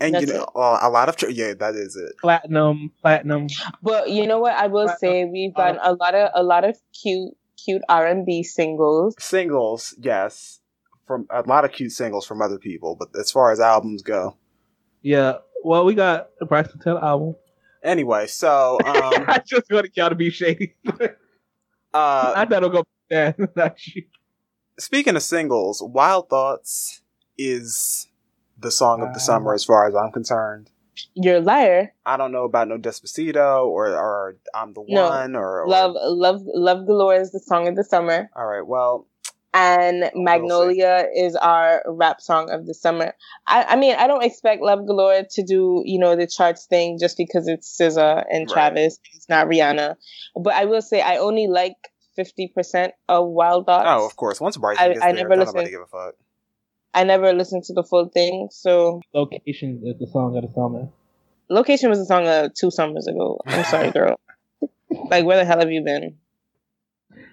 and 0.00 0.14
That's 0.14 0.26
you 0.26 0.32
know 0.32 0.42
it. 0.42 0.48
uh, 0.56 0.78
a 0.82 0.90
lot 0.90 1.08
of 1.08 1.16
tr- 1.16 1.28
yeah, 1.30 1.54
that 1.54 1.74
is 1.74 1.96
it. 1.96 2.16
platinum 2.20 2.92
platinum 3.00 3.46
but 3.82 4.10
you 4.10 4.26
know 4.26 4.38
what 4.38 4.54
i 4.56 4.66
will 4.66 4.86
Right. 4.86 4.98
say 4.98 5.24
we've 5.24 5.54
gotten 5.54 5.80
a 5.82 5.92
lot 5.94 6.14
of 6.14 6.30
a 6.34 6.42
lot 6.42 6.64
of 6.64 6.76
cute 7.02 7.34
cute 7.62 7.82
r&b 7.88 8.42
singles 8.42 9.14
Singles, 9.18 9.94
yes, 10.00 10.60
from 11.06 11.26
a 11.30 11.42
lot 11.42 11.64
of 11.64 11.72
cute 11.72 11.92
singles 11.92 12.26
from 12.26 12.42
other 12.42 12.58
people, 12.58 12.96
but 12.98 13.08
as 13.18 13.30
far 13.30 13.52
as 13.52 13.60
albums 13.60 14.02
go, 14.02 14.36
yeah 15.02 15.38
well 15.64 15.84
we 15.84 15.94
got 15.94 16.28
the 16.38 16.46
Bryson 16.46 16.78
Tiller 16.80 17.02
album 17.04 17.36
anyway. 17.82 18.26
So, 18.26 18.78
um, 18.84 19.24
i 19.28 19.38
just 19.46 19.70
wanted 19.70 19.92
y'all 19.96 20.08
to 20.10 20.14
be 20.14 20.30
shady 20.30 20.74
uh, 21.94 22.32
i 22.36 22.44
thought 22.44 22.52
it'll 22.52 22.70
go 22.70 22.84
that 23.10 23.36
not 23.56 23.86
you 23.86 24.04
speaking 24.78 25.14
of 25.16 25.22
singles, 25.22 25.80
Wild 25.82 26.28
Thoughts 26.28 27.02
is 27.38 28.08
the 28.58 28.70
song 28.70 29.02
of 29.02 29.12
the 29.14 29.20
summer 29.20 29.52
uh. 29.52 29.54
as 29.54 29.64
far 29.64 29.86
as 29.88 29.94
I'm 29.94 30.12
concerned. 30.12 30.70
you're 31.14 31.36
a 31.38 31.40
liar 31.40 31.92
I 32.06 32.16
don't 32.16 32.32
know 32.32 32.44
about 32.44 32.68
no 32.68 32.78
Despacito 32.78 33.66
or 33.66 33.88
or 33.88 34.36
I'm 34.54 34.72
the 34.74 34.84
No. 34.88 35.08
one 35.08 35.34
or, 35.36 35.62
or 35.62 35.68
Love, 35.68 35.92
love, 35.96 36.40
love 36.46 36.86
galore 36.86 37.14
is 37.16 37.32
the 37.32 37.40
song 37.40 37.66
of 37.68 37.74
the 37.76 37.84
summer, 37.84 38.30
All 38.36 38.46
right, 38.46 38.66
well, 38.66 39.06
and 39.52 40.10
Magnolia 40.14 41.06
is 41.14 41.36
our 41.36 41.82
rap 41.86 42.20
song 42.20 42.50
of 42.50 42.66
the 42.66 42.74
summer. 42.74 43.14
I, 43.46 43.62
I 43.64 43.76
mean, 43.76 43.94
I 43.96 44.06
don't 44.08 44.24
expect 44.24 44.62
Love 44.62 44.84
Galore 44.86 45.22
to 45.30 45.42
do 45.44 45.82
you 45.84 45.98
know 45.98 46.16
the 46.16 46.26
charts 46.26 46.66
thing 46.66 46.98
just 47.00 47.16
because 47.16 47.46
it's 47.46 47.68
SZA 47.80 48.24
and 48.30 48.48
Right. 48.48 48.52
Travis. 48.52 48.98
It's 49.14 49.28
not 49.28 49.46
Rihanna, 49.46 49.94
but 50.42 50.54
I 50.54 50.64
will 50.64 50.82
say 50.82 51.00
I 51.02 51.16
only 51.18 51.46
like 51.46 51.76
fifty 52.16 52.50
percent 52.54 52.94
of 53.08 53.28
Wild 53.28 53.66
Thoughts. 53.66 53.86
oh, 53.88 54.04
of 54.06 54.16
course. 54.16 54.40
Once 54.40 54.56
Bryson 54.56 54.84
I- 54.84 54.88
gets 54.94 55.02
I 55.02 55.12
there, 55.12 55.22
never 55.28 55.36
listened. 55.36 55.68
give 55.70 55.80
a 55.82 55.86
fuck. 55.86 56.14
I 56.94 57.04
never 57.04 57.32
listened 57.32 57.64
to 57.64 57.72
the 57.74 57.82
full 57.82 58.08
thing, 58.08 58.48
so 58.52 59.00
location 59.12 59.82
is 59.84 59.98
the 59.98 60.06
song 60.06 60.36
of 60.36 60.42
the 60.46 60.52
summer 60.54 60.88
Location 61.50 61.90
was 61.90 61.98
a 61.98 62.06
song 62.06 62.26
uh, 62.26 62.48
two 62.58 62.70
summers 62.70 63.06
ago. 63.06 63.38
I'm 63.46 63.64
sorry, 63.64 63.90
girl. 63.90 64.18
like, 65.10 65.26
where 65.26 65.36
the 65.36 65.44
hell 65.44 65.58
have 65.58 65.70
you 65.70 65.82
been? 65.84 66.16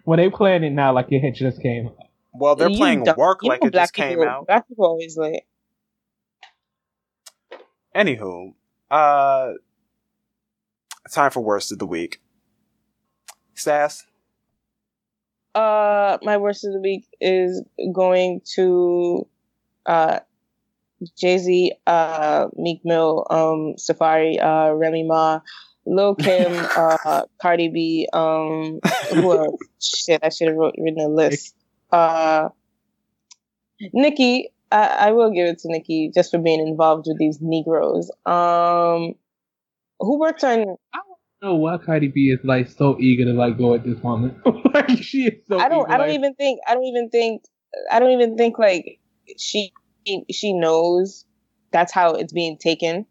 when 0.03 0.17
they 0.17 0.29
playing 0.29 0.63
it 0.63 0.71
now 0.71 0.91
like 0.93 1.07
it 1.11 1.21
had 1.21 1.33
just 1.35 1.61
came 1.61 1.87
out. 1.87 1.95
Well, 2.33 2.55
they're 2.55 2.69
You 2.69 2.77
playing 2.77 3.03
dumb- 3.03 3.15
work 3.17 3.39
you 3.43 3.49
like 3.49 3.61
know 3.61 3.67
it 3.67 3.73
just 3.73 3.93
black 3.93 4.07
came 4.09 4.21
out. 4.23 4.47
Black 4.47 4.67
people 4.67 4.85
always 4.85 5.15
late. 5.17 5.43
Anywho, 7.95 8.53
uh, 8.89 9.51
time 11.11 11.31
for 11.31 11.41
worst 11.41 11.71
of 11.71 11.79
the 11.79 11.85
week. 11.85 12.19
Sass, 13.53 14.05
Uh, 15.53 16.17
my 16.23 16.37
worst 16.37 16.65
of 16.65 16.73
the 16.73 16.79
week 16.79 17.05
is 17.19 17.63
going 17.93 18.41
to 18.55 19.27
uh, 19.85 20.19
Jay 21.17 21.37
Z, 21.37 21.73
uh, 21.87 22.47
Meek 22.55 22.81
Mill, 22.83 23.25
um, 23.29 23.75
Safaree, 23.77 24.41
uh, 24.41 24.73
Remy 24.73 25.03
Ma, 25.03 25.41
Lil 25.85 26.15
Kim, 26.15 26.51
uh, 26.77 27.23
Cardi 27.41 27.69
B, 27.69 28.07
um, 28.13 28.79
who 29.11 29.31
are, 29.31 29.47
shit, 29.81 30.21
I 30.23 30.29
should 30.29 30.49
have 30.49 30.57
wrote, 30.57 30.75
written 30.77 31.01
a 31.01 31.07
list. 31.07 31.55
Uh, 31.91 32.49
Nikki, 33.93 34.49
I, 34.71 34.85
I 35.07 35.11
will 35.11 35.31
give 35.31 35.47
it 35.47 35.59
to 35.59 35.69
Nikki 35.69 36.11
just 36.13 36.31
for 36.31 36.37
being 36.39 36.65
involved 36.65 37.05
with 37.07 37.17
these 37.17 37.39
Negroes. 37.41 38.11
Um, 38.25 39.15
who 39.99 40.19
worked 40.19 40.43
on 40.43 40.77
know 41.41 41.55
why 41.55 41.77
Cardi 41.77 42.07
B 42.07 42.29
is 42.29 42.39
like 42.43 42.69
so 42.69 42.97
eager 42.99 43.25
to 43.25 43.33
like 43.33 43.57
go 43.57 43.73
at 43.73 43.83
this 43.83 43.99
woman. 43.99 44.39
like 44.73 44.89
she 45.01 45.27
is 45.27 45.45
so. 45.47 45.59
I 45.59 45.69
don't. 45.69 45.81
eager, 45.81 45.91
I 45.93 45.97
don't 45.97 46.07
like- 46.07 46.15
even 46.15 46.33
think. 46.35 46.59
I 46.67 46.73
don't 46.73 46.83
even 46.85 47.09
think. 47.09 47.43
I 47.91 47.99
don't 47.99 48.11
even 48.11 48.37
think 48.37 48.59
like 48.59 48.99
she 49.37 49.73
she 50.31 50.53
knows 50.53 51.25
that's 51.71 51.93
how 51.93 52.13
it's 52.15 52.33
being 52.33 52.57
taken. 52.57 53.05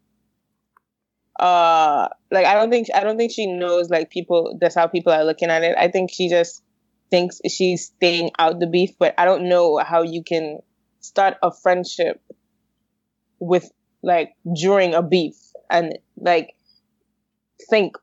uh 1.39 2.07
like 2.29 2.45
I 2.45 2.53
don't 2.53 2.69
think 2.69 2.87
I 2.93 3.03
don't 3.03 3.17
think 3.17 3.31
she 3.31 3.47
knows 3.47 3.89
like 3.89 4.09
people 4.09 4.57
that's 4.59 4.75
how 4.75 4.87
people 4.87 5.11
are 5.13 5.23
looking 5.23 5.49
at 5.49 5.63
it. 5.63 5.75
I 5.77 5.87
think 5.87 6.11
she 6.11 6.29
just 6.29 6.63
thinks 7.09 7.39
she's 7.49 7.85
staying 7.85 8.31
out 8.37 8.59
the 8.59 8.67
beef, 8.67 8.91
but 8.99 9.15
I 9.17 9.25
don't 9.25 9.49
know 9.49 9.77
how 9.77 10.01
you 10.03 10.23
can 10.23 10.59
start 10.99 11.37
a 11.41 11.51
friendship 11.51 12.21
with 13.39 13.69
like 14.03 14.33
during 14.55 14.93
a 14.93 15.01
beef 15.01 15.35
and 15.69 15.97
like 16.17 16.55
think 17.69 17.95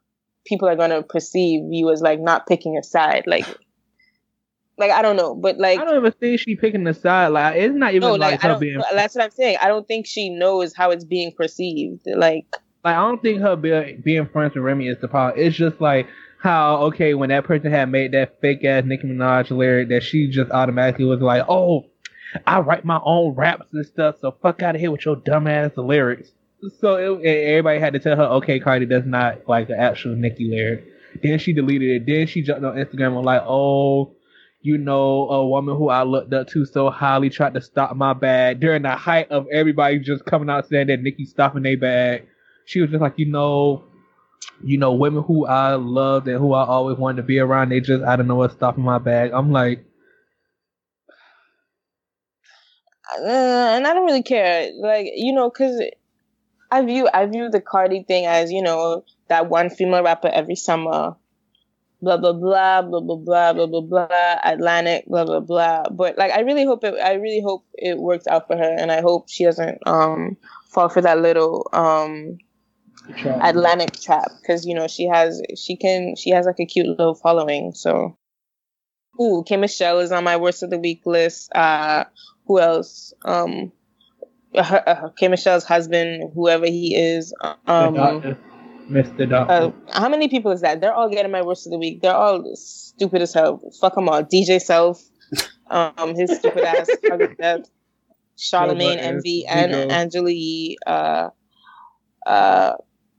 people 0.47 0.68
are 0.68 0.76
gonna 0.76 1.02
perceive 1.02 1.62
you 1.70 1.90
as 1.90 2.01
like 2.01 2.20
not 2.20 2.47
picking 2.47 2.76
a 2.78 2.82
side. 2.82 3.24
Like 3.26 3.47
like 4.79 4.91
I 4.91 5.03
don't 5.03 5.17
know, 5.17 5.35
but 5.35 5.59
like 5.59 5.79
I 5.79 5.85
don't 5.85 5.97
even 5.97 6.13
think 6.13 6.41
she 6.41 6.57
picking 6.57 6.85
the 6.85 6.95
side. 6.95 7.29
Like 7.29 7.57
it's 7.57 7.75
not 7.75 7.95
even 7.95 8.09
no, 8.09 8.15
like, 8.15 8.33
like, 8.33 8.41
her 8.43 8.59
being 8.59 8.81
that's 8.93 9.15
what 9.15 9.25
I'm 9.25 9.31
saying. 9.31 9.59
I 9.61 9.69
don't 9.69 9.87
think 9.87 10.07
she 10.07 10.31
knows 10.31 10.75
how 10.75 10.91
it's 10.91 11.05
being 11.05 11.33
perceived. 11.33 12.03
Like 12.07 12.47
like 12.85 12.97
I 12.97 13.01
don't 13.01 13.21
think 13.21 13.41
her 13.41 13.57
be, 13.57 13.99
being 14.03 14.27
friends 14.29 14.55
with 14.55 14.65
Remy 14.65 14.89
is 14.89 14.99
the 15.01 15.09
problem. 15.09 15.45
It's 15.45 15.57
just 15.57 15.81
like 15.81 16.09
how 16.41 16.77
okay 16.85 17.15
when 17.15 17.31
that 17.31 17.45
person 17.45 17.71
had 17.73 17.91
made 17.91 18.13
that 18.13 18.41
fake 18.41 18.65
ass 18.65 18.85
Nicki 18.87 19.09
Minaj 19.09 19.51
lyric 19.51 19.89
that 19.89 20.05
she 20.05 20.29
just 20.29 20.51
automatically 20.53 21.05
was 21.05 21.21
like, 21.21 21.45
oh, 21.49 21.87
I 22.47 22.61
write 22.61 22.85
my 22.85 23.01
own 23.03 23.35
raps 23.35 23.67
and 23.73 23.85
stuff, 23.85 24.17
so 24.21 24.37
fuck 24.43 24.63
out 24.63 24.75
of 24.75 24.81
here 24.81 24.91
with 24.91 25.05
your 25.05 25.17
dumb 25.17 25.47
ass 25.47 25.73
lyrics. 25.77 26.31
So 26.81 27.19
it, 27.19 27.27
everybody 27.27 27.79
had 27.79 27.93
to 27.95 27.99
tell 27.99 28.17
her, 28.17 28.25
okay, 28.25 28.59
Cardi 28.59 28.87
does 28.87 29.07
not 29.07 29.49
like 29.49 29.69
the 29.69 29.79
actual 29.79 30.17
Nicki 30.17 30.49
lyric. 30.49 30.85
Then 31.23 31.39
she 31.39 31.53
deleted 31.53 32.03
it. 32.03 32.07
Then 32.07 32.27
she 32.27 32.43
jumped 32.43 32.65
on 32.65 32.77
Instagram 32.77 33.09
and 33.09 33.17
was 33.17 33.25
like, 33.25 33.43
oh, 33.47 34.15
you 34.60 34.78
know, 34.78 35.28
a 35.28 35.47
woman 35.47 35.76
who 35.76 35.89
I 35.89 36.02
looked 36.02 36.32
up 36.32 36.48
to 36.48 36.64
so 36.64 36.90
highly 36.90 37.30
tried 37.30 37.55
to 37.55 37.60
stop 37.60 37.94
my 37.97 38.12
bag 38.12 38.60
during 38.60 38.82
the 38.82 38.97
height 38.97 39.30
of 39.30 39.47
everybody 39.52 39.98
just 40.01 40.24
coming 40.24 40.51
out 40.51 40.68
saying 40.68 40.89
that 40.89 41.01
Nicki's 41.01 41.30
stopping 41.30 41.62
their 41.62 41.78
bag. 41.78 42.26
She 42.64 42.80
was 42.80 42.90
just 42.90 43.01
like, 43.01 43.14
you 43.16 43.26
know, 43.26 43.85
you 44.62 44.78
know, 44.78 44.93
women 44.93 45.22
who 45.22 45.47
I 45.47 45.74
loved 45.74 46.28
and 46.28 46.39
who 46.39 46.52
I 46.52 46.64
always 46.66 46.98
wanted 46.98 47.18
to 47.18 47.22
be 47.22 47.39
around, 47.39 47.70
they 47.70 47.80
just 47.80 48.02
I 48.05 48.16
don't 48.16 48.26
know 48.26 48.36
what's 48.36 48.55
stopping 48.55 48.85
my 48.85 48.98
bag. 48.98 49.30
I'm 49.32 49.52
like, 49.52 49.85
uh, 53.20 53.24
and 53.26 53.86
I 53.86 53.94
don't 53.94 54.06
really 54.06 54.22
care. 54.22 54.70
Like 54.74 55.06
you 55.14 55.32
know, 55.32 55.51
because 55.51 55.80
I 56.70 56.82
view 56.85 57.09
I 57.12 57.26
view 57.26 57.48
the 57.48 57.60
Cardi 57.60 58.02
thing 58.02 58.26
as 58.26 58.51
you 58.51 58.62
know 58.62 59.05
that 59.28 59.48
one 59.48 59.70
female 59.70 60.02
rapper 60.02 60.28
every 60.28 60.56
summer, 60.56 61.16
blah 62.01 62.16
blah 62.16 62.33
blah 62.33 62.83
blah 62.83 63.01
blah 63.01 63.16
blah 63.16 63.53
blah 63.53 63.66
blah 63.66 63.81
blah 63.81 64.41
Atlantic 64.45 65.05
blah 65.07 65.25
blah 65.25 65.41
blah. 65.41 65.83
But 65.91 66.19
like 66.19 66.33
I 66.33 66.41
really 66.41 66.65
hope 66.65 66.85
it 66.85 66.95
I 66.95 67.15
really 67.15 67.43
hope 67.43 67.65
it 67.75 67.99
works 67.99 68.27
out 68.27 68.47
for 68.47 68.57
her, 68.57 68.77
and 68.79 68.91
I 68.93 69.01
hope 69.01 69.29
she 69.29 69.45
doesn't 69.45 69.87
um 69.87 70.37
fall 70.69 70.89
for 70.89 71.01
that 71.03 71.19
little 71.19 71.69
um 71.73 72.39
Atlantic 73.16 73.99
trap 74.01 74.31
because 74.41 74.66
you 74.66 74.75
know 74.75 74.87
she 74.87 75.07
has 75.07 75.43
she 75.57 75.77
can 75.77 76.15
she 76.16 76.31
has 76.31 76.47
like 76.47 76.61
a 76.61 76.66
cute 76.66 76.87
little 76.87 77.15
following. 77.15 77.73
So, 77.75 78.16
ooh, 79.20 79.45
K 79.47 79.57
Michelle 79.57 80.01
is 80.01 80.12
on 80.12 80.25
my 80.25 80.37
worst 80.37 80.62
of 80.62 80.70
the 80.70 80.79
week 80.79 81.03
list. 81.07 81.51
Uh, 81.55 82.05
who 82.47 82.61
else? 82.61 83.12
Um, 83.25 83.73
her, 84.55 84.83
uh, 84.87 85.09
K 85.19 85.29
Michelle's 85.29 85.65
husband, 85.65 86.33
whoever 86.35 86.66
he 86.66 86.95
is. 86.95 87.35
Um, 87.66 88.39
Mr. 88.90 89.28
Doctor. 89.28 89.52
uh, 89.52 89.70
how 89.93 90.09
many 90.09 90.28
people 90.28 90.51
is 90.51 90.62
that? 90.62 90.81
They're 90.81 90.94
all 90.94 91.10
getting 91.10 91.31
my 91.31 91.43
worst 91.43 91.66
of 91.66 91.73
the 91.73 91.78
week. 91.78 92.01
They're 92.02 92.15
all 92.15 92.44
stupid 92.55 93.23
as 93.23 93.35
hell. 93.35 93.60
Fuck 93.81 93.94
them 93.94 94.09
all. 94.09 94.23
DJ 94.23 94.60
Self, 94.60 95.02
um, 95.70 96.15
his 96.15 96.36
stupid 96.39 96.65
ass, 96.65 96.89
death. 97.39 97.70
Charlamagne, 98.39 98.97
Nobody. 98.97 98.98
Envy, 99.01 99.47
and 99.47 99.73
Vigo. 99.73 99.89
Angela 99.93 100.31
Yee. 100.31 100.78
Uh, 100.86 101.28
uh, 102.24 102.74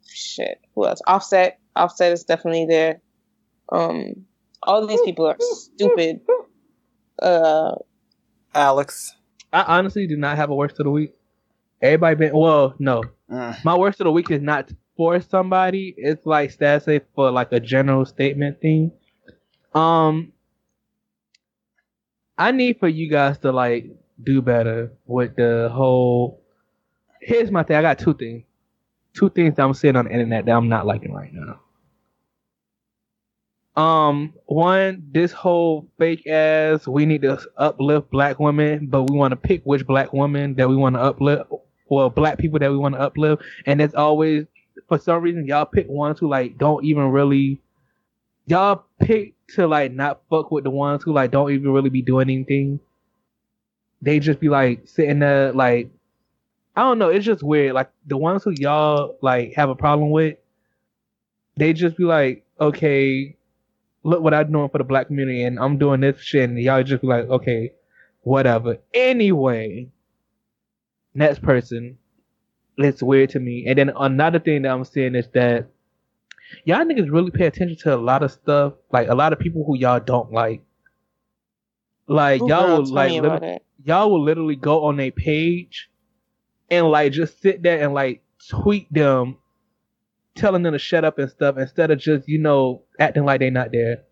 shit. 0.08 0.62
Who 0.76 0.88
else? 0.88 1.02
Offset. 1.06 1.60
Offset 1.76 2.14
is 2.14 2.24
definitely 2.24 2.66
there. 2.66 3.02
Um, 3.72 4.26
all 4.64 4.88
these 4.88 5.02
people 5.02 5.28
are 5.28 5.38
stupid. 5.40 6.22
Uh, 7.22 7.76
Alex. 8.56 9.14
I 9.52 9.78
honestly 9.78 10.08
do 10.08 10.16
not 10.16 10.38
have 10.38 10.50
a 10.50 10.56
worst 10.56 10.80
of 10.80 10.86
the 10.86 10.92
week. 10.92 11.12
Everybody 11.82 12.16
been 12.16 12.38
well, 12.38 12.76
no. 12.80 13.04
Mm. 13.32 13.64
My 13.64 13.78
worst 13.78 14.00
of 14.00 14.06
the 14.06 14.12
week 14.12 14.32
is 14.32 14.42
not 14.42 14.72
for 15.00 15.22
somebody. 15.22 15.96
It's 15.96 16.26
like 16.26 16.54
stats 16.54 16.84
say 16.84 17.00
for 17.16 17.32
like 17.32 17.54
a 17.54 17.60
general 17.62 18.04
statement 18.04 18.60
thing. 18.60 18.92
Um, 19.74 20.34
I 22.38 22.52
need 22.52 22.80
for 22.82 22.90
you 22.90 23.10
guys 23.10 23.38
to 23.40 23.54
like 23.54 23.86
do 24.22 24.42
better 24.42 24.92
with 25.06 25.38
the 25.38 25.70
whole. 25.72 26.42
Here's 27.22 27.50
my 27.50 27.64
thing. 27.64 27.78
I 27.78 27.82
got 27.82 27.98
two 27.98 28.14
things. 28.14 28.44
Two 29.14 29.30
things 29.30 29.56
that 29.56 29.64
I'm 29.64 29.74
seeing 29.74 29.96
on 29.96 30.04
the 30.04 30.12
internet 30.12 30.46
that 30.48 30.52
I'm 30.52 30.68
not 30.68 30.86
liking 30.86 31.14
right 31.14 31.32
now. 31.34 31.62
Um, 33.82 34.34
one, 34.48 35.08
this 35.14 35.32
whole 35.32 35.88
fake 35.98 36.28
ass, 36.28 36.90
we 36.90 37.06
need 37.06 37.22
to 37.22 37.40
uplift 37.56 38.12
black 38.12 38.38
women, 38.38 38.88
but 38.88 39.04
we 39.04 39.16
want 39.16 39.32
to 39.32 39.38
pick 39.38 39.62
which 39.64 39.88
black 39.88 40.12
woman 40.12 40.56
that 40.56 40.68
we 40.68 40.76
want 40.76 40.98
to 40.98 41.02
uplift, 41.02 41.50
or 41.86 42.12
black 42.12 42.38
people 42.38 42.60
that 42.60 42.70
we 42.70 42.76
want 42.76 42.96
to 42.96 43.00
uplift, 43.00 43.44
and 43.66 43.80
it's 43.80 43.96
always 43.96 44.46
for 44.90 44.98
some 45.00 45.22
reason 45.22 45.48
y'all 45.48 45.66
pick 45.66 45.88
ones 45.88 46.20
who 46.20 46.28
like 46.28 46.58
don't 46.58 46.84
even 46.84 47.12
really, 47.12 47.62
y'all 48.46 48.84
pick 49.00 49.36
to 49.56 49.68
like 49.68 49.94
not 49.94 50.22
fuck 50.30 50.52
with 50.52 50.66
the 50.66 50.70
ones 50.70 51.04
who 51.04 51.14
like 51.14 51.32
don't 51.32 51.52
even 51.52 51.72
really 51.72 51.90
be 51.90 52.02
doing 52.02 52.30
anything. 52.30 52.80
They 54.02 54.20
just 54.20 54.40
be 54.40 54.50
like 54.50 54.88
sitting 54.88 55.20
there 55.20 55.54
like, 55.54 55.92
I 56.76 56.82
don't 56.82 57.00
know, 57.00 57.10
it's 57.10 57.26
just 57.26 57.44
weird. 57.44 57.74
Like 57.74 57.92
the 58.06 58.18
ones 58.18 58.44
who 58.44 58.52
y'all 58.52 59.18
like 59.22 59.54
have 59.54 59.70
a 59.70 59.76
problem 59.76 60.12
with, 60.12 60.38
they 61.56 61.74
just 61.74 61.96
be 61.96 62.04
like, 62.04 62.46
okay, 62.60 63.38
look 64.04 64.22
what 64.22 64.34
I'm 64.34 64.52
doing 64.52 64.70
for 64.70 64.78
the 64.80 64.84
black 64.84 65.08
community 65.08 65.44
and 65.44 65.60
I'm 65.60 65.78
doing 65.78 66.02
this 66.02 66.20
shit 66.20 66.50
and 66.50 66.58
y'all 66.58 66.84
just 66.84 67.02
be 67.02 67.08
like, 67.08 67.30
okay, 67.30 67.74
whatever. 68.22 68.78
Anyway, 68.94 69.90
next 71.14 71.42
person. 71.42 71.98
It's 72.80 73.04
weird 73.04 73.30
to 73.32 73.40
me. 73.40 73.66
And 73.68 73.78
then 73.78 73.92
another 73.96 74.40
thing 74.40 74.62
that 74.64 74.72
I'm 74.72 74.86
seeing 74.86 75.16
is 75.16 75.28
that 75.34 75.70
y'all 76.64 76.86
niggas 76.86 77.12
really 77.12 77.32
pay 77.32 77.46
attention 77.46 77.78
to 77.80 77.96
a 77.96 77.98
lot 77.98 78.24
of 78.24 78.32
stuff, 78.32 78.74
like 78.92 79.10
a 79.10 79.16
lot 79.16 79.34
of 79.34 79.40
people 79.40 79.66
who 79.66 79.78
y'all 79.78 80.00
don't 80.00 80.32
like. 80.32 80.64
Like 82.08 82.42
ooh, 82.42 82.48
y'all 82.48 82.68
girl, 82.68 82.78
will 82.78 82.88
like 82.94 83.12
me 83.12 83.22
lit- 83.22 83.26
about 83.26 83.44
it. 83.44 83.66
y'all 83.84 84.10
will 84.10 84.24
literally 84.24 84.56
go 84.56 84.86
on 84.86 85.00
a 85.00 85.12
page 85.12 85.90
and 86.72 86.90
like 86.90 87.12
just 87.12 87.42
sit 87.42 87.62
there 87.62 87.84
and 87.84 87.94
like 87.94 88.24
tweet 88.50 88.92
them 88.92 89.38
telling 90.36 90.64
them 90.64 90.74
to 90.74 90.80
shut 90.80 91.04
up 91.04 91.20
and 91.20 91.30
stuff 91.30 91.58
instead 91.58 91.92
of 91.92 92.00
just, 92.00 92.28
you 92.28 92.40
know, 92.40 92.84
acting 93.00 93.26
like 93.26 93.42
they 93.42 93.50
not 93.50 93.72
there. 93.72 94.04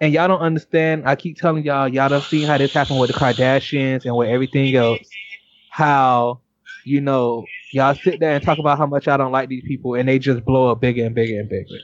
And 0.00 0.12
y'all 0.12 0.28
don't 0.28 0.40
understand. 0.40 1.02
I 1.06 1.16
keep 1.16 1.36
telling 1.38 1.64
y'all, 1.64 1.88
y'all 1.88 2.08
done 2.08 2.22
seen 2.22 2.46
how 2.46 2.56
this 2.56 2.72
happened 2.72 3.00
with 3.00 3.12
the 3.12 3.18
Kardashians 3.18 4.04
and 4.04 4.16
with 4.16 4.28
everything 4.28 4.74
else. 4.74 5.00
How, 5.70 6.40
you 6.84 7.00
know, 7.00 7.44
y'all 7.72 7.94
sit 7.94 8.20
there 8.20 8.32
and 8.32 8.44
talk 8.44 8.58
about 8.58 8.78
how 8.78 8.86
much 8.86 9.06
y'all 9.06 9.18
don't 9.18 9.32
like 9.32 9.48
these 9.48 9.64
people 9.66 9.94
and 9.94 10.08
they 10.08 10.18
just 10.18 10.44
blow 10.44 10.70
up 10.70 10.80
bigger 10.80 11.04
and 11.04 11.14
bigger 11.14 11.38
and 11.38 11.48
bigger. 11.48 11.76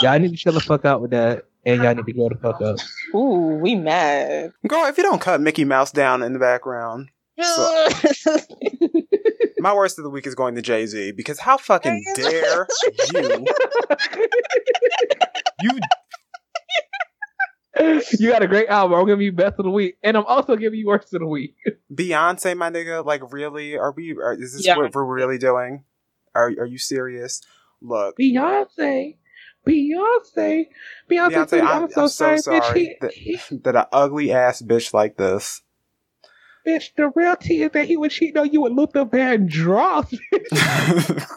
Y'all 0.00 0.18
need 0.18 0.30
to 0.30 0.36
chill 0.36 0.52
the 0.52 0.60
fuck 0.60 0.84
out 0.84 1.00
with 1.00 1.10
that 1.10 1.44
and 1.64 1.82
y'all 1.82 1.94
need 1.94 2.06
to 2.06 2.12
grow 2.12 2.28
the 2.28 2.36
fuck 2.36 2.60
up. 2.60 2.76
Ooh, 3.14 3.58
we 3.60 3.74
mad. 3.74 4.52
Girl, 4.66 4.86
if 4.86 4.96
you 4.96 5.02
don't 5.04 5.20
cut 5.20 5.40
Mickey 5.40 5.64
Mouse 5.64 5.92
down 5.92 6.22
in 6.22 6.32
the 6.32 6.38
background. 6.38 7.08
My 9.58 9.72
worst 9.74 9.98
of 9.98 10.04
the 10.04 10.10
week 10.10 10.26
is 10.26 10.34
going 10.34 10.54
to 10.56 10.62
Jay 10.62 10.86
Z 10.86 11.12
because 11.12 11.38
how 11.38 11.56
fucking 11.56 12.02
dare 12.14 12.66
you? 13.14 13.46
You 15.62 15.70
you 17.80 18.28
got 18.30 18.42
a 18.42 18.46
great 18.48 18.68
album. 18.68 18.98
I'm 18.98 19.06
giving 19.06 19.24
you 19.24 19.32
best 19.32 19.54
of 19.58 19.64
the 19.64 19.70
week. 19.70 19.96
And 20.02 20.16
I'm 20.16 20.26
also 20.26 20.56
giving 20.56 20.78
you 20.78 20.86
worst 20.86 21.12
of 21.14 21.20
the 21.20 21.26
week. 21.26 21.56
Beyonce, 21.94 22.56
my 22.56 22.70
nigga, 22.70 23.04
like 23.04 23.32
really? 23.32 23.76
Are 23.76 23.92
we? 23.92 24.12
Are, 24.12 24.34
is 24.34 24.52
this 24.54 24.66
Yeah. 24.66 24.76
what 24.76 24.94
we're 24.94 25.04
really 25.04 25.38
doing? 25.38 25.84
Are 26.34 26.46
Are 26.58 26.66
you 26.66 26.78
serious? 26.78 27.40
Look, 27.80 28.16
Beyonce. 28.18 29.16
Beyonce. 29.66 30.66
Beyonce. 31.10 31.28
Beyonce, 31.30 31.48
said, 31.48 31.60
I'm, 31.60 31.82
I'm 31.84 31.90
so 31.90 32.06
sorry, 32.08 32.38
bitch. 32.38 32.42
sorry 32.42 32.96
He, 33.00 33.10
he, 33.14 33.36
that, 33.50 33.62
that 33.64 33.76
an 33.76 33.84
ugly 33.92 34.32
ass 34.32 34.60
bitch 34.60 34.92
like 34.92 35.16
this. 35.16 35.62
bitch, 36.66 36.94
the 36.96 37.10
real 37.14 37.36
tea 37.36 37.62
is 37.62 37.70
that 37.72 37.86
he 37.86 37.96
would 37.96 38.10
cheat 38.10 38.36
on 38.36 38.50
you 38.52 38.62
with 38.62 38.72
Luther 38.72 39.04
Vandross. 39.04 40.16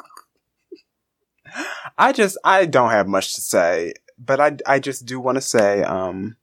I 1.98 2.12
just 2.12 2.38
I 2.44 2.66
don't 2.66 2.90
have 2.92 3.08
much 3.08 3.36
to 3.36 3.42
say, 3.42 3.94
but 4.18 4.40
I 4.40 4.58
I 4.66 4.80
just 4.80 5.06
do 5.06 5.20
want 5.20 5.36
to 5.36 5.42
say 5.42 5.84
um 5.84 6.38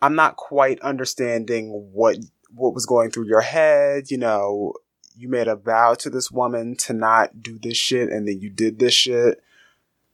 I'm 0.00 0.14
not 0.14 0.36
quite 0.36 0.80
understanding 0.80 1.90
what 1.92 2.16
what 2.54 2.74
was 2.74 2.86
going 2.86 3.10
through 3.10 3.26
your 3.26 3.40
head, 3.40 4.10
you 4.10 4.18
know, 4.18 4.72
you 5.16 5.28
made 5.28 5.48
a 5.48 5.56
vow 5.56 5.94
to 5.94 6.10
this 6.10 6.30
woman 6.30 6.76
to 6.76 6.92
not 6.92 7.42
do 7.42 7.58
this 7.58 7.76
shit 7.76 8.08
and 8.08 8.26
then 8.26 8.40
you 8.40 8.50
did 8.50 8.78
this 8.78 8.94
shit. 8.94 9.42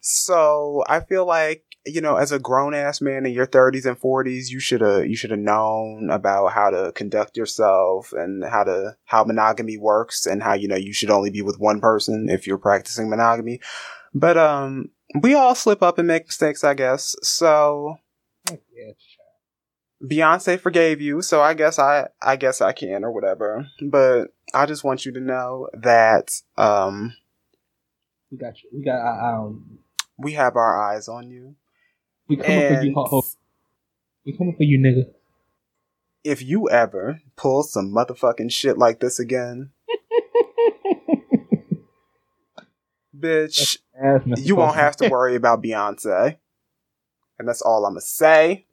So, 0.00 0.84
I 0.88 1.00
feel 1.00 1.26
like 1.26 1.64
you 1.86 2.00
know, 2.00 2.16
as 2.16 2.32
a 2.32 2.38
grown 2.38 2.74
ass 2.74 3.00
man 3.02 3.26
in 3.26 3.32
your 3.32 3.46
30s 3.46 3.84
and 3.84 4.00
40s, 4.00 4.48
you 4.48 4.58
should 4.58 4.80
have 4.80 5.06
you 5.06 5.16
should 5.16 5.30
have 5.30 5.38
known 5.38 6.08
about 6.10 6.52
how 6.52 6.70
to 6.70 6.92
conduct 6.92 7.36
yourself 7.36 8.12
and 8.12 8.42
how 8.44 8.64
to 8.64 8.96
how 9.04 9.24
monogamy 9.24 9.76
works 9.76 10.26
and 10.26 10.42
how 10.42 10.54
you 10.54 10.66
know 10.66 10.76
you 10.76 10.92
should 10.94 11.10
only 11.10 11.30
be 11.30 11.42
with 11.42 11.60
one 11.60 11.80
person 11.80 12.28
if 12.30 12.46
you're 12.46 12.58
practicing 12.58 13.10
monogamy. 13.10 13.60
But 14.14 14.38
um 14.38 14.90
we 15.14 15.34
all 15.34 15.54
slip 15.54 15.82
up 15.82 15.98
and 15.98 16.08
make 16.08 16.26
mistakes, 16.26 16.64
I 16.64 16.74
guess. 16.74 17.14
So 17.22 17.96
Beyonce 20.02 20.60
forgave 20.60 21.00
you, 21.00 21.22
so 21.22 21.40
I 21.40 21.54
guess 21.54 21.78
I 21.78 22.08
I 22.20 22.36
guess 22.36 22.60
I 22.60 22.72
can 22.72 23.04
or 23.04 23.12
whatever. 23.12 23.66
But 23.80 24.34
I 24.52 24.66
just 24.66 24.84
want 24.84 25.06
you 25.06 25.12
to 25.12 25.20
know 25.20 25.68
that 25.72 26.32
um 26.56 27.14
We 28.30 28.38
got 28.38 28.62
you. 28.62 28.70
We 28.72 28.84
got 28.84 29.00
um. 29.34 29.78
we 30.18 30.32
have 30.32 30.56
our 30.56 30.92
eyes 30.92 31.08
on 31.08 31.30
you. 31.30 31.54
We 32.28 32.36
for 32.36 32.42
you. 32.42 32.50
And 32.50 32.94
Ho, 32.94 33.04
ho. 33.04 33.22
We 34.26 34.36
coming 34.36 34.56
for 34.56 34.62
you, 34.62 34.78
nigga. 34.78 35.12
if 36.22 36.42
you 36.42 36.68
ever 36.70 37.20
pull 37.36 37.62
some 37.62 37.92
motherfucking 37.92 38.50
shit 38.50 38.76
like 38.78 39.00
this 39.00 39.18
again, 39.18 39.70
bitch, 43.24 43.78
Ass 44.02 44.22
you 44.44 44.56
won't 44.56 44.76
have 44.76 44.96
to 44.96 45.08
worry 45.08 45.34
about 45.36 45.62
Beyonce. 45.62 46.36
And 47.38 47.48
that's 47.48 47.62
all 47.62 47.84
I'm 47.84 47.92
gonna 47.92 48.00
say. 48.00 48.66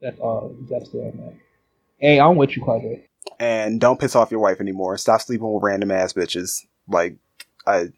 That's 0.00 0.18
all. 0.20 0.54
That's 0.58 0.70
gotta 0.70 0.86
say 0.86 0.98
on 0.98 1.16
that. 1.18 1.34
Hey, 1.98 2.20
I'm 2.20 2.36
with 2.36 2.56
you, 2.56 2.62
Quadre. 2.62 3.04
And 3.38 3.80
don't 3.80 3.98
piss 3.98 4.14
off 4.14 4.30
your 4.30 4.40
wife 4.40 4.60
anymore. 4.60 4.98
Stop 4.98 5.20
sleeping 5.20 5.52
with 5.52 5.62
random 5.62 5.90
ass 5.90 6.12
bitches. 6.12 6.64
Like, 6.88 7.16
I. 7.66 7.88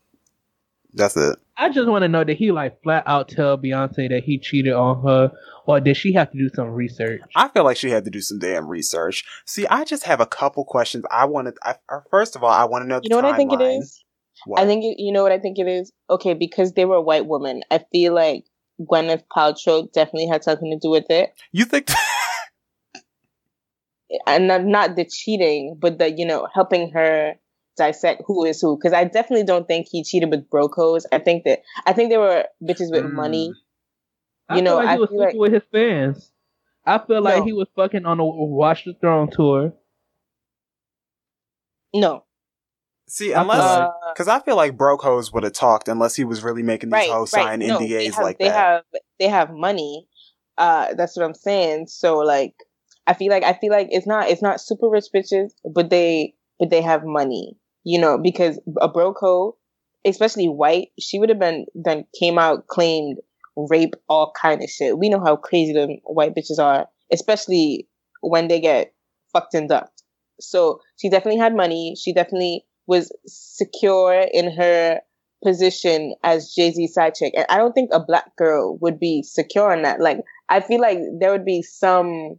That's 0.94 1.16
it. 1.16 1.38
I 1.58 1.70
just 1.70 1.88
want 1.88 2.02
to 2.02 2.08
know 2.08 2.24
did 2.24 2.36
he 2.36 2.52
like 2.52 2.82
flat 2.82 3.02
out 3.06 3.28
tell 3.28 3.58
Beyonce 3.58 4.08
that 4.08 4.22
he 4.24 4.38
cheated 4.38 4.72
on 4.72 5.02
her, 5.02 5.32
or 5.66 5.80
did 5.80 5.96
she 5.96 6.12
have 6.14 6.30
to 6.32 6.38
do 6.38 6.48
some 6.54 6.68
research? 6.68 7.20
I 7.34 7.48
feel 7.48 7.64
like 7.64 7.76
she 7.76 7.90
had 7.90 8.04
to 8.04 8.10
do 8.10 8.20
some 8.20 8.38
damn 8.38 8.66
research. 8.66 9.24
See, 9.44 9.66
I 9.66 9.84
just 9.84 10.04
have 10.04 10.20
a 10.20 10.26
couple 10.26 10.64
questions. 10.64 11.04
I 11.10 11.24
wanted. 11.26 11.54
I, 11.62 11.76
uh, 11.88 12.00
first 12.10 12.36
of 12.36 12.44
all, 12.44 12.50
I 12.50 12.64
want 12.64 12.84
to 12.84 12.88
know. 12.88 13.00
The 13.00 13.04
You 13.04 13.10
know 13.10 13.16
what 13.16 13.24
I 13.26 13.36
think 13.36 13.52
it 13.52 13.58
timeline. 13.58 13.80
is? 13.80 14.04
What? 14.44 14.60
I 14.60 14.66
think 14.66 14.84
it, 14.84 15.00
you 15.00 15.12
know 15.12 15.22
what 15.22 15.32
I 15.32 15.38
think 15.38 15.58
it 15.58 15.66
is. 15.66 15.92
Okay, 16.10 16.34
because 16.34 16.72
they 16.72 16.84
were 16.84 16.96
a 16.96 17.02
white 17.02 17.26
woman, 17.26 17.62
I 17.70 17.84
feel 17.90 18.14
like 18.14 18.44
Gwyneth 18.80 19.22
Paltrow 19.34 19.90
definitely 19.92 20.26
had 20.28 20.44
something 20.44 20.70
to 20.70 20.78
do 20.78 20.90
with 20.90 21.06
it, 21.10 21.30
you 21.52 21.64
think. 21.64 21.88
and 24.26 24.46
not, 24.48 24.64
not 24.64 24.96
the 24.96 25.04
cheating, 25.04 25.76
but 25.80 25.98
the 25.98 26.10
you 26.10 26.26
know 26.26 26.46
helping 26.52 26.90
her 26.92 27.34
dissect 27.76 28.22
who 28.26 28.44
is 28.44 28.60
who. 28.60 28.76
Because 28.76 28.92
I 28.92 29.04
definitely 29.04 29.44
don't 29.44 29.66
think 29.66 29.86
he 29.90 30.04
cheated 30.04 30.30
with 30.30 30.48
brocos. 30.50 31.04
I 31.12 31.18
think 31.18 31.44
that 31.44 31.60
I 31.86 31.92
think 31.92 32.10
they 32.10 32.18
were 32.18 32.44
bitches 32.62 32.90
with 32.92 33.04
Mm. 33.04 33.12
money. 33.12 33.52
I 34.48 34.56
You 34.56 34.62
know, 34.62 34.76
feel 34.76 34.84
like 34.84 34.88
I 34.88 34.92
he 34.94 34.98
was 35.00 35.08
feel 35.10 35.18
sleeping 35.18 35.40
with 35.40 35.52
his 35.52 35.62
fans. 35.72 36.32
I 36.84 36.98
feel 36.98 37.20
like 37.22 37.38
No. 37.38 37.44
he 37.44 37.52
was 37.52 37.66
fucking 37.74 38.06
on 38.06 38.20
a 38.20 38.24
Watch 38.24 38.84
the 38.84 38.94
Throne 38.94 39.28
tour. 39.30 39.72
No, 41.94 42.24
See, 43.08 43.32
unless. 43.32 43.58
like- 43.58 43.88
uh, 43.88 43.92
Because 44.12 44.28
I 44.28 44.40
feel 44.40 44.56
like 44.56 44.76
broke 44.76 45.02
hoes 45.02 45.32
would 45.32 45.44
have 45.44 45.52
talked 45.52 45.88
unless 45.88 46.14
he 46.16 46.24
was 46.24 46.42
really 46.42 46.62
making 46.62 46.88
these 46.90 46.94
right, 46.94 47.10
hoes 47.10 47.32
right. 47.32 47.44
sign 47.44 47.58
No, 47.60 47.78
NDAs 47.78 47.88
they 47.88 48.04
have, 48.10 48.22
like 48.24 48.38
they 48.38 48.48
that. 48.48 48.54
have 48.56 48.82
they 49.20 49.28
have 49.28 49.50
money. 49.52 50.08
Uh, 50.58 50.94
that's 50.94 51.16
what 51.16 51.24
I'm 51.24 51.34
saying. 51.34 51.86
So 51.88 52.18
like, 52.18 52.54
I 53.06 53.14
feel 53.14 53.30
like 53.30 53.44
I 53.44 53.52
feel 53.52 53.70
like 53.70 53.88
it's 53.90 54.06
not 54.06 54.28
it's 54.28 54.42
not 54.42 54.60
super 54.60 54.88
rich 54.88 55.06
bitches, 55.14 55.52
but 55.72 55.90
they 55.90 56.34
but 56.58 56.70
they 56.70 56.82
have 56.82 57.02
money. 57.04 57.56
You 57.84 58.00
know, 58.00 58.18
because 58.18 58.58
a 58.80 58.88
broco, 58.88 59.52
especially 60.04 60.48
white, 60.48 60.88
she 60.98 61.18
would 61.18 61.28
have 61.28 61.38
been 61.38 61.66
then 61.74 62.04
came 62.18 62.38
out 62.38 62.66
claimed 62.66 63.18
rape 63.56 63.94
all 64.08 64.32
kind 64.40 64.62
of 64.62 64.68
shit. 64.68 64.98
We 64.98 65.08
know 65.08 65.22
how 65.24 65.36
crazy 65.36 65.72
the 65.72 65.96
white 66.04 66.34
bitches 66.34 66.58
are, 66.58 66.88
especially 67.12 67.86
when 68.22 68.48
they 68.48 68.60
get 68.60 68.92
fucked 69.32 69.54
and 69.54 69.68
ducked. 69.68 70.02
So 70.40 70.80
she 71.00 71.08
definitely 71.08 71.38
had 71.40 71.54
money. 71.54 71.94
She 71.96 72.12
definitely 72.12 72.65
was 72.86 73.12
secure 73.26 74.26
in 74.32 74.52
her 74.52 75.00
position 75.44 76.14
as 76.22 76.52
Jay 76.54 76.72
Z 76.72 76.88
side 76.88 77.14
chick. 77.14 77.34
And 77.36 77.46
I 77.48 77.58
don't 77.58 77.72
think 77.72 77.90
a 77.92 78.00
black 78.00 78.36
girl 78.36 78.78
would 78.78 78.98
be 78.98 79.22
secure 79.22 79.72
in 79.72 79.82
that. 79.82 80.00
Like, 80.00 80.18
I 80.48 80.60
feel 80.60 80.80
like 80.80 80.98
there 81.20 81.30
would 81.30 81.44
be 81.44 81.62
some 81.62 82.36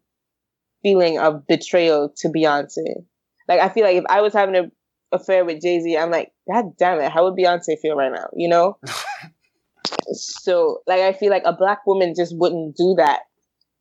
feeling 0.84 1.19
of 1.19 1.45
betrayal 1.48 2.14
to 2.18 2.30
Beyonce. 2.30 3.06
Like, 3.48 3.60
I 3.60 3.69
feel 3.69 3.84
like 3.84 3.98
if 3.98 4.03
I 4.10 4.22
was 4.22 4.34
having 4.34 4.56
an 4.56 4.72
affair 5.11 5.45
with 5.45 5.61
Jay 5.61 5.80
Z, 5.80 5.98
I'm 5.98 6.11
like, 6.11 6.32
God 6.52 6.78
damn 6.78 6.99
it, 6.99 7.11
how 7.11 7.24
would 7.26 7.38
Beyonce 7.38 7.80
feel 7.82 7.95
right 7.95 8.11
now? 8.11 8.28
You 8.36 8.49
know? 8.49 8.78
so, 10.11 10.82
like, 10.88 11.02
I 11.02 11.14
feel 11.14 11.30
like 11.30 11.44
a 11.45 11.53
black 11.53 11.86
woman 11.86 12.14
just 12.15 12.36
wouldn't 12.38 12.76
do 12.76 12.95
that 12.98 13.22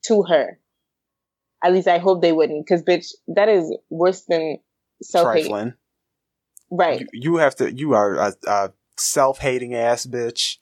to 0.06 0.22
her. 0.24 0.58
At 1.64 1.72
least 1.72 1.88
I 1.88 1.98
hope 1.98 2.22
they 2.22 2.32
wouldn't, 2.32 2.64
because 2.64 2.82
bitch, 2.82 3.12
that 3.28 3.48
is 3.48 3.76
worse 3.90 4.22
than 4.28 4.58
self 5.02 5.34
hate. 5.34 5.48
Trifling. 5.48 5.74
Right. 6.70 7.00
You, 7.00 7.06
you 7.12 7.36
have 7.36 7.54
to. 7.56 7.72
You 7.72 7.94
are 7.94 8.14
a, 8.14 8.34
a 8.46 8.72
self-hating 8.96 9.74
ass 9.74 10.06
bitch. 10.06 10.58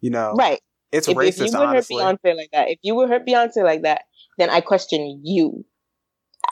You 0.00 0.10
know. 0.10 0.34
Right. 0.36 0.60
It's 0.92 1.08
if, 1.08 1.18
if 1.18 1.38
you 1.38 1.44
would 1.44 1.52
hurt 1.54 1.66
honestly. 1.66 1.96
Beyonce 1.96 2.36
like 2.36 2.50
that, 2.52 2.70
if 2.70 2.78
you 2.82 2.94
would 2.94 3.08
hurt 3.08 3.26
Beyonce 3.26 3.64
like 3.64 3.82
that, 3.82 4.02
then 4.38 4.50
I 4.50 4.60
question 4.60 5.20
you. 5.24 5.64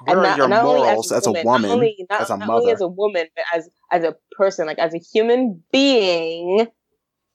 Where 0.02 0.18
are 0.18 0.36
your 0.36 0.44
only 0.44 0.56
morals 0.56 1.12
as 1.12 1.26
a 1.26 1.32
woman, 1.32 1.62
not 1.62 1.70
only, 1.70 2.06
not, 2.10 2.20
as 2.22 2.30
a 2.30 2.36
mother? 2.36 2.70
as 2.70 2.80
a 2.80 2.88
woman, 2.88 3.26
but 3.34 3.44
as 3.54 3.68
as 3.92 4.02
a 4.04 4.16
person, 4.36 4.66
like 4.66 4.78
as 4.78 4.92
a 4.92 4.98
human 4.98 5.62
being, 5.72 6.66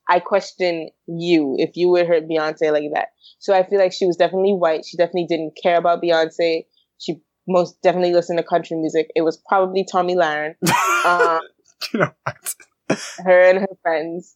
I 0.10 0.20
question 0.20 0.90
you 1.08 1.56
if 1.58 1.78
you 1.78 1.90
would 1.90 2.08
hurt 2.08 2.28
Beyonce 2.28 2.72
like 2.72 2.90
that. 2.94 3.10
So 3.40 3.54
I 3.54 3.64
feel 3.64 3.80
like 3.80 3.94
she 3.94 4.06
was 4.06 4.18
definitely 4.18 4.54
white. 4.54 4.84
She 4.86 4.98
definitely 4.98 5.28
didn't 5.28 5.58
care 5.62 5.78
about 5.78 6.02
Beyonce. 6.04 6.66
She 6.98 7.22
most 7.48 7.82
definitely 7.82 8.14
listened 8.14 8.38
to 8.40 8.44
country 8.44 8.78
music. 8.78 9.10
It 9.16 9.22
was 9.22 9.42
probably 9.48 9.86
Tomi 9.90 10.16
Lahren, 10.16 10.56
um, 11.06 11.42
you 11.94 12.00
know 12.00 12.12
what? 12.24 12.56
her 13.20 13.42
and 13.42 13.60
her 13.60 13.78
friends. 13.82 14.36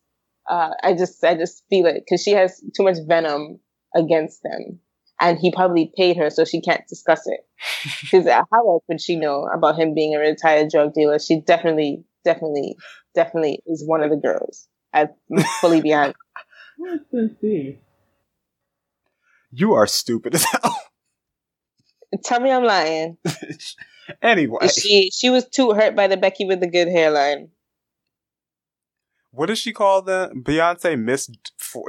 Uh, 0.50 0.72
I 0.84 0.94
just 0.94 1.24
I 1.24 1.36
just 1.36 1.64
feel 1.70 1.86
it 1.86 2.04
because 2.06 2.22
she 2.22 2.32
has 2.32 2.62
too 2.76 2.84
much 2.84 2.98
venom 3.08 3.60
against 3.96 4.44
them, 4.44 4.80
and 5.20 5.38
he 5.40 5.52
probably 5.52 5.92
paid 5.96 6.18
her 6.18 6.30
so 6.30 6.44
she 6.44 6.62
can't 6.62 6.88
discuss 6.88 7.22
it. 7.26 7.42
Because 8.02 8.28
how 8.28 8.68
else 8.68 8.84
would 8.88 9.02
she 9.02 9.16
know 9.16 9.48
about 9.54 9.78
him 9.80 9.94
being 9.94 10.16
a 10.16 10.20
retired 10.20 10.70
drug 10.70 10.94
dealer? 10.94 11.20
She 11.20 11.42
definitely, 11.42 12.04
definitely, 12.24 12.78
definitely 13.16 13.62
is 13.66 13.84
one 13.86 14.04
of 14.04 14.10
the 14.10 14.18
girls. 14.18 14.68
I'm 14.94 15.10
fully 15.62 15.82
behind. 15.82 16.14
Let's 17.12 17.40
see. 17.42 17.80
You 19.52 19.74
are 19.74 19.88
stupid 19.88 20.36
as 20.36 20.46
hell. 20.46 20.82
Tell 22.24 22.40
me 22.40 22.52
I'm 22.52 22.64
lying. 22.64 23.18
anyway, 24.22 24.68
She 24.68 25.10
she 25.12 25.30
was 25.30 25.48
too 25.48 25.72
hurt 25.72 25.96
by 25.96 26.08
the 26.08 26.18
Becky 26.18 26.46
with 26.46 26.60
the 26.60 26.68
good 26.68 26.88
hairline. 26.88 27.50
what 29.32 29.48
does 29.48 29.60
she 29.60 29.74
call 29.74 30.02
the 30.02 30.32
Beyonce 30.36 31.00
Miss 31.00 31.30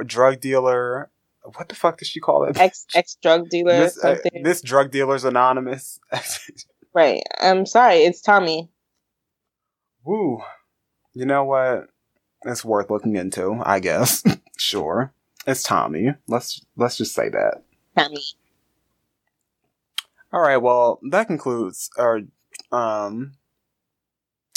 Drug 0.05 0.39
Dealer? 0.39 1.09
What 1.55 1.69
the 1.69 1.75
fuck 1.75 1.97
does 1.99 2.07
she 2.07 2.19
call 2.19 2.43
it? 2.45 2.59
Ex 2.59 2.87
ex 2.95 3.17
drug 3.21 3.49
dealer 3.49 3.73
or 3.75 3.79
Miss, 3.81 4.03
uh. 4.03 4.17
Miss 4.41 4.61
Drug 4.61 4.89
Dealers 4.89 5.23
Anonymous. 5.23 5.99
right. 6.93 7.21
I'm 7.39 7.67
sorry. 7.67 7.97
It's 7.97 8.21
Tomi. 8.21 8.69
Woo. 10.03 10.41
You 11.13 11.25
know 11.25 11.43
what? 11.43 11.87
It's 12.45 12.65
worth 12.65 12.89
looking 12.89 13.15
into, 13.15 13.61
I 13.63 13.79
guess. 13.79 14.23
sure. 14.57 15.13
It's 15.45 15.61
Tomi. 15.63 16.13
Let's 16.27 16.65
let's 16.77 16.97
just 16.97 17.13
say 17.13 17.29
that. 17.29 17.63
Tomi. 17.97 18.17
All 20.35 20.41
right, 20.41 20.57
well, 20.57 20.99
that 21.11 21.27
concludes 21.27 21.89
our 21.97 22.19
um 22.69 23.35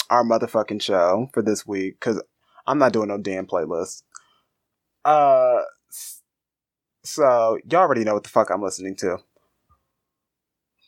our 0.09 0.25
motherfucking 0.25 0.81
show 0.81 1.29
for 1.33 1.41
this 1.41 1.65
week 1.65 2.01
cuz 2.01 2.21
I'm 2.67 2.79
not 2.79 2.91
doing 2.91 3.07
no 3.07 3.17
damn 3.17 3.47
playlist. 3.47 4.03
Uh 5.05 5.61
so 7.05 7.59
y'all 7.69 7.79
already 7.79 8.03
know 8.03 8.13
what 8.13 8.23
the 8.23 8.29
fuck 8.29 8.49
I'm 8.49 8.61
listening 8.61 8.97
to. 8.97 9.19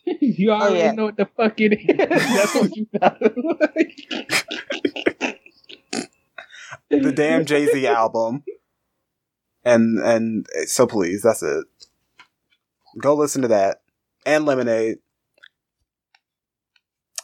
you 0.19 0.51
already 0.51 0.79
yeah. 0.79 0.91
know 0.91 1.05
what 1.05 1.15
the 1.15 1.29
fuck 1.37 1.53
it 1.61 1.71
is. 1.71 1.97
That's 1.97 2.53
what 2.53 2.75
you 2.75 2.85
sounded 2.99 3.37
like. 3.61 3.97
The 6.89 7.13
damn 7.13 7.45
Jay-Z 7.45 7.87
album. 7.87 8.43
And 9.63 9.99
and 9.99 10.45
so 10.65 10.85
please, 10.85 11.21
that's 11.21 11.43
it. 11.43 11.65
Go 12.99 13.15
listen 13.15 13.41
to 13.43 13.47
that 13.47 13.80
and 14.25 14.45
Lemonade. 14.45 14.97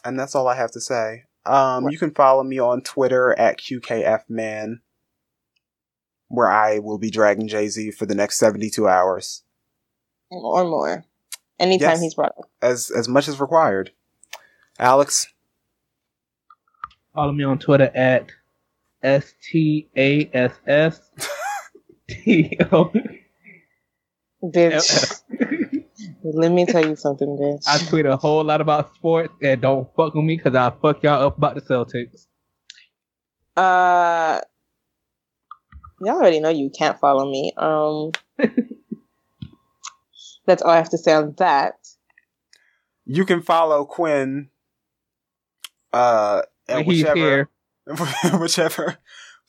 And 0.04 0.18
that's 0.18 0.34
all 0.34 0.46
I 0.48 0.54
have 0.56 0.70
to 0.72 0.80
say. 0.80 1.24
Um, 1.44 1.88
you 1.88 1.98
can 1.98 2.12
follow 2.12 2.42
me 2.42 2.58
on 2.58 2.82
Twitter 2.82 3.38
at 3.38 3.58
QKFman, 3.58 4.80
where 6.28 6.50
I 6.50 6.78
will 6.78 6.98
be 6.98 7.10
dragging 7.10 7.48
Jay 7.48 7.68
Z 7.68 7.92
for 7.92 8.06
the 8.06 8.14
next 8.14 8.38
72 8.38 8.86
hours, 8.88 9.42
Or 10.30 10.64
more. 10.64 11.04
Anytime 11.58 11.90
Yes. 11.90 12.00
he's 12.02 12.14
brought 12.14 12.34
up. 12.38 12.50
as 12.62 12.90
as 12.90 13.08
much 13.08 13.28
as 13.28 13.40
required. 13.40 13.92
Alex, 14.78 15.26
Follow 17.14 17.32
me 17.32 17.42
on 17.44 17.58
Twitter 17.58 17.90
at 17.94 18.30
S 19.02 19.32
T 19.42 19.88
A 19.96 20.30
S 20.32 20.52
S 20.66 21.10
T 22.08 22.56
O 22.70 22.92
Bitch. 24.44 25.22
Let 26.22 26.50
me 26.52 26.66
tell 26.66 26.84
you 26.84 26.96
something, 26.96 27.28
bitch. 27.28 27.64
I 27.68 27.78
tweet 27.88 28.06
a 28.06 28.16
whole 28.16 28.42
lot 28.42 28.60
about 28.60 28.94
sports 28.94 29.32
and 29.40 29.60
don't 29.60 29.88
fuck 29.94 30.14
with 30.14 30.24
me 30.24 30.36
because 30.36 30.54
I'll 30.54 30.76
fuck 30.78 31.02
y'all 31.02 31.26
up 31.26 31.38
about 31.38 31.54
the 31.54 31.60
Celtics. 31.60 32.26
Uh, 33.56 34.40
y'all 36.00 36.16
already 36.16 36.40
know 36.40 36.48
you 36.48 36.70
can't 36.76 36.98
follow 36.98 37.30
me. 37.30 37.52
Um, 37.56 38.12
that's 40.46 40.62
all 40.62 40.70
I 40.70 40.76
have 40.76 40.90
to 40.90 40.98
say 40.98 41.14
on 41.14 41.34
that. 41.38 41.74
You 43.04 43.24
can 43.24 43.40
follow 43.42 43.84
Quinn. 43.84 44.48
Uh, 45.92 46.42
And 46.68 46.84
he's 46.84 47.02
whichever 47.04 47.16
here. 47.16 47.48
whichever 48.38 48.98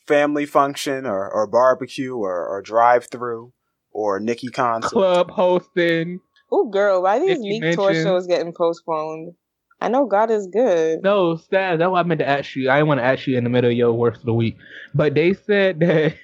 family 0.08 0.46
function 0.46 1.06
or, 1.06 1.30
or 1.30 1.46
barbecue 1.48 2.16
or, 2.16 2.48
or 2.48 2.62
drive 2.62 3.08
through 3.12 3.54
or 3.92 4.20
Nikki 4.20 4.48
concert. 4.48 4.90
Club 4.90 5.32
hosting. 5.32 6.20
Oh, 6.52 6.70
girl, 6.70 7.04
why 7.04 7.20
these 7.20 7.40
Nicki 7.40 7.60
Meek 7.60 7.76
tour 7.76 7.94
shows 7.94 8.28
getting 8.28 8.54
postponed? 8.54 9.34
I 9.82 9.88
know 9.88 10.06
God 10.08 10.30
is 10.32 10.48
good. 10.52 11.00
No, 11.04 11.38
Stas, 11.38 11.80
that's 11.80 11.90
what 11.90 12.00
I 12.00 12.04
meant 12.04 12.20
to 12.20 12.28
ask 12.28 12.56
you. 12.56 12.70
I 12.70 12.78
didn't 12.78 12.88
want 12.90 13.00
to 13.00 13.06
ask 13.06 13.28
you 13.28 13.38
in 13.38 13.44
the 13.46 13.50
middle 13.50 13.70
of 13.72 13.78
your 13.78 13.94
worst 13.94 14.20
of 14.22 14.26
the 14.26 14.34
week. 14.34 14.58
But 14.94 15.14
they 15.16 15.34
said 15.34 15.80
that 15.82 16.16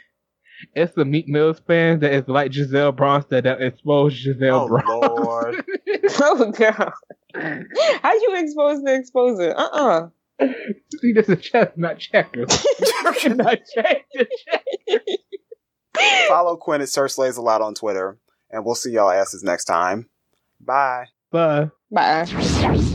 it's 0.74 0.94
the 0.96 1.06
Meek 1.06 1.28
Mills 1.28 1.62
fans 1.66 2.02
that 2.02 2.12
is 2.14 2.28
like 2.28 2.52
Giselle 2.52 2.92
Bronson 2.92 3.44
that 3.44 3.62
exposed 3.62 4.18
Giselle 4.18 4.62
Oh 4.62 4.68
Bronson. 4.68 5.24
Lord! 5.26 5.66
oh, 6.22 6.52
girl. 6.52 6.94
How 8.02 8.14
you 8.14 8.36
expose 8.36 8.82
the 8.84 8.92
exposer? 8.92 9.54
Uh 9.56 9.70
uh 9.74 10.08
See, 11.00 11.14
this 11.14 11.30
is 11.30 11.42
chess, 11.42 11.70
not 11.78 11.98
checkers. 11.98 12.66
not 13.26 13.60
checkers. 13.74 14.28
follow 16.28 16.58
Quinn 16.58 16.82
at 16.82 16.90
Sir 16.90 17.08
Slays 17.08 17.38
a 17.38 17.42
lot 17.42 17.62
on 17.62 17.74
Twitter, 17.74 18.18
and 18.52 18.66
we'll 18.66 18.76
see 18.76 18.92
y'all 18.92 19.10
asses 19.12 19.44
next 19.44 19.64
time. 19.66 20.10
Bye. 20.60 21.08
Bye. 21.32 21.70
Bye. 21.92 22.92